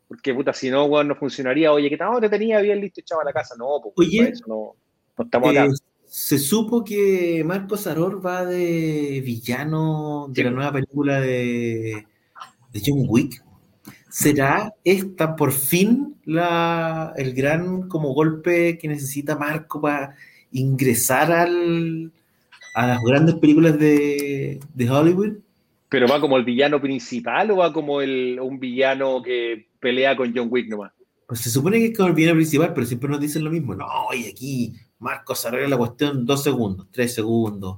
Porque, 0.07 0.31
puta, 0.31 0.53
si 0.53 0.69
no, 0.69 1.03
no 1.03 1.15
funcionaría. 1.15 1.73
Oye, 1.73 1.89
que 1.89 1.97
no, 1.97 2.19
te 2.21 2.29
tenía 2.29 2.61
bien 2.61 2.79
listo, 2.81 3.01
echaba 3.01 3.23
a 3.23 3.25
la 3.25 3.33
casa. 3.33 3.55
No, 3.57 3.81
pues, 3.81 4.07
Oye, 4.07 4.29
eso 4.29 4.43
no, 4.47 4.75
no 5.17 5.25
estamos 5.25 5.49
acá. 5.49 5.65
Eh, 5.65 5.69
se 6.05 6.37
supo 6.37 6.83
que 6.83 7.43
Marcos 7.43 7.87
Aror 7.87 8.23
va 8.23 8.45
de 8.45 9.23
villano 9.25 10.27
de 10.29 10.35
Sí. 10.35 10.43
la 10.43 10.51
nueva 10.51 10.71
película 10.71 11.19
de, 11.19 12.05
de 12.73 12.81
John 12.85 13.05
Wick. 13.07 13.48
¿Será 14.19 14.73
esta 14.83 15.37
por 15.37 15.53
fin 15.53 16.17
la, 16.25 17.13
el 17.15 17.33
gran 17.33 17.87
como 17.87 18.13
golpe 18.13 18.77
que 18.77 18.89
necesita 18.89 19.37
Marco 19.37 19.79
para 19.79 20.13
ingresar 20.51 21.31
al, 21.31 22.11
a 22.75 22.87
las 22.87 22.99
grandes 23.01 23.35
películas 23.35 23.79
de, 23.79 24.59
de 24.73 24.89
Hollywood? 24.89 25.37
Pero 25.87 26.05
va 26.09 26.19
como 26.19 26.35
el 26.35 26.43
villano 26.43 26.81
principal 26.81 27.49
o 27.51 27.57
va 27.57 27.71
como 27.71 28.01
el, 28.01 28.37
un 28.41 28.59
villano 28.59 29.23
que 29.23 29.69
pelea 29.79 30.17
con 30.17 30.35
John 30.35 30.49
Wick 30.51 30.67
nomás. 30.67 30.91
Pues 31.25 31.39
se 31.39 31.49
supone 31.49 31.77
que 31.77 31.85
es 31.85 31.97
como 31.97 32.09
el 32.09 32.15
villano 32.15 32.35
principal, 32.35 32.73
pero 32.73 32.85
siempre 32.85 33.09
nos 33.09 33.21
dicen 33.21 33.45
lo 33.45 33.51
mismo. 33.51 33.73
No, 33.73 33.87
y 34.13 34.27
aquí 34.27 34.73
Marcos 34.99 35.45
arregla 35.45 35.69
la 35.69 35.77
cuestión 35.77 36.25
dos 36.25 36.43
segundos, 36.43 36.87
tres 36.91 37.13
segundos. 37.13 37.77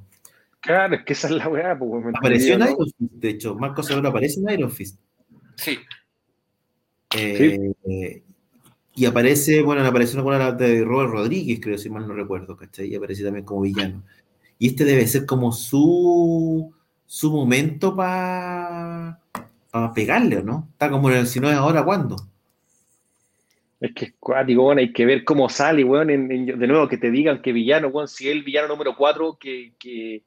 Claro, 0.60 0.96
es 0.96 1.04
que 1.04 1.14
esa 1.14 1.28
es 1.28 1.36
la 1.36 1.48
weá, 1.48 1.78
pues, 1.78 1.92
weón, 1.92 2.06
¿me 2.06 2.18
Apareció 2.18 2.56
en. 2.56 2.62
Iron 2.64 2.78
Fist, 2.78 2.96
de 3.00 3.30
hecho. 3.30 3.54
Marcos 3.54 3.92
Aror 3.92 4.08
aparece 4.08 4.40
en 4.40 4.50
Iron 4.50 4.72
Fist. 4.72 5.00
Sí. 5.56 5.78
Eh, 7.18 8.22
y 8.96 9.06
aparece, 9.06 9.62
bueno, 9.62 9.86
apareció 9.86 10.16
una 10.16 10.24
buena 10.24 10.52
de 10.52 10.84
Robert 10.84 11.12
Rodríguez, 11.12 11.60
creo, 11.62 11.78
si 11.78 11.90
mal 11.90 12.08
no 12.08 12.14
recuerdo, 12.14 12.58
¿cachai? 12.58 12.88
Y 12.88 12.96
aparece 12.96 13.24
también 13.24 13.46
como 13.46 13.62
villano. 13.62 14.04
Y 14.60 14.68
este 14.68 14.84
debe 14.84 15.08
ser 15.08 15.26
como 15.26 15.52
su, 15.52 16.74
su 17.06 17.32
momento 17.32 17.96
para 17.96 19.20
pegarle, 19.96 20.38
¿o 20.38 20.44
no? 20.44 20.68
Está 20.74 20.90
como 20.90 21.10
en 21.10 21.18
el, 21.18 21.28
si 21.28 21.40
no 21.40 21.50
es 21.50 21.56
ahora, 21.56 21.84
¿cuándo? 21.84 22.16
Es 23.80 23.94
que 23.96 24.06
es 24.06 24.14
cuático, 24.20 24.62
bueno, 24.64 24.82
hay 24.82 24.94
que 24.94 25.06
ver 25.06 25.24
cómo 25.24 25.50
sale, 25.50 25.84
weón, 25.84 26.12
en- 26.12 26.32
en- 26.32 26.46
de 26.60 26.68
nuevo, 26.68 26.88
que 26.88 26.98
te 26.98 27.10
digan 27.10 27.42
que 27.42 27.52
villano, 27.52 27.88
weón, 27.88 28.08
si 28.08 28.28
es 28.28 28.36
el 28.36 28.44
villano 28.44 28.68
número 28.68 28.96
4, 28.96 29.38
que, 29.40 29.74
que, 29.80 30.22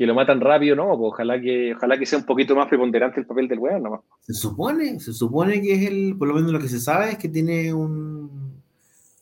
que 0.00 0.06
lo 0.06 0.14
matan 0.14 0.40
rápido, 0.40 0.74
no, 0.74 0.96
pues 0.96 1.12
ojalá 1.12 1.38
que, 1.38 1.74
ojalá 1.74 1.98
que 1.98 2.06
sea 2.06 2.18
un 2.20 2.24
poquito 2.24 2.56
más 2.56 2.68
preponderante 2.68 3.20
el 3.20 3.26
papel 3.26 3.46
del 3.48 3.58
weón, 3.58 3.82
nomás. 3.82 4.00
Se 4.22 4.32
supone, 4.32 4.98
se 4.98 5.12
supone 5.12 5.60
que 5.60 5.74
es 5.74 5.90
el, 5.90 6.16
por 6.18 6.26
lo 6.26 6.32
menos 6.36 6.52
lo 6.52 6.58
que 6.58 6.68
se 6.68 6.80
sabe 6.80 7.10
es 7.10 7.18
que 7.18 7.28
tiene 7.28 7.74
un 7.74 8.62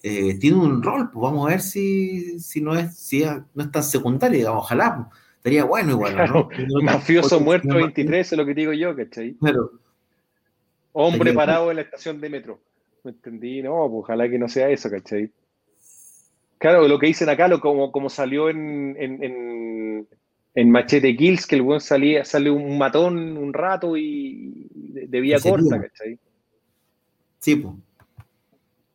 eh, 0.05 0.39
tiene 0.39 0.57
un 0.57 0.81
rol, 0.81 1.11
pues 1.11 1.21
vamos 1.21 1.45
a 1.45 1.51
ver 1.51 1.61
si, 1.63 2.39
si 2.39 2.61
no 2.61 2.77
es, 2.77 2.97
si 2.97 3.25
no 3.25 3.65
es 3.65 3.73
tan 3.73 3.83
secundario, 3.83 4.39
digamos, 4.39 4.63
ojalá, 4.63 4.95
pues. 4.95 5.21
estaría 5.39 5.65
bueno 5.65 5.91
igual, 5.91 6.15
¿no? 6.17 6.49
Mafioso 6.81 7.41
muerto 7.41 7.67
Porque- 7.71 7.83
23 7.83 8.31
es 8.33 8.39
lo 8.39 8.47
que 8.47 8.55
te 8.55 8.61
digo 8.61 8.73
yo, 8.73 8.95
¿cachai? 8.95 9.35
Claro, 9.35 9.73
Hombre 10.93 11.33
parado 11.33 11.71
en 11.71 11.77
la 11.79 11.83
estación 11.83 12.21
de 12.21 12.31
metro. 12.31 12.61
¿Me 13.03 13.11
entendí? 13.11 13.63
No, 13.63 13.89
pues 13.91 14.05
ojalá 14.05 14.29
que 14.29 14.39
no 14.39 14.49
sea 14.49 14.71
eso, 14.71 14.89
¿cachai? 14.89 15.33
Claro, 16.59 16.87
lo 16.87 17.01
que 17.01 17.09
dicen 17.09 17.29
acá, 17.29 17.49
lo, 17.49 17.59
como, 17.59 17.91
como 17.91 18.09
salió 18.09 18.49
en, 18.49 18.95
en, 18.97 19.25
en, 19.25 20.09
en 20.55 20.71
Machete 20.71 21.17
Kills, 21.17 21.47
que 21.47 21.57
el 21.57 21.63
weón 21.63 21.81
salía, 21.81 22.25
sale 22.25 22.51
un 22.51 22.79
matón 22.79 23.37
un 23.37 23.53
rato 23.53 23.97
y 23.97 24.67
de, 24.75 25.07
de 25.07 25.21
vía 25.21 25.39
corta, 25.41 25.81
¿cachai? 25.81 26.19
sí, 27.39 27.57
pues. 27.57 27.75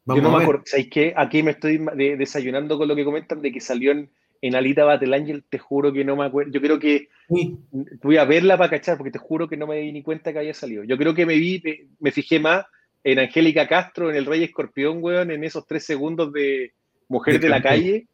Yo 0.05 0.21
no 0.21 0.31
me 0.35 0.41
acuerdo, 0.43 0.63
¿sabes 0.65 0.89
qué? 0.89 1.13
Aquí 1.15 1.43
me 1.43 1.51
estoy 1.51 1.77
de- 1.95 2.17
desayunando 2.17 2.77
con 2.77 2.89
lo 2.89 2.95
que 2.95 3.05
comentan 3.05 3.41
de 3.41 3.53
que 3.53 3.61
salió 3.61 3.93
en, 3.93 4.09
en 4.41 4.53
Alita 4.55 4.83
Battle 4.83 5.15
Angel, 5.15 5.45
te 5.49 5.59
juro 5.59 5.93
que 5.93 6.03
no 6.03 6.17
me 6.17 6.25
acuerdo. 6.25 6.51
Yo 6.51 6.59
creo 6.59 6.77
que 6.77 7.07
Sí, 7.29 7.57
voy 8.01 8.17
a 8.17 8.25
verla 8.25 8.57
para 8.57 8.69
cachar, 8.71 8.97
porque 8.97 9.11
te 9.11 9.19
juro 9.19 9.47
que 9.47 9.55
no 9.55 9.65
me 9.65 9.77
di 9.77 9.93
ni 9.93 10.03
cuenta 10.03 10.33
que 10.33 10.39
había 10.39 10.53
salido. 10.53 10.83
Yo 10.83 10.97
creo 10.97 11.13
que 11.13 11.25
me 11.25 11.35
vi, 11.35 11.61
me, 11.63 11.87
me 11.99 12.11
fijé 12.11 12.37
más 12.41 12.65
en 13.05 13.19
Angélica 13.19 13.65
Castro, 13.65 14.09
en 14.09 14.17
El 14.17 14.25
Rey 14.25 14.43
Escorpión, 14.43 14.97
weón, 15.01 15.31
en 15.31 15.45
esos 15.45 15.65
tres 15.65 15.85
segundos 15.85 16.33
de 16.33 16.73
Mujer 17.07 17.35
De 17.35 17.39
de 17.39 17.49
la. 17.49 17.61
Calle, 17.61 18.07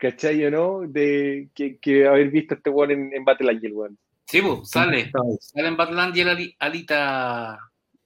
¿cachai 0.00 0.44
o 0.46 0.50
no? 0.50 0.80
De 0.88 1.48
que, 1.54 1.78
que 1.78 2.06
haber 2.06 2.30
visto 2.30 2.54
a 2.54 2.56
este 2.56 2.70
weón 2.70 2.90
en, 2.90 3.12
en 3.14 3.24
Battle 3.24 3.50
Angel, 3.50 3.72
weón. 3.72 3.98
Sí, 4.26 4.40
pues, 4.42 4.70
sale. 4.70 5.10
Sale 5.40 5.68
en 5.68 5.76
Batland 5.76 6.16
y 6.16 6.20
el 6.20 6.28
Ali- 6.28 6.56
Alita, 6.58 7.58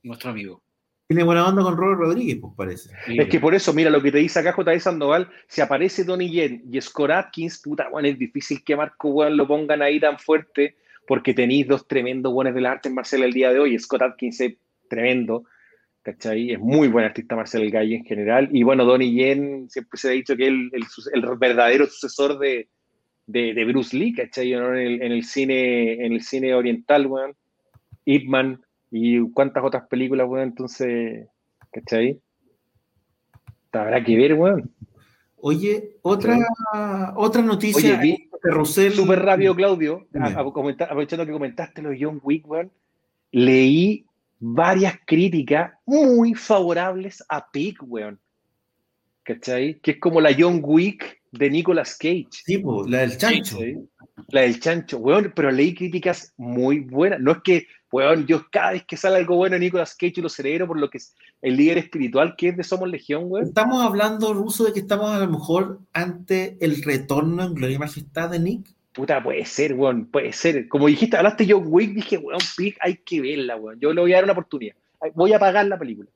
nuestro 0.02 0.30
amigo. 0.30 0.62
Tiene 1.06 1.22
buena 1.22 1.46
onda 1.46 1.62
con 1.62 1.76
Robert 1.76 2.00
Rodríguez, 2.00 2.38
pues 2.40 2.54
parece. 2.56 2.90
Sí. 3.06 3.18
Es 3.18 3.28
que 3.28 3.38
por 3.38 3.54
eso, 3.54 3.74
mira, 3.74 3.90
lo 3.90 4.02
que 4.02 4.10
te 4.10 4.18
dice 4.18 4.38
acá 4.38 4.52
J.D. 4.52 4.80
Sandoval, 4.80 5.28
si 5.48 5.60
aparece 5.60 6.02
Donnie 6.04 6.30
Yen 6.30 6.64
y 6.72 6.80
Scott 6.80 7.10
Atkins, 7.10 7.60
puta, 7.60 7.88
weón, 7.90 8.06
es 8.06 8.18
difícil 8.18 8.64
que 8.64 8.74
Marco, 8.74 9.10
weón, 9.10 9.36
lo 9.36 9.46
pongan 9.46 9.82
ahí 9.82 10.00
tan 10.00 10.18
fuerte, 10.18 10.76
porque 11.06 11.34
tenéis 11.34 11.68
dos 11.68 11.86
tremendos 11.86 12.32
buenos 12.32 12.54
de 12.54 12.62
la 12.62 12.72
arte 12.72 12.88
marcial 12.88 13.22
el 13.22 13.32
día 13.34 13.52
de 13.52 13.58
hoy. 13.58 13.78
Scott 13.78 14.00
Atkins 14.00 14.40
es 14.40 14.54
tremendo, 14.88 15.44
¿cachai? 16.04 16.52
Es 16.52 16.60
muy 16.60 16.86
buen 16.88 17.04
artista 17.04 17.34
marcial 17.34 17.64
el 17.64 17.70
gallo 17.72 17.96
en 17.96 18.04
general. 18.04 18.48
Y 18.52 18.62
bueno, 18.62 18.84
Donnie 18.84 19.10
Yen 19.12 19.68
siempre 19.68 19.98
se 19.98 20.08
ha 20.08 20.12
dicho 20.12 20.36
que 20.36 20.44
es 20.46 20.50
el, 20.52 20.70
el 21.14 21.36
verdadero 21.38 21.86
sucesor 21.86 22.38
de, 22.38 22.68
de, 23.26 23.54
de 23.54 23.64
Bruce 23.64 23.96
Lee, 23.96 24.12
¿cachai? 24.14 24.52
¿no? 24.52 24.68
En, 24.74 24.86
el, 24.86 25.02
en 25.02 25.10
el 25.12 25.24
cine, 25.24 26.04
en 26.04 26.12
el 26.12 26.20
cine 26.22 26.54
oriental, 26.54 27.06
weón. 27.08 27.34
Ip 28.04 28.28
Man 28.28 28.60
y 28.90 29.18
cuántas 29.32 29.64
otras 29.64 29.88
películas, 29.88 30.28
weón, 30.28 30.48
entonces, 30.48 31.26
¿cachai? 31.72 32.20
Habrá 33.72 34.04
que 34.04 34.16
ver, 34.16 34.34
weón. 34.34 34.70
Oye, 35.36 35.96
otra, 36.02 36.38
otra 37.16 37.42
noticia 37.42 37.98
Oye, 37.98 38.02
vi- 38.02 38.30
de 38.42 38.50
Russell. 38.50 38.92
Súper 38.92 39.20
rápido, 39.20 39.54
Claudio, 39.54 40.06
Dime. 40.12 40.26
a- 40.28 40.40
a 40.40 40.44
comentar- 40.44 40.86
aprovechando 40.88 41.26
que 41.26 41.32
comentaste 41.32 41.82
lo 41.82 41.90
de 41.90 41.98
John 42.00 42.20
Wick, 42.22 42.46
weón, 42.48 42.70
leí 43.32 44.04
varias 44.46 44.98
críticas 45.06 45.72
muy 45.86 46.34
favorables 46.34 47.24
a 47.30 47.50
Pig, 47.50 47.78
weón. 47.80 48.20
¿Cachai? 49.22 49.80
Que 49.80 49.92
es 49.92 49.98
como 49.98 50.20
la 50.20 50.36
John 50.38 50.60
Wick 50.62 51.22
de 51.32 51.48
Nicolas 51.48 51.96
Cage. 51.96 52.28
Sí, 52.30 52.62
la 52.86 52.98
del 52.98 53.16
chancho. 53.16 53.58
La 54.28 54.42
del 54.42 54.60
chancho, 54.60 54.98
weón, 54.98 55.32
pero 55.34 55.50
leí 55.50 55.74
críticas 55.74 56.34
muy 56.36 56.80
buenas. 56.80 57.20
No 57.20 57.32
es 57.32 57.38
que, 57.42 57.66
weón, 57.90 58.26
yo 58.26 58.44
cada 58.50 58.72
vez 58.72 58.84
que 58.84 58.98
sale 58.98 59.16
algo 59.16 59.36
bueno 59.36 59.54
de 59.54 59.60
Nicolas 59.60 59.96
Cage 59.96 60.20
lo 60.20 60.28
celebro 60.28 60.66
por 60.66 60.78
lo 60.78 60.90
que 60.90 60.98
es 60.98 61.14
el 61.40 61.56
líder 61.56 61.78
espiritual 61.78 62.34
que 62.36 62.50
es 62.50 62.56
de 62.58 62.64
Somos 62.64 62.90
Legión, 62.90 63.24
weón. 63.26 63.46
Estamos 63.46 63.82
hablando, 63.82 64.34
Ruso, 64.34 64.64
de 64.64 64.74
que 64.74 64.80
estamos 64.80 65.10
a 65.10 65.20
lo 65.20 65.30
mejor 65.30 65.80
ante 65.94 66.58
el 66.60 66.82
retorno 66.82 67.44
en 67.44 67.54
Gloria 67.54 67.76
y 67.76 67.78
Majestad 67.78 68.28
de 68.28 68.40
Nick. 68.40 68.73
Puta, 68.94 69.22
puede 69.22 69.44
ser, 69.44 69.74
weón, 69.74 70.06
puede 70.06 70.32
ser. 70.32 70.68
Como 70.68 70.86
dijiste, 70.86 71.16
hablaste 71.16 71.46
John 71.48 71.64
Wick, 71.66 71.94
dije, 71.94 72.16
weón, 72.16 72.38
Pig, 72.56 72.76
hay 72.80 72.98
que 72.98 73.20
verla, 73.20 73.56
weón. 73.56 73.78
Yo 73.80 73.92
le 73.92 74.00
voy 74.00 74.12
a 74.12 74.16
dar 74.16 74.24
una 74.24 74.32
oportunidad. 74.34 74.76
Voy 75.14 75.32
a 75.32 75.38
pagar 75.38 75.66
la 75.66 75.78
película. 75.78 76.08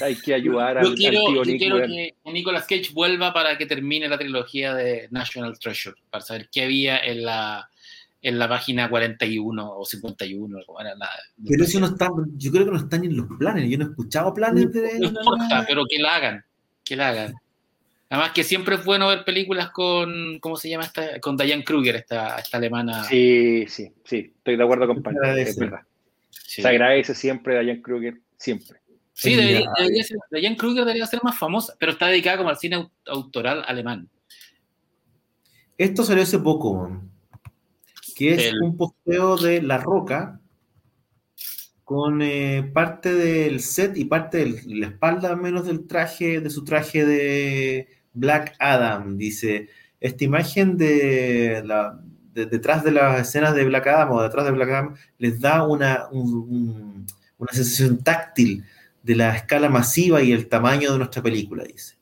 Hay 0.00 0.14
que 0.14 0.32
ayudar 0.32 0.80
Yo 0.82 0.90
al, 0.90 0.94
quiero, 0.94 1.18
al 1.18 1.24
tío 1.26 1.34
yo 1.34 1.44
Nick, 1.44 1.58
quiero 1.58 1.76
weón. 1.76 1.90
que 1.90 2.14
Nicolas 2.32 2.66
Cage 2.66 2.90
vuelva 2.94 3.32
para 3.34 3.58
que 3.58 3.66
termine 3.66 4.08
la 4.08 4.16
trilogía 4.16 4.72
de 4.74 5.08
National 5.10 5.58
Treasure, 5.58 5.96
para 6.10 6.22
saber 6.24 6.48
qué 6.50 6.62
había 6.62 6.98
en 7.00 7.24
la, 7.24 7.68
en 8.22 8.38
la 8.38 8.48
página 8.48 8.88
41 8.88 9.76
o 9.76 9.84
51. 9.84 10.60
como 10.64 10.80
era 10.80 10.94
la- 10.94 11.10
Pero 11.48 11.64
eso 11.64 11.80
no 11.80 11.86
está, 11.86 12.08
yo 12.36 12.52
creo 12.52 12.64
que 12.66 12.70
no 12.70 12.76
están 12.78 13.04
en 13.04 13.16
los 13.16 13.26
planes. 13.36 13.68
Yo 13.68 13.76
no 13.78 13.86
he 13.86 13.88
escuchado 13.88 14.32
planes 14.32 14.72
de. 14.72 15.00
No 15.00 15.08
importa, 15.08 15.64
pero 15.66 15.84
que 15.86 15.98
la 15.98 16.14
hagan, 16.14 16.44
que 16.84 16.94
la 16.94 17.08
hagan. 17.08 17.34
Además 18.14 18.32
que 18.32 18.44
siempre 18.44 18.76
es 18.76 18.84
bueno 18.84 19.08
ver 19.08 19.24
películas 19.24 19.70
con, 19.70 20.38
¿cómo 20.38 20.56
se 20.56 20.68
llama 20.68 20.84
esta? 20.84 21.18
Con 21.20 21.36
Diane 21.36 21.64
Kruger, 21.64 21.96
esta, 21.96 22.38
esta 22.38 22.58
alemana. 22.58 23.02
Sí, 23.04 23.64
sí, 23.68 23.92
sí, 24.04 24.32
estoy 24.36 24.56
de 24.56 24.62
acuerdo 24.62 24.86
con 24.86 25.02
agradece. 25.04 25.50
es 25.50 25.58
verdad. 25.58 25.80
Sí. 26.30 26.62
Se 26.62 26.68
agradece 26.68 27.14
siempre 27.14 27.58
a 27.58 27.62
Diane 27.62 27.82
Kruger, 27.82 28.20
siempre. 28.36 28.78
Sí, 29.12 29.34
debería, 29.34 29.68
ser, 30.04 30.16
Diane 30.30 30.56
Kruger 30.56 30.84
debería 30.84 31.06
ser 31.06 31.20
más 31.24 31.36
famosa, 31.38 31.74
pero 31.78 31.92
está 31.92 32.06
dedicada 32.06 32.36
como 32.38 32.50
al 32.50 32.56
cine 32.58 32.76
au- 32.76 32.90
autoral 33.06 33.64
alemán. 33.66 34.08
Esto 35.76 36.04
salió 36.04 36.22
hace 36.22 36.38
poco, 36.38 37.00
que 38.16 38.34
es 38.34 38.46
El- 38.46 38.62
un 38.62 38.76
posteo 38.76 39.36
de 39.36 39.60
La 39.62 39.78
Roca 39.78 40.40
con 41.82 42.22
eh, 42.22 42.70
parte 42.72 43.12
del 43.12 43.60
set 43.60 43.96
y 43.96 44.04
parte 44.06 44.38
de 44.44 44.62
la 44.76 44.86
espalda 44.86 45.28
al 45.30 45.36
menos 45.36 45.66
del 45.66 45.86
traje, 45.86 46.40
de 46.40 46.48
su 46.50 46.64
traje 46.64 47.04
de 47.04 47.88
Black 48.14 48.54
Adam. 48.58 49.16
Dice, 49.18 49.68
esta 50.00 50.24
imagen 50.24 50.76
de 50.76 51.62
detrás 52.34 52.82
de 52.82 52.90
las 52.90 53.20
escenas 53.28 53.54
de 53.54 53.64
Black 53.64 53.86
Adam 53.86 54.10
o 54.12 54.22
detrás 54.22 54.44
de 54.44 54.50
Black 54.52 54.68
Adam 54.70 54.94
les 55.18 55.40
da 55.40 55.64
una, 55.66 56.08
un- 56.10 56.34
un- 56.48 57.06
una 57.38 57.52
sensación 57.52 58.02
táctil 58.02 58.64
de 59.02 59.14
la 59.16 59.36
escala 59.36 59.68
masiva 59.68 60.22
y 60.22 60.32
el 60.32 60.48
tamaño 60.48 60.92
de 60.92 60.98
nuestra 60.98 61.22
película, 61.22 61.62
dice. 61.64 61.96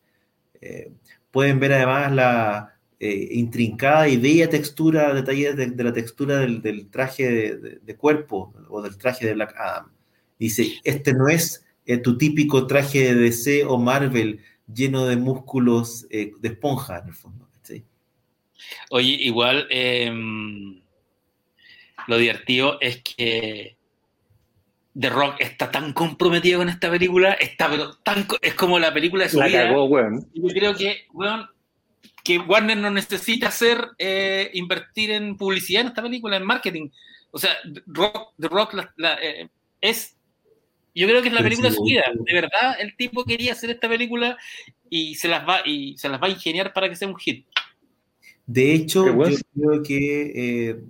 Eh, 0.61 0.93
pueden 1.31 1.59
ver 1.61 1.73
además 1.73 2.13
la 2.13 2.75
eh, 3.01 3.29
intrincada 3.33 4.09
y 4.09 4.17
bella 4.17 4.49
textura, 4.49 5.13
detalles 5.13 5.57
de, 5.57 5.83
la 5.85 5.93
textura 5.93 6.39
del, 6.39 6.89
traje 6.89 7.57
de 7.83 7.97
cuerpo 7.97 8.55
o 8.69 8.81
del 8.81 8.97
traje 8.97 9.27
de 9.27 9.35
Black 9.35 9.55
Adam. 9.59 9.91
Dice, 10.39 10.75
este 10.85 11.13
no 11.13 11.29
es 11.29 11.65
eh, 11.87 11.99
tu 11.99 12.17
típico 12.17 12.67
traje 12.67 13.13
de 13.13 13.21
DC 13.21 13.65
o 13.67 13.77
Marvel 13.79 14.39
lleno 14.75 15.07
de 15.07 15.17
músculos 15.17 16.07
eh, 16.11 16.33
de 16.41 16.49
esponja, 16.49 16.99
en 16.99 17.09
el 17.09 17.15
fondo. 17.15 17.49
¿sí? 17.63 17.85
Oye, 18.91 19.17
igual 19.21 19.67
eh, 19.71 20.11
lo 22.07 22.17
divertido 22.17 22.79
es 22.81 23.03
que 23.03 23.77
The 24.99 25.09
Rock 25.09 25.37
está 25.41 25.71
tan 25.71 25.93
comprometido 25.93 26.59
con 26.59 26.69
esta 26.69 26.91
película, 26.91 27.33
está 27.35 27.71
pero 27.71 27.95
tan 27.99 28.27
es 28.43 28.55
como 28.55 28.79
la 28.79 28.93
película 28.93 29.25
de 29.25 29.31
su 29.31 29.39
La 29.39 29.47
vida. 29.47 29.65
cagó, 29.65 29.85
weón. 29.85 30.29
Y 30.35 30.43
Yo 30.43 30.49
creo 30.49 30.75
que, 30.75 31.07
weón, 31.13 31.47
que 32.23 32.39
Warner 32.39 32.77
no 32.77 32.91
necesita 32.91 33.49
hacer 33.49 33.89
eh, 33.99 34.51
invertir 34.55 35.11
en 35.13 35.37
publicidad 35.37 35.83
en 35.83 35.89
esta 35.89 36.03
película, 36.03 36.37
en 36.37 36.45
marketing. 36.45 36.89
O 37.31 37.39
sea, 37.39 37.53
The 37.73 37.83
Rock, 37.87 38.35
The 38.39 38.49
Rock 38.49 38.75
la- 38.75 38.93
la, 38.97 39.15
eh, 39.23 39.49
es. 39.81 40.17
Yo 40.95 41.07
creo 41.07 41.23
que 41.23 41.29
es 41.29 41.35
la 41.35 41.43
película 41.43 41.71
de 41.71 41.75
su 41.75 41.83
vida. 41.83 42.03
De 42.15 42.35
verdad, 42.35 42.77
el 42.79 42.97
tipo 42.97 43.25
quería 43.25 43.53
hacer 43.53 43.71
esta 43.71 43.89
película 43.89 44.37
y 44.91 45.15
se 45.15 45.29
las 45.29 45.49
va 45.49 45.61
y 45.65 45.97
se 45.97 46.09
las 46.09 46.21
va 46.21 46.27
a 46.27 46.31
ingeniar 46.31 46.73
para 46.73 46.89
que 46.89 46.97
sea 46.97 47.09
un 47.09 47.17
hit. 47.17 47.47
De 48.47 48.75
hecho, 48.75 49.13
bueno. 49.15 49.37
yo 49.55 49.69
creo 49.69 49.83
que, 49.83 50.33
eh, 50.35 50.85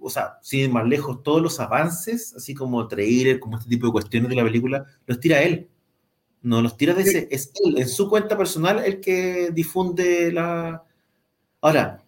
o 0.00 0.10
sea, 0.10 0.38
sin 0.42 0.60
ir 0.60 0.70
más 0.70 0.86
lejos, 0.86 1.22
todos 1.22 1.40
los 1.40 1.60
avances, 1.60 2.34
así 2.34 2.52
como 2.52 2.86
trailer, 2.88 3.38
como 3.38 3.56
este 3.56 3.70
tipo 3.70 3.86
de 3.86 3.92
cuestiones 3.92 4.28
de 4.28 4.36
la 4.36 4.44
película, 4.44 4.84
los 5.06 5.20
tira 5.20 5.42
él. 5.42 5.68
No 6.42 6.60
los 6.62 6.76
tira 6.76 6.94
de 6.94 7.02
ese, 7.02 7.28
es 7.30 7.52
él, 7.64 7.78
en 7.78 7.88
su 7.88 8.08
cuenta 8.10 8.36
personal, 8.36 8.82
el 8.84 9.00
que 9.00 9.50
difunde 9.52 10.30
la. 10.32 10.84
Ahora, 11.60 12.04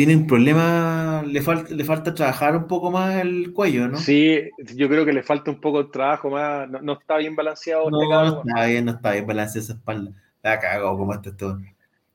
tiene 0.00 0.16
un 0.16 0.26
problema, 0.26 1.22
le, 1.26 1.42
falta 1.42 1.74
le 1.74 1.84
falta 1.84 2.14
trabajar 2.14 2.56
un 2.56 2.66
poco 2.66 2.90
más 2.90 3.16
el 3.16 3.52
cuello, 3.52 3.86
¿no? 3.86 3.98
Sí, 3.98 4.40
yo 4.74 4.88
creo 4.88 5.04
que 5.04 5.12
le 5.12 5.22
falta 5.22 5.50
un 5.50 5.60
poco 5.60 5.82
de 5.82 5.90
trabajo 5.90 6.30
más. 6.30 6.70
No, 6.70 6.80
no 6.80 6.94
está 6.94 7.18
bien 7.18 7.36
balanceado. 7.36 7.90
No, 7.90 8.00
este 8.00 8.14
no 8.14 8.40
está 8.48 8.66
bien, 8.66 8.84
no 8.86 8.92
está 8.92 9.12
bien 9.12 9.26
balanceada 9.26 9.62
esa 9.62 9.72
espalda. 9.74 10.10
La 10.42 10.58
cago 10.58 10.96
como 10.96 11.12
está 11.12 11.36
todo. 11.36 11.60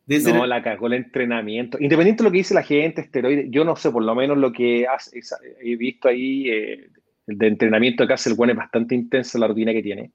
Debe 0.08 0.20
ser- 0.20 0.34
No, 0.34 0.48
la 0.48 0.64
cagó 0.64 0.88
el 0.88 0.94
entrenamiento. 0.94 1.78
Independiente 1.80 2.24
de 2.24 2.28
lo 2.28 2.32
que 2.32 2.40
dice 2.40 2.56
la 2.56 2.64
gente, 2.64 3.02
esteroide, 3.02 3.52
yo 3.52 3.64
no 3.64 3.76
sé, 3.76 3.92
por 3.92 4.04
lo 4.04 4.16
menos 4.16 4.36
lo 4.40 4.52
que 4.52 4.88
esa- 5.14 5.38
he 5.62 5.76
visto 5.76 6.08
ahí, 6.08 6.50
eh, 6.50 6.90
el 7.28 7.38
de 7.38 7.48
entrenamiento 7.50 8.08
que 8.08 8.14
hace 8.14 8.32
el 8.32 8.36
bueno 8.36 8.54
es 8.54 8.58
bastante 8.58 8.96
intensa 8.96 9.38
la 9.38 9.46
rutina 9.48 9.74
que 9.74 9.84
tiene. 9.84 10.10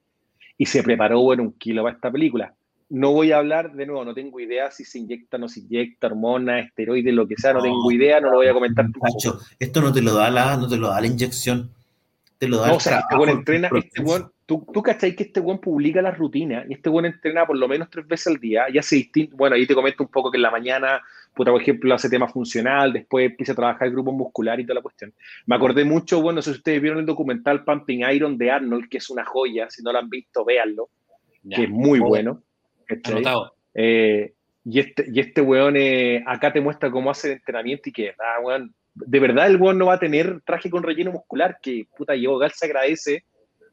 Y 0.57 0.65
se 0.65 0.83
preparó, 0.83 1.21
bueno, 1.21 1.43
un 1.43 1.53
kilo 1.53 1.83
para 1.83 1.95
esta 1.95 2.11
película. 2.11 2.53
No 2.91 3.13
voy 3.13 3.31
a 3.31 3.37
hablar, 3.37 3.71
de 3.71 3.85
nuevo, 3.85 4.03
no 4.03 4.13
tengo 4.13 4.37
idea 4.41 4.69
si 4.69 4.83
se 4.83 4.99
inyecta 4.99 5.37
o 5.37 5.39
no 5.39 5.47
se 5.47 5.61
inyecta, 5.61 6.07
hormonas, 6.07 6.65
esteroides, 6.65 7.13
lo 7.13 7.25
que 7.25 7.35
sea, 7.37 7.53
no, 7.53 7.59
No. 7.59 7.63
tengo 7.63 7.91
idea, 7.91 8.19
no 8.19 8.29
lo 8.29 8.37
voy 8.37 8.47
a 8.47 8.53
comentar. 8.53 8.85
esto 9.59 9.81
no 9.81 9.93
te 9.93 10.01
lo 10.01 10.13
da 10.13 10.29
la, 10.29 10.57
no 10.57 10.67
te 10.67 10.75
lo 10.75 10.89
da 10.89 10.99
la 10.99 11.07
inyección. 11.07 11.69
Te 12.37 12.49
lo 12.49 12.57
da 12.57 12.67
No, 12.67 12.73
el 12.73 12.77
o 12.77 12.79
sea, 12.81 12.97
este 12.97 13.07
trabajo, 13.07 13.17
buen 13.17 13.29
el 13.29 13.37
entrena, 13.37 13.69
este 13.73 14.01
buen, 14.01 14.23
tú, 14.45 14.67
tú 14.73 14.81
cachai 14.81 15.15
que 15.15 15.23
este 15.23 15.39
buen 15.39 15.59
publica 15.59 16.01
las 16.01 16.17
rutinas 16.17 16.65
y 16.69 16.73
este 16.73 16.89
buen 16.89 17.05
entrena 17.05 17.45
por 17.45 17.57
lo 17.57 17.67
menos 17.69 17.89
tres 17.89 18.05
veces 18.05 18.27
al 18.27 18.39
día 18.39 18.65
y 18.69 18.77
hace 18.77 18.97
distinto, 18.97 19.37
bueno, 19.37 19.55
ahí 19.55 19.65
te 19.65 19.73
comento 19.73 20.03
un 20.03 20.09
poco 20.09 20.29
que 20.29 20.37
en 20.37 20.41
la 20.41 20.51
mañana, 20.51 21.01
puta, 21.33 21.51
por 21.51 21.61
ejemplo, 21.61 21.93
hace 21.95 22.09
tema 22.09 22.27
funcional, 22.27 22.91
después 22.91 23.29
empieza 23.29 23.53
a 23.53 23.55
trabajar 23.55 23.87
el 23.87 23.93
grupo 23.93 24.11
muscular 24.11 24.59
y 24.59 24.65
toda 24.65 24.75
la 24.75 24.81
cuestión. 24.81 25.13
Me 25.45 25.55
acordé 25.55 25.85
mucho, 25.85 26.21
bueno, 26.21 26.37
no 26.37 26.41
sé 26.41 26.51
si 26.51 26.57
ustedes 26.57 26.81
vieron 26.81 26.99
el 26.99 27.05
documental 27.05 27.63
Pumping 27.63 28.01
Iron 28.11 28.37
de 28.37 28.51
Arnold, 28.51 28.89
que 28.89 28.97
es 28.97 29.09
una 29.09 29.23
joya, 29.23 29.69
si 29.69 29.81
no 29.81 29.93
lo 29.93 29.99
han 29.99 30.09
visto, 30.09 30.43
véanlo, 30.43 30.89
Ya, 31.43 31.55
que 31.55 31.63
es 31.63 31.69
muy 31.69 31.99
bueno. 31.99 32.41
¿Cachai? 32.95 33.13
Anotado. 33.15 33.53
Eh, 33.73 34.33
y, 34.63 34.79
este, 34.79 35.05
y 35.11 35.19
este 35.19 35.41
weón 35.41 35.75
eh, 35.77 36.23
acá 36.27 36.53
te 36.53 36.61
muestra 36.61 36.91
cómo 36.91 37.09
hace 37.09 37.27
el 37.27 37.33
entrenamiento 37.33 37.89
y 37.89 37.91
que, 37.91 38.09
ah, 38.11 38.41
weón, 38.43 38.73
de 38.93 39.19
verdad 39.19 39.47
el 39.47 39.57
weón 39.57 39.77
no 39.77 39.87
va 39.87 39.95
a 39.95 39.99
tener 39.99 40.41
traje 40.45 40.69
con 40.69 40.83
relleno 40.83 41.11
muscular, 41.11 41.57
que 41.61 41.87
puta, 41.97 42.13
Diego 42.13 42.37
Gal 42.37 42.51
se 42.53 42.65
agradece, 42.65 43.25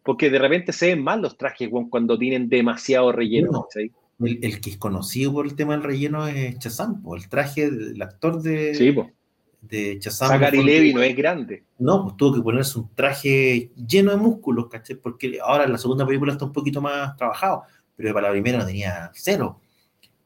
porque 0.03 0.31
de 0.31 0.39
repente 0.39 0.73
se 0.73 0.89
ven 0.89 1.03
mal 1.03 1.21
los 1.21 1.37
trajes, 1.37 1.69
weón, 1.71 1.91
cuando 1.91 2.19
tienen 2.19 2.49
demasiado 2.49 3.13
relleno, 3.13 3.51
No. 3.53 3.63
¿cachai? 3.65 3.91
El, 4.21 4.39
el 4.43 4.61
que 4.61 4.71
es 4.71 4.77
conocido 4.79 5.33
por 5.33 5.47
el 5.47 5.55
tema 5.55 5.75
del 5.75 5.85
relleno 5.85 6.27
es 6.27 6.59
Chazam, 6.59 7.03
po, 7.03 7.15
el 7.15 7.29
traje 7.29 7.71
del 7.71 8.03
actor 8.03 8.43
de, 8.43 8.75
Sí, 8.75 8.93
de 9.61 9.99
Chazam. 10.01 10.29
Zachary 10.29 10.65
Levi 10.65 10.93
no 10.95 11.03
es 11.03 11.17
grande. 11.17 11.65
No, 11.79 12.03
pues 12.03 12.17
tuvo 12.17 12.35
que 12.35 12.43
ponerse 12.43 12.79
un 12.81 12.93
traje 12.95 13.71
lleno 13.77 14.11
de 14.11 14.17
músculos, 14.17 14.69
¿cachai? 14.69 14.97
Porque 14.97 15.39
ahora 15.41 15.65
en 15.65 15.73
la 15.73 15.79
segunda 15.79 16.05
película 16.07 16.33
está 16.33 16.45
un 16.45 16.53
poquito 16.53 16.81
más 16.81 17.17
trabajado, 17.17 17.63
pero 17.99 18.15
para 18.15 18.29
la 18.29 18.33
primera 18.33 18.59
no 18.59 18.65
tenía 18.67 19.11
cero. 19.13 19.61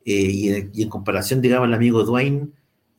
Eh, 0.05 0.13
y, 0.31 0.49
en- 0.53 0.71
y 0.73 0.83
en 0.85 0.89
comparación, 0.89 1.41
digamos, 1.43 1.67
el 1.69 1.75
amigo 1.75 2.05
Dwayne 2.05 2.49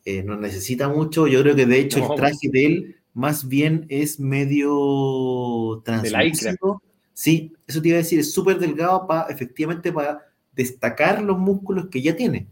eh, 0.04 0.22
no 0.24 0.36
necesita 0.36 0.90
mucho. 0.90 1.28
Yo 1.28 1.42
creo 1.42 1.56
que 1.56 1.66
de 1.66 1.80
hecho 1.80 2.00
No. 2.00 2.12
el 2.12 2.18
traje 2.18 2.50
de 2.52 2.66
él 2.66 2.96
más 3.14 3.48
bien 3.48 3.86
es 3.90 4.20
medio 4.20 5.82
translúcido. 5.86 6.82
Sí, 7.14 7.54
eso 7.68 7.82
te 7.82 7.90
iba 7.90 7.96
a 7.98 8.00
decir, 8.00 8.20
es 8.20 8.34
súper 8.34 8.58
delgado 8.58 9.06
para 9.08 9.32
efectivamente 9.32 9.92
para 9.92 10.20
destacar 10.52 11.22
los 11.22 11.38
músculos 11.38 11.88
que 11.90 12.02
ya 12.02 12.16
tiene, 12.16 12.48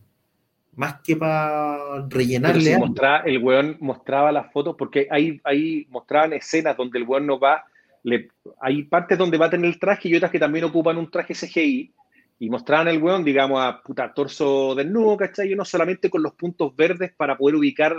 más 0.76 1.02
que 1.02 1.16
para 1.16 2.06
rellenarle 2.08 2.62
sí, 2.62 2.74
algo. 2.74 2.88
mostraba, 2.88 3.20
el 3.26 3.38
weón 3.40 3.78
mostraba 3.80 4.32
las 4.32 4.52
fotos, 4.54 4.76
porque 4.78 5.08
ahí, 5.10 5.42
ahí 5.44 5.88
mostraban 5.90 6.34
escenas 6.34 6.78
donde 6.78 7.00
el 7.00 7.06
weón 7.08 7.26
no 7.26 7.40
va, 7.40 7.64
le, 8.04 8.30
hay 8.60 8.84
partes 8.84 9.18
donde 9.18 9.38
va 9.38 9.48
a 9.48 9.50
tener 9.50 9.66
el 9.68 9.80
traje 9.80 10.10
y 10.10 10.16
otras 10.16 10.32
que 10.32 10.40
también 10.40 10.66
ocupan 10.66 10.98
un 10.98 11.10
traje 11.10 11.34
CGI, 11.34 11.92
y 12.44 12.50
mostraban 12.50 12.88
el 12.88 13.02
weón, 13.02 13.24
digamos, 13.24 13.62
a 13.62 13.82
puta 13.84 14.12
torso 14.14 14.74
desnudo, 14.74 15.16
¿cachai? 15.16 15.52
Y 15.52 15.56
no 15.56 15.64
solamente 15.64 16.10
con 16.10 16.24
los 16.24 16.34
puntos 16.34 16.76
verdes 16.76 17.14
para 17.16 17.38
poder 17.38 17.56
ubicar 17.56 17.96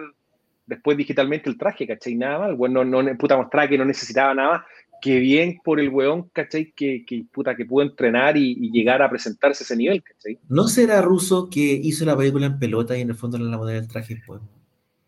después 0.66 0.96
digitalmente 0.96 1.48
el 1.48 1.56
traje, 1.56 1.86
¿cachai? 1.86 2.16
Nada 2.16 2.40
más, 2.40 2.48
el 2.50 2.56
weón 2.56 2.72
no, 2.74 2.84
no, 2.84 3.16
puta, 3.16 3.36
mostraba 3.36 3.68
que 3.68 3.78
no 3.78 3.84
necesitaba 3.84 4.34
nada 4.34 4.50
más, 4.50 4.62
que 5.00 5.20
bien 5.20 5.58
por 5.62 5.78
el 5.78 5.90
weón, 5.90 6.28
¿cachai? 6.32 6.72
Que, 6.74 7.04
que 7.06 7.24
puta, 7.32 7.54
que 7.54 7.64
pudo 7.64 7.84
entrenar 7.84 8.36
y, 8.36 8.50
y 8.60 8.72
llegar 8.72 9.00
a 9.00 9.08
presentarse 9.08 9.62
a 9.62 9.64
ese 9.64 9.76
nivel, 9.76 10.02
¿cachai? 10.02 10.38
¿No 10.48 10.66
será 10.66 11.00
ruso 11.02 11.48
que 11.48 11.60
hizo 11.60 12.04
la 12.04 12.16
película 12.16 12.46
en 12.46 12.58
pelota 12.58 12.98
y 12.98 13.02
en 13.02 13.10
el 13.10 13.14
fondo 13.14 13.38
le 13.38 13.44
la 13.44 13.56
modela 13.58 13.80
del 13.80 13.88
traje? 13.88 14.20
Pues? 14.26 14.40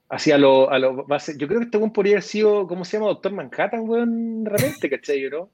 Así 0.08 0.30
a 0.30 0.38
lo, 0.38 0.70
a 0.70 0.78
lo 0.78 1.04
base- 1.06 1.36
yo 1.36 1.48
creo 1.48 1.58
que 1.58 1.64
este 1.64 1.78
weón 1.78 1.92
podría 1.92 2.12
haber 2.14 2.22
sido, 2.22 2.68
¿cómo 2.68 2.84
se 2.84 2.98
llama? 2.98 3.08
Doctor 3.08 3.32
Manhattan, 3.32 3.80
weón, 3.88 4.44
de 4.44 4.50
repente, 4.50 4.88
¿cachai? 4.90 5.28
¿no? 5.28 5.50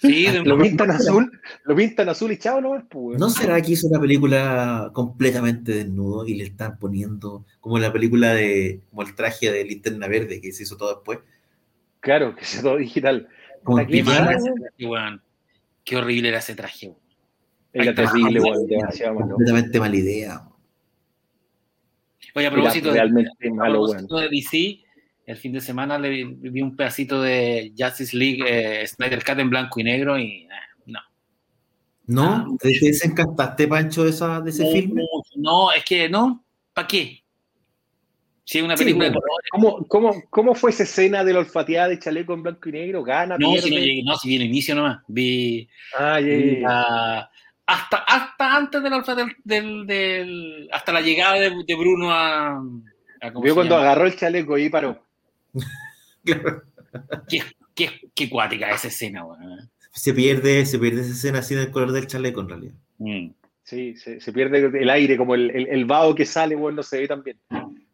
Sí, 0.00 0.26
de- 0.30 0.44
Lo 0.44 0.58
pintan 0.58 0.90
azul, 0.90 1.40
lo 1.64 1.74
pintan 1.74 2.08
azul 2.08 2.30
y 2.32 2.36
chao 2.38 2.60
nomás, 2.60 2.84
pues. 2.88 3.18
¿No 3.18 3.30
será 3.30 3.60
que 3.62 3.72
hizo 3.72 3.88
una 3.88 3.98
película 3.98 4.90
completamente 4.92 5.72
desnudo 5.72 6.26
y 6.26 6.34
le 6.34 6.44
están 6.44 6.78
poniendo 6.78 7.44
como 7.60 7.78
la 7.78 7.92
película 7.92 8.34
de, 8.34 8.82
como 8.90 9.02
el 9.02 9.14
traje 9.14 9.50
de 9.50 9.64
Linterna 9.64 10.06
Verde 10.06 10.40
que 10.40 10.52
se 10.52 10.64
hizo 10.64 10.76
todo 10.76 10.94
después? 10.94 11.20
Claro, 12.00 12.36
que 12.36 12.44
sea 12.44 12.62
todo 12.62 12.76
digital. 12.76 13.28
Como 13.64 13.84
qué, 13.86 14.02
mal 14.02 14.36
mal. 14.80 15.22
Qué 15.82 15.96
horrible 15.96 16.28
era 16.28 16.38
ese 16.38 16.54
traje. 16.54 16.94
Era 17.72 17.94
terrible, 17.94 18.40
Ah, 18.40 18.42
weón, 18.42 18.66
demasiado 18.66 19.14
malo. 19.14 19.28
completamente 19.34 19.80
mala 19.80 19.96
idea. 19.96 20.42
Oye, 22.34 22.46
a 22.46 22.50
propósito, 22.50 22.88
de, 22.88 22.94
realmente 22.94 23.48
a 23.48 23.54
malo, 23.54 23.84
propósito 23.86 24.18
de 24.18 24.28
DC, 24.28 24.80
el 25.26 25.36
fin 25.36 25.52
de 25.52 25.60
semana 25.60 25.98
le 25.98 26.24
vi 26.24 26.62
un 26.62 26.76
pedacito 26.76 27.20
de 27.20 27.72
Justice 27.76 28.16
League 28.16 28.42
eh, 28.46 28.86
Snyder 28.86 29.24
Cut 29.24 29.38
en 29.40 29.50
blanco 29.50 29.80
y 29.80 29.84
negro 29.84 30.16
y 30.18 30.44
eh, 30.44 30.48
no. 30.86 31.00
¿No? 32.06 32.56
¿Te 32.60 32.68
desencantaste, 32.80 33.66
Pancho, 33.66 34.04
de, 34.04 34.10
esa, 34.10 34.40
de 34.40 34.50
ese 34.50 34.64
no, 34.64 34.70
filme? 34.70 35.02
No, 35.34 35.72
es 35.72 35.84
que 35.84 36.08
no. 36.08 36.44
¿Para 36.72 36.86
qué? 36.86 37.22
Si 38.44 38.58
es 38.58 38.64
una 38.64 38.76
película 38.76 39.08
sí, 39.08 39.12
bueno, 39.12 39.20
¿cómo, 39.50 39.86
cómo, 39.88 40.22
¿Cómo 40.30 40.54
fue 40.54 40.70
esa 40.70 40.84
escena 40.84 41.24
de 41.24 41.32
la 41.32 41.40
olfateada 41.40 41.88
de 41.88 41.98
chaleco 41.98 42.32
en 42.32 42.44
blanco 42.44 42.68
y 42.68 42.72
negro? 42.72 43.02
¿Gana? 43.02 43.36
No, 43.36 43.50
pierde? 43.50 43.68
si 43.68 43.74
no, 43.74 43.80
llegué, 43.80 44.02
no, 44.04 44.16
si 44.16 44.28
vi 44.28 44.36
el 44.36 44.42
inicio 44.42 44.76
nomás. 44.76 44.98
Vi. 45.08 45.68
Ah, 45.98 46.20
vi 46.20 46.60
la- 46.60 47.28
hasta, 47.66 47.96
hasta 47.96 48.56
antes 48.56 48.80
de 48.80 48.88
la 48.90 48.98
olfa- 48.98 49.16
del, 49.16 49.34
del, 49.42 49.86
del- 49.88 50.68
hasta 50.70 50.92
la 50.92 51.00
llegada 51.00 51.34
de, 51.40 51.50
de 51.66 51.74
Bruno 51.74 52.12
a. 52.12 52.50
a 53.20 53.32
¿cómo 53.32 53.42
Vio 53.42 53.54
cuando 53.56 53.74
llama? 53.74 53.90
agarró 53.90 54.06
el 54.06 54.14
chaleco 54.14 54.56
y 54.56 54.68
paró. 54.68 55.04
Claro. 56.24 56.62
Qué, 57.28 57.42
qué, 57.74 57.90
qué 58.14 58.28
cuática 58.28 58.70
esa 58.72 58.88
escena, 58.88 59.24
weón. 59.24 59.70
Se 59.92 60.12
pierde, 60.12 60.66
se 60.66 60.78
pierde 60.78 61.02
esa 61.02 61.12
escena 61.12 61.38
así 61.38 61.54
del 61.54 61.70
color 61.70 61.92
del 61.92 62.08
chaleco, 62.08 62.40
en 62.40 62.48
realidad. 62.48 62.74
Mm. 62.98 63.28
Sí, 63.62 63.96
se, 63.96 64.20
se 64.20 64.32
pierde 64.32 64.58
el 64.80 64.90
aire, 64.90 65.16
como 65.16 65.34
el, 65.36 65.50
el, 65.50 65.68
el 65.68 65.84
vaho 65.84 66.14
que 66.14 66.26
sale, 66.26 66.54
bueno, 66.56 66.76
no 66.76 66.82
se 66.82 66.98
ve 67.00 67.08
tan 67.08 67.22
bien. 67.22 67.38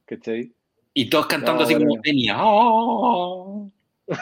¿Cachai? 0.07 0.51
Y 0.95 1.11
todos 1.11 1.27
cantando 1.27 1.61
No, 1.61 1.65
así 1.67 1.75
como 1.75 2.01
tenía. 2.01 2.37
Oh. 2.39 3.71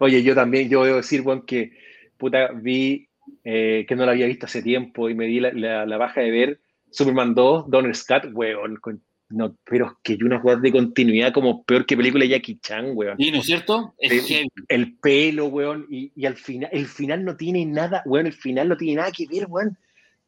Oye, 0.00 0.22
yo 0.22 0.34
también, 0.34 0.68
yo 0.68 0.84
debo 0.84 0.96
decir, 0.98 1.22
bueno, 1.22 1.44
que 1.44 1.72
puta, 2.16 2.48
vi 2.52 3.08
eh, 3.44 3.84
que 3.88 3.96
no 3.96 4.04
la 4.06 4.12
había 4.12 4.26
visto 4.26 4.46
hace 4.46 4.62
tiempo 4.62 5.08
y 5.08 5.14
me 5.14 5.26
di 5.26 5.40
la, 5.40 5.52
la, 5.52 5.86
la 5.86 5.96
baja 5.96 6.20
de 6.20 6.30
ver 6.30 6.60
Superman 6.90 7.34
2, 7.34 7.70
Donner 7.70 7.94
Scott, 7.94 8.26
weón. 8.32 8.76
con- 8.76 9.02
no, 9.30 9.56
pero 9.64 9.86
es 9.86 9.92
que 10.02 10.12
hay 10.12 10.22
una 10.22 10.38
jugada 10.38 10.60
de 10.60 10.70
continuidad 10.72 11.32
como 11.32 11.64
peor 11.64 11.86
que 11.86 11.96
película 11.96 12.24
de 12.24 12.30
Jackie 12.30 12.58
Chan, 12.60 12.92
weón. 12.94 13.16
Sí, 13.18 13.30
¿no 13.32 13.38
es 13.38 13.46
cierto? 13.46 13.94
Es 13.98 14.26
heavy. 14.28 14.48
El 14.68 14.96
pelo, 14.98 15.46
weón, 15.46 15.86
y, 15.90 16.12
y 16.14 16.26
al 16.26 16.36
final, 16.36 16.68
el 16.72 16.86
final 16.86 17.24
no 17.24 17.36
tiene 17.36 17.64
nada, 17.66 18.02
weón, 18.06 18.26
el 18.26 18.32
final 18.34 18.68
no 18.68 18.76
tiene 18.76 18.96
nada 19.00 19.10
que 19.10 19.26
ver, 19.26 19.46
weón. 19.48 19.76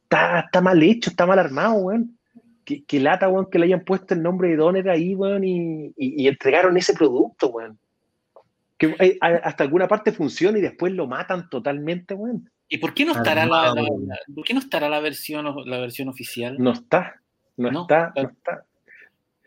Está, 0.04 0.40
está 0.40 0.60
mal 0.60 0.82
hecho, 0.82 1.10
está 1.10 1.26
mal 1.26 1.38
armado, 1.38 1.74
weón. 1.74 2.16
Que, 2.64 2.82
que 2.84 2.98
lata, 2.98 3.28
weón, 3.28 3.48
que 3.50 3.58
le 3.60 3.66
hayan 3.66 3.84
puesto 3.84 4.14
el 4.14 4.22
nombre 4.22 4.48
de 4.48 4.56
Donner 4.56 4.88
ahí, 4.90 5.14
weón, 5.14 5.44
y, 5.44 5.86
y- 5.96 6.22
y 6.24 6.26
entregaron 6.28 6.76
ese 6.76 6.94
producto, 6.94 7.48
weón. 7.48 7.78
Que 8.78 8.94
eh, 8.98 9.18
hasta 9.20 9.64
alguna 9.64 9.86
parte 9.88 10.10
funciona 10.12 10.58
y 10.58 10.62
después 10.62 10.92
lo 10.92 11.06
matan 11.06 11.48
totalmente, 11.48 12.14
weón. 12.14 12.50
¿Y 12.68 12.78
por 12.78 12.92
qué 12.94 13.04
no 13.04 13.12
estará 13.12 13.46
la, 13.46 13.70
Armado. 13.70 13.74
la- 14.00 14.14
la- 14.16 14.34
¿por 14.34 14.44
qué 14.44 14.52
no 14.54 14.60
estará 14.60 14.88
la 14.88 14.98
versión 15.00 15.46
la 15.66 15.78
versión 15.78 16.08
oficial? 16.08 16.56
No 16.58 16.72
está, 16.72 17.20
no, 17.56 17.70
No, 17.70 17.82
está, 17.82 18.10
claro. 18.12 18.28
no 18.28 18.34
está. 18.36 18.64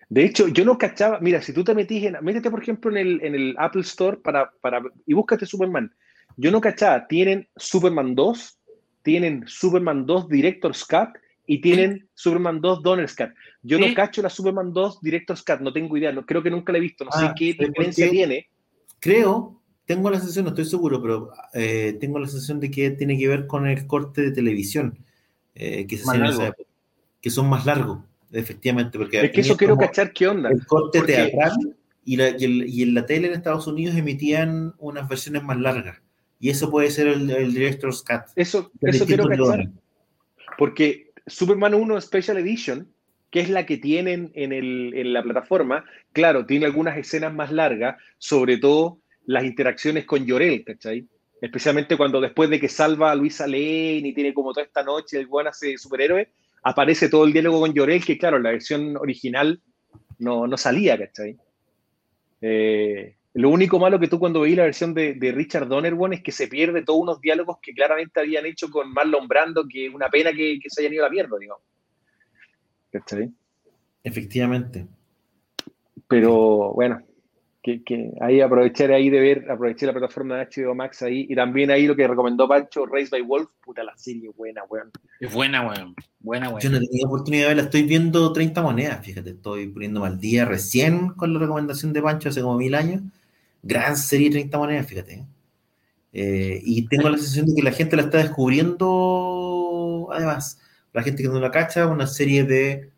De 0.10 0.26
hecho, 0.26 0.48
yo 0.48 0.65
no 0.65 0.77
cachaba, 0.77 1.19
mira, 1.19 1.41
si 1.41 1.53
tú 1.53 1.64
te 1.64 1.76
metís 1.76 2.03
en, 2.03 2.18
métete 2.22 2.49
por 2.49 2.61
ejemplo 2.61 2.90
en 2.91 2.98
el, 2.98 3.23
en 3.23 3.36
el 3.36 3.56
Apple 3.60 3.81
Store 3.81 4.18
para, 4.18 4.52
para, 4.60 4.81
y 5.06 5.14
búscate 5.14 5.45
Superman. 5.45 5.94
Yo 6.36 6.52
no 6.52 6.60
cachaba, 6.60 7.07
tienen 7.07 7.48
Superman 7.56 8.15
2, 8.15 8.60
tienen 9.03 9.44
Superman 9.48 10.06
2 10.07 10.27
Director's 10.27 10.84
Cut 10.84 11.10
y 11.45 11.61
tienen 11.61 12.10
Superman 12.15 12.60
2 12.60 12.81
Donner's 12.81 13.15
Cut. 13.15 13.30
Yo 13.61 13.77
Sí. 13.77 13.86
no 13.88 13.94
cacho 13.94 14.22
la 14.23 14.30
Superman 14.30 14.73
2 14.73 14.99
Director's 15.02 15.44
Cut, 15.44 15.60
no 15.60 15.72
tengo 15.72 15.95
idea, 15.95 16.11
no, 16.11 16.26
creo 16.26 16.41
que 16.41 16.49
nunca 16.49 16.72
la 16.72 16.80
he 16.80 16.81
visto, 16.81 17.06
no 17.06 17.11
Ah, 17.14 17.19
sé 17.19 17.34
qué 17.38 17.53
¿sabes 17.53 17.56
por 17.56 17.68
diferencia 17.68 18.06
qué? 18.06 18.11
tiene. 18.11 18.48
Creo, 18.99 19.61
tengo 19.86 20.10
la 20.10 20.18
sensación, 20.18 20.45
no 20.45 20.49
estoy 20.49 20.65
seguro, 20.65 21.02
pero 21.02 21.31
eh, 21.53 21.98
tengo 21.99 22.18
la 22.18 22.27
sensación 22.27 22.60
de 22.60 22.72
que 22.72 22.90
tiene 22.91 23.18
que 23.18 23.27
ver 23.27 23.45
con 23.45 23.68
el 23.68 23.86
corte 23.86 24.22
de 24.22 24.31
televisión 24.31 24.98
eh, 25.53 25.86
que 25.86 25.98
se 25.98 26.03
hacía 26.10 26.19
en 26.22 26.26
esa 26.31 26.48
época, 26.48 26.69
que 27.22 27.30
son 27.30 27.48
más 27.48 27.65
largos, 27.65 27.99
efectivamente, 28.31 28.97
porque 28.97 29.22
Es 29.22 29.31
que 29.31 29.41
eso 29.41 29.57
quiero 29.57 29.77
cachar 29.77 30.14
qué 30.14 30.27
onda. 30.27 30.49
el 30.49 30.65
corte 30.65 31.01
teatral 31.01 31.51
y, 32.06 32.15
la- 32.18 32.30
y 32.38 32.43
el- 32.45 32.68
y 32.69 32.84
en 32.84 32.93
la 32.93 33.06
tele 33.06 33.27
en 33.27 33.34
Estados 33.34 33.68
Unidos 33.68 33.95
emitían 33.95 34.73
unas 34.80 35.07
versiones 35.07 35.43
más 35.43 35.57
largas. 35.60 36.01
Y 36.39 36.49
eso 36.49 36.69
puede 36.72 36.89
ser 36.89 37.07
el, 37.07 37.30
el 37.30 37.53
Director's 37.53 38.01
Cut. 38.01 38.22
Eso, 38.35 38.72
eso 38.81 39.06
quiero 39.06 39.27
cachar. 39.27 39.69
Porque 40.57 41.11
Superman 41.27 41.73
1 41.73 42.01
Special 42.01 42.38
Edition, 42.38 42.88
que 43.30 43.41
es 43.41 43.49
la 43.49 43.65
que 43.65 43.77
tienen 43.77 44.31
en, 44.34 44.51
el- 44.53 44.93
en 44.95 45.14
la 45.14 45.22
plataforma, 45.23 45.85
claro, 46.14 46.45
tiene 46.45 46.65
algunas 46.65 46.97
escenas 46.97 47.34
más 47.34 47.51
largas, 47.51 47.97
sobre 48.18 48.57
todo 48.57 48.99
las 49.26 49.43
interacciones 49.43 50.06
con 50.06 50.26
Llorel, 50.26 50.64
¿cachai? 50.64 51.06
Especialmente 51.41 51.95
cuando 51.95 52.19
después 52.19 52.49
de 52.49 52.60
que 52.60 52.68
salva 52.68 53.11
a 53.11 53.15
Luisa 53.15 53.45
Lane 53.45 54.01
y 54.07 54.14
tiene 54.14 54.34
como 54.34 54.51
toda 54.53 54.65
esta 54.65 54.84
noche 54.84 55.19
el 55.19 55.27
buen 55.27 55.47
hace 55.47 55.77
superhéroe, 55.77 56.30
aparece 56.64 57.10
todo 57.10 57.26
el 57.26 57.34
diálogo 57.34 57.61
con 57.61 57.73
Llorel, 57.73 58.03
que 58.03 58.18
claro, 58.18 58.38
en 58.38 58.44
la 58.44 58.52
versión 58.52 58.98
original 58.98 59.61
no, 60.18 60.48
no 60.48 60.57
salía, 60.57 60.98
¿cachai? 60.98 61.38
Eh, 62.41 63.15
lo 63.34 63.49
único 63.49 63.80
malo 63.80 63.99
que 63.99 64.07
tú 64.07 64.19
cuando 64.19 64.41
veí 64.41 64.56
la 64.56 64.64
versión 64.64 64.94
de, 64.94 65.14
de 65.14 65.31
Richard 65.31 65.68
Donner, 65.68 65.94
bueno, 65.94 66.15
es 66.15 66.22
que 66.22 66.31
se 66.31 66.48
pierde 66.48 66.84
todos 66.84 67.02
unos 67.02 67.22
diálogos 67.22 67.57
que 67.61 67.73
claramente 67.73 68.19
habían 68.19 68.45
hecho 68.45 68.69
con 68.69 68.91
Marlon 68.91 69.27
Brando, 69.27 69.68
que 69.68 69.88
es 69.88 69.94
una 69.94 70.10
pena 70.10 70.31
que, 70.31 70.60
que 70.61 70.69
se 70.69 70.81
hayan 70.81 70.94
ido 70.94 71.06
a 71.06 71.07
la 71.07 71.14
mierda, 71.14 71.38
digamos. 71.38 71.64
¿Cachai? 72.91 73.31
Efectivamente. 74.03 74.88
Pero 76.07 76.73
bueno, 76.73 77.03
que, 77.61 77.84
que 77.84 78.11
ahí 78.22 78.41
aprovechar 78.41 78.91
ahí 78.91 79.10
de 79.10 79.19
ver, 79.19 79.52
aproveché 79.52 79.86
la 79.86 79.94
plataforma 79.94 80.38
de 80.38 80.48
HBO 80.48 80.76
Max 80.76 81.02
ahí, 81.02 81.27
y 81.30 81.36
también 81.36 81.72
ahí 81.72 81.88
lo 81.88 81.95
que 81.95 82.07
recomendó 82.07 82.48
Pancho, 82.48 82.86
Race 82.86 83.10
by 83.11 83.22
Wolf, 83.22 83.49
puta 83.64 83.84
la 83.84 83.98
serie 83.98 84.30
buena, 84.36 84.64
weón. 84.69 84.91
Es 85.19 85.34
buena, 85.34 85.68
weón. 85.68 85.95
Buena, 86.19 86.48
Yo 86.48 86.56
weón. 86.56 86.72
no 86.73 86.80
tenía 86.80 87.06
oportunidad 87.06 87.44
de 87.44 87.48
verla, 87.49 87.64
estoy 87.64 87.84
viendo 87.84 88.31
30 88.31 88.61
monedas, 88.61 89.06
fíjate, 89.06 89.31
estoy 89.31 89.68
poniéndome 89.68 90.07
al 90.07 90.19
día 90.19 90.45
recién 90.45 91.10
con 91.10 91.34
la 91.34 91.40
recomendación 91.40 91.91
de 91.94 92.02
Pancho 92.02 92.30
hace 92.30 92.41
como 92.41 92.57
mil 92.57 92.76
años. 92.76 93.02
Gran 93.61 93.98
serie 93.98 94.30
30 94.30 94.57
monedas, 94.57 94.88
fíjate. 94.88 95.14
¿eh? 95.15 95.26
Eh, 96.11 96.61
y 96.64 96.88
tengo 96.88 97.10
la 97.10 97.18
sensación 97.18 97.48
de 97.48 97.56
que 97.56 97.61
la 97.61 97.72
gente 97.72 97.95
la 97.95 98.03
está 98.03 98.19
descubriendo, 98.19 100.07
además, 100.11 100.60
la 100.94 101.03
gente 101.03 101.22
que 101.23 101.30
no 101.30 101.40
la 101.40 101.52
cacha, 101.52 101.88
una 101.88 102.07
serie 102.07 102.44
de 102.45 102.90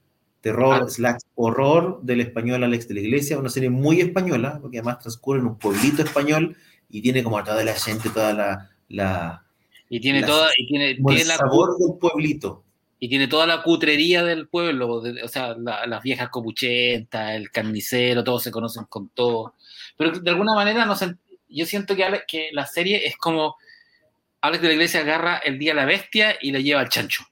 terror 0.41 0.83
Ah. 0.85 0.89
slash 0.89 1.21
horror 1.35 1.99
del 2.03 2.21
español 2.21 2.63
Alex 2.63 2.87
de 2.87 2.95
la 2.95 2.99
Iglesia, 3.01 3.37
una 3.39 3.49
serie 3.49 3.69
muy 3.69 4.01
española, 4.01 4.57
porque 4.61 4.79
además 4.79 4.99
transcurre 4.99 5.39
en 5.39 5.45
un 5.45 5.57
pueblito 5.59 6.01
español 6.03 6.55
y 6.89 7.01
tiene 7.01 7.23
como 7.23 7.37
a 7.37 7.43
toda 7.43 7.63
la 7.63 7.73
gente, 7.75 8.09
toda 8.09 8.33
la, 8.33 8.69
la 8.89 9.45
Y 9.89 9.99
tiene 9.99 10.21
la- 10.21 10.27
toda, 10.27 10.49
y 10.57 10.67
tiene, 10.67 10.89
el 10.91 10.97
tiene 11.05 11.25
la, 11.25 11.37
sabor 11.37 11.77
del 11.77 11.97
pueblito. 11.99 12.63
y 12.99 13.09
tiene 13.09 13.27
toda 13.27 13.47
la 13.47 13.63
cutrería 13.63 14.23
del 14.23 14.47
pueblo, 14.47 15.01
de- 15.01 15.23
o 15.23 15.27
sea, 15.27 15.55
la- 15.57 15.85
las 15.87 16.01
viejas 16.03 16.29
copuchentas, 16.29 17.31
el 17.35 17.49
carnicero, 17.51 18.23
todos 18.23 18.43
se 18.43 18.51
conocen 18.51 18.85
con 18.85 19.09
todo. 19.09 19.53
Pero 19.97 20.11
de 20.19 20.29
alguna 20.29 20.53
manera, 20.55 20.85
no 20.85 20.95
sé, 20.95 21.15
yo 21.49 21.65
siento 21.65 21.95
que, 21.95 22.03
que 22.27 22.49
la 22.51 22.65
serie 22.65 23.05
es 23.07 23.15
como 23.17 23.55
Alex 24.41 24.61
de 24.61 24.67
la 24.69 24.73
Iglesia 24.73 25.01
agarra 25.01 25.37
el 25.37 25.59
día 25.59 25.73
a 25.73 25.75
la 25.75 25.85
bestia 25.85 26.35
y 26.41 26.51
le 26.51 26.63
lleva 26.63 26.81
al 26.81 26.89
chancho. 26.89 27.23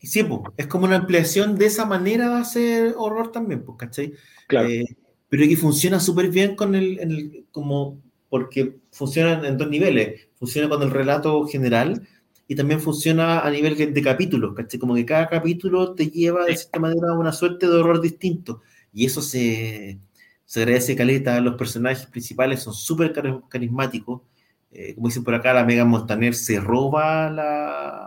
Y 0.00 0.06
sí, 0.08 0.22
pues, 0.22 0.40
es 0.56 0.66
como 0.66 0.84
una 0.86 0.96
ampliación 0.96 1.56
de 1.58 1.66
esa 1.66 1.84
manera 1.86 2.28
de 2.30 2.40
hacer 2.40 2.94
horror 2.96 3.32
también, 3.32 3.62
pues, 3.64 3.78
¿cachai? 3.78 4.12
Claro. 4.46 4.68
Eh, 4.68 4.84
pero 5.28 5.44
que 5.48 5.56
funciona 5.56 5.98
súper 6.00 6.28
bien 6.30 6.54
con 6.54 6.74
el, 6.74 6.98
el- 7.00 7.46
como, 7.50 8.00
porque 8.28 8.76
funciona 8.92 9.46
en 9.46 9.56
dos 9.58 9.68
niveles. 9.68 10.28
Funciona 10.38 10.68
con 10.68 10.82
el 10.82 10.90
relato 10.90 11.46
general 11.46 12.06
y 12.48 12.54
también 12.54 12.80
funciona 12.80 13.40
a 13.40 13.50
nivel 13.50 13.76
de, 13.76 13.86
de 13.88 14.02
capítulos, 14.02 14.54
¿cachai? 14.54 14.78
Como 14.78 14.94
que 14.94 15.04
cada 15.06 15.28
capítulo 15.28 15.94
te 15.94 16.08
lleva 16.10 16.44
de 16.44 16.56
cierta 16.56 16.78
manera 16.78 17.08
a 17.10 17.18
una 17.18 17.32
suerte 17.32 17.66
de 17.66 17.74
horror 17.74 18.00
distinto. 18.00 18.60
Y 18.92 19.06
eso 19.06 19.20
se, 19.22 19.98
se 20.44 20.60
agradece 20.62 20.94
caleta. 20.96 21.40
Los 21.40 21.56
personajes 21.56 22.06
principales 22.06 22.60
son 22.62 22.74
súper 22.74 23.12
cari- 23.12 23.42
carismáticos. 23.48 24.22
Eh, 24.70 24.94
como 24.94 25.08
dicen 25.08 25.24
por 25.24 25.34
acá, 25.34 25.52
la 25.54 25.64
Megan 25.64 25.88
Montaner 25.88 26.34
se 26.34 26.60
roba 26.60 27.30
la- 27.30 28.05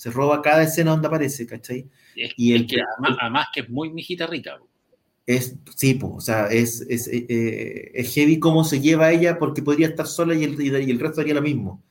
se 0.00 0.10
roba 0.10 0.40
cada 0.40 0.62
escena 0.62 0.92
donde 0.92 1.08
aparece, 1.08 1.44
¿cachai? 1.46 1.86
Es, 2.16 2.32
Y 2.38 2.54
el 2.54 2.62
es 2.62 2.72
que 2.72 2.80
además, 2.80 3.18
además 3.20 3.46
que 3.52 3.60
es 3.60 3.68
muy 3.68 3.90
mijita 3.90 4.26
rica. 4.26 4.58
Es, 5.26 5.56
sí, 5.76 5.92
po, 5.94 6.14
o 6.14 6.20
sea, 6.22 6.46
es, 6.46 6.80
es, 6.88 7.06
eh, 7.08 7.26
eh, 7.28 7.90
es 7.94 8.14
heavy 8.14 8.38
cómo 8.38 8.64
se 8.64 8.80
lleva 8.80 9.12
ella 9.12 9.38
porque 9.38 9.60
podría 9.62 9.88
estar 9.88 10.06
sola 10.06 10.34
y 10.34 10.44
el, 10.44 10.58
y 10.60 10.90
el 10.90 10.98
resto 10.98 11.20
haría 11.20 11.34
lo 11.34 11.42
mismo. 11.42 11.82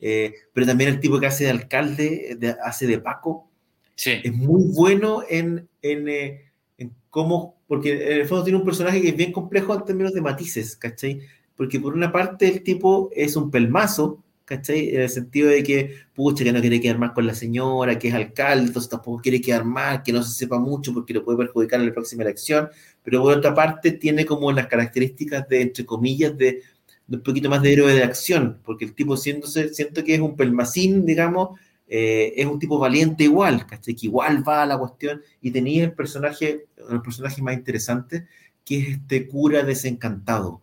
Eh, 0.00 0.32
pero 0.52 0.64
también 0.64 0.90
el 0.90 1.00
tipo 1.00 1.18
que 1.18 1.26
hace 1.26 1.42
de 1.44 1.50
alcalde, 1.50 2.36
de- 2.38 2.54
hace 2.62 2.86
de 2.86 3.00
Paco, 3.00 3.50
Sí. 3.96 4.12
es 4.22 4.32
muy 4.32 4.62
bueno 4.72 5.22
en, 5.28 5.68
en, 5.82 6.08
eh, 6.08 6.42
en 6.78 6.94
cómo, 7.10 7.56
porque 7.66 8.12
en 8.12 8.20
el 8.20 8.26
fondo 8.28 8.44
tiene 8.44 8.58
un 8.60 8.64
personaje 8.64 9.02
que 9.02 9.08
es 9.08 9.16
bien 9.16 9.32
complejo 9.32 9.74
en 9.74 9.84
términos 9.84 10.12
de 10.14 10.20
matices, 10.20 10.76
¿cachai? 10.76 11.20
Porque 11.56 11.80
por 11.80 11.94
una 11.94 12.12
parte 12.12 12.46
el 12.46 12.62
tipo 12.62 13.10
es 13.12 13.34
un 13.34 13.50
pelmazo, 13.50 14.22
¿cachai? 14.46 14.94
En 14.94 15.02
el 15.02 15.10
sentido 15.10 15.50
de 15.50 15.62
que, 15.62 15.94
pucha, 16.14 16.44
que 16.44 16.52
no 16.52 16.60
quiere 16.62 16.80
quedar 16.80 16.98
mal 16.98 17.12
con 17.12 17.26
la 17.26 17.34
señora, 17.34 17.98
que 17.98 18.08
es 18.08 18.14
alcalde, 18.14 18.68
entonces 18.68 18.88
tampoco 18.88 19.20
quiere 19.20 19.40
quedar 19.40 19.64
mal, 19.64 20.02
que 20.02 20.12
no 20.12 20.22
se 20.22 20.32
sepa 20.32 20.58
mucho 20.58 20.94
porque 20.94 21.12
lo 21.12 21.22
puede 21.24 21.36
perjudicar 21.36 21.80
en 21.80 21.86
la 21.86 21.92
próxima 21.92 22.22
elección, 22.22 22.70
pero 23.02 23.20
por 23.20 23.36
otra 23.36 23.54
parte 23.54 23.92
tiene 23.92 24.24
como 24.24 24.50
las 24.52 24.68
características 24.68 25.46
de, 25.48 25.60
entre 25.62 25.84
comillas, 25.84 26.38
de, 26.38 26.62
de 27.06 27.16
un 27.16 27.22
poquito 27.22 27.50
más 27.50 27.60
de 27.60 27.72
héroe 27.72 27.92
de 27.92 28.02
acción, 28.02 28.58
porque 28.64 28.86
el 28.86 28.94
tipo 28.94 29.16
siéndose, 29.16 29.74
siento 29.74 30.02
que 30.02 30.14
es 30.14 30.20
un 30.20 30.36
pelmacín, 30.36 31.04
digamos, 31.04 31.58
eh, 31.88 32.32
es 32.36 32.46
un 32.46 32.58
tipo 32.58 32.78
valiente 32.78 33.24
igual, 33.24 33.66
¿cachai? 33.66 33.94
Que 33.94 34.06
igual 34.06 34.46
va 34.46 34.62
a 34.62 34.66
la 34.66 34.78
cuestión 34.78 35.22
y 35.40 35.50
tenía 35.50 35.84
el 35.84 35.92
personaje, 35.92 36.66
el 36.90 37.00
personaje 37.00 37.42
más 37.42 37.54
interesante, 37.54 38.26
que 38.64 38.78
es 38.78 38.88
este 38.88 39.28
cura 39.28 39.62
desencantado. 39.62 40.60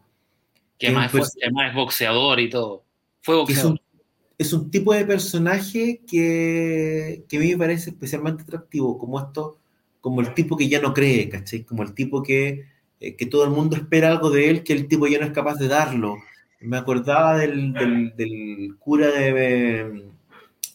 Que, 0.78 0.92
más, 0.92 1.14
es, 1.14 1.74
boxeador 1.74 2.42
y 2.42 2.50
todo. 2.50 2.84
Fue 3.24 3.36
boxeador. 3.36 3.80
Es 4.38 4.52
un, 4.52 4.70
tipo 4.70 4.94
de 4.94 5.06
personaje 5.06 6.02
que, 6.06 7.24
que, 7.30 7.38
a 7.38 7.40
mí 7.40 7.52
me 7.52 7.58
parece 7.58 7.92
especialmente 7.92 8.44
atractivo, 8.44 8.98
como 8.98 9.20
esto, 9.20 9.58
como 10.02 10.20
el 10.20 10.34
tipo 10.34 10.58
que 10.58 10.68
ya 10.68 10.82
no 10.82 10.94
cree, 10.94 11.30
¿cachai? 11.30 11.64
Como 11.64 11.84
el 11.84 11.94
tipo 11.94 12.22
que, 12.22 12.66
eh, 13.00 13.16
que 13.16 13.26
todo 13.26 13.46
el 13.46 13.52
mundo 13.52 13.78
espera 13.78 14.10
algo 14.10 14.30
de 14.30 14.50
él, 14.50 14.64
que 14.64 14.74
el 14.74 14.90
tipo 14.90 15.08
ya 15.08 15.20
no 15.20 15.26
es 15.26 15.32
capaz 15.32 15.56
de 15.56 15.70
darlo. 15.70 16.18
Me 16.60 16.78
acordaba 16.78 17.38
del, 17.38 17.72
del, 18.18 18.76
cura 18.80 19.08
de, 19.08 20.04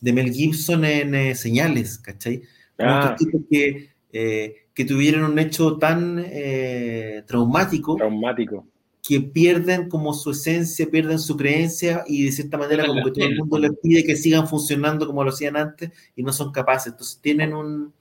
de, 0.01 0.12
Mel 0.12 0.33
Gibson 0.33 0.87
en 0.87 1.15
eh, 1.15 1.35
Señales, 1.35 1.99
¿cachai? 1.99 2.43
Como 2.77 2.91
estos 2.91 3.11
ah. 3.11 3.16
tipos 3.16 3.43
que, 3.51 3.91
eh, 4.12 4.55
que 4.73 4.85
tuvieron 4.87 5.31
un 5.31 5.39
hecho 5.39 5.77
tan 5.77 6.25
traumático. 7.27 7.97
Traumático 7.97 8.65
que 9.03 9.20
pierden 9.20 9.89
como 9.89 10.12
su 10.12 10.33
esencia, 10.33 10.87
pierden 10.91 11.19
su 11.19 11.37
creencia 11.37 12.05
y 12.07 12.25
de 12.25 12.33
cierta 12.33 12.59
manera 12.59 12.87
como 12.87 13.05
que 13.05 13.12
todo 13.12 13.25
el 13.25 13.39
mundo 13.39 13.59
les 13.59 13.70
pide 13.83 14.05
que 14.05 14.16
sigan 14.16 14.49
funcionando 14.49 15.07
como 15.07 15.25
lo 15.25 15.31
hacían 15.31 15.57
antes 15.57 15.91
y 16.15 16.23
no 16.23 16.33
son 16.33 16.53
capaces. 16.53 16.93
Entonces 16.93 17.19
tienen 17.23 17.55
un, 17.55 17.93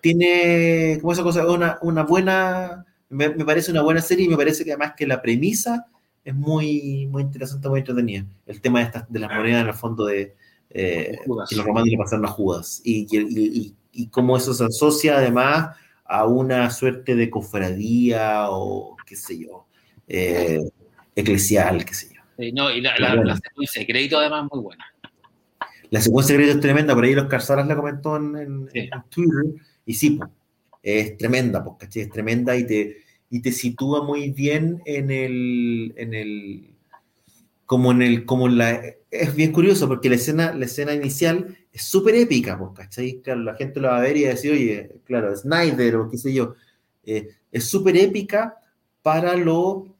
tiene, 0.00 0.98
como 1.00 1.12
esa 1.12 1.22
cosa, 1.22 1.50
una, 1.50 1.78
una 1.82 2.02
buena, 2.02 2.84
me, 3.08 3.30
parece 3.30 3.70
una 3.70 3.82
buena 3.82 4.00
serie 4.00 4.26
y 4.26 4.28
me 4.28 4.36
parece 4.36 4.64
que 4.64 4.72
además 4.72 4.94
que 4.96 5.06
la 5.06 5.22
premisa 5.22 5.86
es 6.24 6.34
muy, 6.34 7.06
muy 7.10 7.22
interesante, 7.22 7.68
muy 7.68 7.80
entretenida. 7.80 8.26
El 8.46 8.60
tema 8.60 8.80
de, 8.80 8.86
estas, 8.86 9.10
de 9.10 9.18
las 9.18 9.30
monedas 9.30 9.62
en 9.62 9.68
el 9.68 9.74
fondo 9.74 10.04
de 10.06 10.36
eh, 10.70 11.18
que 11.48 11.56
los 11.56 11.64
romanos 11.64 11.88
le 11.88 11.96
pasaron 11.96 12.24
a 12.26 12.28
Judas 12.28 12.80
y, 12.84 13.06
y, 13.10 13.74
y, 13.92 14.08
cómo 14.08 14.36
eso 14.36 14.52
se 14.52 14.64
asocia 14.64 15.16
además 15.16 15.76
a 16.04 16.26
una 16.26 16.70
suerte 16.70 17.14
de 17.14 17.30
cofradía 17.30 18.50
o 18.50 18.96
qué 19.06 19.16
sé 19.16 19.38
yo, 19.38 19.63
eh, 20.08 20.60
eclesial, 21.14 21.84
qué 21.84 21.94
sé 21.94 22.14
yo. 22.14 22.52
no, 22.52 22.70
y 22.70 22.80
la, 22.80 22.98
la, 22.98 23.36
secuencia 23.36 23.80
de 23.80 23.86
crédito 23.86 24.18
además 24.18 24.48
muy 24.50 24.62
buena. 24.62 24.84
La 25.90 26.00
secuencia 26.00 26.34
de 26.34 26.38
crédito 26.38 26.58
es 26.58 26.62
tremenda, 26.62 26.94
por 26.94 27.04
ahí 27.04 27.14
los 27.14 27.26
Carzaras 27.26 27.66
la 27.66 27.76
comentó 27.76 28.16
en, 28.16 28.68
Twitter, 29.08 29.62
y 29.86 29.94
sí, 29.94 30.18
es 30.82 31.16
tremenda, 31.16 31.64
pues, 31.64 31.96
Es 31.96 32.10
tremenda 32.10 32.56
y 32.56 32.66
te, 32.66 32.98
y 33.30 33.40
te 33.40 33.52
sitúa 33.52 34.02
muy 34.02 34.30
bien 34.30 34.82
en 34.84 35.10
el, 35.10 35.94
en 35.96 36.14
el, 36.14 36.70
como 37.66 37.92
en 37.92 38.02
el, 38.02 38.24
como 38.24 38.48
la, 38.48 38.82
es 39.10 39.34
bien 39.34 39.52
curioso 39.52 39.88
porque 39.88 40.08
la 40.08 40.16
escena, 40.16 40.52
la 40.52 40.64
escena 40.64 40.92
inicial 40.92 41.56
es 41.72 41.82
súper 41.82 42.14
épica, 42.16 42.58
pues, 42.58 42.72
¿cachai? 42.74 43.20
Claro, 43.22 43.40
la 43.40 43.54
gente 43.54 43.80
lo 43.80 43.88
va 43.88 43.98
a 43.98 44.02
ver 44.02 44.16
y 44.16 44.24
va 44.24 44.30
a 44.30 44.34
decir, 44.34 44.52
oye, 44.52 44.90
claro, 45.04 45.34
Snyder 45.36 45.96
o 45.96 46.10
qué 46.10 46.18
sé 46.18 46.32
yo, 46.32 46.54
eh, 47.04 47.28
es 47.50 47.64
súper 47.64 47.96
épica 47.96 48.56
para 49.02 49.36
lo 49.36 49.93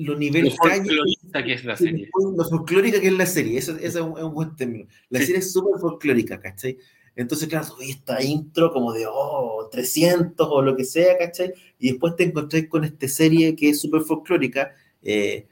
lo 0.00 0.16
nivel 0.16 0.50
folclórica 0.52 1.44
que 1.44 1.52
es 1.52 1.64
la 1.64 1.76
serie. 1.76 2.08
Lo 2.36 2.44
folclórica 2.44 3.00
que 3.00 3.08
es 3.08 3.12
la 3.12 3.26
serie, 3.26 3.58
eso, 3.58 3.76
es, 3.76 3.94
un, 3.96 4.34
buen 4.34 4.56
término. 4.56 4.86
La 5.08 5.20
serie 5.20 5.38
es 5.38 5.52
súper 5.52 5.80
folclórica, 5.80 6.40
¿cachai? 6.40 6.78
Entonces, 7.16 7.48
claro, 7.48 7.66
esta 7.80 8.22
intro 8.22 8.72
como 8.72 8.92
de, 8.92 9.04
oh, 9.06 9.68
300 9.70 10.48
o 10.50 10.62
lo 10.62 10.76
que 10.76 10.84
sea, 10.84 11.18
¿cachai? 11.18 11.52
Y 11.78 11.90
después 11.90 12.16
te 12.16 12.24
encontrás 12.24 12.64
con 12.68 12.84
esta 12.84 13.08
serie 13.08 13.54
que 13.54 13.70
es 13.70 13.80
súper 13.80 14.02
folclórica, 14.02 14.72
eh, 15.02 15.46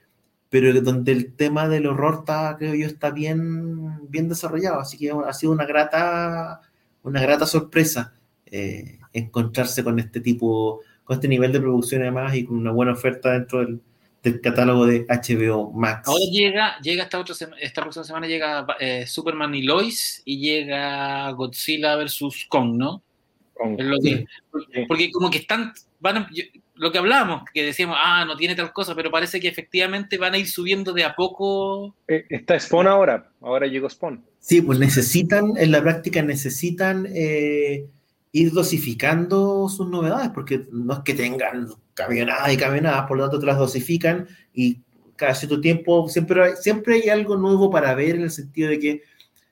pero 0.49 0.73
donde 0.81 1.13
el 1.13 1.35
tema 1.35 1.69
del 1.69 1.87
horror 1.87 2.21
está, 2.21 2.57
creo 2.59 2.75
yo, 2.75 2.87
está 2.87 3.11
bien, 3.11 4.09
bien 4.09 4.29
desarrollado. 4.29 4.81
Así 4.81 4.97
que 4.97 5.11
ha 5.11 5.33
sido 5.33 5.53
una 5.53 5.67
grata, 5.67 6.63
una 7.03 7.21
grata 7.21 7.47
sorpresa 7.47 8.15
eh, 8.47 8.99
encontrarse 9.13 9.85
con 9.85 9.99
este 9.99 10.21
tipo, 10.21 10.81
con 11.05 11.17
este 11.17 11.29
nivel 11.29 11.53
de 11.53 11.61
producción 11.61 12.03
además 12.03 12.35
y 12.35 12.45
con 12.45 12.57
una 12.57 12.71
buena 12.71 12.93
oferta 12.93 13.33
dentro 13.33 13.59
del, 13.59 13.83
del 14.31 14.41
catálogo 14.41 14.87
de 14.87 15.07
HBO 15.07 15.73
Max. 15.73 16.09
Ahora 16.09 16.25
llega, 16.31 16.79
llega 16.81 17.05
esta, 17.05 17.19
otra 17.19 17.35
esta 17.61 17.83
próxima 17.83 18.05
semana 18.05 18.27
llega 18.27 18.67
eh, 18.81 19.07
Superman 19.07 19.55
y 19.55 19.63
Lois 19.63 20.23
y 20.25 20.39
llega 20.39 21.31
Godzilla 21.33 21.97
versus 21.97 22.47
Kong, 22.49 22.77
¿no? 22.77 23.03
porque, 24.87 25.11
como 25.11 25.31
que 25.31 25.39
están, 25.39 25.73
van 26.01 26.27
lo 26.75 26.93
que 26.93 26.99
hablábamos, 26.99 27.43
que 27.53 27.65
decíamos, 27.65 27.97
ah, 28.01 28.25
no 28.25 28.37
tiene 28.37 28.55
tal 28.55 28.73
cosa, 28.73 28.95
pero 28.95 29.11
parece 29.11 29.41
que 29.41 29.49
efectivamente 29.49 30.17
van 30.17 30.35
a 30.35 30.39
ir 30.39 30.47
subiendo 30.47 30.93
de 30.93 31.05
a 31.05 31.15
poco. 31.15 31.97
Eh, 32.07 32.25
está 32.29 32.59
Spawn 32.59 32.87
ahora, 32.87 33.31
ahora 33.41 33.67
llegó 33.67 33.91
Spawn. 33.91 34.25
Sí, 34.39 34.63
pues 34.63 34.79
necesitan, 34.79 35.55
en 35.57 35.73
la 35.73 35.83
práctica 35.83 36.23
necesitan 36.23 37.07
eh, 37.13 37.87
ir 38.33 38.53
dosificando 38.53 39.69
sus 39.69 39.89
novedades, 39.89 40.31
porque 40.31 40.67
no 40.71 40.95
es 40.95 41.01
que 41.01 41.15
tengan 41.15 41.69
camionadas 41.95 42.53
y 42.53 42.57
camionadas, 42.57 43.07
por 43.07 43.17
lo 43.17 43.25
tanto 43.25 43.41
te 43.41 43.47
las 43.47 43.59
dosifican 43.59 44.29
y 44.53 44.81
cada 45.17 45.35
cierto 45.35 45.61
tiempo 45.61 46.09
siempre 46.09 46.43
hay, 46.43 46.53
siempre 46.57 46.95
hay 46.95 47.09
algo 47.09 47.37
nuevo 47.37 47.71
para 47.71 47.95
ver 47.95 48.17
en 48.17 48.23
el 48.23 48.31
sentido 48.31 48.71
de 48.71 48.79
que 48.79 49.03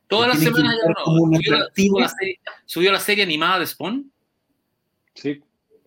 todas 0.06 0.28
las 0.28 0.38
semanas 0.38 0.76
ya 0.80 0.88
no. 0.90 1.04
Subió 1.04 1.98
la, 1.98 2.08
serie, 2.08 2.40
subió 2.64 2.92
la 2.92 3.00
serie 3.00 3.24
animada 3.24 3.58
de 3.58 3.66
Spawn. 3.66 4.10
Sí. 5.14 5.42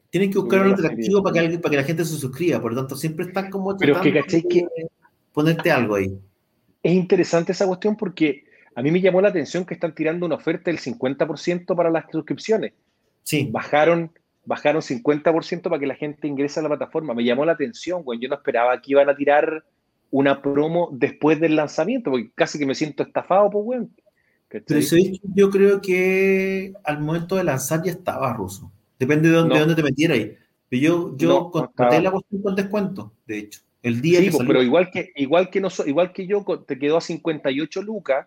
Tienen 0.10 0.32
que 0.32 0.40
buscar 0.40 0.66
un 0.66 0.74
atractivo 0.74 1.24
para 1.24 1.48
que, 1.48 1.60
para 1.60 1.72
que 1.72 1.78
la 1.78 1.84
gente 1.84 2.04
se 2.04 2.18
suscriba, 2.18 2.60
por 2.60 2.74
lo 2.74 2.82
tanto 2.82 2.96
siempre 2.96 3.26
están 3.28 3.50
como 3.50 3.78
Pero 3.78 4.02
que 4.02 4.12
caché 4.12 4.44
que 4.44 4.68
ponerte 5.32 5.72
algo 5.72 5.96
ahí. 5.96 6.20
Es 6.82 6.94
interesante 6.94 7.52
esa 7.52 7.68
cuestión 7.68 7.96
porque 7.96 8.49
a 8.76 8.82
mí 8.82 8.92
me 8.92 9.02
llamó 9.02 9.22
la 9.22 9.30
atención 9.30 9.66
que 9.66 9.74
están 9.74 9.94
tirando 9.96 10.26
una 10.26 10.36
oferta 10.36 10.72
del 10.72 10.80
50% 10.80 11.76
para 11.76 11.90
las 11.90 12.06
suscripciones. 12.12 12.74
Sí. 13.24 13.50
Bajaron 13.52 14.12
bajaron 14.46 14.82
50% 14.82 15.62
para 15.62 15.80
que 15.80 15.86
la 15.86 15.96
gente 15.96 16.28
ingrese 16.28 16.60
a 16.60 16.64
la 16.64 16.70
plataforma. 16.70 17.14
Me 17.14 17.24
llamó 17.24 17.46
la 17.46 17.52
atención, 17.52 18.04
güey. 18.04 18.20
Yo 18.20 18.30
no 18.30 18.36
esperaba 18.36 18.82
que 18.82 18.92
iban 18.92 19.08
a 19.08 19.16
tirar 19.16 19.64
una 20.10 20.42
promo 20.42 20.90
después 20.92 21.40
del 21.40 21.56
lanzamiento, 21.56 22.10
porque 22.10 22.32
casi 22.34 22.58
que 22.58 22.66
me 22.66 22.74
siento 22.74 23.04
estafado, 23.04 23.52
pues, 23.52 23.66
güey. 23.66 23.82
Pero 24.50 24.80
yo 25.36 25.52
creo 25.52 25.80
que 25.80 26.74
al 26.84 27.00
momento 27.00 27.36
de 27.36 27.44
lanzar 27.44 27.84
ya 27.84 27.92
estaba 27.92 28.34
ruso. 28.34 28.72
Depende 28.98 29.30
de 29.30 29.36
dónde, 29.36 29.60
dónde 29.60 29.76
te 29.76 29.84
metieras 29.84 30.18
ahí. 30.18 30.36
Pero 30.68 30.82
yo, 30.82 31.18
yo 31.18 31.52
contraté 31.52 32.02
la 32.02 32.10
cuestión 32.12 32.42
con 32.42 32.56
descuento, 32.56 33.14
de 33.28 33.38
hecho. 33.38 33.62
El 33.84 34.02
día 34.02 34.20
sí, 34.20 34.32
pues, 34.32 34.46
pero 34.48 34.64
igual 34.64 34.90
que, 34.92 35.12
igual, 35.16 35.52
que 35.52 35.62
no, 35.62 35.70
igual 35.86 36.12
que 36.12 36.26
yo, 36.26 36.44
te 36.66 36.80
quedó 36.80 36.98
a 36.98 37.02
58 37.02 37.82
lucas 37.84 38.26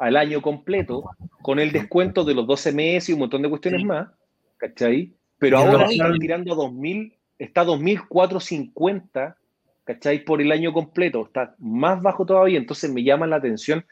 al 0.00 0.16
año 0.16 0.40
completo, 0.40 1.10
con 1.42 1.58
el 1.58 1.72
descuento 1.72 2.24
de 2.24 2.34
los 2.34 2.46
12 2.46 2.72
meses 2.72 3.10
y 3.10 3.12
un 3.12 3.18
montón 3.18 3.42
de 3.42 3.50
cuestiones 3.50 3.84
más, 3.84 4.08
¿cachai? 4.56 5.12
Pero 5.38 5.58
ahora 5.58 5.84
están 5.84 6.18
tirando 6.18 6.54
2000, 6.54 7.12
está 7.38 7.64
2450, 7.64 9.36
¿cachai? 9.84 10.24
Por 10.24 10.40
el 10.40 10.52
año 10.52 10.72
completo, 10.72 11.26
está 11.26 11.54
más 11.58 12.00
bajo 12.00 12.24
todavía, 12.24 12.58
entonces 12.58 12.90
me 12.90 13.04
llama 13.04 13.26
la 13.26 13.36
atención. 13.36 13.84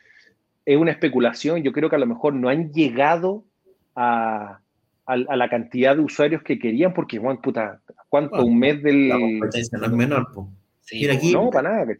Es 0.64 0.78
una 0.78 0.92
especulación, 0.92 1.62
yo 1.62 1.72
creo 1.72 1.90
que 1.90 1.96
a 1.96 2.00
lo 2.00 2.06
mejor 2.06 2.32
no 2.32 2.48
han 2.48 2.72
llegado 2.72 3.44
a, 3.94 4.60
la 5.06 5.48
cantidad 5.50 5.94
de 5.94 6.02
usuarios 6.02 6.42
que 6.42 6.58
querían, 6.58 6.94
porque, 6.94 7.18
Juan, 7.18 7.42
puta, 7.42 7.82
¿cuánto? 8.08 8.42
un 8.44 8.58
mes 8.58 8.82
del. 8.82 9.10
La 9.10 9.18
competencia 9.18 9.78
no 9.78 9.86
es 9.86 9.92
menor, 9.92 10.32
po. 10.32 10.50
Sí, 10.88 11.06
aquí, 11.06 11.32
no, 11.32 11.50
para 11.50 11.84
nada. 11.84 11.96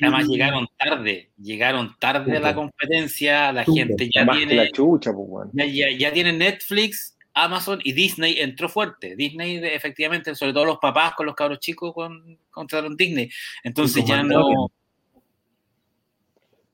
Además, 0.00 0.26
llegaron 0.26 0.66
tarde, 0.78 1.32
llegaron 1.36 1.94
tarde 1.98 2.38
a 2.38 2.40
la 2.40 2.54
competencia, 2.54 3.52
la 3.52 3.62
gente 3.62 4.08
ya 4.10 4.26
tiene. 4.26 4.54
La 4.54 4.70
chucha, 4.70 5.12
pues, 5.12 5.50
ya, 5.52 5.66
ya, 5.66 5.90
ya 5.90 6.10
tiene 6.14 6.32
Netflix, 6.32 7.14
Amazon 7.34 7.78
y 7.84 7.92
Disney 7.92 8.40
entró 8.40 8.70
fuerte. 8.70 9.16
Disney, 9.16 9.60
efectivamente, 9.62 10.34
sobre 10.34 10.54
todo 10.54 10.64
los 10.64 10.78
papás 10.78 11.12
con 11.14 11.26
los 11.26 11.34
cabros 11.34 11.58
chicos 11.58 11.92
con, 11.92 12.38
contrataron 12.50 12.96
Disney. 12.96 13.28
Entonces 13.62 14.02
ya 14.06 14.22
no. 14.22 14.70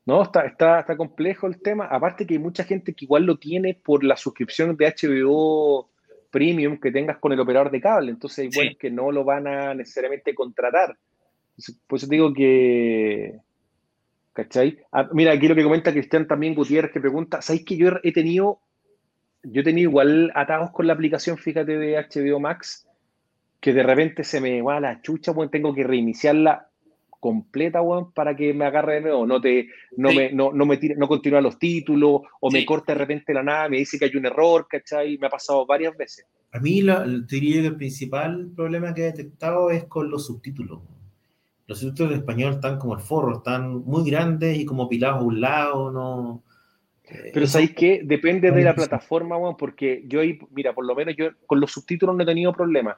No, 0.06 0.22
está, 0.22 0.46
está, 0.46 0.78
está 0.78 0.96
complejo 0.96 1.48
el 1.48 1.60
tema. 1.60 1.86
Aparte 1.86 2.24
que 2.24 2.34
hay 2.34 2.40
mucha 2.40 2.62
gente 2.62 2.94
que 2.94 3.04
igual 3.04 3.24
lo 3.24 3.36
tiene 3.38 3.74
por 3.74 4.04
la 4.04 4.16
suscripción 4.16 4.76
de 4.76 4.94
HBO 4.96 5.90
Premium 6.30 6.78
que 6.78 6.92
tengas 6.92 7.18
con 7.18 7.32
el 7.32 7.40
operador 7.40 7.72
de 7.72 7.80
cable. 7.80 8.12
Entonces, 8.12 8.48
igual 8.52 8.76
que 8.78 8.92
no 8.92 9.10
lo 9.10 9.24
van 9.24 9.48
a 9.48 9.74
necesariamente 9.74 10.36
contratar. 10.36 10.96
Por 11.86 11.98
eso 11.98 12.06
digo 12.06 12.32
que. 12.32 13.38
¿Cachai? 14.32 14.78
Ah, 14.90 15.08
mira, 15.12 15.32
aquí 15.32 15.46
lo 15.46 15.54
que 15.54 15.62
comenta 15.62 15.92
Cristian 15.92 16.26
también 16.26 16.54
Gutiérrez 16.54 16.92
que 16.92 17.00
pregunta: 17.00 17.42
¿Sabéis 17.42 17.64
que 17.64 17.76
yo 17.76 17.90
he 18.02 18.12
tenido 18.12 18.60
yo 19.42 19.60
he 19.60 19.64
tenido 19.64 19.90
igual 19.90 20.32
atados 20.34 20.70
con 20.70 20.86
la 20.86 20.92
aplicación, 20.92 21.36
fíjate, 21.36 21.76
de 21.76 21.96
HBO 21.96 22.40
Max, 22.40 22.86
que 23.60 23.72
de 23.72 23.82
repente 23.82 24.24
se 24.24 24.40
me 24.40 24.62
va 24.62 24.80
la 24.80 25.02
chucha, 25.02 25.32
bueno, 25.32 25.50
tengo 25.50 25.74
que 25.74 25.84
reiniciarla 25.84 26.68
completa, 27.10 27.80
bueno, 27.80 28.12
para 28.14 28.34
que 28.34 28.52
me 28.52 28.64
agarre 28.64 28.94
de 28.94 29.00
nuevo, 29.02 29.26
no 29.26 29.40
te, 29.40 29.68
no 29.96 30.12
me, 30.12 30.32
no, 30.32 30.52
no 30.52 30.66
me 30.66 30.78
no 30.96 31.06
continúa 31.06 31.40
los 31.40 31.58
títulos, 31.58 32.22
o 32.40 32.50
me 32.50 32.64
corta 32.64 32.92
de 32.92 32.98
repente 32.98 33.32
la 33.32 33.44
nada, 33.44 33.68
me 33.68 33.78
dice 33.78 33.98
que 33.98 34.06
hay 34.06 34.16
un 34.16 34.26
error, 34.26 34.66
¿cachai? 34.68 35.18
Me 35.18 35.28
ha 35.28 35.30
pasado 35.30 35.64
varias 35.64 35.96
veces. 35.96 36.26
A 36.52 36.58
mí 36.58 36.82
lo, 36.82 37.00
te 37.26 37.36
diría 37.36 37.62
que 37.62 37.68
el 37.68 37.76
principal 37.76 38.50
problema 38.54 38.92
que 38.92 39.02
he 39.02 39.12
detectado 39.12 39.70
es 39.70 39.84
con 39.84 40.10
los 40.10 40.26
subtítulos. 40.26 40.80
Los 41.66 41.80
subtítulos 41.80 42.12
en 42.12 42.18
español 42.18 42.54
están 42.54 42.78
como 42.78 42.94
el 42.94 43.00
forro, 43.00 43.38
están 43.38 43.84
muy 43.84 44.08
grandes 44.08 44.58
y 44.58 44.64
como 44.64 44.88
pilados 44.88 45.20
a 45.20 45.24
un 45.24 45.40
lado, 45.40 45.90
no 45.90 46.42
Pero 47.32 47.46
¿sabéis 47.46 47.74
qué? 47.74 48.00
Depende 48.04 48.50
de 48.50 48.62
la 48.62 48.74
plataforma, 48.74 49.36
weón, 49.36 49.56
porque 49.56 50.04
yo 50.06 50.20
ahí, 50.20 50.38
mira, 50.50 50.74
por 50.74 50.84
lo 50.84 50.94
menos 50.94 51.14
yo 51.16 51.30
con 51.46 51.60
los 51.60 51.72
subtítulos 51.72 52.16
no 52.16 52.22
he 52.22 52.26
tenido 52.26 52.52
problema. 52.52 52.96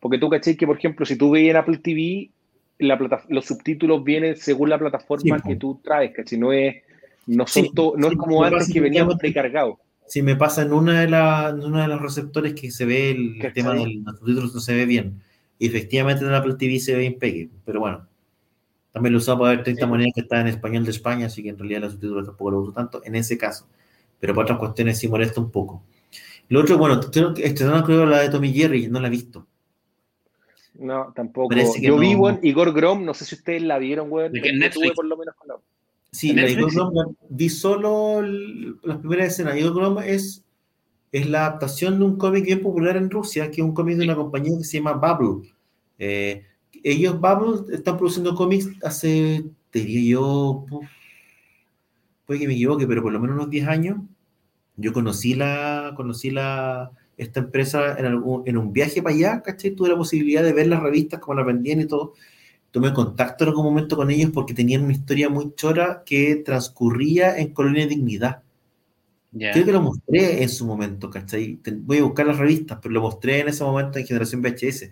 Porque 0.00 0.18
tú 0.18 0.28
caché 0.28 0.56
que, 0.56 0.66
por 0.66 0.76
ejemplo, 0.78 1.06
si 1.06 1.16
tú 1.16 1.30
veis 1.30 1.50
en 1.50 1.56
Apple 1.56 1.78
TV, 1.78 2.30
la 2.78 2.98
los 3.28 3.46
subtítulos 3.46 4.04
vienen 4.04 4.36
según 4.36 4.70
la 4.70 4.78
plataforma 4.78 5.40
que 5.40 5.56
tú 5.56 5.80
traes, 5.82 6.12
¿cachai? 6.14 6.38
No 6.38 6.52
es, 6.52 6.76
no 7.26 7.46
son 7.46 7.66
no 7.96 8.08
es 8.08 8.16
como 8.16 8.44
antes 8.44 8.72
que 8.72 8.80
veníamos 8.80 9.16
precargados. 9.16 9.78
Si 10.06 10.22
me 10.22 10.36
pasa 10.36 10.62
en 10.62 10.72
una 10.72 11.00
de, 11.00 11.08
la, 11.08 11.48
en 11.48 11.64
una 11.64 11.82
de 11.82 11.88
los 11.88 12.00
receptores 12.00 12.54
que 12.54 12.70
se 12.70 12.84
ve 12.84 13.10
el 13.10 13.52
tema 13.52 13.74
de 13.74 14.00
los 14.04 14.18
subtítulos 14.18 14.54
no 14.54 14.60
se 14.60 14.74
ve 14.74 14.86
bien. 14.86 15.22
Y 15.58 15.66
efectivamente 15.66 16.24
en 16.24 16.34
Apple 16.34 16.54
TV 16.54 16.78
se 16.78 16.94
ve 16.94 17.04
impeque, 17.04 17.50
pero 17.64 17.80
bueno. 17.80 18.06
También 18.92 19.12
lo 19.12 19.18
usaba 19.18 19.40
para 19.40 19.56
ver 19.56 19.64
30 19.64 19.86
monedas 19.86 20.12
que 20.14 20.22
está 20.22 20.40
en 20.40 20.46
español 20.46 20.84
de 20.84 20.90
España, 20.90 21.26
así 21.26 21.42
que 21.42 21.50
en 21.50 21.58
realidad 21.58 21.82
los 21.82 21.92
subtítulos 21.92 22.26
tampoco 22.26 22.50
lo 22.50 22.60
uso 22.60 22.72
tanto 22.72 23.02
en 23.04 23.14
ese 23.14 23.36
caso. 23.36 23.68
Pero 24.18 24.34
para 24.34 24.44
otras 24.44 24.58
cuestiones 24.58 24.98
sí 24.98 25.06
molesta 25.06 25.38
un 25.38 25.50
poco. 25.50 25.82
Lo 26.48 26.60
otro, 26.60 26.78
bueno, 26.78 27.00
creo 27.00 27.34
que 27.34 27.44
estrenaron 27.44 27.82
creo 27.82 28.06
la 28.06 28.20
de 28.20 28.30
Tommy 28.30 28.52
Jerry, 28.52 28.88
no 28.88 29.00
la 29.00 29.08
he 29.08 29.10
visto. 29.10 29.46
No, 30.78 31.12
tampoco. 31.14 31.54
Yo 31.80 31.98
vi, 31.98 32.14
weón, 32.14 32.38
Igor 32.42 32.72
Grom, 32.72 33.04
no 33.04 33.14
sé 33.14 33.24
si 33.24 33.34
ustedes 33.34 33.62
la 33.62 33.78
vieron, 33.78 34.08
güey. 34.08 34.30
De 34.30 34.40
que 34.40 34.52
Netflix. 34.52 34.94
por 34.94 35.06
lo 35.06 35.16
menos 35.16 35.34
con 35.34 35.48
la... 35.48 35.56
Sí, 36.10 36.32
la 36.32 36.48
Igor 36.48 36.72
Grom 36.72 37.16
vi 37.28 37.48
solo 37.48 38.22
las 38.22 38.98
primeras 38.98 39.28
escenas. 39.28 39.56
Igor 39.58 39.74
Grom 39.74 39.98
es, 39.98 40.44
es 41.12 41.28
la 41.28 41.46
adaptación 41.46 41.98
de 41.98 42.04
un 42.04 42.16
cómic 42.16 42.44
bien 42.44 42.62
popular 42.62 42.96
en 42.96 43.10
Rusia, 43.10 43.50
que 43.50 43.60
es 43.60 43.66
un 43.66 43.74
cómic 43.74 43.96
de 43.96 44.04
una 44.04 44.16
compañía 44.16 44.58
que 44.58 44.64
se 44.64 44.78
llama 44.78 44.92
Bubble. 44.94 45.48
Eh, 45.98 46.44
ellos, 46.82 47.20
Bubble, 47.20 47.74
están 47.74 47.96
produciendo 47.96 48.34
cómics 48.34 48.68
hace, 48.82 49.44
te 49.70 49.80
diría 49.80 50.12
yo, 50.12 50.66
puede 52.26 52.40
que 52.40 52.46
me 52.48 52.54
equivoque, 52.54 52.86
pero 52.86 53.02
por 53.02 53.12
lo 53.12 53.20
menos 53.20 53.36
unos 53.36 53.50
10 53.50 53.68
años. 53.68 53.98
Yo 54.76 54.92
conocí 54.92 55.34
la, 55.34 55.94
conocí 55.96 56.30
la, 56.30 56.90
esta 57.16 57.40
empresa 57.40 57.98
en, 57.98 58.06
algún, 58.06 58.42
en 58.46 58.58
un 58.58 58.72
viaje 58.72 59.02
para 59.02 59.14
allá, 59.14 59.42
¿cachai? 59.42 59.70
Tuve 59.70 59.88
la 59.88 59.96
posibilidad 59.96 60.42
de 60.42 60.52
ver 60.52 60.66
las 60.66 60.82
revistas, 60.82 61.20
cómo 61.20 61.36
las 61.36 61.46
vendían 61.46 61.80
y 61.80 61.86
todo. 61.86 62.12
Tomé 62.70 62.92
contacto 62.92 63.44
en 63.44 63.50
algún 63.50 63.64
momento 63.64 63.96
con 63.96 64.10
ellos 64.10 64.30
porque 64.34 64.52
tenían 64.52 64.82
una 64.84 64.92
historia 64.92 65.30
muy 65.30 65.54
chora 65.54 66.02
que 66.04 66.36
transcurría 66.44 67.38
en 67.38 67.54
Colonia 67.54 67.86
Dignidad. 67.86 68.42
Creo 69.38 69.64
que 69.64 69.72
lo 69.72 69.82
mostré 69.82 70.42
en 70.42 70.48
su 70.48 70.66
momento, 70.66 71.10
¿cachai? 71.10 71.60
Voy 71.80 71.98
a 71.98 72.04
buscar 72.04 72.26
las 72.26 72.38
revistas, 72.38 72.78
pero 72.80 72.94
lo 72.94 73.02
mostré 73.02 73.40
en 73.40 73.48
ese 73.48 73.64
momento 73.64 73.98
en 73.98 74.06
Generación 74.06 74.42
VHS, 74.42 74.90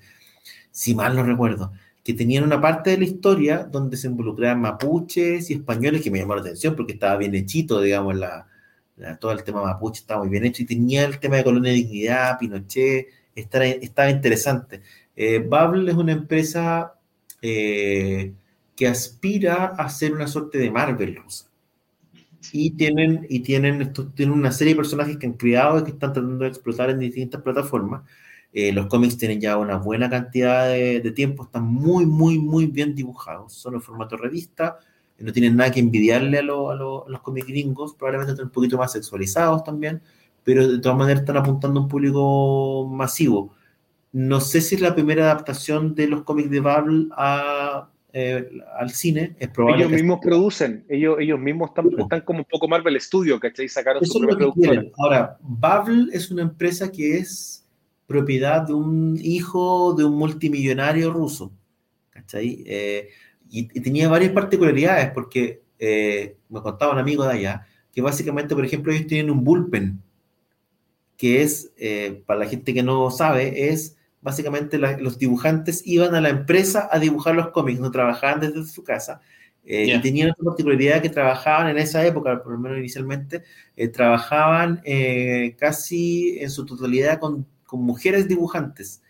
si 0.71 0.95
mal 0.95 1.15
no 1.15 1.23
recuerdo, 1.23 1.73
que 2.03 2.15
tenían 2.15 2.45
una 2.45 2.61
parte 2.61 2.91
de 2.91 2.99
la 2.99 3.05
historia 3.05 3.65
donde 3.65 3.97
se 3.97 4.09
involucraban 4.09 4.61
mapuches 4.61 5.51
y 5.51 5.55
españoles 5.55 6.03
que 6.03 6.11
me 6.11 6.19
llamó 6.19 6.35
la 6.35 6.43
atención 6.43 6.77
porque 6.77 6.93
estaba 6.93 7.17
bien 7.17 7.35
hechito, 7.35 7.81
digamos, 7.81 8.17
la, 8.17 8.47
todo 9.21 9.33
el 9.33 9.43
tema 9.43 9.63
mapuche 9.63 10.01
estaba 10.01 10.23
muy 10.23 10.31
bien 10.31 10.45
hecho 10.45 10.63
y 10.63 10.67
tenía 10.67 11.05
el 11.05 11.19
tema 11.19 11.37
de 11.37 11.45
Colonia 11.45 11.71
de 11.71 11.79
Dignidad, 11.79 12.39
Pinochet, 12.39 13.09
estaba, 13.35 14.11
interesante. 14.11 14.83
Eh, 15.17 15.49
es 15.87 15.95
una 15.95 16.13
empresa 16.13 16.95
eh, 17.43 18.33
que 18.77 18.87
aspira 18.87 19.67
a 19.67 19.89
ser 19.89 20.13
una 20.13 20.27
suerte 20.27 20.59
de 20.59 20.71
Marvel 20.71 21.17
rusa. 21.17 21.47
Y 22.53 22.73
tienen, 22.73 23.27
y 23.29 23.41
tienen, 23.41 23.83
esto, 23.83 24.09
tienen 24.09 24.37
una 24.37 24.53
serie 24.53 24.75
de 24.75 24.79
personajes 24.79 25.17
que 25.17 25.27
han 25.27 25.35
creado 25.35 25.79
y 25.79 25.85
que 25.85 25.91
están 25.91 26.13
tratando 26.13 26.45
de 26.45 26.49
explotar 26.49 26.91
en 26.91 26.99
distintas 26.99 27.43
plataformas. 27.43 28.03
Eh, 28.53 28.73
los 28.73 28.87
cómics 28.87 29.19
tienen 29.19 29.41
ya 29.41 29.57
una 29.57 29.79
buena 29.79 30.09
cantidad 30.09 30.69
de, 30.69 31.13
tiempo, 31.13 31.43
están 31.45 31.65
muy, 31.65 32.07
muy, 32.07 32.39
muy 32.39 32.67
bien 32.67 32.95
dibujados. 32.95 33.53
Son 33.53 33.75
en 33.75 33.83
formato 33.83 34.17
revista, 34.17 34.79
no 35.19 35.33
tienen 35.33 35.57
nada 35.57 35.73
que 35.73 35.81
envidiarle 35.81 36.39
a, 36.39 36.43
los 36.43 37.21
cómics 37.23 37.49
gringos, 37.49 37.95
probablemente 37.95 38.33
están 38.33 38.47
un 38.47 38.53
poquito 38.53 38.79
más 38.79 38.93
sexualizados 38.93 39.65
también, 39.65 40.03
pero 40.45 40.69
de 40.69 40.79
todas 40.79 40.97
maneras 40.99 41.23
están 41.23 41.37
apuntando 41.39 41.81
a 41.81 41.83
un 41.83 41.89
público 41.89 42.87
masivo. 42.89 43.53
No 44.13 44.41
sé 44.41 44.61
si 44.61 44.77
es 44.77 44.81
la 44.81 44.95
primera 44.95 45.25
adaptación 45.25 45.95
de 45.97 46.07
los 46.07 46.23
cómics 46.23 46.51
de 46.51 46.61
Bubble 46.61 47.09
eh, 48.17 48.49
al 48.79 48.91
cine, 48.91 49.35
es 49.41 49.49
probable. 49.49 49.83
Ellos 49.83 49.93
mismos 49.93 50.21
producen, 50.23 50.85
ellos, 50.89 51.17
ellos 51.19 51.41
mismos 51.41 51.71
están, 51.71 51.91
están 51.99 52.21
como 52.21 52.39
un 52.39 52.45
poco 52.45 52.69
Marvel 52.69 53.01
Studio, 53.01 53.41
¿cachai? 53.41 53.69
Sacaron 53.69 54.07
su 54.07 54.21
propia. 54.21 54.85
Ahora, 54.99 55.37
Bubble 55.41 56.07
es 56.13 56.31
una 56.31 56.43
empresa 56.43 56.93
que 56.93 57.19
es 57.19 57.67
propiedad 58.07 58.63
de 58.63 58.73
un 58.73 59.19
hijo 59.21 59.95
de 59.95 60.05
un 60.05 60.15
multimillonario 60.17 61.13
ruso, 61.13 61.53
¿cachai? 62.11 62.63
Eh, 62.67 63.09
y, 63.51 63.65
tenía 63.81 64.09
varias 64.09 64.31
particularidades 64.31 65.11
porque 65.11 65.63
eh, 65.81 66.37
me 66.49 66.63
contaba 66.63 66.93
un 66.93 67.01
amigo 67.01 67.25
de 67.25 67.33
allá 67.33 67.67
que 67.93 68.01
básicamente, 68.01 68.55
por 68.55 68.65
ejemplo, 68.65 68.93
ellos 68.93 69.09
tienen 69.09 69.33
un 69.33 69.43
bullpen, 69.43 70.01
que 71.17 71.43
es, 71.43 71.73
eh, 71.79 72.23
para 72.27 72.39
la 72.39 72.47
gente 72.47 72.73
que 72.73 72.85
no 72.85 73.11
sabe, 73.11 73.71
es 73.71 73.97
básicamente 74.25 74.79
los 74.79 75.19
dibujantes 75.19 75.83
iban 75.85 76.17
a 76.17 76.21
la 76.21 76.31
empresa 76.31 76.89
a 76.91 76.99
dibujar 76.99 77.37
los 77.37 77.51
cómics, 77.51 77.79
no 77.79 77.93
trabajaban 77.93 78.41
desde 78.41 78.65
su 78.65 78.83
casa. 78.83 79.21
Eh, 79.65 79.95
y 79.95 80.01
tenían 80.01 80.31
otra 80.31 80.45
particularidad 80.45 81.01
que 81.01 81.09
trabajaban 81.09 81.69
en 81.69 81.79
esa 81.79 82.05
época, 82.05 82.43
por 82.43 82.53
lo 82.53 82.59
menos 82.59 82.79
inicialmente, 82.79 83.45
trabajaban 83.93 84.83
casi 85.57 86.39
en 86.41 86.51
su 86.51 86.67
totalidad 86.67 87.21
con, 87.21 87.47
con, 87.65 87.81
mujeres 87.81 88.27
dibujantes. 88.27 89.01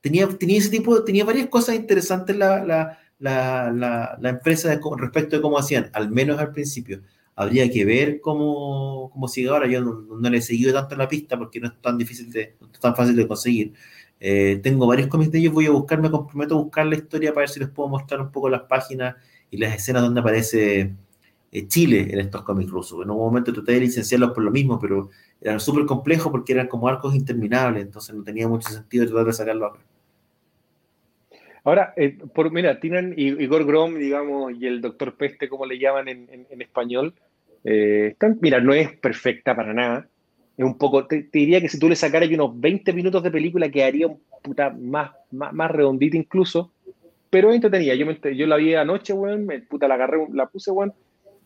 Tenía, 0.00 0.26
tenía 0.26 0.58
ese 0.58 0.70
tipo, 0.70 1.04
tenía 1.04 1.24
varias 1.24 1.48
cosas 1.48 1.76
interesantes 1.76 2.34
la, 2.36 2.64
la, 2.64 2.98
la, 3.22 4.18
la, 4.20 4.28
empresa 4.28 4.80
con 4.80 4.98
respecto 4.98 5.36
de 5.36 5.42
cómo 5.42 5.58
hacían, 5.58 5.90
al 5.92 6.10
menos 6.10 6.40
al 6.40 6.52
principio. 6.52 7.02
Habría 7.34 7.70
que 7.70 7.84
ver 7.84 8.20
cómo, 8.20 9.10
cómo 9.12 9.28
sigue 9.28 9.48
ahora. 9.48 9.66
Yo 9.66 9.80
no, 9.80 10.28
le 10.28 10.38
he 10.38 10.42
seguido 10.42 10.72
tanto 10.72 10.96
la 10.96 11.08
pista 11.08 11.38
porque 11.38 11.60
no 11.60 11.68
es 11.68 11.80
tan 11.80 11.96
difícil, 11.96 12.30
de, 12.30 12.56
no 12.60 12.68
es 12.72 12.80
tan 12.80 12.94
fácil 12.96 13.16
de 13.16 13.26
conseguir. 13.26 13.72
Eh, 14.24 14.60
tengo 14.62 14.86
varios 14.86 15.08
cómics 15.08 15.32
de 15.32 15.40
ellos, 15.40 15.52
voy 15.52 15.66
a 15.66 15.72
buscar, 15.72 16.00
me 16.00 16.08
comprometo 16.08 16.54
a 16.54 16.62
buscar 16.62 16.86
la 16.86 16.94
historia 16.94 17.30
para 17.30 17.40
ver 17.40 17.48
si 17.48 17.58
les 17.58 17.68
puedo 17.68 17.88
mostrar 17.88 18.20
un 18.20 18.30
poco 18.30 18.48
las 18.48 18.62
páginas 18.62 19.16
y 19.50 19.56
las 19.56 19.74
escenas 19.74 20.02
donde 20.02 20.20
aparece 20.20 20.94
eh, 21.50 21.66
Chile 21.66 22.06
en 22.08 22.20
estos 22.20 22.42
cómics 22.42 22.70
rusos. 22.70 23.02
En 23.02 23.10
un 23.10 23.16
momento 23.16 23.52
traté 23.52 23.72
de 23.72 23.80
licenciarlos 23.80 24.30
por 24.30 24.44
lo 24.44 24.52
mismo, 24.52 24.78
pero 24.78 25.10
eran 25.40 25.58
súper 25.58 25.86
complejos 25.86 26.30
porque 26.30 26.52
eran 26.52 26.68
como 26.68 26.86
arcos 26.86 27.16
interminables, 27.16 27.82
entonces 27.82 28.14
no 28.14 28.22
tenía 28.22 28.46
mucho 28.46 28.68
sentido 28.68 29.06
tratar 29.06 29.26
de 29.26 29.32
sacarlo 29.32 29.66
acá. 29.66 29.80
Ahora, 31.64 31.92
eh, 31.96 32.16
por, 32.32 32.52
mira, 32.52 32.78
tienen 32.78 33.14
Igor 33.16 33.64
Grom, 33.64 33.96
digamos, 33.96 34.52
y 34.52 34.68
el 34.68 34.80
doctor 34.80 35.16
Peste, 35.16 35.48
como 35.48 35.66
le 35.66 35.80
llaman 35.80 36.06
en, 36.06 36.46
español, 36.60 37.12
eh, 37.64 38.14
mira, 38.40 38.60
no 38.60 38.72
es 38.72 38.96
perfecta 38.98 39.56
para 39.56 39.74
nada. 39.74 40.08
Es 40.56 40.64
un 40.64 40.76
poco, 40.76 41.06
te, 41.06 41.28
diría 41.32 41.60
que 41.60 41.68
si 41.68 41.78
tú 41.78 41.88
le 41.88 41.96
sacaras 41.96 42.28
unos 42.28 42.58
20 42.60 42.92
minutos 42.92 43.22
de 43.22 43.30
película, 43.30 43.70
quedaría 43.70 44.06
un 44.06 44.20
puta 44.42 44.70
más, 44.70 45.12
más, 45.30 45.52
más 45.52 45.70
redondita 45.70 46.16
incluso, 46.16 46.72
pero 47.30 47.52
entretenida. 47.52 47.94
Yo, 47.94 48.06
yo 48.30 48.46
la 48.46 48.56
vi 48.56 48.74
anoche, 48.74 49.12
weón, 49.12 49.46
me 49.46 49.60
puta 49.60 49.88
la 49.88 49.94
agarré, 49.94 50.18
la 50.32 50.46
puse, 50.46 50.70
weón, 50.70 50.92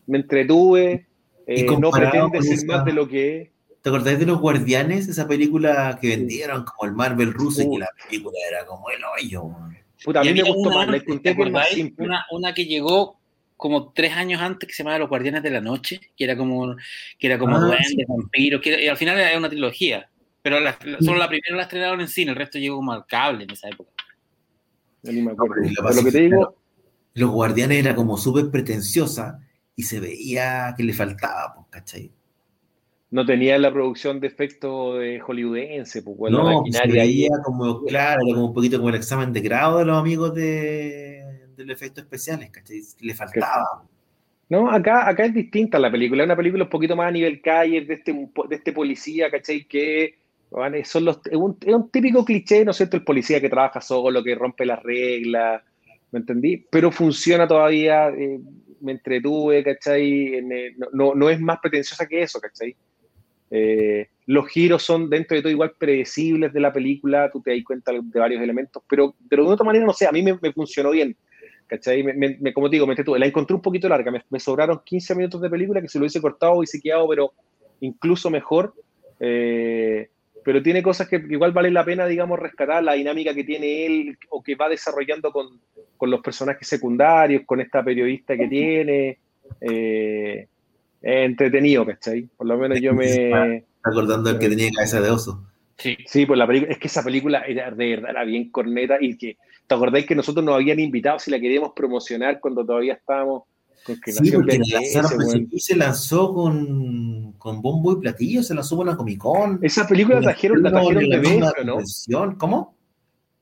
me 0.07 0.17
entretuve, 0.17 1.05
eh, 1.45 1.65
no 1.79 1.91
pretende 1.91 2.41
ser 2.41 2.65
más 2.65 2.83
de 2.83 2.93
lo 2.93 3.07
que 3.07 3.41
es. 3.41 3.49
¿Te 3.81 3.89
acordáis 3.89 4.19
de 4.19 4.25
los 4.25 4.41
Guardianes? 4.41 5.07
Esa 5.07 5.27
película 5.27 5.97
que 6.01 6.09
vendieron 6.09 6.65
como 6.65 6.89
el 6.89 6.95
Marvel 6.95 7.33
ruso 7.33 7.61
y 7.61 7.69
que 7.69 7.77
la 7.77 7.89
película 8.03 8.35
era 8.49 8.65
como 8.65 8.89
el 8.89 8.99
hoyo, 9.03 9.43
weón. 9.43 9.77
Puta, 10.03 10.21
a 10.21 10.23
mí 10.23 10.33
me 10.33 10.43
gustó 10.43 10.69
más, 10.69 10.87
una, 11.97 12.25
una, 12.31 12.53
que 12.53 12.65
llegó 12.65 13.17
como 13.57 13.91
tres 13.91 14.13
años 14.13 14.41
antes 14.41 14.67
que 14.67 14.73
se 14.73 14.83
llamaba 14.83 14.99
Los 14.99 15.09
Guardianes 15.09 15.43
de 15.43 15.49
la 15.49 15.59
Noche, 15.59 15.99
que 16.15 16.23
era 16.23 16.37
como, 16.37 16.75
que 17.17 17.27
era 17.27 17.39
como 17.39 17.57
ah, 17.57 17.59
duendes, 17.59 18.07
vampiros, 18.07 18.61
que 18.61 18.83
y 18.83 18.87
al 18.87 18.97
final 18.97 19.19
era 19.19 19.37
una 19.37 19.49
trilogía. 19.49 20.09
Pero 20.41 20.59
solo 21.01 21.17
la 21.17 21.27
primera 21.27 21.57
la 21.57 21.63
estrenaron 21.63 21.99
en 21.99 22.07
cine, 22.07 22.31
el 22.31 22.37
resto 22.37 22.59
llegó 22.59 22.77
como 22.77 22.93
al 22.93 23.05
cable 23.05 23.43
en 23.43 23.51
esa 23.51 23.67
época. 23.67 23.91
ni 25.03 25.21
me 25.21 25.31
acuerdo. 25.31 25.55
lo 25.55 26.03
que 26.03 26.11
te 26.11 26.21
digo, 26.21 26.55
Los 27.15 27.31
Guardianes 27.31 27.79
era 27.79 27.95
como 27.95 28.15
súper 28.17 28.49
pretenciosa 28.49 29.39
y 29.75 29.83
se 29.83 29.99
veía 29.99 30.73
que 30.77 30.83
le 30.83 30.93
faltaba, 30.93 31.53
pues, 31.55 31.67
¿cachai? 31.71 32.11
no 33.09 33.25
tenía 33.25 33.57
la 33.57 33.71
producción 33.71 34.19
de 34.19 34.27
efecto 34.27 34.95
de 34.95 35.19
hollywoodense, 35.19 36.01
pues 36.01 36.31
no, 36.31 36.39
la 36.39 36.43
pues, 36.43 36.55
maquinaria 36.57 37.03
ahí. 37.03 37.27
como, 37.43 37.83
claro, 37.83 38.21
era 38.25 38.35
como 38.35 38.47
un 38.47 38.53
poquito 38.53 38.77
como 38.77 38.89
el 38.89 38.95
examen 38.95 39.31
de 39.31 39.41
grado 39.41 39.79
de 39.79 39.85
los 39.85 39.97
amigos 39.97 40.33
de, 40.35 41.16
los 41.65 41.69
efectos 41.69 42.03
especiales, 42.03 42.49
¿cachai? 42.51 42.81
Le 42.99 43.13
faltaba. 43.13 43.83
No, 44.49 44.71
acá, 44.71 45.07
acá 45.07 45.25
es 45.25 45.33
distinta 45.33 45.77
la 45.77 45.91
película, 45.91 46.23
es 46.23 46.27
una 46.27 46.35
película 46.35 46.63
un 46.63 46.69
poquito 46.69 46.95
más 46.95 47.09
a 47.09 47.11
nivel 47.11 47.41
calle, 47.41 47.81
de 47.81 47.95
este, 47.95 48.13
de 48.13 48.55
este 48.55 48.71
policía, 48.71 49.29
¿cachai? 49.29 49.65
Que 49.65 50.19
son 50.85 51.05
los, 51.05 51.19
es, 51.25 51.35
un, 51.35 51.57
es 51.65 51.73
un 51.73 51.89
típico 51.89 52.23
cliché, 52.23 52.63
¿no 52.63 52.71
es 52.71 52.77
cierto? 52.77 52.95
El 52.95 53.03
policía 53.03 53.41
que 53.41 53.49
trabaja 53.49 53.81
solo, 53.81 54.23
que 54.23 54.35
rompe 54.35 54.65
las 54.65 54.81
reglas, 54.81 55.61
¿me 56.11 56.19
entendí? 56.19 56.65
Pero 56.69 56.91
funciona 56.91 57.47
todavía, 57.47 58.07
eh, 58.09 58.39
me 58.79 58.93
entretuve, 58.93 59.63
¿cachai? 59.63 60.41
no, 60.93 61.13
no, 61.13 61.29
es 61.29 61.39
más 61.39 61.59
pretenciosa 61.61 62.07
que 62.07 62.21
eso, 62.21 62.39
¿cachai? 62.39 62.75
Eh, 63.49 64.09
los 64.25 64.47
giros 64.47 64.83
son 64.83 65.09
dentro 65.09 65.35
de 65.35 65.41
todo 65.41 65.51
igual 65.51 65.73
predecibles 65.77 66.51
de 66.51 66.59
la 66.59 66.73
película, 66.73 67.29
tú 67.31 67.41
te 67.41 67.51
das 67.51 67.63
cuenta 67.65 67.91
de 67.93 68.19
varios 68.19 68.41
elementos, 68.41 68.83
pero, 68.89 69.15
de 69.19 69.35
alguna 69.35 69.53
otra 69.53 69.65
manera, 69.65 69.85
no 69.85 69.93
sé, 69.93 70.05
a 70.05 70.11
mí 70.11 70.21
me, 70.21 70.37
funcionó 70.53 70.91
bien. 70.91 71.15
¿Cachai? 71.67 72.03
Me, 72.03 72.13
me, 72.13 72.53
como 72.53 72.69
te 72.69 72.75
digo, 72.75 72.87
me 72.87 72.95
la 72.95 73.25
encontré 73.25 73.55
un 73.55 73.61
poquito 73.61 73.87
larga, 73.89 74.11
me, 74.29 74.39
sobraron 74.39 74.81
15 74.83 75.15
minutos 75.15 75.41
de 75.41 75.49
película 75.49 75.81
que 75.81 75.89
se 75.89 75.97
lo 75.97 76.03
hubiese 76.03 76.21
cortado 76.21 76.63
y 76.63 76.67
se 76.67 76.81
quedado, 76.81 77.07
pero 77.07 77.33
incluso 77.81 78.29
mejor. 78.29 78.73
Eh, 79.19 80.09
pero 80.43 80.63
tiene 80.63 80.81
cosas 80.81 81.09
que 81.09 81.17
igual 81.29 81.51
vale 81.51 81.69
la 81.71 81.83
pena, 81.83 82.05
digamos, 82.05 82.39
rescatar, 82.39 82.81
la 82.81 82.93
dinámica 82.93 83.33
que 83.33 83.43
tiene 83.43 83.85
él 83.85 84.17
o 84.29 84.41
que 84.41 84.55
va 84.55 84.69
desarrollando 84.69 85.31
con, 85.31 85.59
con 85.97 86.09
los 86.09 86.21
personajes 86.21 86.67
secundarios, 86.67 87.43
con 87.45 87.59
esta 87.59 87.83
periodista 87.83 88.37
que 88.37 88.47
tiene. 88.47 89.17
Eh, 89.59 90.47
entretenido, 91.01 91.85
¿cachai? 91.85 92.23
Por 92.35 92.47
lo 92.47 92.57
menos 92.57 92.79
yo 92.81 92.93
me... 92.93 93.63
Acordando 93.83 94.29
el 94.29 94.39
que 94.39 94.49
tenía 94.49 94.71
cabeza 94.71 94.99
de 94.99 95.09
oso. 95.09 95.43
Sí, 95.77 95.97
sí 96.05 96.25
pues 96.25 96.37
la 96.37 96.47
película, 96.47 96.71
es 96.71 96.79
que 96.79 96.87
esa 96.87 97.03
película 97.03 97.41
era 97.41 97.69
de 97.71 97.89
verdad, 97.89 98.09
era 98.09 98.23
bien 98.23 98.49
corneta 98.49 98.97
y 98.99 99.15
que, 99.15 99.37
¿te 99.67 99.75
acordáis 99.75 100.05
que 100.05 100.15
nosotros 100.15 100.43
nos 100.43 100.55
habían 100.55 100.79
invitado 100.79 101.19
si 101.19 101.29
la 101.29 101.39
queríamos 101.39 101.73
promocionar 101.75 102.39
cuando 102.39 102.65
todavía 102.65 102.93
estábamos 102.93 103.43
sí, 104.05 104.31
porque 104.31 104.59
se 105.57 105.75
lanzó 105.75 106.33
con, 106.33 107.33
con 107.33 107.61
bombo 107.61 107.93
y 107.93 108.01
platillo, 108.01 108.43
se 108.43 108.53
lanzó 108.53 108.77
con 108.77 108.87
la 108.87 108.97
Comic 108.97 109.19
Con. 109.19 109.59
Esa 109.61 109.87
película 109.87 110.19
trajeron, 110.19 110.61
la 110.63 110.71
trajeron 110.71 111.09
de 111.09 111.19
BF, 111.19 111.65
¿no? 112.09 112.37
¿Cómo? 112.37 112.75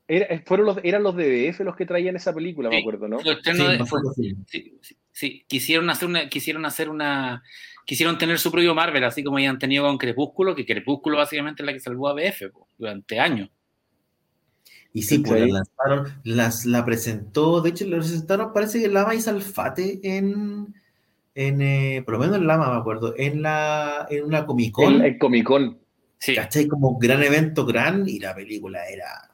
Era, 0.08 0.40
fueron 0.44 0.66
los, 0.66 0.78
eran 0.84 1.02
los 1.02 1.16
de 1.16 1.50
BF 1.50 1.60
los 1.60 1.74
que 1.74 1.84
traían 1.84 2.14
esa 2.14 2.32
película, 2.32 2.68
me 2.68 2.78
acuerdo, 2.78 3.08
¿no? 3.08 3.18
Sí, 4.46 4.78
sí, 5.10 5.44
quisieron 5.48 5.90
hacer 5.90 6.08
una, 6.08 6.28
quisieron 6.28 6.64
hacer 6.64 6.88
una, 6.88 7.42
quisieron 7.84 8.16
tener 8.16 8.38
su 8.38 8.52
propio 8.52 8.74
Marvel, 8.74 9.02
así 9.02 9.24
como 9.24 9.38
habían 9.38 9.58
tenido 9.58 9.84
con 9.84 9.98
Crepúsculo, 9.98 10.54
que 10.54 10.64
Crepúsculo 10.64 11.16
básicamente 11.16 11.62
es 11.62 11.66
la 11.66 11.72
que 11.72 11.80
salvó 11.80 12.08
a 12.08 12.14
BF 12.14 12.52
durante 12.78 13.18
años. 13.18 13.50
Y 14.96 15.02
sí, 15.02 15.18
pues 15.18 15.42
la 15.42 15.46
lanzaron, 15.46 16.20
las, 16.24 16.64
la 16.64 16.82
presentó, 16.82 17.60
de 17.60 17.68
hecho 17.68 17.84
la 17.84 17.98
presentaron, 17.98 18.54
parece 18.54 18.80
que 18.80 18.88
Lama 18.88 19.14
y 19.14 19.20
Salfate 19.20 20.00
en, 20.02 20.74
en 21.34 21.60
eh, 21.60 22.02
por 22.02 22.14
lo 22.14 22.20
menos 22.20 22.36
en 22.38 22.46
Lama 22.46 22.70
me 22.70 22.78
acuerdo, 22.78 23.12
en 23.18 23.42
la 23.42 24.06
en 24.08 24.24
una 24.24 24.46
Comic 24.46 24.72
Con. 24.72 25.04
En, 25.04 25.18
Comic 25.18 25.44
Con. 25.44 25.78
Sí. 26.16 26.34
¿Cachai? 26.34 26.66
Como 26.66 26.92
un 26.92 26.98
gran 26.98 27.22
evento 27.22 27.66
gran 27.66 28.08
y 28.08 28.20
la 28.20 28.34
película 28.34 28.88
era 28.88 29.30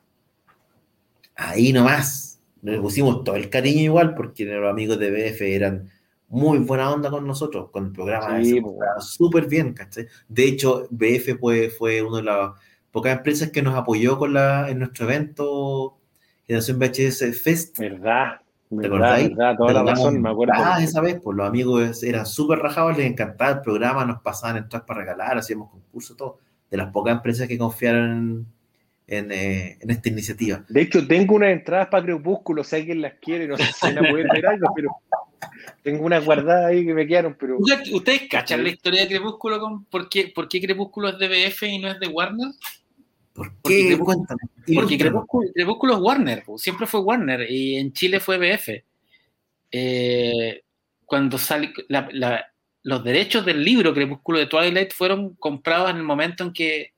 ahí 1.36 1.72
nomás. 1.72 2.40
Nos 2.60 2.80
pusimos 2.80 3.22
todo 3.22 3.36
el 3.36 3.48
cariño 3.48 3.82
igual 3.82 4.16
porque 4.16 4.44
los 4.44 4.68
amigos 4.68 4.98
de 4.98 5.12
BF 5.12 5.42
eran 5.42 5.90
muy 6.26 6.58
buena 6.58 6.90
onda 6.90 7.08
con 7.08 7.24
nosotros, 7.24 7.70
con 7.70 7.86
el 7.86 7.92
programa. 7.92 8.42
Sí, 8.42 8.60
súper 8.98 9.46
bien, 9.46 9.74
¿cachai? 9.74 10.08
De 10.26 10.42
hecho, 10.42 10.88
BF 10.90 11.38
fue, 11.38 11.70
fue 11.70 12.02
uno 12.02 12.16
de 12.16 12.24
los 12.24 12.50
pocas 12.92 13.16
empresas 13.16 13.50
que 13.50 13.62
nos 13.62 13.74
apoyó 13.74 14.18
con 14.18 14.34
la, 14.34 14.68
en 14.70 14.78
nuestro 14.78 15.06
evento 15.06 15.98
Generación 16.46 16.78
VHS 16.78 17.42
Fest. 17.42 17.78
¿Verdad? 17.78 18.40
¿Te 18.80 18.86
acordáis? 18.86 19.28
Verdad, 19.30 19.56
toda 19.56 19.72
la 19.72 19.82
razón, 19.82 20.20
me 20.20 20.30
acuerdo. 20.30 20.54
Ah, 20.56 20.78
esa 20.82 21.00
vez, 21.00 21.18
pues 21.22 21.36
los 21.36 21.46
amigos 21.46 22.02
eran 22.02 22.26
súper 22.26 22.58
rajados, 22.58 22.96
les 22.96 23.06
encantaba 23.06 23.50
el 23.50 23.60
programa, 23.60 24.04
nos 24.04 24.22
pasaban 24.22 24.58
entradas 24.58 24.86
para 24.86 25.00
regalar, 25.00 25.38
hacíamos 25.38 25.70
concursos, 25.70 26.16
todo. 26.16 26.38
De 26.70 26.78
las 26.78 26.90
pocas 26.90 27.14
empresas 27.14 27.48
que 27.48 27.58
confiaron 27.58 28.46
en, 29.06 29.30
eh, 29.30 29.76
en, 29.78 29.90
esta 29.90 30.08
iniciativa. 30.08 30.64
De 30.68 30.80
hecho, 30.80 31.06
tengo 31.06 31.34
unas 31.34 31.50
entradas 31.50 31.88
para 31.88 32.04
Crepúsculo, 32.04 32.64
si 32.64 32.76
alguien 32.76 33.02
las 33.02 33.14
quiere, 33.14 33.46
no 33.46 33.58
sé 33.58 33.64
si 33.64 33.92
la 33.92 34.00
pueden 34.08 34.26
ver 34.28 34.46
algo, 34.46 34.72
pero 34.74 34.90
tengo 35.82 36.06
unas 36.06 36.24
guardadas 36.24 36.70
ahí 36.70 36.86
que 36.86 36.94
me 36.94 37.06
quedaron. 37.06 37.36
pero 37.38 37.58
¿Ustedes 37.58 38.22
cachan 38.30 38.62
la 38.62 38.70
historia 38.70 39.02
de 39.02 39.08
Crepúsculo? 39.08 39.60
Con, 39.60 39.84
¿por, 39.84 40.08
qué, 40.08 40.32
¿Por 40.34 40.48
qué 40.48 40.62
Crepúsculo 40.62 41.10
es 41.10 41.18
de 41.18 41.28
BF 41.28 41.62
y 41.64 41.78
no 41.78 41.88
es 41.88 42.00
de 42.00 42.08
Warner? 42.08 42.48
¿Por 43.32 43.52
qué? 43.62 43.98
Porque, 44.74 44.98
Crepúsculo, 44.98 45.94
es 45.94 46.00
Warner, 46.00 46.44
siempre 46.56 46.86
fue 46.86 47.00
Warner 47.00 47.50
y 47.50 47.76
en 47.76 47.92
Chile 47.92 48.20
fue 48.20 48.38
BF. 48.38 48.84
Eh, 49.70 50.62
cuando 51.06 51.38
sale 51.38 51.72
los 52.82 53.04
derechos 53.04 53.44
del 53.44 53.64
libro 53.64 53.94
Crepúsculo 53.94 54.38
de 54.38 54.46
Twilight 54.46 54.92
fueron 54.92 55.34
comprados 55.36 55.90
en 55.90 55.96
el 55.96 56.02
momento 56.02 56.44
en 56.44 56.52
que, 56.52 56.92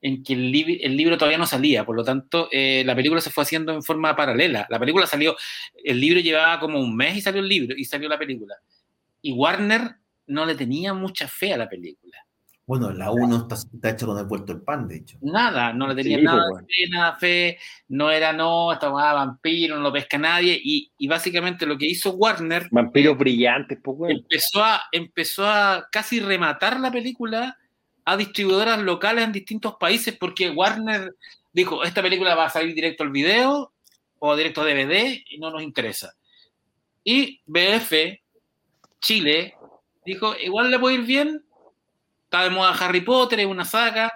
en 0.00 0.22
que 0.22 0.34
el, 0.34 0.52
libro 0.96 1.16
todavía 1.16 1.38
no 1.38 1.46
salía, 1.46 1.84
por 1.84 1.96
lo 1.96 2.04
tanto 2.04 2.48
eh, 2.52 2.82
la 2.84 2.94
película 2.94 3.20
se 3.20 3.30
fue 3.30 3.42
haciendo 3.42 3.72
en 3.72 3.82
forma 3.82 4.14
paralela. 4.14 4.66
La 4.70 4.78
película 4.78 5.06
salió, 5.06 5.36
el 5.82 6.00
libro 6.00 6.20
llevaba 6.20 6.60
como 6.60 6.78
un 6.78 6.94
mes 6.94 7.16
y 7.16 7.20
salió 7.20 7.40
el 7.40 7.48
libro 7.48 7.74
y 7.76 7.84
salió 7.84 8.08
la 8.08 8.18
película. 8.18 8.54
Y 9.22 9.32
Warner 9.32 9.96
no 10.26 10.46
le 10.46 10.54
tenía 10.54 10.94
mucha 10.94 11.26
fe 11.26 11.52
a 11.52 11.56
la 11.56 11.68
película. 11.68 12.23
Bueno, 12.66 12.90
la 12.92 13.10
1 13.10 13.46
está, 13.52 13.90
hecha 13.90 14.06
con 14.06 14.18
el 14.18 14.26
puerto 14.26 14.52
el 14.52 14.62
pan, 14.62 14.88
de 14.88 14.96
hecho. 14.96 15.18
Nada, 15.20 15.74
no 15.74 15.86
le 15.86 15.94
tenía 15.94 16.18
nada, 16.18 16.44
pues, 16.50 16.64
fe, 16.66 16.88
nada 16.90 17.16
fe, 17.16 17.58
no 17.88 18.10
era 18.10 18.32
no, 18.32 18.72
estaba 18.72 19.12
vampiro, 19.12 19.76
no 19.76 19.82
lo 19.82 19.92
pesca 19.92 20.16
nadie, 20.16 20.58
y, 20.62 20.90
básicamente 21.06 21.66
lo 21.66 21.76
que 21.76 21.86
hizo 21.86 22.12
Warner. 22.12 22.68
Vampiros 22.70 23.18
brillantes, 23.18 23.78
poco. 23.82 24.04
Pues, 24.04 24.16
empezó 24.16 24.64
a, 24.64 24.82
empezó 24.92 25.46
a 25.46 25.88
casi 25.92 26.20
rematar 26.20 26.80
la 26.80 26.90
película 26.90 27.58
a 28.06 28.16
distribuidoras 28.16 28.80
locales 28.80 29.24
en 29.24 29.32
distintos 29.32 29.74
países, 29.78 30.16
porque 30.18 30.48
Warner 30.48 31.14
dijo: 31.52 31.84
Esta 31.84 32.00
película 32.00 32.34
va 32.34 32.46
a 32.46 32.50
salir 32.50 32.74
directo 32.74 33.02
al 33.02 33.10
video 33.10 33.72
o 34.20 34.36
directo 34.36 34.62
a 34.62 34.64
DVD 34.64 35.22
y 35.28 35.38
no 35.38 35.50
nos 35.50 35.62
interesa. 35.62 36.14
Y 37.02 37.42
BF, 37.44 38.22
Chile, 39.00 39.54
dijo: 40.06 40.34
Igual 40.42 40.70
le 40.70 40.78
puede 40.78 40.94
ir 40.96 41.02
bien, 41.02 41.43
estaba 42.34 42.48
de 42.48 42.50
moda 42.50 42.72
Harry 42.72 43.00
Potter, 43.02 43.38
es 43.38 43.46
una 43.46 43.64
saga, 43.64 44.12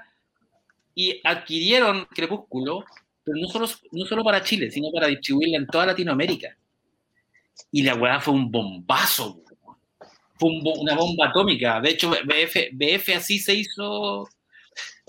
y 0.92 1.20
adquirieron 1.22 2.04
Crepúsculo, 2.06 2.84
pero 3.22 3.38
no 3.40 3.46
solo, 3.46 3.68
no 3.92 4.06
solo 4.06 4.24
para 4.24 4.42
Chile, 4.42 4.72
sino 4.72 4.90
para 4.92 5.06
distribuirla 5.06 5.58
en 5.58 5.68
toda 5.68 5.86
Latinoamérica. 5.86 6.56
Y 7.70 7.84
la 7.84 7.94
weá 7.94 8.18
fue 8.18 8.34
un 8.34 8.50
bombazo, 8.50 9.40
fue 10.36 10.50
una 10.50 10.96
bomba 10.96 11.28
atómica. 11.28 11.80
De 11.80 11.90
hecho, 11.90 12.10
BF, 12.10 12.72
BF 12.72 13.16
así 13.16 13.38
se 13.38 13.54
hizo, 13.54 14.28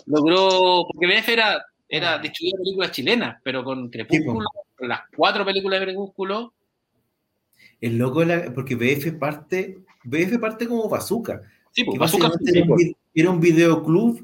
logró, 0.05 0.85
porque 0.87 1.07
BF 1.07 1.29
era, 1.29 1.65
era 1.87 2.19
distribuir 2.19 2.57
películas 2.57 2.91
chilenas, 2.91 3.41
pero 3.43 3.63
con 3.63 3.89
Crepúsculo, 3.89 4.47
las 4.81 5.01
cuatro 5.15 5.43
películas 5.43 5.79
de 5.79 5.85
Crepúsculo. 5.87 6.53
Es 7.81 7.91
loco, 7.91 8.21
porque 8.53 8.75
BF 8.75 9.17
parte, 9.17 9.79
BF 10.03 10.37
parte 10.39 10.67
como 10.67 10.87
bazooka. 10.87 11.41
Sí, 11.71 11.83
pues, 11.83 11.99
bazooka 11.99 12.31
era 13.13 13.29
un 13.29 13.39
videoclub 13.39 14.23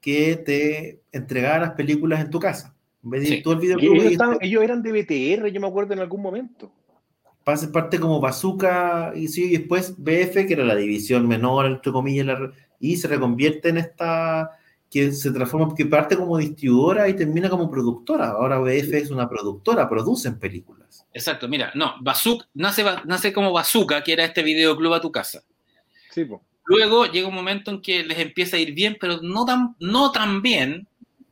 que 0.00 0.36
te 0.36 1.00
entregaba 1.12 1.60
las 1.60 1.70
películas 1.72 2.20
en 2.20 2.30
tu 2.30 2.38
casa. 2.38 2.74
ellos, 3.10 4.62
eran 4.62 4.82
de 4.82 4.92
BTR, 4.92 5.48
yo 5.48 5.60
me 5.60 5.66
acuerdo 5.66 5.94
en 5.94 6.00
algún 6.00 6.20
momento. 6.20 6.70
Pase 7.42 7.68
parte 7.68 7.98
como 7.98 8.20
Bazooka 8.20 9.12
y, 9.14 9.28
sí, 9.28 9.44
y 9.44 9.58
después 9.58 9.94
BF, 9.98 10.46
que 10.46 10.54
era 10.54 10.64
la 10.64 10.76
división 10.76 11.28
menor, 11.28 11.66
entre 11.66 11.92
comillas, 11.92 12.38
y 12.80 12.96
se 12.96 13.08
reconvierte 13.08 13.68
en 13.68 13.78
esta 13.78 14.50
que 14.90 15.10
se 15.12 15.32
transforma, 15.32 15.74
que 15.74 15.86
parte 15.86 16.16
como 16.16 16.38
distribuidora 16.38 17.08
y 17.08 17.14
termina 17.14 17.50
como 17.50 17.70
productora. 17.70 18.28
Ahora 18.28 18.58
BF 18.58 18.92
es 18.92 19.10
una 19.10 19.28
productora, 19.28 19.88
producen 19.88 20.38
películas. 20.38 21.06
Exacto, 21.12 21.48
mira, 21.48 21.72
no, 21.74 21.94
Bazooka 22.00 22.46
nace, 22.54 22.84
nace 23.04 23.32
como 23.32 23.52
Bazooka, 23.52 24.02
que 24.04 24.12
era 24.12 24.24
este 24.24 24.42
videoclub 24.42 24.94
a 24.94 25.00
tu 25.00 25.10
casa. 25.10 25.42
Sí, 26.10 26.24
pues. 26.24 26.40
Luego 26.66 27.06
llega 27.06 27.28
un 27.28 27.34
momento 27.34 27.70
en 27.70 27.82
que 27.82 28.04
les 28.04 28.18
empieza 28.18 28.56
a 28.56 28.60
ir 28.60 28.72
bien, 28.72 28.96
pero 28.98 29.20
no 29.20 29.44
tan, 29.44 29.76
no 29.80 30.10
tan 30.12 30.40
bien. 30.40 30.86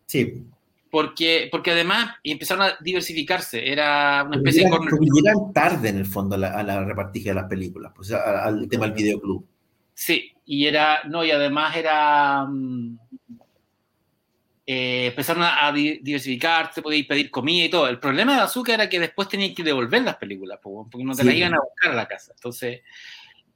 Sí. 0.07 0.45
Porque, 0.91 1.49
porque 1.51 1.71
además 1.71 2.17
empezaron 2.23 2.65
a 2.65 2.77
diversificarse. 2.81 3.71
Era 3.71 4.25
una 4.27 4.37
especie 4.37 4.65
llegan, 4.65 4.85
de. 4.85 4.99
Llegan 5.01 5.53
tarde 5.55 5.89
en 5.89 5.97
el 5.97 6.07
fondo 6.07 6.35
a 6.35 6.39
la, 6.39 6.49
a 6.49 6.63
la 6.63 6.85
repartija 6.85 7.31
de 7.31 7.35
las 7.35 7.49
películas, 7.49 7.93
pues, 7.97 8.13
al 8.13 8.69
tema 8.69 8.87
del 8.87 8.95
videoclub. 8.95 9.47
Sí, 9.95 10.33
y 10.45 10.67
era. 10.67 11.05
No, 11.05 11.25
y 11.25 11.31
además 11.31 11.77
era. 11.77 12.45
Mm, 12.45 12.99
eh, 14.67 15.07
empezaron 15.07 15.43
a, 15.45 15.73
diversificarse, 15.73 16.83
podíais 16.83 17.07
pedir 17.07 17.31
comida 17.31 17.65
y 17.65 17.71
todo. 17.71 17.89
El 17.89 17.99
problema 17.99 18.37
de 18.37 18.43
Azúcar 18.43 18.75
era 18.75 18.89
que 18.89 19.01
después 19.01 19.29
teníais 19.29 19.55
que 19.55 19.65
devolver 19.65 20.03
las 20.03 20.17
películas, 20.17 20.61
porque 20.63 21.05
no 21.05 21.15
te 21.15 21.25
las 21.25 21.35
iban 21.35 21.55
a 21.55 21.61
buscar 21.61 21.93
a 21.93 21.97
la 21.97 22.07
casa. 22.07 22.33
Entonces 22.37 22.83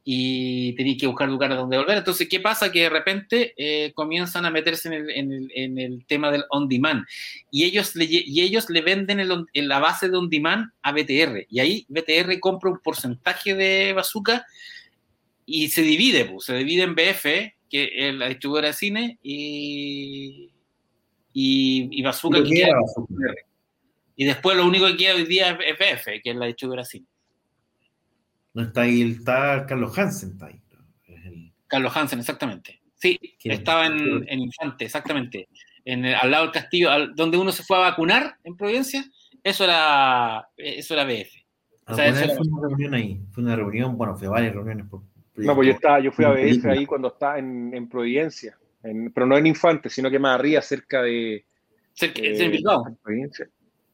y 0.09 0.73
tenéis 0.77 1.01
que 1.01 1.09
buscar 1.09 1.29
lugares 1.29 1.57
donde 1.57 1.77
volver. 1.77 1.99
Entonces, 1.99 2.29
¿qué 2.29 2.39
pasa? 2.39 2.71
Que 2.71 2.83
de 2.83 2.91
repente 2.91 3.55
eh, 3.57 3.93
comienzan 3.93 4.47
a 4.47 4.53
meterse 4.53 4.87
en 4.87 4.95
el, 4.95 5.11
en, 5.11 5.33
el, 5.33 5.53
en 5.53 5.79
el, 5.79 6.07
tema 6.07 6.31
del 6.31 6.45
on 6.51 6.69
demand 6.69 7.05
y 7.51 7.65
ellos 7.65 7.97
le, 7.97 8.07
y 8.09 8.41
ellos 8.41 8.71
le 8.71 8.83
venden 8.83 9.19
en 9.19 9.69
la 9.69 9.81
base 9.81 10.09
de 10.09 10.17
on 10.17 10.31
demand 10.31 10.71
a 10.83 10.93
BTR 10.93 11.47
y 11.51 11.59
ahí 11.59 11.87
BTR 11.89 12.39
compra 12.39 12.71
un 12.71 12.79
porcentaje 12.79 13.57
de 13.57 13.95
bazooka 13.95 14.47
y 15.45 15.71
se 15.71 15.83
divide, 15.83 16.25
pues, 16.27 16.45
se 16.45 16.57
divide 16.57 16.83
en 16.83 16.95
BF, 16.95 17.25
que 17.69 17.91
es 17.93 18.15
la 18.15 18.29
distribuidora 18.29 18.69
de 18.69 18.75
cine, 18.75 19.19
y, 19.23 20.51
y, 21.33 21.89
y 21.91 22.03
Bazooka. 22.03 22.43
Que 22.43 22.51
queda, 22.51 22.77
y 24.17 24.25
después 24.25 24.57
lo 24.57 24.67
único 24.67 24.87
que 24.87 24.97
queda 24.97 25.15
hoy 25.15 25.25
día 25.25 25.51
es 25.65 25.79
BF, 25.79 26.23
que 26.23 26.31
es 26.31 26.37
la 26.37 26.47
distribuidora 26.47 26.83
de 26.83 26.89
cine. 26.89 27.07
No 28.57 28.63
está 28.63 28.81
ahí, 28.81 29.03
está 29.03 29.67
Carlos 29.67 29.99
Hansen, 29.99 30.31
está 30.31 30.47
ahí. 30.47 30.59
Carlos 31.67 31.95
Hansen, 31.95 32.21
exactamente. 32.21 32.81
Sí, 32.95 33.21
estaba 33.45 33.85
en, 33.85 34.25
Infante, 34.31 34.87
exactamente. 34.87 35.51
En 35.85 36.07
al 36.07 36.31
lado 36.31 36.45
del 36.45 36.55
castillo, 36.55 36.89
donde 37.15 37.37
uno 37.37 37.53
se 37.53 37.63
fue 37.63 37.77
a 37.77 37.81
vacunar 37.81 38.39
en 38.45 38.57
Providencia, 38.57 39.05
eso 39.45 39.65
era, 39.65 40.49
eso 40.57 40.95
era 40.95 41.05
BF. 41.05 41.35
Vez 41.99 42.35
fue 42.35 42.47
una 42.51 42.67
reunión 42.67 42.95
ahí, 42.95 43.21
fue 43.31 43.45
una 43.45 43.57
reunión, 43.57 43.95
bueno, 43.99 44.17
fue 44.17 44.27
varias 44.27 44.55
reuniones. 44.55 44.87
Por, 44.89 45.03
no, 45.35 45.55
pues 45.55 45.69
yo, 45.69 45.75
estaba, 45.75 46.01
yo 46.01 46.11
fui 46.11 46.25
a 46.25 46.31
BF 46.31 46.65
ahí 46.65 46.87
cuando 46.87 47.09
estaba 47.09 47.39
en, 47.39 47.75
en 47.75 47.91
Providencia, 47.91 48.57
en, 48.83 49.13
pero 49.13 49.27
no 49.27 49.37
en 49.37 49.49
Infante, 49.49 49.91
sino 49.91 50.11
que 50.11 50.19
más 50.19 50.35
arriba, 50.35 50.63
cerca 50.63 51.03
de... 51.03 51.45
Cerca, 51.93 52.23
eh, 52.23 52.43
en 52.43 52.53
Bilbao. 52.53 52.85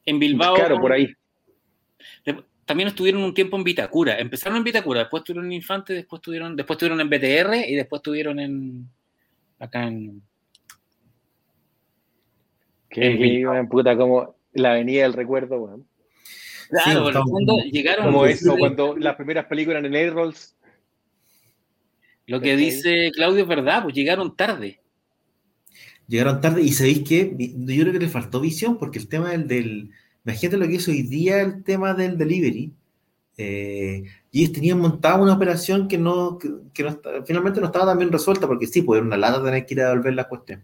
En 0.06 0.18
Bilbao. 0.20 0.54
Claro, 0.54 0.78
por 0.78 0.92
ahí. 0.92 1.12
También 2.64 2.88
estuvieron 2.88 3.22
un 3.22 3.34
tiempo 3.34 3.56
en 3.56 3.64
Vitacura. 3.64 4.18
Empezaron 4.18 4.58
en 4.58 4.64
Vitacura, 4.64 5.00
después 5.00 5.22
estuvieron 5.22 5.46
en 5.46 5.52
Infante, 5.52 5.94
después 5.94 6.20
estuvieron, 6.20 6.56
después 6.56 6.76
estuvieron 6.76 7.00
en 7.00 7.10
BTR 7.10 7.68
y 7.68 7.74
después 7.74 8.00
estuvieron 8.00 8.38
en 8.38 8.88
acá 9.58 9.86
en. 9.86 10.22
Qué 12.88 13.40
en 13.40 13.68
puta, 13.68 13.96
como 13.96 14.36
la 14.52 14.72
avenida 14.72 15.02
del 15.02 15.14
recuerdo, 15.14 15.56
weón. 15.56 15.86
Claro, 16.68 17.06
sí, 17.08 17.18
cuando 17.30 17.58
llegaron. 17.58 18.06
Como 18.06 18.26
eso, 18.26 18.56
cuando 18.56 18.96
las 18.96 19.16
primeras 19.16 19.46
películas 19.46 19.84
en 19.84 19.94
el 19.94 20.12
Rolls. 20.12 20.56
Lo 22.26 22.40
que 22.40 22.56
dice 22.56 23.10
Claudio 23.12 23.42
es 23.42 23.48
verdad, 23.48 23.82
pues 23.82 23.94
llegaron 23.94 24.36
tarde. 24.36 24.80
Llegaron 26.06 26.40
tarde 26.40 26.62
y 26.62 26.72
sabéis 26.72 27.06
que 27.06 27.34
yo 27.38 27.82
creo 27.82 27.92
que 27.92 27.98
les 27.98 28.10
faltó 28.10 28.40
visión 28.40 28.78
porque 28.78 28.98
el 28.98 29.08
tema 29.08 29.30
del, 29.30 29.46
del 29.48 29.90
Imagínate 30.24 30.56
lo 30.56 30.68
que 30.68 30.76
es 30.76 30.88
hoy 30.88 31.02
día 31.02 31.40
el 31.40 31.64
tema 31.64 31.94
del 31.94 32.16
delivery. 32.16 32.72
Eh, 33.36 34.04
y 34.30 34.42
ellos 34.42 34.52
tenían 34.52 34.78
montada 34.78 35.20
una 35.20 35.34
operación 35.34 35.88
que 35.88 35.96
no, 35.96 36.38
que, 36.38 36.48
no 36.82 37.00
finalmente 37.24 37.60
no 37.60 37.66
estaba 37.66 37.86
tan 37.86 37.98
bien 37.98 38.12
resuelta, 38.12 38.46
porque 38.46 38.66
sí, 38.66 38.82
pues 38.82 38.98
era 38.98 39.06
una 39.06 39.16
lata 39.16 39.42
tener 39.42 39.64
que 39.64 39.74
ir 39.74 39.80
a 39.80 39.88
devolver 39.88 40.14
la 40.14 40.28
cuestión, 40.28 40.62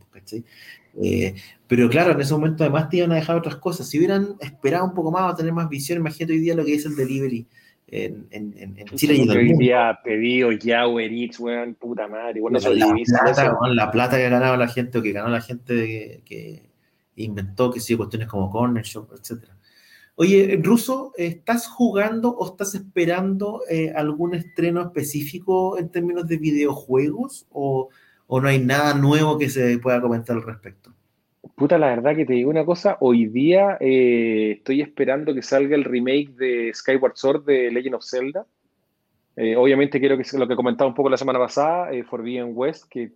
eh, 1.01 1.35
pero 1.66 1.89
claro, 1.89 2.12
en 2.12 2.20
ese 2.20 2.35
momento 2.35 2.64
además 2.64 2.89
te 2.89 2.98
iban 2.98 3.12
a 3.12 3.16
dejar 3.16 3.36
otras 3.36 3.56
cosas. 3.56 3.89
Si 3.89 3.98
hubieran 3.98 4.36
esperado 4.40 4.85
un 4.85 4.94
poco 4.94 5.10
más 5.10 5.32
a 5.32 5.36
tener 5.36 5.52
más 5.52 5.68
visión, 5.68 5.98
imagínate 5.98 6.32
hoy 6.35 6.40
día 6.40 6.55
lo 6.55 6.64
que 6.64 6.74
es 6.74 6.85
el 6.86 6.97
delivery 6.97 7.47
en, 7.86 8.26
en, 8.30 8.55
en 8.59 8.86
Chile 8.97 9.14
y 9.14 9.22
en 9.22 9.30
el 9.30 9.36
Hoy 9.39 9.52
día 9.56 9.98
pedido 10.05 10.52
ya 10.52 10.86
Uber 10.86 11.10
Eats, 11.10 11.40
weón, 11.40 11.74
puta 11.74 12.06
madre. 12.06 12.40
Bueno, 12.40 12.59
la, 12.59 12.70
la, 12.70 12.94
plata, 12.94 13.56
la, 13.72 13.90
plata, 13.90 14.16
que 14.16 14.26
ha 14.26 14.30
ganado 14.30 14.56
la 14.56 14.68
gente 14.68 14.98
o 14.98 15.02
que 15.02 15.12
ganó 15.12 15.28
la 15.28 15.40
gente 15.40 16.22
que 16.24 16.68
inventó, 17.24 17.70
que 17.70 17.81
sí, 17.81 17.97
cuestiones 17.97 18.28
como 18.28 18.51
Corner 18.51 18.85
Shop, 18.85 19.12
etc. 19.12 19.45
Oye, 20.20 20.59
Ruso, 20.61 21.12
¿estás 21.16 21.69
jugando 21.69 22.31
o 22.31 22.45
estás 22.45 22.74
esperando 22.74 23.62
eh, 23.70 23.93
algún 23.95 24.35
estreno 24.35 24.82
específico 24.82 25.78
en 25.78 25.90
términos 25.90 26.27
de 26.27 26.39
videojuegos 26.39 27.47
o, 27.51 27.89
no 28.28 28.49
hay 28.49 28.59
nada 28.59 28.95
nuevo 28.95 29.39
que 29.39 29.49
se 29.49 29.78
pueda 29.78 30.01
comentar 30.01 30.35
al 30.35 30.43
respecto? 30.43 30.93
Puta, 31.55 31.78
la 31.78 31.86
verdad 31.86 32.16
que 32.16 32.27
te 32.27 32.32
digo 32.32 32.51
una 32.51 32.65
cosa, 32.65 32.97
hoy 32.99 33.27
día 33.27 33.78
eh, 33.78 34.57
estoy 34.59 34.81
esperando 34.81 35.32
que 35.32 35.43
salga 35.43 35.77
el 35.77 35.85
remake 35.85 36.31
de 36.31 36.73
Skyward 36.74 37.15
Sword 37.15 37.45
de 37.45 37.70
Legend 37.70 37.95
of 37.95 38.05
Zelda. 38.05 38.45
Eh, 39.36 39.55
obviamente 39.55 40.01
quiero 40.01 40.19
que 40.19 40.24
lo 40.36 40.49
que 40.49 40.57
comentaba 40.57 40.89
un 40.89 40.97
poco 40.97 41.11
la 41.11 41.16
semana 41.16 41.39
pasada, 41.39 41.90
Forbidden 42.11 42.51
West, 42.55 42.86
que, 42.90 43.12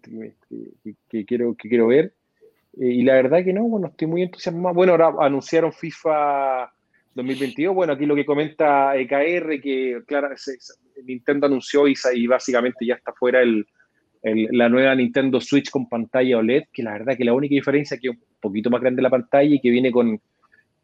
quiero, 1.26 1.56
que 1.56 1.68
quiero 1.68 1.88
ver. 1.88 2.14
Eh, 2.80 2.86
y 2.86 3.02
la 3.02 3.14
verdad 3.14 3.44
que 3.44 3.52
no, 3.52 3.64
bueno, 3.64 3.88
estoy 3.88 4.08
muy 4.08 4.22
entusiasmado. 4.22 4.74
Bueno, 4.74 4.92
ahora 4.92 5.12
anunciaron 5.20 5.72
FIFA 5.72 6.72
2022. 7.14 7.74
Bueno, 7.74 7.92
aquí 7.92 8.06
lo 8.06 8.14
que 8.14 8.24
comenta 8.24 8.96
EKR, 8.96 9.60
que 9.60 10.02
claro, 10.06 10.28
Nintendo 11.04 11.46
anunció 11.46 11.86
y, 11.86 12.26
básicamente 12.26 12.86
ya 12.86 12.94
está 12.94 13.12
fuera 13.12 13.42
el, 13.42 13.66
la 14.22 14.68
nueva 14.68 14.94
Nintendo 14.94 15.40
Switch 15.40 15.70
con 15.70 15.88
pantalla 15.88 16.38
OLED, 16.38 16.64
que 16.72 16.82
la 16.82 16.92
verdad 16.92 17.16
que 17.16 17.24
la 17.24 17.34
única 17.34 17.54
diferencia 17.54 17.96
es 17.96 18.00
que 18.00 18.08
es 18.08 18.14
un 18.14 18.22
poquito 18.40 18.70
más 18.70 18.80
grande 18.80 19.02
la 19.02 19.10
pantalla 19.10 19.54
y 19.54 19.60
que 19.60 19.70
viene 19.70 19.90
con, 19.90 20.20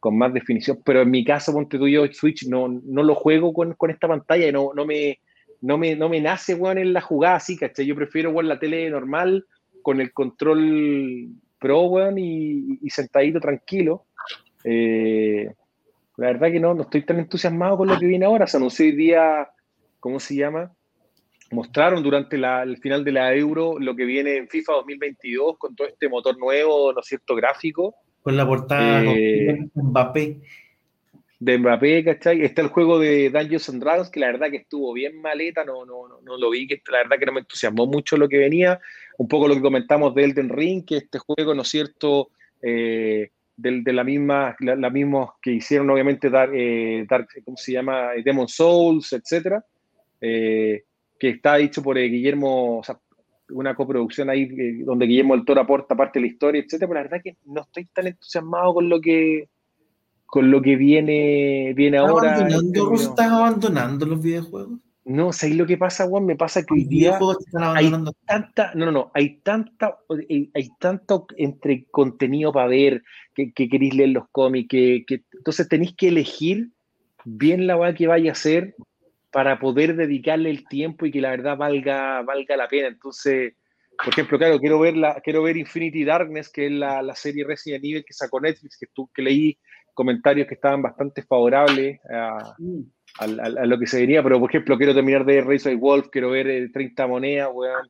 con 0.00 0.18
más 0.18 0.32
definición. 0.34 0.80
Pero 0.84 1.02
en 1.02 1.10
mi 1.10 1.24
caso, 1.24 1.52
ponte 1.52 1.78
tú 1.78 1.88
yo, 1.88 2.06
Switch 2.12 2.46
no, 2.46 2.68
no 2.68 3.02
lo 3.02 3.14
juego 3.14 3.52
con, 3.52 3.74
con 3.74 3.90
esta 3.90 4.08
pantalla 4.08 4.48
y 4.48 4.52
no, 4.52 4.72
no, 4.74 4.84
me, 4.84 5.20
no, 5.60 5.78
me, 5.78 5.96
no 5.96 6.08
me 6.08 6.20
nace, 6.20 6.54
bueno, 6.54 6.80
en 6.80 6.92
la 6.92 7.00
jugada 7.00 7.36
así, 7.36 7.56
¿cachai? 7.56 7.86
Yo 7.86 7.94
prefiero, 7.94 8.32
bueno, 8.32 8.48
la 8.48 8.58
tele 8.58 8.90
normal 8.90 9.46
con 9.82 10.00
el 10.00 10.12
control 10.12 11.28
pro, 11.58 11.82
weón, 11.82 12.18
y, 12.18 12.78
sentadito 12.90 13.40
tranquilo. 13.40 14.06
Eh, 14.64 15.50
la 16.16 16.26
verdad 16.28 16.50
que 16.50 16.60
no, 16.60 16.74
no 16.74 16.82
estoy 16.82 17.02
tan 17.04 17.18
entusiasmado 17.18 17.76
con 17.76 17.88
lo 17.88 17.98
que 17.98 18.06
viene 18.06 18.26
ahora. 18.26 18.46
Se 18.46 18.56
anunció 18.56 18.86
hoy 18.86 18.92
día, 18.92 19.48
¿cómo 20.00 20.18
se 20.18 20.36
llama? 20.36 20.72
Mostraron 21.50 22.02
durante 22.02 22.36
el 22.36 22.76
final 22.78 23.04
de 23.04 23.12
la 23.12 23.34
Euro 23.34 23.78
lo 23.78 23.96
que 23.96 24.04
viene 24.04 24.36
en 24.36 24.48
FIFA 24.48 24.74
2022 24.74 25.56
con 25.58 25.74
todo 25.74 25.88
este 25.88 26.08
motor 26.08 26.36
nuevo, 26.38 26.92
¿no 26.92 27.00
es 27.00 27.06
cierto? 27.06 27.34
Gráfico. 27.34 27.94
Con 28.22 28.36
la 28.36 28.46
portada 28.46 29.00
de 29.00 29.50
eh, 29.50 29.68
Mbappé. 29.74 30.40
De 31.40 31.56
Mbappé, 31.56 32.04
¿cachai? 32.04 32.42
Está 32.42 32.62
el 32.62 32.68
juego 32.68 32.98
de 32.98 33.30
Dungeons 33.30 33.68
and 33.68 33.82
Dragons, 33.82 34.10
que 34.10 34.18
la 34.20 34.26
verdad 34.26 34.50
que 34.50 34.56
estuvo 34.56 34.92
bien 34.92 35.20
maleta, 35.20 35.64
no, 35.64 35.84
no, 35.84 36.08
no, 36.08 36.20
no 36.20 36.36
lo 36.36 36.50
vi, 36.50 36.66
que 36.66 36.82
la 36.90 36.98
verdad 36.98 37.18
que 37.18 37.26
no 37.26 37.32
me 37.32 37.40
entusiasmó 37.40 37.86
mucho 37.86 38.16
lo 38.16 38.28
que 38.28 38.38
venía 38.38 38.80
un 39.18 39.28
poco 39.28 39.48
lo 39.48 39.54
que 39.54 39.60
comentamos 39.60 40.14
de 40.14 40.24
Elden 40.24 40.48
Ring, 40.48 40.84
que 40.84 40.96
este 40.96 41.18
juego, 41.18 41.54
¿no 41.54 41.62
es 41.62 41.68
cierto?, 41.68 42.30
eh, 42.62 43.30
de, 43.56 43.92
la 43.92 44.04
misma, 44.04 44.56
la, 44.60 44.88
misma 44.88 45.34
que 45.42 45.50
hicieron 45.50 45.90
obviamente 45.90 46.30
Dark, 46.30 46.52
eh, 46.54 47.04
¿cómo 47.44 47.56
se 47.56 47.72
llama? 47.72 48.10
Demon 48.24 48.46
Souls, 48.46 49.12
etcétera, 49.12 49.64
eh, 50.20 50.84
que 51.18 51.30
está 51.30 51.58
hecho 51.58 51.82
por 51.82 51.98
Guillermo, 51.98 52.78
o 52.78 52.84
sea, 52.84 53.00
una 53.50 53.74
coproducción 53.74 54.30
ahí 54.30 54.46
donde 54.82 55.06
Guillermo 55.06 55.34
del 55.34 55.44
Toro 55.44 55.60
aporta 55.60 55.96
parte 55.96 56.20
de 56.20 56.26
la 56.26 56.32
historia, 56.32 56.60
etcétera, 56.60 56.88
pero 56.88 57.00
la 57.00 57.08
verdad 57.08 57.22
que 57.22 57.36
no 57.46 57.62
estoy 57.62 57.86
tan 57.86 58.06
entusiasmado 58.06 58.74
con 58.74 58.88
lo 58.88 59.00
que 59.00 59.48
con 60.28 60.50
lo 60.50 60.60
que 60.60 60.76
viene, 60.76 61.72
viene 61.74 61.96
ahora. 61.96 62.34
Abandonando, 62.34 62.92
¿Estás 62.92 63.32
abandonando 63.32 64.04
los 64.04 64.22
videojuegos? 64.22 64.78
No, 65.06 65.32
¿sabes 65.32 65.56
lo 65.56 65.64
que 65.64 65.78
pasa, 65.78 66.06
Juan? 66.06 66.26
Me 66.26 66.36
pasa 66.36 66.62
que 66.62 66.74
hoy 66.74 66.84
día 66.84 67.18
hay 67.74 67.90
tanta, 68.26 68.72
no, 68.74 68.84
no, 68.84 68.92
no, 68.92 69.10
hay 69.14 69.38
tanta, 69.38 69.96
eh, 70.28 70.50
hay 70.52 70.68
tanto 70.78 71.26
entre 71.38 71.86
contenido 71.90 72.52
para 72.52 72.68
ver, 72.68 73.02
que, 73.34 73.52
queréis 73.54 73.94
leer 73.94 74.10
los 74.10 74.24
cómics, 74.30 74.68
que, 74.68 75.04
entonces 75.32 75.66
tenéis 75.66 75.94
que 75.96 76.08
elegir 76.08 76.72
bien 77.24 77.66
la 77.66 77.78
weá 77.78 77.94
que 77.94 78.06
vaya 78.06 78.30
a 78.30 78.32
hacer 78.32 78.76
para 79.32 79.58
poder 79.58 79.96
dedicarle 79.96 80.50
el 80.50 80.68
tiempo 80.68 81.06
y 81.06 81.10
que 81.10 81.22
la 81.22 81.30
verdad 81.30 81.56
valga, 81.56 82.20
valga 82.20 82.54
la 82.58 82.68
pena. 82.68 82.88
Entonces, 82.88 83.54
por 83.96 84.12
ejemplo, 84.12 84.36
claro, 84.36 84.60
quiero 84.60 84.78
ver 84.78 84.94
la, 84.94 85.22
quiero 85.22 85.42
ver 85.42 85.56
Infinity 85.56 86.04
Darkness, 86.04 86.50
que 86.50 86.66
es 86.66 86.72
la, 86.72 87.00
la 87.00 87.14
serie 87.14 87.46
Resident 87.46 87.82
Evil 87.82 88.04
que 88.06 88.12
sacó 88.12 88.42
Netflix, 88.42 88.76
que, 88.78 88.88
tú, 88.92 89.08
que 89.14 89.22
leí 89.22 89.58
comentarios 89.98 90.46
que 90.46 90.54
estaban 90.54 90.80
bastante 90.80 91.22
favorables 91.22 91.98
a, 92.08 92.54
mm 92.56 92.82
a, 93.18 93.26
lo 93.66 93.78
que 93.78 93.86
se 93.86 93.98
diría, 93.98 94.22
pero 94.22 94.38
por 94.38 94.50
ejemplo, 94.50 94.76
quiero 94.76 94.94
terminar 94.94 95.24
de 95.24 95.40
Race 95.40 95.74
Wolf, 95.74 96.08
quiero 96.10 96.30
ver 96.30 96.70
30 96.72 97.06
monedas, 97.06 97.48
weón. 97.52 97.88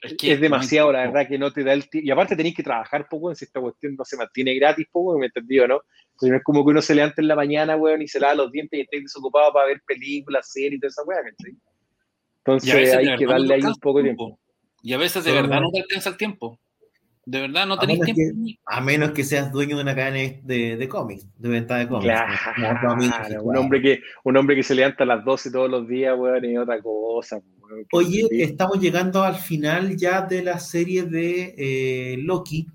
Es, 0.00 0.14
que 0.16 0.32
es 0.32 0.40
demasiado, 0.40 0.90
la 0.90 1.00
verdad, 1.00 1.28
que 1.28 1.38
no 1.38 1.52
te 1.52 1.62
da 1.62 1.72
el 1.72 1.88
tiempo. 1.88 2.08
Y 2.08 2.10
aparte 2.10 2.34
tenéis 2.34 2.56
que 2.56 2.62
trabajar, 2.62 3.06
poco, 3.08 3.32
si 3.34 3.44
esta 3.44 3.60
cuestión 3.60 3.94
no 3.96 4.04
se 4.04 4.16
mantiene 4.16 4.54
gratis, 4.54 4.86
poco, 4.90 5.16
me 5.16 5.26
entendido, 5.26 5.68
¿no? 5.68 5.80
no 6.20 6.36
es 6.36 6.42
como 6.42 6.64
que 6.64 6.70
uno 6.70 6.82
se 6.82 6.94
levanta 6.94 7.20
en 7.20 7.28
la 7.28 7.36
mañana, 7.36 7.76
weón, 7.76 8.02
y 8.02 8.08
se 8.08 8.18
lava 8.18 8.34
los 8.34 8.50
dientes 8.50 8.78
y 8.78 8.82
esté 8.82 9.00
desocupado 9.00 9.52
para 9.52 9.66
ver 9.66 9.80
películas, 9.86 10.50
series 10.50 10.74
y 10.74 10.80
toda 10.80 10.88
esa 10.88 11.02
weón, 11.04 11.24
Entonces 12.38 12.94
hay 12.94 13.16
que 13.16 13.26
darle 13.26 13.54
ahí 13.54 13.62
un 13.62 13.74
poco 13.74 13.98
de 13.98 14.04
tiempo. 14.04 14.38
Y 14.82 14.92
a 14.92 14.98
veces 14.98 15.24
de 15.24 15.32
verdad 15.32 15.60
no 15.60 15.70
te 15.70 15.80
alcanza 15.80 16.10
el 16.10 16.16
tiempo. 16.16 16.58
De 17.24 17.40
verdad, 17.40 17.66
no 17.66 17.78
tenéis 17.78 18.00
tiempo. 18.00 18.50
a 18.66 18.80
menos 18.80 19.12
que 19.12 19.22
seas 19.22 19.52
dueño 19.52 19.76
de 19.76 19.82
una 19.82 19.94
cadena 19.94 20.40
de, 20.42 20.76
de 20.76 20.88
cómics, 20.88 21.28
de 21.38 21.48
venta 21.48 21.76
de 21.76 21.86
cómics. 21.86 22.12
Claro, 22.56 22.94
un, 23.44 23.56
hombre 23.56 23.80
que, 23.80 24.00
un 24.24 24.36
hombre 24.36 24.56
que 24.56 24.64
se 24.64 24.74
levanta 24.74 25.04
a 25.04 25.06
las 25.06 25.24
12 25.24 25.52
todos 25.52 25.70
los 25.70 25.86
días, 25.86 26.18
weón, 26.18 26.44
y 26.44 26.56
otra 26.56 26.80
cosa. 26.82 27.40
Oye, 27.92 28.26
estamos 28.30 28.80
llegando 28.80 29.22
al 29.22 29.36
final 29.36 29.96
ya 29.96 30.22
de 30.22 30.42
la 30.42 30.58
serie 30.58 31.04
de 31.04 31.54
eh, 31.56 32.16
Loki. 32.18 32.66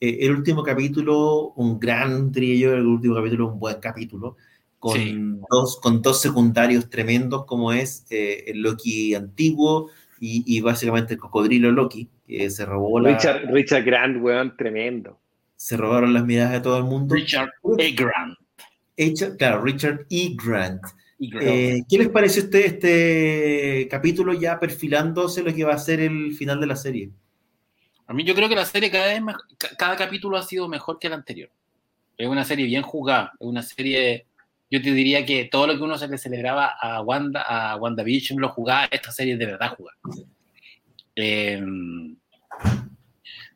Eh, 0.00 0.18
el 0.20 0.32
último 0.32 0.62
capítulo, 0.62 1.52
un 1.56 1.78
gran 1.78 2.32
trillo, 2.32 2.72
el 2.72 2.86
último 2.86 3.14
capítulo, 3.14 3.52
un 3.52 3.58
buen 3.58 3.76
capítulo, 3.80 4.36
con, 4.78 5.40
dos, 5.50 5.78
con 5.80 6.00
dos 6.00 6.22
secundarios 6.22 6.88
tremendos, 6.88 7.44
como 7.44 7.72
es 7.72 8.06
eh, 8.10 8.44
el 8.46 8.62
Loki 8.62 9.14
antiguo 9.14 9.90
y, 10.20 10.44
y 10.46 10.60
básicamente 10.60 11.14
el 11.14 11.20
cocodrilo 11.20 11.70
Loki 11.72 12.08
se 12.26 12.64
robó 12.64 13.00
la... 13.00 13.10
Richard, 13.10 13.52
Richard 13.52 13.84
Grant, 13.84 14.22
weón, 14.22 14.56
tremendo. 14.56 15.18
Se 15.56 15.76
robaron 15.76 16.12
las 16.12 16.24
miradas 16.24 16.52
de 16.52 16.60
todo 16.60 16.78
el 16.78 16.84
mundo. 16.84 17.14
Richard 17.14 17.50
E. 17.78 17.92
Grant. 17.92 18.36
claro, 19.38 19.62
Richard 19.62 20.06
E. 20.10 20.34
Grant. 20.34 20.82
Eh, 21.20 21.82
¿Qué 21.88 21.98
les 21.98 22.08
pareció 22.08 22.42
este, 22.42 22.66
este 22.66 23.88
capítulo 23.90 24.32
ya 24.32 24.58
perfilándose 24.58 25.42
lo 25.42 25.54
que 25.54 25.64
va 25.64 25.74
a 25.74 25.78
ser 25.78 26.00
el 26.00 26.34
final 26.34 26.60
de 26.60 26.66
la 26.66 26.76
serie? 26.76 27.10
A 28.06 28.12
mí 28.12 28.24
yo 28.24 28.34
creo 28.34 28.48
que 28.48 28.56
la 28.56 28.66
serie 28.66 28.90
cada 28.90 29.06
vez 29.06 29.22
cada 29.78 29.96
capítulo 29.96 30.36
ha 30.36 30.42
sido 30.42 30.68
mejor 30.68 30.98
que 30.98 31.06
el 31.06 31.14
anterior. 31.14 31.50
Es 32.16 32.28
una 32.28 32.44
serie 32.44 32.66
bien 32.66 32.82
jugada, 32.82 33.32
es 33.40 33.46
una 33.46 33.62
serie, 33.62 34.26
yo 34.74 34.82
te 34.82 34.92
diría 34.92 35.24
que 35.24 35.44
todo 35.44 35.68
lo 35.68 35.76
que 35.76 35.84
uno 35.84 35.96
se 35.96 36.08
le 36.08 36.18
celebraba 36.18 36.66
a 36.80 37.00
Wanda, 37.00 37.42
a 37.42 37.76
WandaVision 37.76 38.40
lo 38.40 38.48
jugaba, 38.48 38.86
esta 38.90 39.12
serie 39.12 39.36
de 39.36 39.46
verdad 39.46 39.76
jugada. 39.76 39.96
Em, 41.14 42.16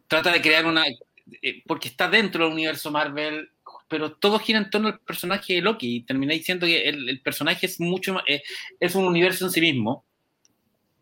trata 0.06 0.30
de 0.30 0.40
crear 0.40 0.64
una. 0.64 0.84
Eh, 0.86 1.64
porque 1.66 1.88
está 1.88 2.08
dentro 2.08 2.44
del 2.44 2.52
universo 2.52 2.92
Marvel, 2.92 3.50
pero 3.88 4.12
todo 4.12 4.38
gira 4.38 4.60
en 4.60 4.70
torno 4.70 4.88
al 4.88 5.00
personaje 5.00 5.54
de 5.54 5.60
Loki 5.60 5.96
y 5.96 6.04
terminé 6.04 6.34
diciendo 6.34 6.66
que 6.66 6.88
el, 6.88 7.20
personaje 7.20 7.66
es 7.66 7.80
mucho 7.80 8.14
más, 8.14 8.22
eh, 8.28 8.42
es 8.78 8.94
un 8.94 9.04
universo 9.04 9.44
en 9.44 9.50
sí 9.50 9.60
mismo 9.60 10.06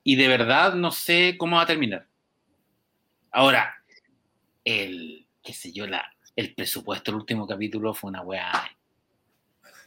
y 0.03 0.17
de 0.17 0.29
verdad 0.29 0.75
no 0.77 0.93
sé 0.93 1.37
cómo 1.37 1.57
va 1.57 1.63
a 1.63 1.67
terminar. 1.67 2.07
Ahora, 3.31 3.75
el, 4.65 5.27
qué 5.43 5.53
sé 5.53 5.73
yo, 5.73 5.87
la, 5.87 6.11
el 6.35 6.55
presupuesto 6.55 7.11
del 7.13 7.21
último 7.21 7.47
capítulo 7.47 7.93
fue 7.93 8.09
una 8.09 8.23
weá 8.23 8.76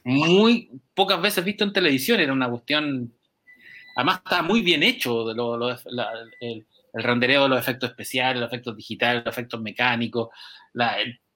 muy 0.03 0.69
pocas 0.93 1.21
veces 1.21 1.43
visto 1.43 1.63
en 1.63 1.73
televisión, 1.73 2.19
era 2.19 2.33
una 2.33 2.49
cuestión, 2.49 3.13
además 3.95 4.21
está 4.23 4.41
muy 4.41 4.61
bien 4.61 4.83
hecho 4.83 5.31
el, 5.31 6.65
el 6.93 7.03
rendereo 7.03 7.43
de 7.43 7.49
los 7.49 7.59
efectos 7.59 7.89
especiales, 7.91 8.41
los 8.41 8.49
efectos 8.49 8.75
digitales, 8.75 9.23
los 9.25 9.33
efectos 9.33 9.61
mecánicos, 9.61 10.29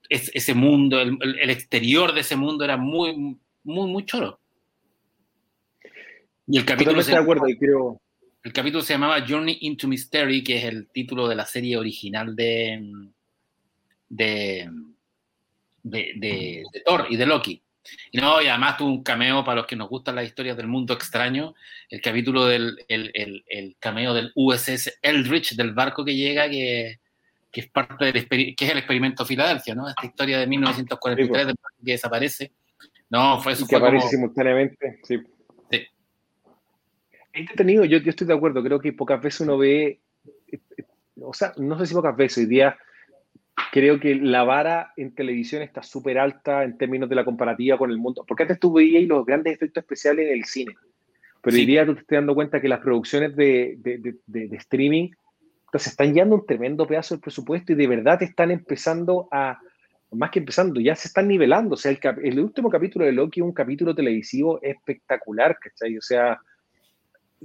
ese 0.10 0.54
mundo, 0.54 1.02
el, 1.02 1.50
exterior 1.50 2.14
de 2.14 2.22
ese 2.22 2.36
mundo 2.36 2.64
era 2.64 2.78
muy, 2.78 3.38
muy, 3.64 3.92
muy 3.92 4.06
choro. 4.06 4.40
Y 6.48 6.58
el 6.58 6.66
capítulo, 6.66 7.02
se, 7.02 7.16
acuerdo, 7.16 7.48
y 7.48 7.58
creo... 7.58 8.02
el 8.44 8.52
capítulo 8.52 8.84
se 8.84 8.94
llamaba 8.94 9.26
Journey 9.28 9.60
into 9.62 9.88
Mystery, 9.88 10.44
que 10.44 10.58
es 10.58 10.66
el 10.66 10.88
título 10.90 11.28
de 11.28 11.36
la 11.36 11.46
serie 11.46 11.78
original 11.78 12.36
de, 12.36 13.10
de, 14.10 14.70
de 15.84 16.64
Thor 16.86 17.08
y 17.10 17.16
de 17.16 17.26
Loki. 17.26 17.62
Y 18.12 18.20
no, 18.20 18.42
y 18.42 18.48
además 18.48 18.78
tuvo 18.78 18.90
un 18.90 19.04
cameo 19.04 19.44
para 19.44 19.58
los 19.58 19.68
que 19.68 19.76
nos 19.76 19.90
gustan 19.90 20.16
las 20.16 20.26
historias 20.26 20.56
del 20.56 20.68
mundo 20.68 20.94
extraño, 20.94 21.54
el 21.90 22.02
capítulo 22.02 22.46
del 22.46 22.78
el, 22.88 23.44
el, 23.48 23.76
cameo 23.80 24.14
del 24.14 24.32
USS 24.36 25.00
Eldridge, 25.02 25.56
del 25.56 25.74
barco 25.74 26.06
que 26.06 26.16
llega, 26.16 26.50
que, 26.50 27.00
que 27.52 27.62
es 27.62 27.70
parte 27.70 28.12
del 28.12 28.28
que 28.28 28.56
es 28.58 28.72
el 28.72 28.78
experimento 28.78 29.26
Filadelfia, 29.26 29.76
¿no? 29.76 29.90
Esta 29.90 30.06
historia 30.06 30.40
de 30.40 30.48
1943 30.48 31.46
pues. 31.46 31.56
que 31.84 31.92
desaparece. 31.92 32.52
No, 33.10 33.40
fue 33.42 33.54
eso. 33.54 33.68
que 33.68 33.76
aparece 33.76 34.10
simultáneamente, 34.10 35.00
sí. 35.04 35.20
sí. 35.70 35.88
Entretenido, 37.34 37.86
yo, 37.86 37.98
yo 37.98 38.10
estoy 38.10 38.28
de 38.28 38.34
acuerdo, 38.34 38.64
creo 38.64 38.80
que 38.80 38.94
pocas 38.94 39.22
veces 39.22 39.42
uno 39.42 39.58
ve, 39.58 40.00
o 41.22 41.34
sea, 41.34 41.54
no 41.58 41.78
sé 41.80 41.88
si 41.88 41.94
pocas 41.94 42.16
veces, 42.16 42.40
hoy 42.40 42.46
día 42.46 42.78
creo 43.72 44.00
que 44.00 44.16
la 44.16 44.44
vara 44.44 44.94
en 44.98 45.14
televisión 45.14 45.62
está 45.62 45.84
súper 45.84 46.20
alta 46.20 46.64
en 46.64 46.78
términos 46.78 47.10
de 47.10 47.16
la 47.16 47.26
comparativa 47.26 47.78
con 47.78 47.92
el 47.92 47.98
mundo. 47.98 48.24
Porque 48.28 48.44
antes 48.44 48.60
tú 48.60 48.74
veías 48.74 49.04
los 49.04 49.26
grandes 49.26 49.56
efectos 49.56 49.84
especiales 49.84 50.28
en 50.28 50.34
el 50.34 50.46
cine. 50.46 50.76
Pero 51.42 51.58
hoy 51.58 51.66
día 51.66 51.86
tú 51.86 51.94
te 51.94 52.02
estás 52.02 52.18
dando 52.18 52.36
cuenta 52.36 52.62
que 52.62 52.70
las 52.70 52.80
producciones 52.80 53.36
de, 53.36 53.76
de, 53.80 54.16
de, 54.26 54.56
streaming 54.58 55.10
se 55.74 55.90
están 55.90 56.14
llevando 56.14 56.36
un 56.36 56.46
tremendo 56.46 56.88
pedazo 56.88 57.16
del 57.16 57.22
presupuesto 57.22 57.74
y 57.74 57.76
de 57.76 57.88
verdad 57.88 58.22
están 58.24 58.52
empezando 58.52 59.28
a, 59.32 59.60
más 60.12 60.32
que 60.32 60.40
empezando, 60.40 60.80
ya 60.80 60.96
se 60.96 61.10
están 61.10 61.28
nivelando. 61.28 61.74
O 61.74 61.78
sea, 61.78 61.92
el, 61.92 62.00
el 62.24 62.40
último 62.40 62.70
capítulo 62.70 63.06
de 63.06 63.12
Loki 63.12 63.42
es 63.42 63.46
un 63.46 63.54
capítulo 63.54 63.94
televisivo 63.94 64.62
espectacular, 64.62 65.58
¿cachai? 65.60 65.98
O 65.98 66.02
sea, 66.02 66.40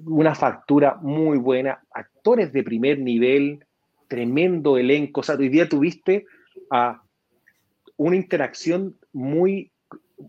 una 0.05 0.35
factura 0.35 0.97
muy 1.01 1.39
buena, 1.39 1.81
actores 1.91 2.53
de 2.53 2.63
primer 2.63 2.99
nivel, 2.99 3.65
tremendo 4.09 4.79
elenco. 4.79 5.21
O 5.21 5.23
sea, 5.23 5.37
hoy 5.37 5.49
día 5.49 5.69
tuviste 5.69 6.25
a 6.71 7.03
una 7.97 8.17
interacción 8.17 8.97
muy, 9.13 9.71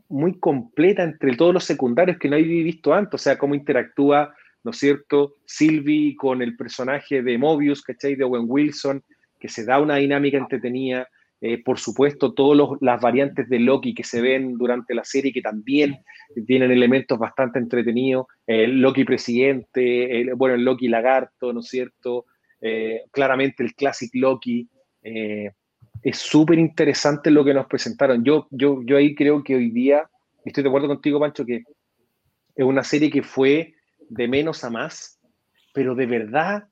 muy 0.08 0.38
completa 0.40 1.04
entre 1.04 1.36
todos 1.36 1.54
los 1.54 1.64
secundarios 1.64 2.18
que 2.18 2.30
no 2.30 2.36
había 2.36 2.64
visto 2.64 2.94
antes. 2.94 3.16
O 3.16 3.24
sea, 3.24 3.38
cómo 3.38 3.56
interactúa, 3.56 4.34
¿no 4.64 4.72
es 4.72 4.78
cierto?, 4.78 5.36
Sylvie 5.46 6.16
con 6.16 6.42
el 6.42 6.56
personaje 6.56 7.22
de 7.24 7.38
Mobius, 7.38 7.82
¿cachai? 7.82 8.16
De 8.16 8.24
Owen 8.24 8.46
Wilson, 8.48 9.04
que 9.40 9.48
se 9.48 9.66
da 9.66 9.80
una 9.80 9.96
dinámica 9.96 10.38
entretenida. 10.38 11.08
Eh, 11.42 11.64
por 11.64 11.80
supuesto, 11.80 12.34
todas 12.34 12.78
las 12.82 13.00
variantes 13.00 13.48
de 13.48 13.60
Loki 13.60 13.94
que 13.94 14.04
se 14.04 14.20
ven 14.20 14.58
durante 14.58 14.94
la 14.94 15.06
serie, 15.06 15.32
que 15.32 15.42
también 15.42 16.00
tienen 16.46 16.70
elementos 16.72 17.18
bastante 17.18 17.60
entretenidos. 17.60 18.26
El 18.46 18.82
Loki 18.82 19.06
presidente, 19.06 20.20
el, 20.20 20.34
bueno, 20.36 20.56
el 20.56 20.66
Loki 20.66 20.90
lagarto, 20.90 21.54
¿no 21.54 21.62
es 21.62 21.68
cierto? 21.68 22.26
Eh, 22.62 23.04
claramente 23.12 23.64
el 23.64 23.74
Classic 23.74 24.10
Loki. 24.14 24.68
Eh, 25.04 25.52
es 26.02 26.18
súper 26.18 26.60
interesante 26.60 27.32
lo 27.32 27.44
que 27.44 27.54
nos 27.54 27.68
presentaron. 27.68 28.24
Yo, 28.24 28.48
yo, 28.52 28.82
yo 28.84 28.98
ahí 28.98 29.16
creo 29.16 29.44
que 29.44 29.56
hoy 29.56 29.70
día, 29.72 30.10
estoy 30.46 30.64
de 30.64 30.70
acuerdo 30.70 30.88
contigo, 30.88 31.20
Pancho, 31.20 31.46
que 31.46 31.64
es 32.56 32.66
una 32.66 32.84
serie 32.84 33.10
que 33.10 33.24
fue 33.24 33.74
de 34.10 34.28
menos 34.28 34.64
a 34.64 34.70
más, 34.70 35.20
pero 35.74 35.96
de 35.96 36.06
verdad 36.06 36.68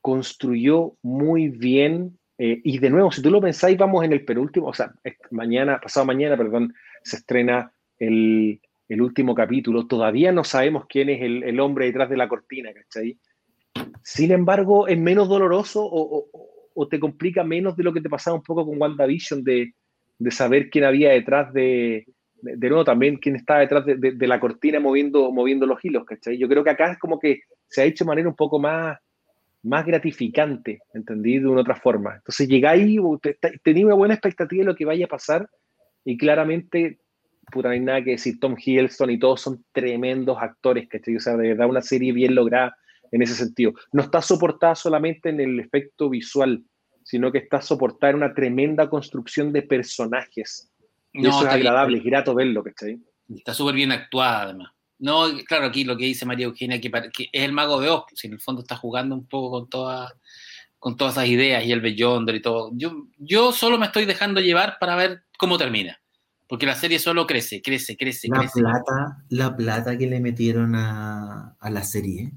construyó 0.00 0.96
muy 1.02 1.48
bien. 1.48 2.18
Eh, 2.38 2.60
y 2.62 2.78
de 2.78 2.90
nuevo, 2.90 3.10
si 3.10 3.20
tú 3.20 3.30
lo 3.30 3.40
pensáis, 3.40 3.76
vamos 3.76 4.04
en 4.04 4.12
el 4.12 4.24
penúltimo, 4.24 4.68
o 4.68 4.74
sea, 4.74 4.92
mañana, 5.30 5.80
pasado 5.80 6.06
mañana, 6.06 6.36
perdón, 6.36 6.72
se 7.02 7.16
estrena 7.16 7.72
el, 7.98 8.60
el 8.88 9.02
último 9.02 9.34
capítulo. 9.34 9.86
Todavía 9.86 10.32
no 10.32 10.44
sabemos 10.44 10.86
quién 10.88 11.10
es 11.10 11.22
el, 11.22 11.42
el, 11.42 11.60
hombre 11.60 11.86
detrás 11.86 12.08
de 12.08 12.16
la 12.16 12.28
cortina, 12.28 12.70
¿cachai? 12.72 13.18
Sin 14.02 14.32
embargo, 14.32 14.88
es 14.88 14.98
menos 14.98 15.28
doloroso 15.28 15.86
o, 15.90 16.88
te 16.88 17.00
complica 17.00 17.42
menos 17.42 17.76
de 17.76 17.82
lo 17.82 17.92
que 17.92 18.00
te 18.00 18.08
pasaba 18.08 18.36
un 18.36 18.42
poco 18.42 18.64
con 18.64 18.80
WandaVision, 18.80 19.42
de, 19.42 19.74
de 20.18 20.30
saber 20.30 20.70
quién 20.70 20.84
había 20.84 21.10
detrás 21.10 21.52
de, 21.52 22.06
de, 22.42 22.68
nuevo 22.68 22.84
también 22.84 23.16
quién 23.16 23.36
estaba 23.36 23.60
detrás 23.60 23.84
de, 23.84 24.26
la 24.26 24.40
cortina 24.40 24.80
moviendo, 24.80 25.32
moviendo 25.32 25.66
los 25.66 25.84
hilos, 25.84 26.04
¿cachai? 26.04 26.38
Yo 26.38 26.48
creo 26.48 26.64
que 26.64 26.70
acá 26.70 26.92
es 26.92 26.98
como 26.98 27.18
que 27.18 27.40
se 27.68 27.82
ha 27.82 27.84
hecho 27.84 28.04
de 28.04 28.08
manera 28.08 28.28
un 28.28 28.36
poco 28.36 28.58
más, 28.58 28.98
más 29.62 29.84
gratificante, 29.84 30.80
¿entendí? 30.94 31.38
De 31.38 31.46
una 31.46 31.62
otra 31.62 31.76
forma. 31.76 32.16
Entonces 32.16 32.48
llegáis, 32.48 32.98
tenéis 33.62 33.86
una 33.86 33.94
buena 33.94 34.14
expectativa 34.14 34.60
de 34.60 34.66
lo 34.66 34.76
que 34.76 34.84
vaya 34.84 35.06
a 35.06 35.08
pasar 35.08 35.48
y 36.04 36.16
claramente, 36.16 37.00
puta, 37.50 37.68
no 37.68 37.74
hay 37.74 37.80
nada 37.80 38.04
que 38.04 38.12
decir, 38.12 38.38
Tom 38.40 38.56
Hiddleston 38.56 39.10
y 39.10 39.18
todos 39.18 39.40
son 39.40 39.64
tremendos 39.72 40.38
actores, 40.40 40.88
¿cachai? 40.88 41.16
O 41.16 41.20
sea, 41.20 41.36
de 41.36 41.48
verdad 41.48 41.68
una 41.68 41.82
serie 41.82 42.12
bien 42.12 42.34
lograda 42.34 42.76
en 43.12 43.22
ese 43.22 43.34
sentido. 43.34 43.72
No 43.92 44.02
está 44.02 44.22
soportada 44.22 44.74
solamente 44.74 45.28
en 45.30 45.40
el 45.40 45.60
efecto 45.60 46.08
visual, 46.08 46.62
sino 47.02 47.32
que 47.32 47.38
está 47.38 47.60
soportada 47.60 48.10
en 48.10 48.16
una 48.16 48.34
tremenda 48.34 48.88
construcción 48.88 49.52
de 49.52 49.62
personajes. 49.62 50.70
Y 51.12 51.26
eso 51.26 51.46
es 51.46 51.52
agradable, 51.52 51.98
es 51.98 52.04
grato 52.04 52.34
verlo, 52.34 52.62
¿cachai? 52.62 53.00
Está 53.34 53.54
súper 53.54 53.74
bien 53.74 53.92
actuada, 53.92 54.42
además. 54.42 54.72
No, 54.98 55.26
claro, 55.46 55.66
aquí 55.66 55.84
lo 55.84 55.96
que 55.96 56.06
dice 56.06 56.26
María 56.26 56.46
Eugenia, 56.46 56.80
que, 56.80 56.90
es 57.32 57.42
el 57.44 57.52
mago 57.52 57.80
de 57.80 57.88
Oz, 57.88 58.04
si 58.14 58.26
en 58.26 58.34
el 58.34 58.40
fondo 58.40 58.62
está 58.62 58.76
jugando 58.76 59.14
un 59.14 59.26
poco 59.26 59.50
con 59.50 59.68
todas 59.68 60.12
con 60.78 60.96
todas 60.96 61.14
esas 61.14 61.28
ideas 61.28 61.64
y 61.64 61.72
el 61.72 61.80
Beyonder 61.80 62.36
y 62.36 62.42
todo. 62.42 62.70
Yo, 62.74 63.08
yo 63.18 63.52
solo 63.52 63.78
me 63.78 63.86
estoy 63.86 64.04
dejando 64.04 64.40
llevar 64.40 64.76
para 64.78 64.94
ver 64.94 65.22
cómo 65.36 65.58
termina. 65.58 66.00
Porque 66.46 66.66
la 66.66 66.76
serie 66.76 66.98
solo 66.98 67.26
crece, 67.26 67.60
crece, 67.60 67.96
crece, 67.96 68.28
la 68.28 68.48
Plata, 68.50 69.24
la 69.28 69.56
plata 69.56 69.98
que 69.98 70.06
le 70.06 70.20
metieron 70.20 70.74
a, 70.76 71.56
a 71.58 71.70
la 71.70 71.82
serie 71.82 72.32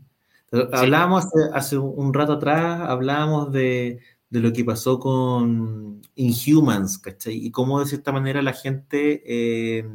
Hablábamos 0.51 1.27
hace, 1.53 1.77
un 1.77 2.13
rato 2.13 2.33
atrás, 2.33 2.81
hablábamos 2.81 3.53
de, 3.53 3.99
lo 4.29 4.51
que 4.51 4.65
pasó 4.65 4.99
con 4.99 6.01
Inhumans, 6.15 6.97
¿cachai? 6.97 7.35
Y 7.35 7.51
cómo 7.51 7.79
de 7.79 7.85
cierta 7.85 8.11
manera 8.11 8.41
la 8.41 8.51
gente 8.51 9.23
eh, 9.25 9.89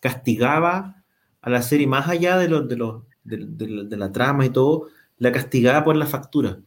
castigaba 0.00 1.02
a 1.40 1.50
la 1.50 1.62
serie, 1.62 1.86
más 1.86 2.08
allá 2.08 2.36
de, 2.36 2.48
los, 2.48 2.68
de, 2.68 2.76
los, 2.76 3.02
de, 3.24 3.96
la 3.96 4.12
trama 4.12 4.44
y 4.44 4.50
todo, 4.50 4.88
la 5.16 5.32
castigaba 5.32 5.82
por 5.82 5.96
la 5.96 6.06
factura. 6.06 6.60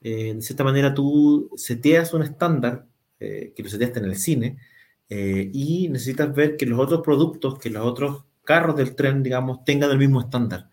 Eh, 0.00 0.34
de 0.34 0.42
cierta 0.42 0.64
manera 0.64 0.92
tú 0.92 1.50
seteas 1.56 2.12
un 2.14 2.22
estándar, 2.22 2.86
eh, 3.20 3.52
que 3.54 3.62
lo 3.62 3.68
seteaste 3.68 4.00
en 4.00 4.04
el 4.06 4.16
cine, 4.16 4.58
y 5.08 5.88
necesitas 5.88 6.32
ver 6.32 6.56
que 6.56 6.66
los 6.66 6.78
otros 6.78 7.00
productos, 7.00 7.58
que 7.58 7.68
los 7.68 7.84
otros 7.84 8.24
carros 8.44 8.76
del 8.76 8.94
tren, 8.94 9.24
digamos, 9.24 9.64
tengan 9.64 9.90
el 9.90 9.98
mismo 9.98 10.20
estándar 10.20 10.69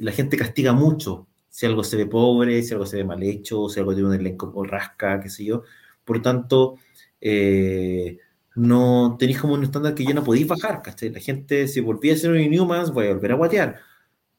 la 0.00 0.12
gente 0.12 0.36
castiga 0.36 0.72
mucho 0.72 1.28
si 1.48 1.66
algo 1.66 1.84
se 1.84 1.96
ve 1.96 2.06
pobre, 2.06 2.62
si 2.62 2.72
algo 2.72 2.86
se 2.86 2.96
ve 2.98 3.04
mal 3.04 3.22
hecho, 3.22 3.68
si 3.68 3.80
algo 3.80 3.92
tiene 3.92 4.08
un 4.08 4.14
elenco 4.14 4.50
o 4.54 4.64
rasca, 4.64 5.20
qué 5.20 5.28
sé 5.28 5.44
yo. 5.44 5.62
Por 6.04 6.22
tanto, 6.22 6.76
eh, 7.20 8.18
no 8.54 9.16
tenéis 9.18 9.40
como 9.40 9.54
un 9.54 9.64
estándar 9.64 9.94
que 9.94 10.04
ya 10.04 10.14
no 10.14 10.24
podéis 10.24 10.46
bajar, 10.46 10.82
¿cachai? 10.82 11.10
La 11.10 11.20
gente, 11.20 11.68
si 11.68 11.80
volvía 11.80 12.14
a 12.14 12.16
ser 12.16 12.30
un 12.30 12.40
Inhumans, 12.40 12.92
voy 12.92 13.06
a 13.08 13.14
volver 13.14 13.32
a 13.32 13.34
guatear. 13.36 13.80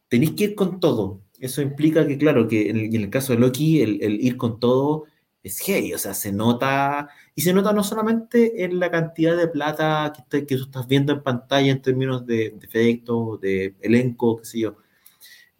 Tenéis 0.07 0.31
que 0.31 0.43
ir 0.45 0.55
con 0.55 0.79
todo. 0.79 1.21
Eso 1.39 1.61
implica 1.61 2.07
que, 2.07 2.17
claro, 2.17 2.47
que 2.47 2.69
en 2.69 2.77
el, 2.95 3.09
caso 3.09 3.33
de 3.33 3.39
Loki, 3.39 3.81
el, 3.81 4.01
ir 4.21 4.37
con 4.37 4.59
todo 4.59 5.05
es 5.43 5.59
hey, 5.65 5.93
o 5.93 5.97
sea, 5.97 6.13
se 6.13 6.31
nota, 6.31 7.09
y 7.35 7.41
se 7.41 7.53
nota 7.53 7.73
no 7.73 7.83
solamente 7.83 8.63
en 8.63 8.79
la 8.79 8.91
cantidad 8.91 9.35
de 9.35 9.47
plata 9.47 10.13
que, 10.29 10.45
que 10.45 10.55
tú 10.55 10.63
estás 10.63 10.87
viendo 10.87 11.13
en 11.13 11.23
pantalla 11.23 11.71
en 11.71 11.81
términos 11.81 12.25
de, 12.27 12.55
de 12.59 13.37
de 13.41 13.75
elenco, 13.81 14.37
qué 14.37 14.45
sé 14.45 14.59
yo, 14.59 14.77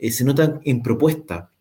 eh, 0.02 0.12
se 0.12 0.24
nota 0.26 0.60
en 0.64 0.82
propuesta. 0.82 1.52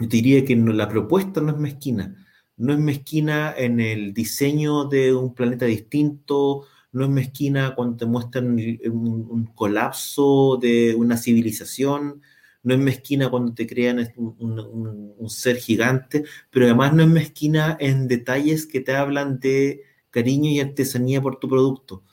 Yo 0.00 0.08
te 0.08 0.16
diría 0.16 0.44
que 0.44 0.56
la 0.56 0.88
propuesta 0.88 1.40
no 1.42 1.50
es 1.52 1.58
mezquina. 1.58 2.16
No 2.56 2.72
es 2.72 2.78
mezquina 2.78 3.54
en 3.56 3.78
el 3.78 4.14
diseño 4.14 4.86
de 4.86 5.14
un 5.14 5.34
planeta 5.34 5.66
distinto, 5.66 6.64
no 6.92 7.04
es 7.04 7.10
mezquina 7.10 7.74
cuando 7.74 7.98
te 7.98 8.06
muestran 8.06 8.56
un, 8.90 9.50
colapso 9.54 10.58
de 10.62 10.94
una 10.94 11.18
civilización, 11.18 12.22
no 12.62 12.74
es 12.74 12.80
mezquina 12.80 13.28
cuando 13.28 13.52
te 13.52 13.66
crean 13.66 14.08
un, 14.16 15.14
un, 15.18 15.30
ser 15.30 15.56
gigante, 15.56 16.24
pero 16.50 16.66
además 16.66 16.94
no 16.94 17.02
es 17.02 17.08
mezquina 17.08 17.76
en 17.80 18.08
detalles 18.08 18.66
que 18.66 18.80
te 18.80 18.94
hablan 18.94 19.40
de 19.40 19.82
cariño 20.10 20.50
y 20.50 20.60
artesanía 20.60 21.20
por 21.20 21.38
tu 21.38 21.48
producto. 21.48 22.04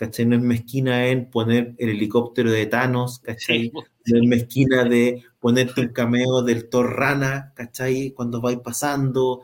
No 0.00 0.36
es 0.36 0.42
mezquina 0.42 1.08
en 1.08 1.30
poner 1.30 1.74
el 1.76 1.90
helicóptero 1.90 2.50
de 2.50 2.64
Thanos, 2.64 3.18
¿cachai? 3.18 3.70
Es 4.16 4.26
mezquina 4.26 4.84
de 4.84 5.24
ponerte 5.38 5.80
un 5.80 5.88
cameo 5.88 6.42
del 6.42 6.68
Thor 6.68 6.96
Rana, 6.96 7.52
¿cachai? 7.54 8.12
Cuando 8.12 8.40
vais 8.40 8.58
pasando. 8.58 9.42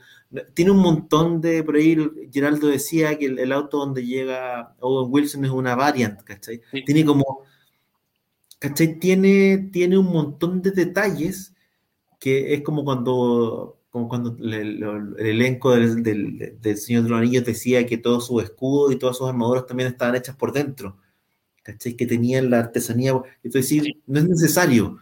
Tiene 0.54 0.72
un 0.72 0.78
montón 0.78 1.40
de, 1.40 1.62
por 1.62 1.76
ahí 1.76 1.96
Geraldo 2.32 2.68
decía 2.68 3.16
que 3.18 3.26
el, 3.26 3.52
auto 3.52 3.78
donde 3.78 4.04
llega 4.04 4.74
Owen 4.80 5.10
Wilson 5.10 5.44
es 5.44 5.50
una 5.50 5.74
variant, 5.74 6.22
¿cachai? 6.22 6.60
Tiene 6.84 7.04
como, 7.04 7.44
¿cachai? 8.58 8.98
Tiene, 8.98 9.70
tiene 9.72 9.96
un 9.98 10.06
montón 10.06 10.62
de 10.62 10.72
detalles 10.72 11.54
que 12.18 12.54
es 12.54 12.62
como 12.62 12.84
cuando, 12.84 13.78
como 13.90 14.08
cuando 14.08 14.36
el, 14.40 15.16
elenco 15.18 15.74
del, 15.74 16.02
del, 16.02 16.76
Señor 16.76 17.04
de 17.04 17.08
los 17.10 17.18
Anillos 17.18 17.44
decía 17.44 17.86
que 17.86 17.98
todos 17.98 18.26
sus 18.26 18.42
escudos 18.42 18.92
y 18.92 18.96
todas 18.96 19.16
sus 19.16 19.28
armaduras 19.28 19.66
también 19.66 19.90
estaban 19.90 20.16
hechas 20.16 20.36
por 20.36 20.52
dentro, 20.52 20.98
¿cachai? 21.66 21.94
Que 21.96 22.06
tenían 22.06 22.48
la 22.48 22.60
artesanía, 22.60 23.12
entonces 23.42 23.82
no 24.06 24.20
es 24.20 24.28
necesario, 24.28 24.98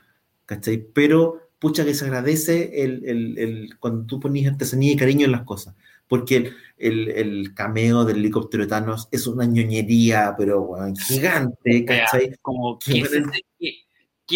¿cachai? 0.46 0.78
Pero 0.94 1.50
pucha 1.58 1.84
que 1.84 1.94
se 1.94 2.06
agradece 2.06 2.82
el, 2.82 3.04
el, 3.04 3.38
el, 3.38 3.78
cuando 3.78 4.06
tú 4.06 4.18
pones 4.18 4.46
artesanía 4.46 4.92
y 4.92 4.96
cariño 4.96 5.26
en 5.26 5.32
las 5.32 5.42
cosas, 5.42 5.74
porque 6.08 6.52
el, 6.78 7.52
cameo 7.54 8.06
del 8.06 8.16
helicóptero 8.16 8.64
de 8.64 8.70
Thanos 8.70 9.08
es 9.12 9.26
una 9.26 9.44
ñoñería, 9.44 10.34
pero 10.38 10.74
gigante, 11.06 11.84
¿cachai? 11.84 12.34
Como, 12.40 12.78
¿qué, 12.78 13.00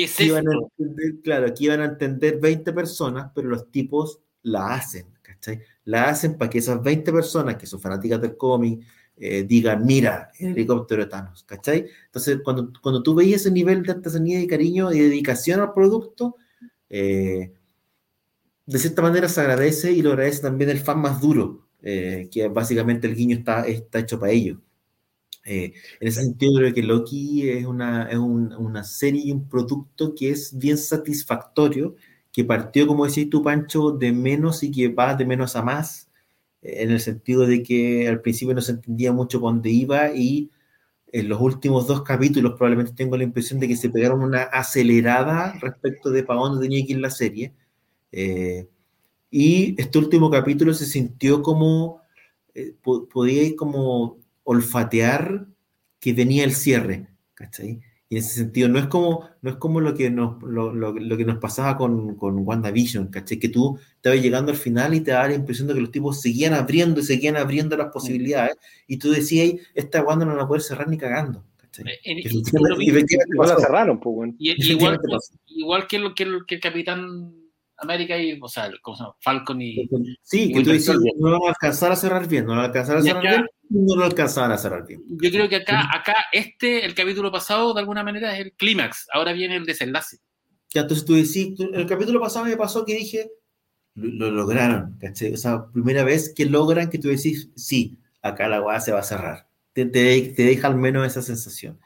es, 0.04 0.14
claro, 1.24 1.46
aquí 1.46 1.64
iban 1.64 1.80
a 1.80 1.86
entender 1.86 2.38
20 2.40 2.74
personas, 2.74 3.30
pero 3.34 3.48
los 3.48 3.70
tipos 3.70 4.20
la 4.42 4.74
hacen, 4.74 5.06
¿cachai? 5.22 5.62
La 5.84 6.10
hacen 6.10 6.36
para 6.36 6.50
que 6.50 6.58
esas 6.58 6.82
20 6.82 7.10
personas 7.10 7.56
que 7.56 7.66
son 7.66 7.80
fanáticas 7.80 8.20
del 8.20 8.36
cómic 8.36 8.84
eh, 9.20 9.44
digan, 9.44 9.84
mira, 9.84 10.30
el 10.38 10.52
helicóptero 10.52 11.04
de 11.04 11.10
Thanos, 11.10 11.42
¿cachai? 11.44 11.86
Entonces, 12.06 12.38
cuando, 12.44 12.72
cuando 12.80 13.02
tú 13.02 13.14
veis 13.14 13.36
ese 13.36 13.50
nivel 13.50 13.82
de 13.82 13.92
artesanía 13.92 14.40
y 14.40 14.46
cariño 14.46 14.92
y 14.92 15.00
dedicación 15.00 15.60
al 15.60 15.72
producto, 15.72 16.36
eh, 16.88 17.52
de 18.66 18.78
cierta 18.78 19.02
manera 19.02 19.28
se 19.28 19.40
agradece 19.40 19.92
y 19.92 20.02
lo 20.02 20.10
agradece 20.10 20.42
también 20.42 20.70
el 20.70 20.80
fan 20.80 21.00
más 21.00 21.20
duro, 21.20 21.68
eh, 21.82 22.28
que 22.30 22.48
básicamente 22.48 23.06
el 23.06 23.16
guiño 23.16 23.36
está, 23.36 23.66
está 23.66 23.98
hecho 23.98 24.20
para 24.20 24.32
ello. 24.32 24.60
en 25.44 25.72
ese 26.00 26.22
sentido, 26.22 26.58
creo 26.58 26.74
que 26.74 26.82
Loki 26.82 27.48
es, 27.48 27.64
una, 27.66 28.08
es 28.10 28.18
una 28.18 28.84
serie 28.84 29.22
y 29.24 29.32
un 29.32 29.48
producto 29.48 30.14
que 30.14 30.30
es 30.30 30.56
bien 30.56 30.76
satisfactorio 30.78 31.96
que 32.32 32.44
partió, 32.44 32.86
como 32.86 33.06
decís 33.06 33.28
tú, 33.30 33.42
Pancho, 33.42 33.90
de 33.90 34.12
menos 34.12 34.62
y 34.62 34.70
que 34.70 34.88
va 34.88 35.14
de 35.14 35.24
menos 35.26 35.56
a 35.56 35.62
más, 35.62 36.07
eh, 36.07 36.07
en 36.62 36.90
el 36.90 37.00
sentido 37.00 37.46
de 37.46 37.62
que 37.62 38.08
al 38.08 38.20
principio 38.20 38.54
no 38.54 38.60
se 38.60 38.72
entendía 38.72 39.12
mucho 39.12 39.38
dónde 39.38 39.70
iba 39.70 40.12
y 40.14 40.50
en 41.12 41.28
los 41.28 41.40
últimos 41.40 41.86
dos 41.86 42.02
capítulos 42.02 42.52
probablemente 42.52 42.92
tengo 42.92 43.16
la 43.16 43.24
impresión 43.24 43.60
de 43.60 43.68
que 43.68 43.76
se 43.76 43.90
pegaron 43.90 44.22
una 44.22 44.42
acelerada 44.42 45.54
respecto 45.60 46.10
de 46.10 46.22
para 46.22 46.40
dónde 46.40 46.62
tenía 46.62 46.84
que 46.84 46.92
ir 46.92 46.98
la 46.98 47.10
serie. 47.10 47.52
Eh, 48.12 48.68
y 49.30 49.80
este 49.80 49.98
último 49.98 50.30
capítulo 50.30 50.74
se 50.74 50.86
sintió 50.86 51.42
como, 51.42 52.02
eh, 52.54 52.74
podía 52.82 53.56
como 53.56 54.18
olfatear 54.44 55.46
que 56.00 56.12
venía 56.12 56.44
el 56.44 56.54
cierre, 56.54 57.08
¿cachai? 57.34 57.80
Y 58.10 58.16
en 58.16 58.22
ese 58.22 58.36
sentido, 58.36 58.68
no 58.68 58.78
es 58.78 58.86
como, 58.86 59.28
no 59.42 59.50
es 59.50 59.56
como 59.56 59.80
lo, 59.80 59.94
que 59.94 60.08
nos, 60.08 60.42
lo, 60.42 60.72
lo, 60.72 61.16
que 61.16 61.24
nos 61.26 61.38
pasaba 61.38 61.76
con, 61.76 62.16
con 62.16 62.38
WandaVision, 62.38 63.08
¿cachai? 63.08 63.38
Que 63.38 63.50
tú 63.50 63.78
estabas 63.96 64.22
llegando 64.22 64.50
al 64.50 64.56
final 64.56 64.94
y 64.94 65.00
te 65.00 65.10
daba 65.10 65.28
la 65.28 65.34
impresión 65.34 65.68
de 65.68 65.74
que 65.74 65.80
los 65.80 65.90
tipos 65.90 66.22
seguían 66.22 66.54
abriendo 66.54 67.00
y 67.00 67.04
seguían 67.04 67.36
abriendo 67.36 67.76
las 67.76 67.92
posibilidades. 67.92 68.56
Y 68.86 68.96
tú 68.96 69.10
decías, 69.10 69.60
esta 69.74 70.02
Wanda 70.02 70.24
no 70.24 70.36
la 70.36 70.48
puede 70.48 70.62
cerrar 70.62 70.88
ni 70.88 70.96
cagando. 70.96 71.44
igual 72.04 73.48
la 73.48 73.56
cerraron, 73.58 74.00
pues, 74.00 74.34
igual, 74.38 74.98
igual 75.46 75.86
que, 75.86 75.98
lo, 75.98 76.14
que, 76.14 76.26
que 76.46 76.54
el 76.54 76.60
Capitán 76.62 77.34
América 77.78 78.20
y, 78.20 78.38
o 78.40 78.48
sea, 78.48 78.70
¿cómo 78.82 79.16
Falcon 79.20 79.62
y. 79.62 79.88
Sí, 80.22 80.52
que 80.52 80.62
tú 80.62 80.70
dices, 80.70 80.96
no 81.18 81.28
lo 81.28 81.40
van 81.40 81.48
a 81.48 81.50
alcanzar 81.50 81.92
a 81.92 81.96
cerrar 81.96 82.26
bien, 82.26 82.44
no 82.44 82.54
lo 82.54 82.56
van 82.56 82.64
a 82.64 82.68
alcanzar 82.68 82.96
a 82.96 83.02
cerrar 83.02 83.22
bien, 83.22 83.46
no 83.70 83.96
lo 83.96 84.04
alcanzaban 84.04 84.52
a 84.52 84.58
cerrar 84.58 84.86
bien. 84.86 85.02
Yo 85.08 85.30
creo 85.30 85.48
que 85.48 85.56
acá, 85.56 85.88
acá, 85.92 86.14
este, 86.32 86.84
el 86.84 86.94
capítulo 86.94 87.30
pasado, 87.30 87.74
de 87.74 87.80
alguna 87.80 88.02
manera, 88.02 88.34
es 88.34 88.46
el 88.46 88.52
clímax, 88.52 89.06
ahora 89.12 89.32
viene 89.32 89.56
el 89.56 89.66
desenlace. 89.66 90.18
Ya, 90.72 90.82
entonces 90.82 91.04
tú 91.04 91.14
decís, 91.14 91.54
el 91.58 91.86
capítulo 91.86 92.20
pasado 92.20 92.44
me 92.44 92.56
pasó 92.56 92.84
que 92.84 92.94
dije, 92.94 93.30
lo, 93.94 94.30
lograron, 94.30 94.96
¿cachai? 95.00 95.32
O 95.32 95.36
sea, 95.36 95.66
primera 95.72 96.04
vez 96.04 96.32
que 96.34 96.44
logran 96.44 96.90
que 96.90 96.98
tú 96.98 97.08
decís, 97.08 97.50
sí, 97.56 97.98
acá 98.22 98.48
la 98.48 98.60
guada 98.60 98.80
se 98.80 98.92
va 98.92 99.00
a 99.00 99.04
cerrar. 99.04 99.48
Te, 99.72 99.86
te, 99.86 100.20
te 100.36 100.42
deja 100.44 100.68
al 100.68 100.76
menos 100.76 101.06
esa 101.06 101.22
sensación. 101.22 101.78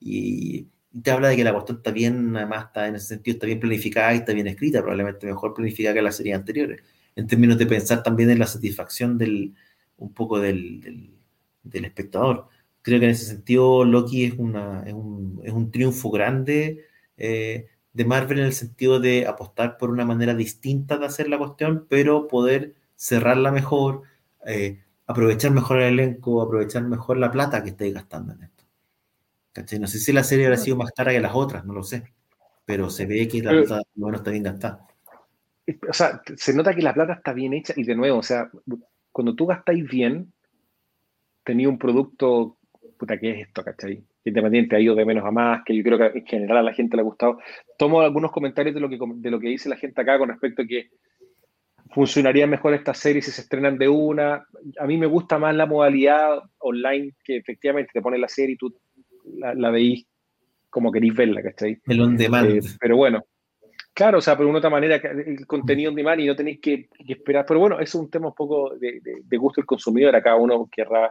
Y 0.00 0.68
te 1.02 1.10
habla 1.10 1.28
de 1.28 1.36
que 1.36 1.44
la 1.44 1.52
cuestión 1.52 1.78
está 1.78 1.90
bien, 1.90 2.36
además 2.36 2.66
está 2.66 2.88
en 2.88 2.96
ese 2.96 3.06
sentido, 3.06 3.34
está 3.34 3.46
bien 3.46 3.60
planificada 3.60 4.14
y 4.14 4.18
está 4.18 4.32
bien 4.32 4.46
escrita, 4.46 4.80
probablemente 4.80 5.26
mejor 5.26 5.54
planificada 5.54 5.94
que 5.94 6.02
las 6.02 6.16
series 6.16 6.36
anteriores, 6.36 6.82
en 7.16 7.26
términos 7.26 7.58
de 7.58 7.66
pensar 7.66 8.02
también 8.02 8.30
en 8.30 8.38
la 8.38 8.46
satisfacción 8.46 9.18
del, 9.18 9.54
un 9.96 10.12
poco 10.14 10.40
del, 10.40 10.80
del, 10.80 11.17
espectador. 11.64 12.48
Creo 12.82 13.00
que 13.00 13.06
en 13.06 13.12
ese 13.12 13.26
sentido 13.26 13.84
Loki 13.84 14.24
es, 14.24 14.34
una, 14.38 14.82
es, 14.86 14.94
un, 14.94 15.40
es 15.44 15.52
un 15.52 15.70
triunfo 15.70 16.10
grande 16.10 16.86
eh, 17.16 17.66
de 17.92 18.04
Marvel 18.04 18.38
en 18.38 18.46
el 18.46 18.52
sentido 18.52 19.00
de 19.00 19.26
apostar 19.26 19.76
por 19.76 19.90
una 19.90 20.04
manera 20.04 20.34
distinta 20.34 20.98
de 20.98 21.06
hacer 21.06 21.28
la 21.28 21.38
cuestión, 21.38 21.86
pero 21.88 22.28
poder 22.28 22.74
cerrarla 22.96 23.50
mejor, 23.50 24.02
eh, 24.46 24.82
aprovechar 25.06 25.50
mejor 25.50 25.78
el 25.78 25.94
elenco, 25.94 26.40
aprovechar 26.42 26.82
mejor 26.84 27.16
la 27.16 27.30
plata 27.30 27.62
que 27.62 27.70
estáis 27.70 27.94
gastando 27.94 28.34
en 28.34 28.44
esto. 28.44 28.58
No 29.80 29.86
sé 29.86 29.98
si 29.98 30.12
la 30.12 30.22
serie 30.22 30.46
habrá 30.46 30.56
sido 30.56 30.76
más 30.76 30.92
cara 30.92 31.12
que 31.12 31.20
las 31.20 31.34
otras, 31.34 31.64
no 31.64 31.74
lo 31.74 31.82
sé. 31.82 32.12
Pero 32.64 32.90
se 32.90 33.06
ve 33.06 33.26
que 33.26 33.42
la 33.42 33.50
plata 33.50 33.82
bueno, 33.94 34.18
está 34.18 34.30
bien 34.30 34.44
gastada. 34.44 34.86
O 35.88 35.92
sea, 35.92 36.22
se 36.36 36.54
nota 36.54 36.74
que 36.74 36.82
la 36.82 36.94
plata 36.94 37.14
está 37.14 37.32
bien 37.32 37.52
hecha 37.54 37.74
y 37.76 37.82
de 37.84 37.94
nuevo, 37.94 38.18
o 38.18 38.22
sea, 38.22 38.50
cuando 39.10 39.34
tú 39.34 39.46
gastáis 39.46 39.86
bien, 39.88 40.32
tenía 41.48 41.66
un 41.66 41.78
producto, 41.78 42.58
puta, 42.98 43.18
¿qué 43.18 43.30
es 43.30 43.46
esto, 43.46 43.64
cachai? 43.64 44.04
Independiente 44.22 44.76
ha 44.76 44.80
ido 44.80 44.94
de 44.94 45.06
menos 45.06 45.24
a 45.24 45.30
más, 45.30 45.62
que 45.64 45.74
yo 45.74 45.82
creo 45.82 45.96
que 45.96 46.18
en 46.18 46.26
general 46.26 46.58
a 46.58 46.62
la 46.62 46.74
gente 46.74 46.94
le 46.94 47.00
ha 47.00 47.04
gustado. 47.06 47.38
Tomo 47.78 48.02
algunos 48.02 48.30
comentarios 48.30 48.74
de 48.74 48.80
lo 48.82 48.88
que, 48.90 48.98
de 49.00 49.30
lo 49.30 49.40
que 49.40 49.48
dice 49.48 49.70
la 49.70 49.78
gente 49.78 49.98
acá 49.98 50.18
con 50.18 50.28
respecto 50.28 50.60
a 50.60 50.66
que 50.66 50.90
funcionaría 51.90 52.46
mejor 52.46 52.74
esta 52.74 52.92
serie 52.92 53.22
si 53.22 53.30
se 53.30 53.40
estrenan 53.40 53.78
de 53.78 53.88
una. 53.88 54.44
A 54.78 54.86
mí 54.86 54.98
me 54.98 55.06
gusta 55.06 55.38
más 55.38 55.54
la 55.54 55.64
modalidad 55.64 56.38
online 56.58 57.14
que 57.24 57.38
efectivamente 57.38 57.92
te 57.94 58.02
pone 58.02 58.18
la 58.18 58.28
serie 58.28 58.56
y 58.56 58.58
tú 58.58 58.78
la, 59.38 59.70
veis 59.70 60.06
como 60.68 60.92
queréis 60.92 61.14
verla, 61.14 61.42
¿cachai? 61.42 61.80
El 61.86 62.02
on 62.02 62.14
demand. 62.14 62.50
Eh, 62.50 62.60
pero 62.78 62.98
bueno, 62.98 63.24
claro, 63.94 64.18
o 64.18 64.20
sea, 64.20 64.34
pero 64.34 64.48
de 64.48 64.50
una 64.50 64.58
otra 64.58 64.68
manera, 64.68 64.96
el 64.96 65.46
contenido 65.46 65.88
on 65.88 65.96
demand 65.96 66.20
y 66.20 66.26
no 66.26 66.36
tenéis 66.36 66.60
que, 66.60 66.90
esperar. 67.08 67.46
Pero 67.48 67.60
bueno, 67.60 67.76
eso 67.80 67.96
es 67.96 68.04
un 68.04 68.10
tema 68.10 68.28
un 68.28 68.34
poco 68.34 68.74
de, 68.76 69.00
gusto 69.38 69.62
del 69.62 69.66
consumidor. 69.66 70.14
A 70.14 70.22
cada 70.22 70.36
uno 70.36 70.68
querrá 70.70 71.10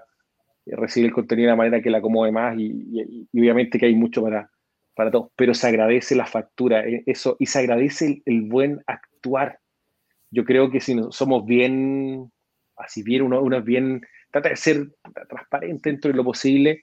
recibir 0.71 1.07
el 1.07 1.13
contenido 1.13 1.47
de 1.47 1.51
la 1.51 1.55
manera 1.55 1.81
que 1.81 1.89
le 1.89 1.97
acomode 1.97 2.31
más 2.31 2.55
y, 2.57 3.27
obviamente 3.33 3.79
que 3.79 3.85
hay 3.85 3.95
mucho 3.95 4.21
para, 4.21 4.49
para 4.95 5.11
todos. 5.11 5.31
Pero 5.35 5.53
se 5.53 5.67
agradece 5.67 6.15
la 6.15 6.25
factura, 6.25 6.85
eh, 6.87 7.03
eso, 7.05 7.35
y 7.39 7.45
se 7.45 7.59
agradece 7.59 8.21
el, 8.25 8.41
buen 8.43 8.81
actuar. 8.87 9.59
Yo 10.31 10.43
creo 10.43 10.69
que 10.69 10.81
si 10.81 10.95
somos 11.11 11.45
bien, 11.45 12.31
así 12.75 13.03
bien, 13.03 13.21
uno, 13.21 13.41
uno 13.41 13.57
es 13.57 13.63
bien, 13.63 14.01
trata 14.31 14.49
de 14.49 14.55
ser 14.55 14.87
transparente 15.29 15.89
dentro 15.89 16.11
de 16.11 16.17
lo 16.17 16.23
posible 16.23 16.81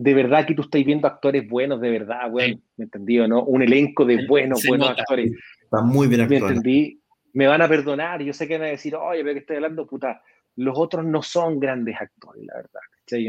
de 0.00 0.14
verdad 0.14 0.46
que 0.46 0.54
tú 0.54 0.62
estás 0.62 0.84
viendo 0.84 1.08
actores 1.08 1.48
buenos, 1.48 1.80
de 1.80 1.90
verdad, 1.90 2.30
bueno, 2.30 2.60
¿me 2.76 2.84
entendí 2.84 3.16
no? 3.26 3.42
Un 3.42 3.62
elenco 3.62 4.04
de 4.04 4.26
buenos, 4.28 4.64
buenos 4.64 4.90
actores. 4.90 5.32
Está 5.60 5.82
muy 5.82 6.06
bien 6.06 6.20
actuado. 6.20 6.44
¿Me 6.44 6.48
entendí? 6.50 7.02
Me 7.32 7.48
van 7.48 7.62
a 7.62 7.68
perdonar, 7.68 8.22
yo 8.22 8.32
sé 8.32 8.46
que 8.46 8.58
van 8.58 8.68
a 8.68 8.70
decir, 8.70 8.94
oye, 8.94 9.22
pero 9.22 9.34
que 9.34 9.40
estoy 9.40 9.56
hablando, 9.56 9.88
puta, 9.88 10.22
los 10.54 10.78
otros 10.78 11.04
no 11.04 11.20
son 11.20 11.58
grandes 11.58 11.96
actores, 12.00 12.44
la 12.46 12.54
verdad. 12.54 12.80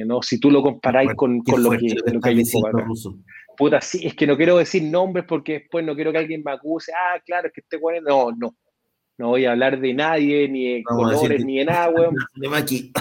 ¿No? 0.06 0.22
Si 0.22 0.39
tú 0.39 0.51
lo 0.51 0.61
comparáis 0.61 1.14
con, 1.15 1.41
con 1.41 1.64
lo, 1.64 1.72
que, 1.72 1.95
lo 2.11 2.19
que 2.19 2.30
hay 2.30 2.39
en 2.39 2.45
Puta, 3.57 3.81
sí, 3.81 4.06
es 4.06 4.15
que 4.15 4.26
no 4.26 4.38
quiero 4.38 4.57
decir 4.57 4.84
nombres 4.84 5.26
porque 5.27 5.53
después 5.53 5.85
no 5.85 5.93
quiero 5.93 6.14
que 6.14 6.18
alguien 6.19 6.41
me 6.45 6.51
acuse, 6.51 6.93
ah, 6.93 7.19
claro, 7.26 7.47
es 7.47 7.53
que 7.53 7.61
este 7.61 7.77
weón, 7.77 8.03
no, 8.06 8.31
no. 8.31 8.56
No 9.18 9.27
voy 9.27 9.43
a 9.43 9.51
hablar 9.51 9.81
de 9.81 9.93
nadie, 9.93 10.47
ni 10.47 10.76
de 10.76 10.84
colores, 10.84 11.43
ni 11.43 11.57
de 11.57 11.65
nada, 11.65 11.89
weón. 11.89 12.15
De 12.35 12.47
Maki. 12.47 12.93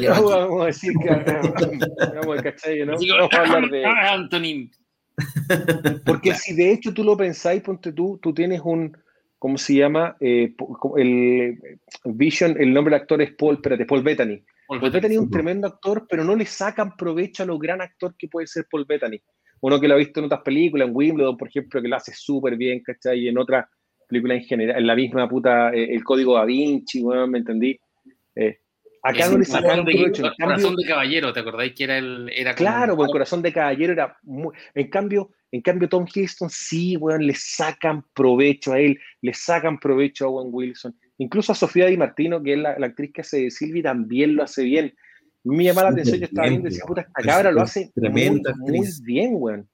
No, 0.00 0.24
vamos 0.24 0.62
a 0.62 0.66
decir 0.66 0.92
que. 1.00 1.08
vamos, 2.14 2.42
¿cachai? 2.42 2.86
¿no? 2.86 2.94
Vamos 2.94 3.32
a 3.32 3.40
hablar 3.40 3.70
de. 3.70 3.84
Antonin. 3.84 4.70
Porque 6.06 6.34
si 6.34 6.54
de 6.54 6.72
hecho 6.72 6.94
tú 6.94 7.04
lo 7.04 7.16
pensáis, 7.16 7.62
ponte 7.62 7.92
tú, 7.92 8.18
tú 8.22 8.32
tienes 8.32 8.60
un. 8.64 8.96
¿Cómo 9.38 9.58
se 9.58 9.74
llama? 9.74 10.16
Eh, 10.20 10.54
el 10.96 11.58
Vision, 12.04 12.56
el 12.60 12.72
nombre 12.72 12.94
del 12.94 13.02
actor 13.02 13.20
es 13.20 13.32
Paul, 13.32 13.56
espérate, 13.56 13.84
Paul 13.84 14.02
Bettany. 14.02 14.42
Paul, 14.80 14.90
Bettany 14.90 15.14
es 15.14 15.20
un 15.20 15.30
tremendo 15.30 15.66
actor, 15.66 16.06
pero 16.08 16.24
no 16.24 16.34
le 16.34 16.46
sacan 16.46 16.96
provecho 16.96 17.42
a 17.42 17.46
lo 17.46 17.58
gran 17.58 17.80
actor 17.80 18.14
que 18.16 18.28
puede 18.28 18.46
ser 18.46 18.66
Paul 18.70 18.84
Bettany. 18.86 19.20
Uno 19.60 19.80
que 19.80 19.88
lo 19.88 19.94
ha 19.94 19.98
visto 19.98 20.20
en 20.20 20.26
otras 20.26 20.42
películas, 20.42 20.88
en 20.88 20.96
Wimbledon, 20.96 21.36
por 21.36 21.48
ejemplo, 21.48 21.80
que 21.80 21.88
lo 21.88 21.96
hace 21.96 22.12
súper 22.14 22.56
bien, 22.56 22.82
¿cachai? 22.82 23.20
Y 23.20 23.28
en 23.28 23.38
otras 23.38 23.66
películas 24.08 24.38
en 24.38 24.44
general, 24.44 24.78
en 24.78 24.86
la 24.86 24.96
misma 24.96 25.28
puta, 25.28 25.70
eh, 25.72 25.94
El 25.94 26.02
Código 26.02 26.34
Da 26.34 26.44
Vinci, 26.44 27.02
bueno, 27.02 27.26
¿me 27.26 27.38
entendí? 27.38 27.78
Eh, 28.34 28.58
Acá 29.04 29.28
no 29.28 29.38
le 29.38 29.44
sacaron 29.44 29.84
provecho. 29.84 30.26
El 30.26 30.34
corazón 30.40 30.76
de 30.76 30.84
caballero, 30.84 31.32
¿te 31.32 31.40
acordáis 31.40 31.74
que 31.74 31.84
era 31.84 31.98
el. 31.98 32.30
Era 32.32 32.54
claro, 32.54 32.94
porque 32.94 33.10
el 33.10 33.12
corazón 33.12 33.42
de 33.42 33.52
caballero 33.52 33.92
era 33.92 34.16
muy. 34.22 34.54
En 34.74 34.88
cambio, 34.88 35.30
en 35.50 35.60
cambio, 35.60 35.88
Tom 35.88 36.06
Hiddleston 36.06 36.48
sí, 36.48 36.96
weón, 36.96 37.26
le 37.26 37.34
sacan 37.34 38.04
provecho 38.14 38.72
a 38.72 38.78
él, 38.78 38.98
le 39.20 39.34
sacan 39.34 39.78
provecho 39.78 40.26
a 40.26 40.28
Owen 40.28 40.50
Wilson. 40.52 40.96
Incluso 41.22 41.52
a 41.52 41.54
Sofía 41.54 41.86
Di 41.86 41.96
Martino, 41.96 42.42
que 42.42 42.54
es 42.54 42.58
la, 42.58 42.70
actriz 42.70 43.12
que 43.12 43.20
hace 43.20 43.42
de 43.42 43.50
Sylvie, 43.50 43.82
también 43.82 44.34
lo 44.34 44.42
hace 44.42 44.64
bien. 44.64 44.94
Me 45.44 45.64
llama 45.64 45.84
la 45.84 45.88
atención, 45.90 46.18
yo 46.18 46.26
estaba 46.26 46.48
viendo 46.48 46.68
y 46.68 46.70
decía, 46.70 46.84
puta, 46.86 47.02
esta 47.02 47.22
cabra 47.22 47.50
lo 47.50 47.62
hace 47.62 47.90
muy, 47.96 48.42
muy, 48.58 48.88
bien, 49.02 49.30
weón. 49.34 49.68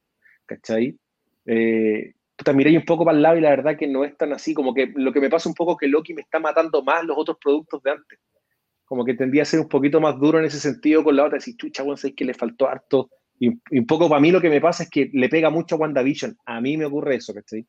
¿Cachai? 0.46 0.98
Eh, 1.46 2.12
puta, 2.36 2.52
miré 2.52 2.76
un 2.76 2.84
poco 2.84 3.04
para 3.04 3.16
el 3.16 3.22
lado 3.22 3.36
y 3.36 3.40
la 3.40 3.50
verdad 3.50 3.76
que 3.76 3.86
no 3.86 4.04
es 4.04 4.16
tan 4.16 4.32
así. 4.32 4.54
Como 4.54 4.74
que 4.74 4.92
lo 4.94 5.12
que 5.12 5.20
me 5.20 5.30
pasa 5.30 5.48
un 5.48 5.54
poco 5.54 5.72
es 5.72 5.78
que 5.78 5.88
Loki 5.88 6.14
me 6.14 6.22
está 6.22 6.38
matando 6.38 6.82
más 6.82 7.04
los 7.04 7.16
otros 7.18 7.38
productos 7.42 7.82
de 7.82 7.90
antes. 7.92 8.18
Como 8.84 9.04
que 9.04 9.14
tendría 9.14 9.42
a 9.42 9.46
ser 9.46 9.60
un 9.60 9.68
poquito 9.68 10.00
más 10.00 10.18
duro 10.18 10.38
en 10.38 10.46
ese 10.46 10.58
sentido 10.58 11.04
con 11.04 11.16
la 11.16 11.24
otra. 11.24 11.36
Decir, 11.36 11.56
chucha, 11.56 11.82
weón, 11.82 11.98
sé 11.98 12.14
que 12.14 12.24
le 12.24 12.34
faltó 12.34 12.68
harto 12.68 13.10
y, 13.38 13.48
un 13.48 13.86
poco 13.86 14.08
para 14.08 14.20
mí 14.20 14.30
lo 14.30 14.40
que 14.40 14.50
me 14.50 14.60
pasa 14.60 14.84
es 14.84 14.90
que 14.90 15.10
le 15.12 15.28
pega 15.28 15.50
mucho 15.50 15.76
a 15.76 15.78
WandaVision. 15.78 16.36
A 16.46 16.60
mí 16.60 16.76
me 16.76 16.84
ocurre 16.84 17.16
eso, 17.16 17.32
¿cachai? 17.32 17.66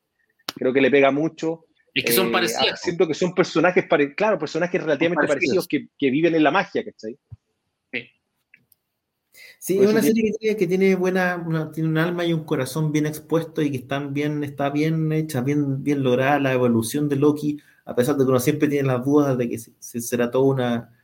Creo 0.54 0.72
que 0.72 0.80
le 0.80 0.90
pega 0.90 1.10
mucho. 1.10 1.66
Es 1.94 2.04
que 2.04 2.12
son 2.12 2.28
eh, 2.28 2.32
parecidos. 2.32 2.80
Siento 2.80 3.06
que 3.06 3.14
son 3.14 3.34
personajes, 3.34 3.86
claro, 4.16 4.38
personajes 4.38 4.80
relativamente 4.80 5.26
parecidos, 5.26 5.66
que, 5.66 5.88
que, 5.98 6.10
viven 6.10 6.34
en 6.34 6.42
la 6.42 6.50
magia, 6.50 6.84
¿cachai? 6.84 7.18
Sí. 9.58 9.78
es 9.78 9.90
una 9.90 10.00
serie 10.00 10.32
que 10.56 10.66
tiene, 10.66 10.94
buena, 10.94 11.70
tiene 11.74 11.88
un 11.88 11.98
alma 11.98 12.24
y 12.24 12.32
un 12.32 12.44
corazón 12.44 12.92
bien 12.92 13.04
expuesto 13.06 13.60
y 13.60 13.70
que 13.70 13.76
están 13.76 14.14
bien, 14.14 14.42
está 14.42 14.70
bien 14.70 15.12
hecha, 15.12 15.42
bien, 15.42 15.84
bien 15.84 16.02
lograda 16.02 16.38
la 16.38 16.52
evolución 16.54 17.10
de 17.10 17.16
Loki, 17.16 17.60
a 17.84 17.94
pesar 17.94 18.16
de 18.16 18.24
que 18.24 18.30
uno 18.30 18.40
siempre 18.40 18.68
tiene 18.68 18.88
las 18.88 19.04
dudas 19.04 19.36
de 19.36 19.48
que 19.50 19.58
será 19.58 20.30
toda 20.30 20.44
una, 20.44 20.98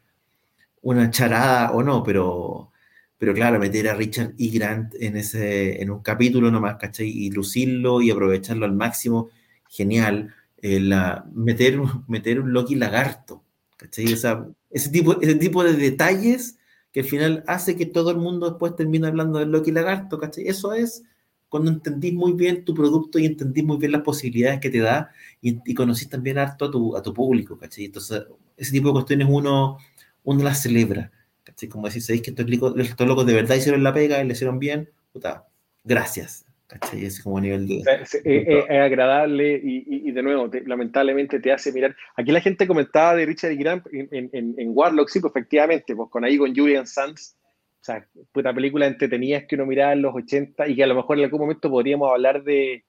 una 0.80 1.10
charada 1.10 1.72
o 1.72 1.82
no, 1.82 2.02
pero 2.02 2.72
pero 3.18 3.32
claro, 3.32 3.58
meter 3.58 3.88
a 3.88 3.94
Richard 3.94 4.34
E. 4.38 4.48
Grant 4.50 4.94
en, 5.00 5.16
ese, 5.16 5.80
en 5.80 5.90
un 5.90 6.00
capítulo 6.00 6.50
nomás, 6.50 6.76
¿cachai? 6.76 7.08
Y 7.08 7.30
lucirlo 7.30 8.02
y 8.02 8.10
aprovecharlo 8.10 8.66
al 8.66 8.74
máximo, 8.74 9.30
genial. 9.68 10.34
Eh, 10.62 10.80
la, 10.80 11.26
meter, 11.32 11.78
meter 12.08 12.40
un 12.40 12.52
Loki 12.52 12.74
lagarto, 12.74 13.44
¿cachai? 13.76 14.12
O 14.12 14.16
sea, 14.16 14.46
ese 14.70 14.90
tipo, 14.90 15.20
ese 15.20 15.34
tipo 15.36 15.62
de 15.64 15.74
detalles 15.74 16.58
que 16.92 17.00
al 17.00 17.06
final 17.06 17.44
hace 17.46 17.76
que 17.76 17.86
todo 17.86 18.10
el 18.10 18.16
mundo 18.16 18.48
después 18.48 18.74
termine 18.74 19.06
hablando 19.06 19.38
del 19.38 19.50
Loki 19.50 19.70
lagarto, 19.72 20.18
¿cachai? 20.18 20.48
Eso 20.48 20.72
es 20.72 21.04
cuando 21.48 21.70
entendís 21.70 22.14
muy 22.14 22.32
bien 22.32 22.64
tu 22.64 22.74
producto 22.74 23.18
y 23.18 23.26
entendís 23.26 23.64
muy 23.64 23.76
bien 23.76 23.92
las 23.92 24.02
posibilidades 24.02 24.60
que 24.60 24.70
te 24.70 24.80
da 24.80 25.10
y, 25.40 25.58
y 25.64 25.74
conocís 25.74 26.08
también 26.08 26.38
harto 26.38 26.64
a 26.66 26.70
tu, 26.70 26.96
a 26.96 27.02
tu 27.02 27.12
público, 27.14 27.58
¿cachai? 27.58 27.84
Entonces, 27.86 28.24
ese 28.56 28.72
tipo 28.72 28.88
de 28.88 28.94
cuestiones 28.94 29.28
uno, 29.30 29.78
uno 30.24 30.42
las 30.42 30.62
celebra. 30.62 31.12
¿cachai? 31.44 31.68
Como 31.68 31.86
decir, 31.86 32.02
sabéis 32.02 32.22
que 32.22 32.30
estos, 32.30 32.46
estos 32.78 33.06
locos 33.06 33.26
de 33.26 33.34
verdad 33.34 33.56
hicieron 33.56 33.82
la 33.84 33.94
pega 33.94 34.22
y 34.22 34.26
le 34.26 34.32
hicieron 34.32 34.58
bien, 34.58 34.90
puta, 35.12 35.46
gracias. 35.84 36.45
¿Cachai? 36.66 37.04
Es 37.04 37.22
como 37.22 37.38
a 37.38 37.40
nivel 37.40 37.66
de... 37.66 37.82
Es, 38.02 38.70
agradable 38.70 39.60
y, 39.62 40.10
de 40.10 40.22
nuevo, 40.22 40.50
lamentablemente 40.66 41.40
te 41.40 41.52
hace 41.52 41.72
mirar. 41.72 41.94
Aquí 42.16 42.32
la 42.32 42.40
gente 42.40 42.66
comentaba 42.66 43.14
de 43.14 43.26
Richard 43.26 43.52
y 43.52 43.56
Grant 43.56 43.86
en, 43.92 44.30
en, 44.32 44.70
Warlock, 44.70 45.08
sí, 45.08 45.20
pues 45.20 45.32
efectivamente, 45.32 45.94
pues 45.94 46.10
con 46.10 46.24
ahí 46.24 46.38
con 46.38 46.54
Julian 46.54 46.86
Sands, 46.86 47.36
o 47.80 47.84
sea, 47.84 48.06
puta 48.32 48.52
película 48.52 48.86
entretenida 48.86 49.46
que 49.46 49.54
uno 49.54 49.66
miraba 49.66 49.92
en 49.92 50.02
los 50.02 50.14
80 50.14 50.68
y 50.68 50.76
que 50.76 50.84
a 50.84 50.88
lo 50.88 50.96
mejor 50.96 51.18
en 51.18 51.24
algún 51.24 51.40
momento 51.40 51.70
podríamos 51.70 52.10
hablar 52.10 52.42
de, 52.42 52.84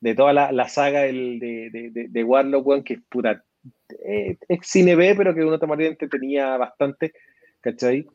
de 0.00 0.14
toda 0.14 0.32
la, 0.32 0.52
la 0.52 0.68
saga 0.68 1.02
del, 1.02 1.38
de, 1.40 1.70
de, 1.70 2.08
de, 2.08 2.24
Warlock, 2.24 2.84
que 2.84 3.00
puta, 3.08 3.44
eh, 4.04 4.36
es 4.48 4.58
cine 4.62 4.94
B, 4.94 5.14
pero 5.16 5.34
que 5.34 5.44
uno 5.44 5.58
tomaría 5.58 5.88
entretenía 5.88 6.56
bastante. 6.56 7.12
¿cachai? 7.66 8.06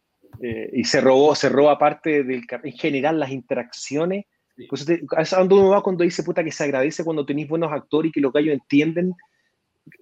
Eh, 0.42 0.70
y 0.74 0.84
se 0.86 1.02
robó, 1.02 1.36
se 1.36 1.50
roba 1.50 1.78
parte 1.78 2.24
del 2.24 2.44
en 2.64 2.74
general 2.74 3.20
las 3.20 3.32
interacciones. 3.32 4.26
Pues 4.70 4.86
¿A 5.34 5.40
dónde 5.40 5.56
uno 5.56 5.70
va 5.70 5.84
cuando 5.84 6.04
dice 6.04 6.24
puta 6.24 6.44
que 6.44 6.52
se 6.52 6.64
agradece 6.64 7.04
cuando 7.04 7.26
tenéis 7.26 7.48
buenos 7.48 7.72
actores 7.72 8.10
y 8.10 8.12
que 8.12 8.22
los 8.22 8.34
gallos 8.34 8.54
entienden 8.54 9.14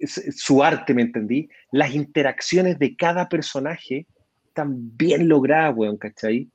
su 0.06 0.62
arte, 0.62 0.94
¿me 0.94 1.02
entendí? 1.02 1.48
Las 1.72 1.94
interacciones 1.94 2.78
de 2.78 2.96
cada 2.96 3.28
personaje 3.28 4.06
están 4.46 4.96
bien 4.96 5.28
logradas, 5.28 5.74
weón, 5.76 5.96
¿cachai? 5.96 6.48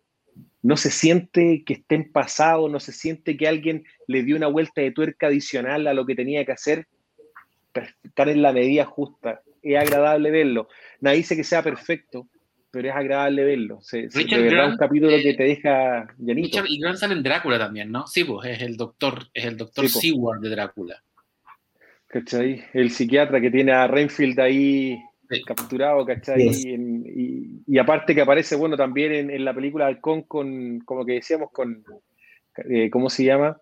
No 0.62 0.78
se 0.78 0.92
siente 0.92 1.64
que 1.66 1.74
estén 1.74 2.12
pasados, 2.12 2.72
no 2.72 2.80
se 2.80 2.92
siente 2.92 3.38
que 3.38 3.48
alguien 3.48 3.84
le 4.08 4.24
dio 4.24 4.36
una 4.36 4.48
vuelta 4.48 4.82
de 4.82 4.92
tuerca 4.92 5.28
adicional 5.28 5.88
a 5.88 5.94
lo 5.94 6.06
que 6.06 6.16
tenía 6.16 6.46
que 6.46 6.52
hacer. 6.52 6.88
Están 8.04 8.30
en 8.30 8.42
la 8.42 8.52
medida 8.52 8.86
justa. 8.86 9.42
Es 9.62 9.78
agradable 9.78 10.32
verlo. 10.32 10.68
Nadie 11.02 11.18
dice 11.18 11.36
que 11.36 11.44
sea 11.44 11.62
perfecto, 11.62 12.28
pero 12.76 12.90
es 12.90 12.96
agradable 12.96 13.46
verlo. 13.46 13.80
Se, 13.82 14.10
se 14.10 14.26
de 14.26 14.42
verdad 14.42 14.72
un 14.72 14.76
capítulo 14.76 15.16
que 15.16 15.34
te 15.34 15.44
deja 15.44 16.14
llenito. 16.18 16.48
Richard 16.48 16.66
y 16.68 16.80
Grant 16.82 16.98
sale 16.98 17.14
en 17.14 17.24
Drácula 17.24 17.58
también, 17.58 17.90
¿no? 17.90 18.06
Sí, 18.06 18.26
pues 18.26 18.50
es 18.50 18.62
el 18.62 18.76
doctor, 18.76 19.28
es 19.34 19.46
el 19.46 19.56
doctor 19.56 19.88
Seward 19.88 20.42
de 20.42 20.50
Drácula. 20.50 21.02
¿Cachai? 22.06 22.66
El 22.74 22.92
psiquiatra 22.92 23.40
que 23.40 23.50
tiene 23.50 23.72
a 23.72 23.88
Renfield 23.88 24.38
ahí 24.42 25.00
capturado, 25.46 26.06
¿cachai? 26.06 26.50
Y, 27.66 27.78
aparte 27.78 28.14
que 28.14 28.20
aparece, 28.20 28.58
bueno, 28.58 28.76
también 28.76 29.30
en, 29.30 29.46
la 29.46 29.54
película 29.54 29.86
Halcón 29.86 30.24
con, 30.24 30.80
como 30.80 31.06
que 31.06 31.14
decíamos, 31.14 31.52
con, 31.54 31.82
eh, 32.70 32.90
¿cómo 32.90 33.10
se 33.10 33.24
llama? 33.24 33.58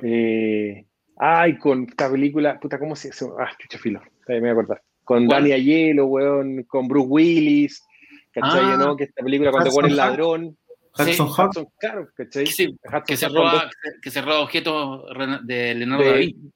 Eh, 0.00 0.86
ay, 1.16 1.58
con 1.58 1.88
esta 1.88 2.08
película, 2.08 2.60
puta, 2.60 2.78
¿cómo 2.78 2.94
se 2.94 3.10
llama? 3.10 3.34
Ah, 3.40 3.50
chucha 3.58 3.78
filo, 3.78 4.00
me 4.28 4.38
voy 4.38 4.48
a 4.48 4.52
acordar. 4.52 4.82
Con 5.02 5.26
Dani 5.26 5.50
Ayelo, 5.50 6.06
weón, 6.06 6.64
con 6.64 6.88
Bruce 6.88 7.08
Willis, 7.08 7.82
¿cachai? 8.40 8.64
Ah, 8.64 8.76
¿no? 8.76 8.96
Que 8.96 9.04
esta 9.04 9.22
película 9.22 9.50
cuando 9.50 9.70
pone 9.70 9.88
el 9.88 9.96
ladrón. 9.96 10.56
Hudson 10.98 11.28
Hawk. 11.28 11.72
Claro, 11.78 12.08
¿cachai? 12.14 12.44
que, 12.44 13.16
se 13.16 13.28
roba, 13.28 13.70
que 14.02 14.10
se 14.10 14.22
roba 14.22 14.40
objetos 14.40 15.04
de 15.44 15.74
Leonardo 15.74 16.04
da 16.04 16.12
Vinci. 16.12 16.52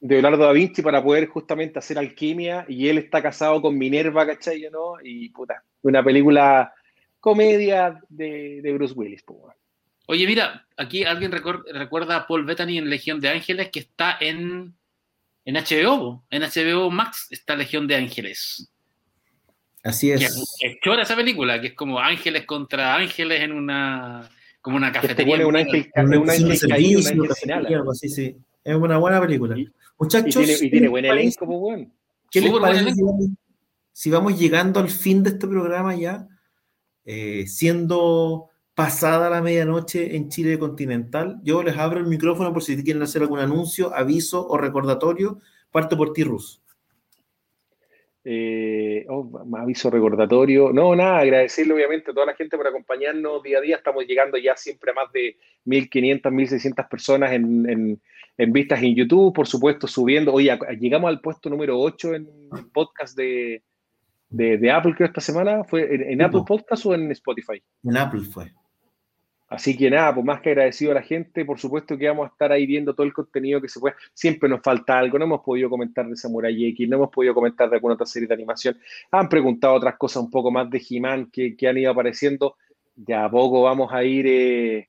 De 0.00 0.14
Leonardo 0.14 0.44
da 0.44 0.52
Vinci 0.52 0.82
para 0.82 1.02
poder 1.02 1.28
justamente 1.28 1.78
hacer 1.78 1.98
alquimia 1.98 2.66
y 2.68 2.88
él 2.88 2.98
está 2.98 3.22
casado 3.22 3.62
con 3.62 3.76
Minerva, 3.78 4.26
¿cachai? 4.26 4.68
¿no? 4.70 4.94
Y 5.02 5.30
puta, 5.30 5.62
una 5.82 6.04
película 6.04 6.72
comedia 7.20 7.98
de, 8.08 8.60
de 8.62 8.72
Bruce 8.74 8.94
Willis, 8.94 9.22
pues, 9.22 9.54
Oye, 10.06 10.26
mira, 10.26 10.66
aquí 10.76 11.04
alguien 11.04 11.32
recuerda 11.32 12.16
a 12.16 12.26
Paul 12.26 12.44
Bettany 12.44 12.76
en 12.76 12.90
Legión 12.90 13.20
de 13.20 13.30
Ángeles 13.30 13.70
que 13.70 13.80
está 13.80 14.18
en, 14.20 14.76
en 15.46 15.54
HBO, 15.54 16.26
en 16.28 16.42
HBO 16.42 16.90
Max 16.90 17.28
está 17.30 17.56
Legión 17.56 17.86
de 17.86 17.96
Ángeles. 17.96 18.70
Así 19.84 20.10
es. 20.10 20.22
es 20.60 20.76
chora 20.82 21.02
esa 21.02 21.14
película, 21.14 21.60
que 21.60 21.68
es 21.68 21.74
como 21.74 22.00
ángeles 22.00 22.46
contra 22.46 22.96
ángeles 22.96 23.42
en 23.42 23.52
una 23.52 24.28
como 24.62 24.78
una 24.78 24.90
cafetería. 24.90 25.36
Te 25.36 25.44
un 25.44 25.56
ángel, 25.56 25.90
un 25.94 26.30
ángel 26.30 26.58
caído, 26.68 27.00
un 27.00 27.28
ángel 27.28 27.76
algo 27.76 27.90
así, 27.90 28.08
sí. 28.08 28.34
Es 28.64 28.74
una 28.74 28.96
buena 28.96 29.20
película. 29.20 29.54
Muchachos. 29.98 30.42
Y 30.42 30.46
tiene, 30.46 30.66
y 30.66 30.70
tiene 30.70 30.88
buen 30.88 31.04
elenco, 31.04 31.46
pues 31.46 31.58
bueno. 31.58 31.90
¿Qué 32.30 32.40
les 32.40 32.50
parece 32.50 32.94
si 33.92 34.10
vamos, 34.10 34.40
llegando 34.40 34.80
al 34.80 34.88
fin 34.88 35.22
de 35.22 35.30
este 35.30 35.46
programa 35.46 35.94
ya, 35.94 36.26
eh, 37.04 37.44
siendo 37.46 38.48
pasada 38.74 39.30
la 39.30 39.42
medianoche 39.42 40.16
en 40.16 40.30
Chile 40.30 40.58
continental? 40.58 41.40
Yo 41.44 41.62
les 41.62 41.76
abro 41.76 42.00
el 42.00 42.06
micrófono 42.06 42.52
por 42.54 42.62
si 42.62 42.82
quieren 42.82 43.02
hacer 43.02 43.20
algún 43.20 43.40
anuncio, 43.40 43.94
aviso 43.94 44.48
o 44.48 44.56
recordatorio. 44.56 45.40
Parto 45.70 45.96
por 45.96 46.14
ti, 46.14 46.24
Rus. 46.24 46.63
Eh, 48.26 49.04
oh, 49.10 49.30
aviso 49.56 49.90
recordatorio. 49.90 50.72
No, 50.72 50.96
nada, 50.96 51.18
agradecerle 51.18 51.74
obviamente 51.74 52.10
a 52.10 52.14
toda 52.14 52.26
la 52.26 52.34
gente 52.34 52.56
por 52.56 52.66
acompañarnos 52.66 53.42
día 53.42 53.58
a 53.58 53.60
día. 53.60 53.76
Estamos 53.76 54.06
llegando 54.06 54.38
ya 54.38 54.56
siempre 54.56 54.92
a 54.92 54.94
más 54.94 55.12
de 55.12 55.36
1.500, 55.66 56.22
1.600 56.22 56.88
personas 56.88 57.32
en, 57.32 58.00
vistas 58.52 58.82
en 58.82 58.94
YouTube, 58.94 59.34
por 59.34 59.46
supuesto, 59.46 59.86
subiendo. 59.86 60.32
Hoy 60.32 60.48
llegamos 60.80 61.08
al 61.08 61.20
puesto 61.20 61.50
número 61.50 61.78
8 61.78 62.14
en 62.14 62.28
podcast 62.72 63.16
de, 63.16 63.62
Apple, 64.72 64.94
creo, 64.94 65.08
esta 65.08 65.20
semana. 65.20 65.62
¿Fue 65.64 66.12
en, 66.12 66.22
Apple 66.22 66.42
Podcast 66.46 66.86
o 66.86 66.94
en 66.94 67.10
Spotify? 67.10 67.62
En 67.84 67.96
Apple 67.98 68.22
fue. 68.22 68.50
Así 69.48 69.76
que 69.76 69.90
nada, 69.90 70.14
pues 70.14 70.24
más 70.24 70.40
que 70.40 70.50
agradecido 70.50 70.92
a 70.92 70.94
la 70.94 71.02
gente, 71.02 71.44
por 71.44 71.60
supuesto 71.60 71.98
que 71.98 72.08
vamos 72.08 72.26
a 72.26 72.32
estar 72.32 72.50
ahí 72.50 72.64
viendo 72.64 72.94
todo 72.94 73.06
el 73.06 73.12
contenido 73.12 73.60
que 73.60 73.68
se 73.68 73.78
puede. 73.78 73.94
Siempre 74.14 74.48
nos 74.48 74.62
falta 74.62 74.98
algo, 74.98 75.18
no 75.18 75.26
hemos 75.26 75.42
podido 75.42 75.68
comentar 75.68 76.08
de 76.08 76.16
Samurai 76.16 76.64
X, 76.68 76.88
no 76.88 76.96
hemos 76.96 77.10
podido 77.10 77.34
comentar 77.34 77.68
de 77.68 77.76
alguna 77.76 77.94
otra 77.94 78.06
serie 78.06 78.26
de 78.26 78.34
animación. 78.34 78.78
Han 79.10 79.28
preguntado 79.28 79.74
otras 79.74 79.96
cosas 79.96 80.22
un 80.22 80.30
poco 80.30 80.50
más 80.50 80.70
de 80.70 80.82
He-Man 80.88 81.30
que, 81.30 81.56
han 81.68 81.76
ido 81.76 81.92
apareciendo. 81.92 82.56
Ya 82.96 83.26
a 83.26 83.30
poco 83.30 83.62
vamos 83.62 83.92
a 83.92 84.02
ir 84.02 84.26
eh, 84.26 84.88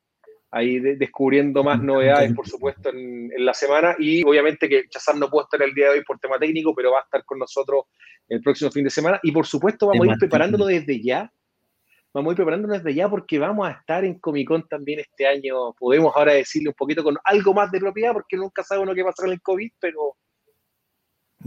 ahí 0.51 0.79
descubriendo 0.79 1.63
más 1.63 1.81
novedades, 1.81 2.33
por 2.33 2.47
supuesto, 2.47 2.89
en, 2.89 3.29
la 3.37 3.53
semana. 3.53 3.95
Y 3.99 4.23
obviamente 4.23 4.69
que 4.69 4.87
Chazam 4.87 5.19
no 5.19 5.29
puede 5.29 5.43
estar 5.43 5.61
el 5.61 5.73
día 5.73 5.87
de 5.87 5.99
hoy 5.99 6.03
por 6.05 6.17
tema 6.17 6.39
técnico, 6.39 6.73
pero 6.73 6.91
va 6.91 6.99
a 6.99 7.03
estar 7.03 7.25
con 7.25 7.39
nosotros 7.39 7.85
el 8.29 8.41
próximo 8.41 8.71
fin 8.71 8.85
de 8.85 8.89
semana. 8.89 9.19
Y 9.21 9.33
por 9.33 9.45
supuesto 9.45 9.87
vamos 9.87 10.07
a 10.07 10.11
ir 10.11 10.17
preparándolo 10.17 10.65
desde 10.67 11.01
ya 11.01 11.29
vamos 12.15 12.29
a 12.29 12.33
ir 12.33 12.35
preparándonos 12.37 12.77
desde 12.81 12.95
ya 12.95 13.09
porque 13.09 13.37
vamos 13.37 13.67
a 13.67 13.71
estar 13.71 14.03
en 14.05 14.17
Comic 14.19 14.47
Con 14.47 14.67
también 14.67 14.99
este 14.99 15.27
año. 15.27 15.73
Podemos 15.77 16.13
ahora 16.15 16.33
decirle 16.33 16.69
un 16.69 16.75
poquito 16.75 17.03
con 17.03 17.17
algo 17.23 17.53
más 17.53 17.69
de 17.71 17.79
propiedad 17.79 18.13
porque 18.13 18.37
nunca 18.37 18.63
sabe 18.63 18.81
uno 18.81 18.95
qué 18.95 19.03
pasar 19.03 19.25
con 19.25 19.33
el 19.33 19.41
COVID, 19.41 19.71
pero 19.79 20.15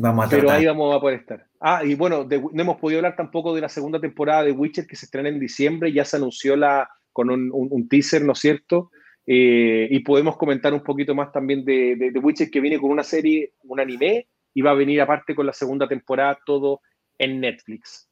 Vamos 0.01 0.27
a 0.27 0.29
Pero 0.29 0.43
tratar. 0.43 0.61
ahí 0.61 0.67
vamos 0.67 0.95
a 0.95 1.01
poder 1.01 1.19
estar. 1.19 1.47
Ah, 1.59 1.83
y 1.85 1.95
bueno, 1.97 2.23
de- 2.23 2.39
no 2.41 2.63
hemos 2.63 2.77
podido 2.77 2.99
hablar 3.01 3.17
tampoco 3.17 3.53
de 3.55 3.63
la 3.63 3.69
segunda 3.69 3.99
temporada 4.01 4.45
de 4.45 4.53
Witcher 4.53 4.87
que 4.87 4.95
se 4.95 5.07
estrena 5.07 5.29
en 5.29 5.41
diciembre. 5.41 5.93
Ya 5.93 6.05
se 6.05 6.17
anunció 6.19 6.55
la, 6.55 6.89
con 7.13 7.31
un, 7.31 7.51
un- 7.53 7.69
un 7.71 7.89
teaser, 7.89 8.23
¿no 8.23 8.33
es 8.33 8.39
cierto? 8.39 8.91
Eh, 9.27 9.89
y 9.91 9.99
podemos 10.01 10.37
comentar 10.37 10.73
un 10.73 10.85
poquito 10.85 11.15
más 11.17 11.33
también 11.33 11.65
de, 11.65 11.97
de, 11.97 12.11
de 12.13 12.19
Witcher 12.21 12.49
que 12.49 12.61
viene 12.61 12.79
con 12.79 12.91
una 12.91 13.03
serie, 13.03 13.55
un 13.65 13.81
anime, 13.81 14.29
y 14.55 14.63
va 14.63 14.71
a 14.71 14.75
venir 14.75 15.01
aparte 15.01 15.35
con 15.35 15.47
la 15.47 15.53
segunda 15.53 15.89
temporada 15.89 16.39
todo 16.47 16.81
en 17.19 17.41
Netflix. 17.41 18.08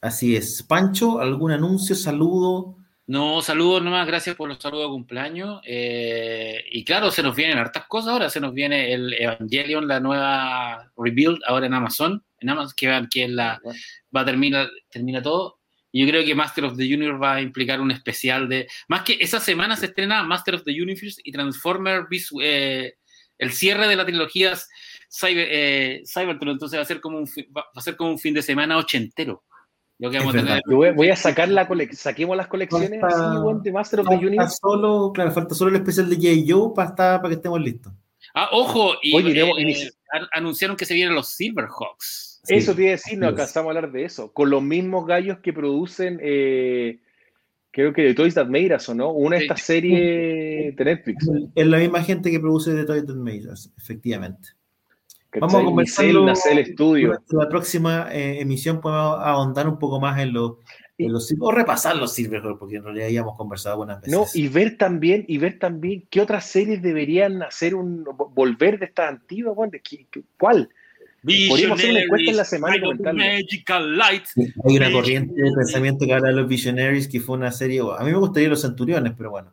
Así 0.00 0.36
es. 0.36 0.62
Pancho, 0.62 1.20
¿algún 1.20 1.52
anuncio, 1.52 1.94
saludo? 1.94 2.76
No, 3.06 3.42
saludos 3.42 3.82
nomás, 3.82 4.06
gracias 4.06 4.36
por 4.36 4.48
los 4.48 4.58
saludos 4.58 4.84
de 4.86 4.90
cumpleaños. 4.92 5.60
Eh, 5.66 6.64
y 6.70 6.84
claro, 6.84 7.10
se 7.10 7.22
nos 7.22 7.34
vienen 7.34 7.58
hartas 7.58 7.86
cosas 7.86 8.12
ahora. 8.12 8.30
Se 8.30 8.40
nos 8.40 8.54
viene 8.54 8.92
el 8.94 9.12
Evangelion, 9.14 9.88
la 9.88 9.98
nueva 10.00 10.92
Rebuild, 10.96 11.40
ahora 11.46 11.66
en 11.66 11.74
Amazon. 11.74 12.24
En 12.38 12.48
Amazon, 12.50 12.72
que, 12.76 12.88
va- 12.88 13.06
que 13.10 13.24
es 13.24 13.30
la, 13.30 13.60
va 14.14 14.20
a 14.20 14.24
terminar, 14.24 14.70
termina 14.88 15.20
todo. 15.20 15.58
Y 15.92 16.02
yo 16.02 16.08
creo 16.08 16.24
que 16.24 16.36
Master 16.36 16.64
of 16.66 16.76
the 16.76 16.84
Universe 16.84 17.18
va 17.18 17.34
a 17.34 17.42
implicar 17.42 17.80
un 17.80 17.90
especial 17.90 18.48
de. 18.48 18.68
Más 18.86 19.02
que 19.02 19.16
esa 19.20 19.40
semana 19.40 19.74
se 19.74 19.86
estrena 19.86 20.22
Master 20.22 20.54
of 20.54 20.62
the 20.62 20.70
Universe 20.80 21.20
y 21.24 21.32
Transformer, 21.32 22.06
eh, 22.40 22.94
el 23.38 23.50
cierre 23.50 23.88
de 23.88 23.96
la 23.96 24.06
trilogía 24.06 24.54
Cyber, 25.10 25.48
eh, 25.50 26.02
Cybertron. 26.06 26.50
Entonces 26.52 26.78
va 26.78 26.82
a 26.82 26.86
ser 26.86 27.00
como 27.00 27.18
un, 27.18 27.24
va 27.54 27.66
a 27.74 27.80
ser 27.80 27.96
como 27.96 28.10
un 28.10 28.20
fin 28.20 28.34
de 28.34 28.42
semana 28.42 28.78
ochentero. 28.78 29.42
Lo 30.00 30.10
que 30.10 30.18
vamos 30.18 30.34
a 30.34 30.38
tener. 30.38 30.62
Yo 30.68 30.76
voy, 30.76 30.90
voy 30.92 31.08
a 31.10 31.16
sacar 31.16 31.48
la 31.50 31.68
colección, 31.68 31.96
saquemos 31.98 32.36
las 32.36 32.48
colecciones 32.48 33.00
Falta- 33.00 33.32
así, 33.32 33.60
de 33.64 33.72
Master 33.72 34.00
of 34.00 34.08
the 34.08 34.16
Universe. 34.16 34.56
solo, 34.60 35.12
claro, 35.14 35.30
falta 35.30 35.54
solo 35.54 35.70
el 35.70 35.76
especial 35.76 36.08
de 36.08 36.16
J. 36.16 36.44
Joe 36.48 36.72
para, 36.74 36.88
estar- 36.90 37.18
para 37.18 37.28
que 37.28 37.34
estemos 37.34 37.60
listos. 37.60 37.92
Ah, 38.34 38.48
ojo, 38.52 38.92
y 39.02 39.14
Oye, 39.14 39.40
eh, 39.40 39.90
anunciaron 40.32 40.76
que 40.76 40.86
se 40.86 40.94
vienen 40.94 41.14
los 41.14 41.28
Silverhawks. 41.28 42.40
Sí, 42.44 42.54
Eso 42.54 42.74
te 42.74 42.82
iba 42.82 42.88
a 42.88 42.92
decir, 42.92 43.18
no 43.18 43.26
alcanzamos 43.28 43.68
a 43.68 43.76
hablar 43.78 43.92
de 43.92 44.04
eso. 44.04 44.32
Con 44.32 44.48
los 44.48 44.62
mismos 44.62 45.06
gallos 45.06 45.38
que 45.42 45.52
producen, 45.52 46.18
eh, 46.22 47.00
creo 47.70 47.92
que 47.92 48.02
de 48.02 48.14
Toys 48.14 48.34
That 48.34 48.46
Made 48.46 48.74
Us, 48.76 48.88
¿o 48.88 48.94
no? 48.94 49.10
Una 49.12 49.36
de 49.36 49.42
estas 49.42 49.60
series 49.62 50.74
de 50.76 50.84
Netflix. 50.84 51.28
Es 51.54 51.66
la 51.66 51.78
misma 51.78 52.02
gente 52.02 52.30
que 52.30 52.40
produce 52.40 52.74
The 52.74 52.84
Toy 52.84 53.04
That 53.04 53.14
Made 53.16 53.48
Us, 53.52 53.70
efectivamente. 53.76 54.48
¿Cachai? 55.30 55.40
Vamos 55.40 55.62
a 55.62 55.64
conversarlo 55.64 56.26
Nacel, 56.26 56.56
Nacel 56.56 56.72
Studio. 56.74 57.06
Durante 57.08 57.36
la 57.36 57.48
próxima 57.48 58.08
eh, 58.12 58.40
emisión 58.40 58.80
podemos 58.80 59.18
ahondar 59.20 59.68
un 59.68 59.78
poco 59.78 60.00
más 60.00 60.18
en 60.20 60.32
los, 60.32 60.54
en 60.98 61.12
los 61.12 61.32
o 61.38 61.50
repasar 61.50 61.96
los 61.96 62.12
Silverhawks, 62.12 62.58
porque 62.58 62.76
en 62.76 62.84
realidad 62.84 63.08
ya 63.08 63.20
hemos 63.20 63.36
conversado 63.36 63.74
algunas 63.74 64.00
veces. 64.00 64.12
No, 64.14 64.26
y 64.34 64.48
ver 64.48 64.76
también, 64.76 65.24
y 65.28 65.38
ver 65.38 65.58
también 65.58 66.06
qué 66.10 66.20
otras 66.20 66.46
series 66.46 66.82
deberían 66.82 67.42
hacer 67.42 67.74
un 67.74 68.04
vo- 68.04 68.32
volver 68.34 68.78
de 68.78 68.86
estas 68.86 69.08
antiguas, 69.08 69.56
¿cuál? 70.38 70.68
Podríamos 71.22 71.78
hacer 71.78 71.90
una 71.90 72.00
encuesta 72.00 72.30
en 72.30 72.36
la 72.36 72.44
semana 72.44 72.76
y 72.76 72.80
Visionaries, 72.80 73.04
comentarlo. 73.04 73.42
Magical 73.42 73.96
Light. 73.98 74.24
Hay 74.64 74.76
una 74.76 74.90
corriente 74.90 75.42
de 75.42 75.52
pensamiento 75.52 76.06
que 76.06 76.14
habla 76.14 76.28
de 76.28 76.34
los 76.34 76.48
Visionaries, 76.48 77.08
que 77.08 77.20
fue 77.20 77.36
una 77.36 77.52
serie. 77.52 77.80
A 77.80 78.02
mí 78.04 78.10
me 78.10 78.16
gustaría 78.16 78.48
los 78.48 78.62
Centuriones, 78.62 79.12
pero 79.16 79.30
bueno, 79.30 79.52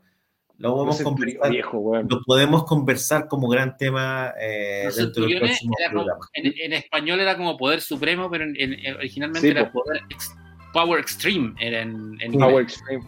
lo 0.60 0.74
podemos 0.76 1.02
conversar. 1.02 1.52
viejo, 1.52 1.78
weón. 1.80 2.08
Lo 2.10 2.22
podemos 2.24 2.64
conversar 2.66 3.28
como 3.28 3.48
gran 3.48 3.78
tema 3.78 4.34
eh, 4.42 4.84
Los 4.86 4.96
dentro 4.96 5.24
del 5.24 5.32
Centuriones 5.32 5.50
próximo 5.60 5.74
era 5.80 5.90
como- 5.92 6.04
programa. 6.06 6.28
en, 6.34 6.54
en 6.58 6.74
español 6.74 7.20
era 7.20 7.38
como 7.38 7.58
Poder 7.58 7.82
Supremo, 7.82 8.30
pero 8.30 8.44
en- 8.46 8.56
en- 8.58 8.96
originalmente 8.96 9.42
Sí, 9.42 9.52
era 9.52 9.72
po. 9.72 9.84
Poder 9.84 10.02
Ex- 10.10 10.36
Power 10.74 11.00
Extreme. 11.00 11.54
Era 11.60 11.82
en, 11.82 12.18
en 12.22 12.32
Power 12.34 12.64
Extreme. 12.64 13.04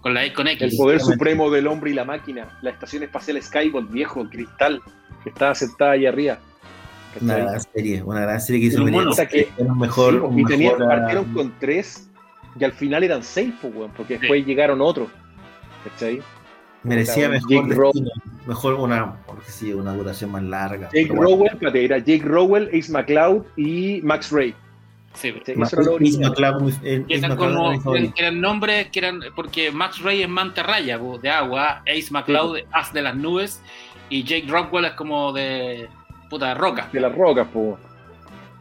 con, 0.00 0.14
la, 0.14 0.32
con 0.32 0.48
X. 0.48 0.62
El 0.72 0.76
poder 0.76 1.00
supremo 1.00 1.50
del 1.50 1.66
hombre 1.66 1.90
y 1.90 1.94
la 1.94 2.04
máquina. 2.04 2.58
La 2.62 2.70
estación 2.70 3.02
espacial 3.02 3.40
Skybolt, 3.42 3.90
viejo, 3.90 4.28
cristal, 4.28 4.80
que 5.22 5.30
estaba 5.30 5.54
sentada 5.54 5.92
ahí 5.92 6.06
arriba. 6.06 6.38
Una 7.20 7.36
gran 7.36 7.60
serie, 7.60 8.02
una 8.02 8.20
gran 8.20 8.40
serie 8.40 8.60
que 8.62 8.66
hizo 8.68 8.86
mono. 8.86 9.10
O 9.10 9.12
sea 9.12 9.26
que- 9.26 9.48
Era 9.58 9.74
mejor. 9.74 10.14
Sí, 10.14 10.18
un 10.20 10.38
y 10.38 10.44
tenían- 10.44 10.78
mejor, 10.78 10.88
partieron 10.88 11.32
con 11.34 11.54
tres 11.60 12.08
y 12.58 12.64
al 12.64 12.72
final 12.72 13.02
eran 13.04 13.22
seis, 13.22 13.52
pues, 13.60 13.74
weón, 13.74 13.90
porque 13.96 14.14
Sí. 14.14 14.20
después 14.20 14.46
llegaron 14.46 14.80
otros. 14.80 15.08
¿Cachai? 15.84 16.22
Merecía 16.82 17.28
mejor 17.28 17.68
destino, 17.68 18.10
mejor 18.46 18.74
una, 18.74 19.16
porque 19.26 19.50
sí, 19.50 19.72
una 19.72 19.94
duración 19.94 20.30
más 20.32 20.42
larga. 20.42 20.88
Jake 20.92 21.08
bueno. 21.08 21.22
Rowell, 21.22 21.50
espérate, 21.52 21.84
era 21.84 21.98
Jake 21.98 22.24
Rowell, 22.24 22.68
Ace 22.68 22.90
McCloud 22.90 23.44
y 23.56 24.00
Max 24.02 24.30
Ray. 24.30 24.54
Sí, 25.14 25.32
¿cachai? 25.32 25.56
Ma- 25.56 25.66
Eso 25.66 25.80
Ace 25.80 26.80
eh, 26.84 27.04
Ace 27.04 27.14
eran, 27.14 27.36
como, 27.36 27.72
nombres 28.32 28.88
que 28.90 28.98
eran, 28.98 29.20
porque 29.36 29.70
Max 29.70 30.00
Ray 30.02 30.22
es 30.22 30.28
mantarraya 30.28 30.98
po, 30.98 31.18
de 31.18 31.28
agua, 31.28 31.82
Ace 31.86 32.08
McCloud 32.10 32.60
as 32.72 32.92
de 32.92 33.02
las 33.02 33.14
nubes 33.14 33.62
y 34.08 34.24
Jake 34.24 34.46
Rockwell 34.48 34.86
es 34.86 34.92
como 34.92 35.32
de 35.32 35.88
puta 36.30 36.54
roca. 36.54 36.88
De 36.92 37.00
las 37.00 37.14
rocas, 37.14 37.46
pues. 37.52 37.76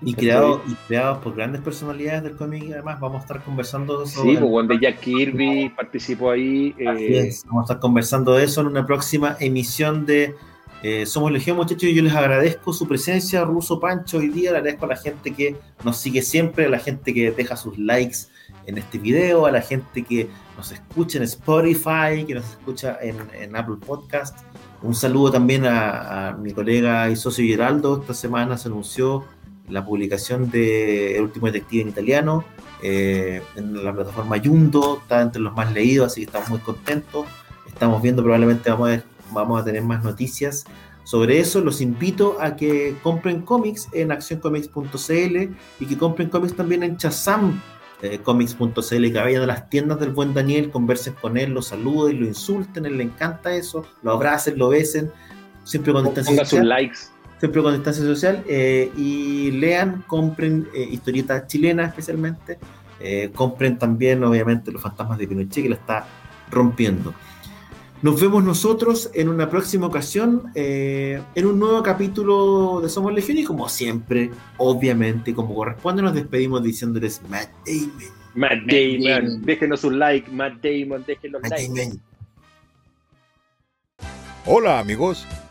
Y 0.04 0.16
creados 0.16 0.62
y 0.68 0.74
creados 0.88 1.20
por 1.20 1.36
grandes 1.36 1.62
personalidades 1.62 2.24
del 2.24 2.36
cómic, 2.36 2.64
y 2.64 2.74
además 2.74 3.00
vamos 3.00 3.20
a 3.20 3.22
estar 3.22 3.44
conversando 3.44 4.06
sobre 4.08 4.32
Sí, 4.32 4.38
pues, 4.38 4.52
weón, 4.52 4.68
de 4.68 4.80
Jack 4.80 5.00
Kirby 5.00 5.70
participó 5.70 6.32
ahí. 6.32 6.74
Así 6.88 7.04
eh, 7.04 7.28
es, 7.28 7.46
Vamos 7.46 7.62
a 7.62 7.74
estar 7.74 7.80
conversando 7.80 8.34
de 8.34 8.44
eso 8.46 8.62
en 8.62 8.68
una 8.68 8.86
próxima 8.86 9.38
emisión 9.40 10.06
de 10.06 10.36
eh, 10.82 11.06
Somos 11.06 11.32
Legión, 11.32 11.58
muchachos. 11.58 11.84
y 11.84 11.94
Yo 11.94 12.02
les 12.02 12.16
agradezco 12.16 12.74
su 12.74 12.88
presencia, 12.88 13.44
Ruso 13.44 13.80
Pancho, 13.80 14.18
hoy 14.18 14.30
día. 14.30 14.52
Le 14.52 14.58
agradezco 14.58 14.86
a 14.86 14.90
la 14.90 14.98
gente 14.98 15.32
que 15.32 15.56
nos 15.84 15.98
sigue 15.98 16.24
siempre, 16.24 16.66
a 16.66 16.70
la 16.70 16.80
gente 16.80 17.14
que 17.14 17.32
deja 17.32 17.56
sus 17.56 17.78
likes 17.78 18.18
en 18.66 18.80
este 18.80 18.98
video, 18.98 19.46
a 19.46 19.52
la 19.52 19.62
gente 19.62 20.02
que 20.02 20.28
nos 20.58 20.72
escucha 20.72 21.20
en 21.20 21.26
Spotify, 21.26 22.26
que 22.26 22.34
nos 22.34 22.50
escucha 22.50 22.98
en, 23.02 23.18
en 23.40 23.56
Apple 23.56 23.78
Podcast. 23.86 24.40
Un 24.82 24.96
saludo 24.96 25.32
también 25.32 25.66
a, 25.66 26.30
a 26.30 26.34
mi 26.38 26.52
colega 26.54 27.08
y 27.12 27.16
socio 27.16 27.46
Geraldo. 27.46 28.02
Esta 28.02 28.16
semana 28.16 28.58
se 28.58 28.68
anunció 28.68 29.26
la 29.72 29.86
publicación 29.86 30.52
de 30.52 31.18
El 31.18 31.24
último 31.24 31.48
detective 31.48 31.82
en 31.84 31.90
italiano 31.90 32.46
eh, 32.82 33.44
en 33.56 33.84
la 33.84 33.94
plataforma 33.94 34.38
Yundo, 34.38 35.00
está 35.02 35.22
entre 35.22 35.42
los 35.42 35.54
más 35.54 35.72
leídos, 35.72 36.08
así 36.08 36.22
que 36.22 36.26
estamos 36.26 36.50
muy 36.50 36.60
contentos. 36.60 37.26
Estamos 37.68 38.02
viendo, 38.02 38.24
probablemente 38.24 38.70
vamos 38.70 38.90
a, 38.90 39.04
vamos 39.32 39.62
a 39.62 39.66
tener 39.66 39.84
más 39.84 40.04
noticias 40.04 40.66
sobre 41.04 41.40
eso. 41.40 41.62
Los 41.62 41.80
invito 41.82 42.38
a 42.40 42.56
que 42.56 42.96
compren 43.04 43.42
cómics 43.42 43.88
en 43.94 44.12
accioncomics.cl 44.12 45.38
y 45.80 45.86
que 45.86 45.98
compren 45.98 46.30
cómics 46.30 46.56
también 46.56 46.84
en 46.84 46.98
Chazam. 46.98 47.62
eh, 48.02 48.18
comics.cl 48.18 48.72
que 48.82 49.20
vayan 49.20 49.44
a 49.44 49.46
las 49.46 49.70
tiendas 49.70 50.00
del 50.00 50.10
buen 50.10 50.34
Daniel, 50.34 50.72
conversen 50.72 51.14
con 51.22 51.38
él, 51.38 51.52
lo 51.52 51.62
saluden, 51.62 52.20
lo 52.20 52.26
insulten, 52.26 52.88
él 52.88 52.98
le 52.98 53.04
encanta 53.04 53.54
eso, 53.54 53.86
lo 54.02 54.12
abracen, 54.14 54.58
lo 54.58 54.70
besen, 54.70 55.12
siempre 55.64 55.94
distancia 55.94 56.26
Ponga 56.26 56.46
sus 56.46 56.64
likes. 56.64 56.98
Siempre 57.42 57.64
con 57.64 57.74
distancia 57.74 58.04
social, 58.04 58.44
eh, 58.48 58.92
y 58.96 59.50
lean, 59.50 60.04
compren 60.06 60.68
eh, 60.76 60.88
historietas 60.92 61.48
chilenas 61.48 61.90
especialmente, 61.90 62.60
eh, 63.00 63.32
compren 63.34 63.80
también 63.80 64.24
obviamente 64.24 64.72
Los 64.72 64.84
Fantasmas 64.84 65.18
de 65.18 65.28
Pinochet 65.28 65.64
que 65.64 65.70
la 65.70 65.76
está 65.76 66.06
rompiendo. 66.52 67.16
Nos 68.04 68.22
vemos 68.22 68.44
nosotros 68.44 69.10
en 69.16 69.28
una 69.28 69.50
próxima 69.50 69.88
ocasión, 69.88 70.52
eh, 70.54 71.20
en 71.34 71.46
un 71.48 71.58
nuevo 71.58 71.82
capítulo 71.82 72.80
de 72.80 72.90
Somos 72.90 73.12
Legión 73.12 73.40
y 73.40 73.44
como 73.44 73.68
siempre, 73.70 74.30
obviamente, 74.58 75.34
como 75.34 75.56
corresponde, 75.56 76.04
nos 76.04 76.14
despedimos 76.14 76.62
diciéndoles 76.62 77.24
Matt 77.28 77.50
Damon. 77.66 77.92
Matt 78.36 78.58
Matt 78.58 78.72
Damon. 78.72 79.04
Damon. 79.04 79.42
Déjenos 79.42 79.84
un 79.84 79.98
like, 79.98 80.30
Matt 80.30 80.54
Damon, 80.62 81.04
déjenos 81.08 81.42
Matt 81.42 81.52
like. 81.52 81.68
Damon. 81.70 82.02
Hola 84.46 84.80
amigos, 84.80 85.26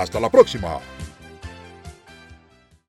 Hasta 0.00 0.18
la 0.18 0.30
próxima. 0.30 0.80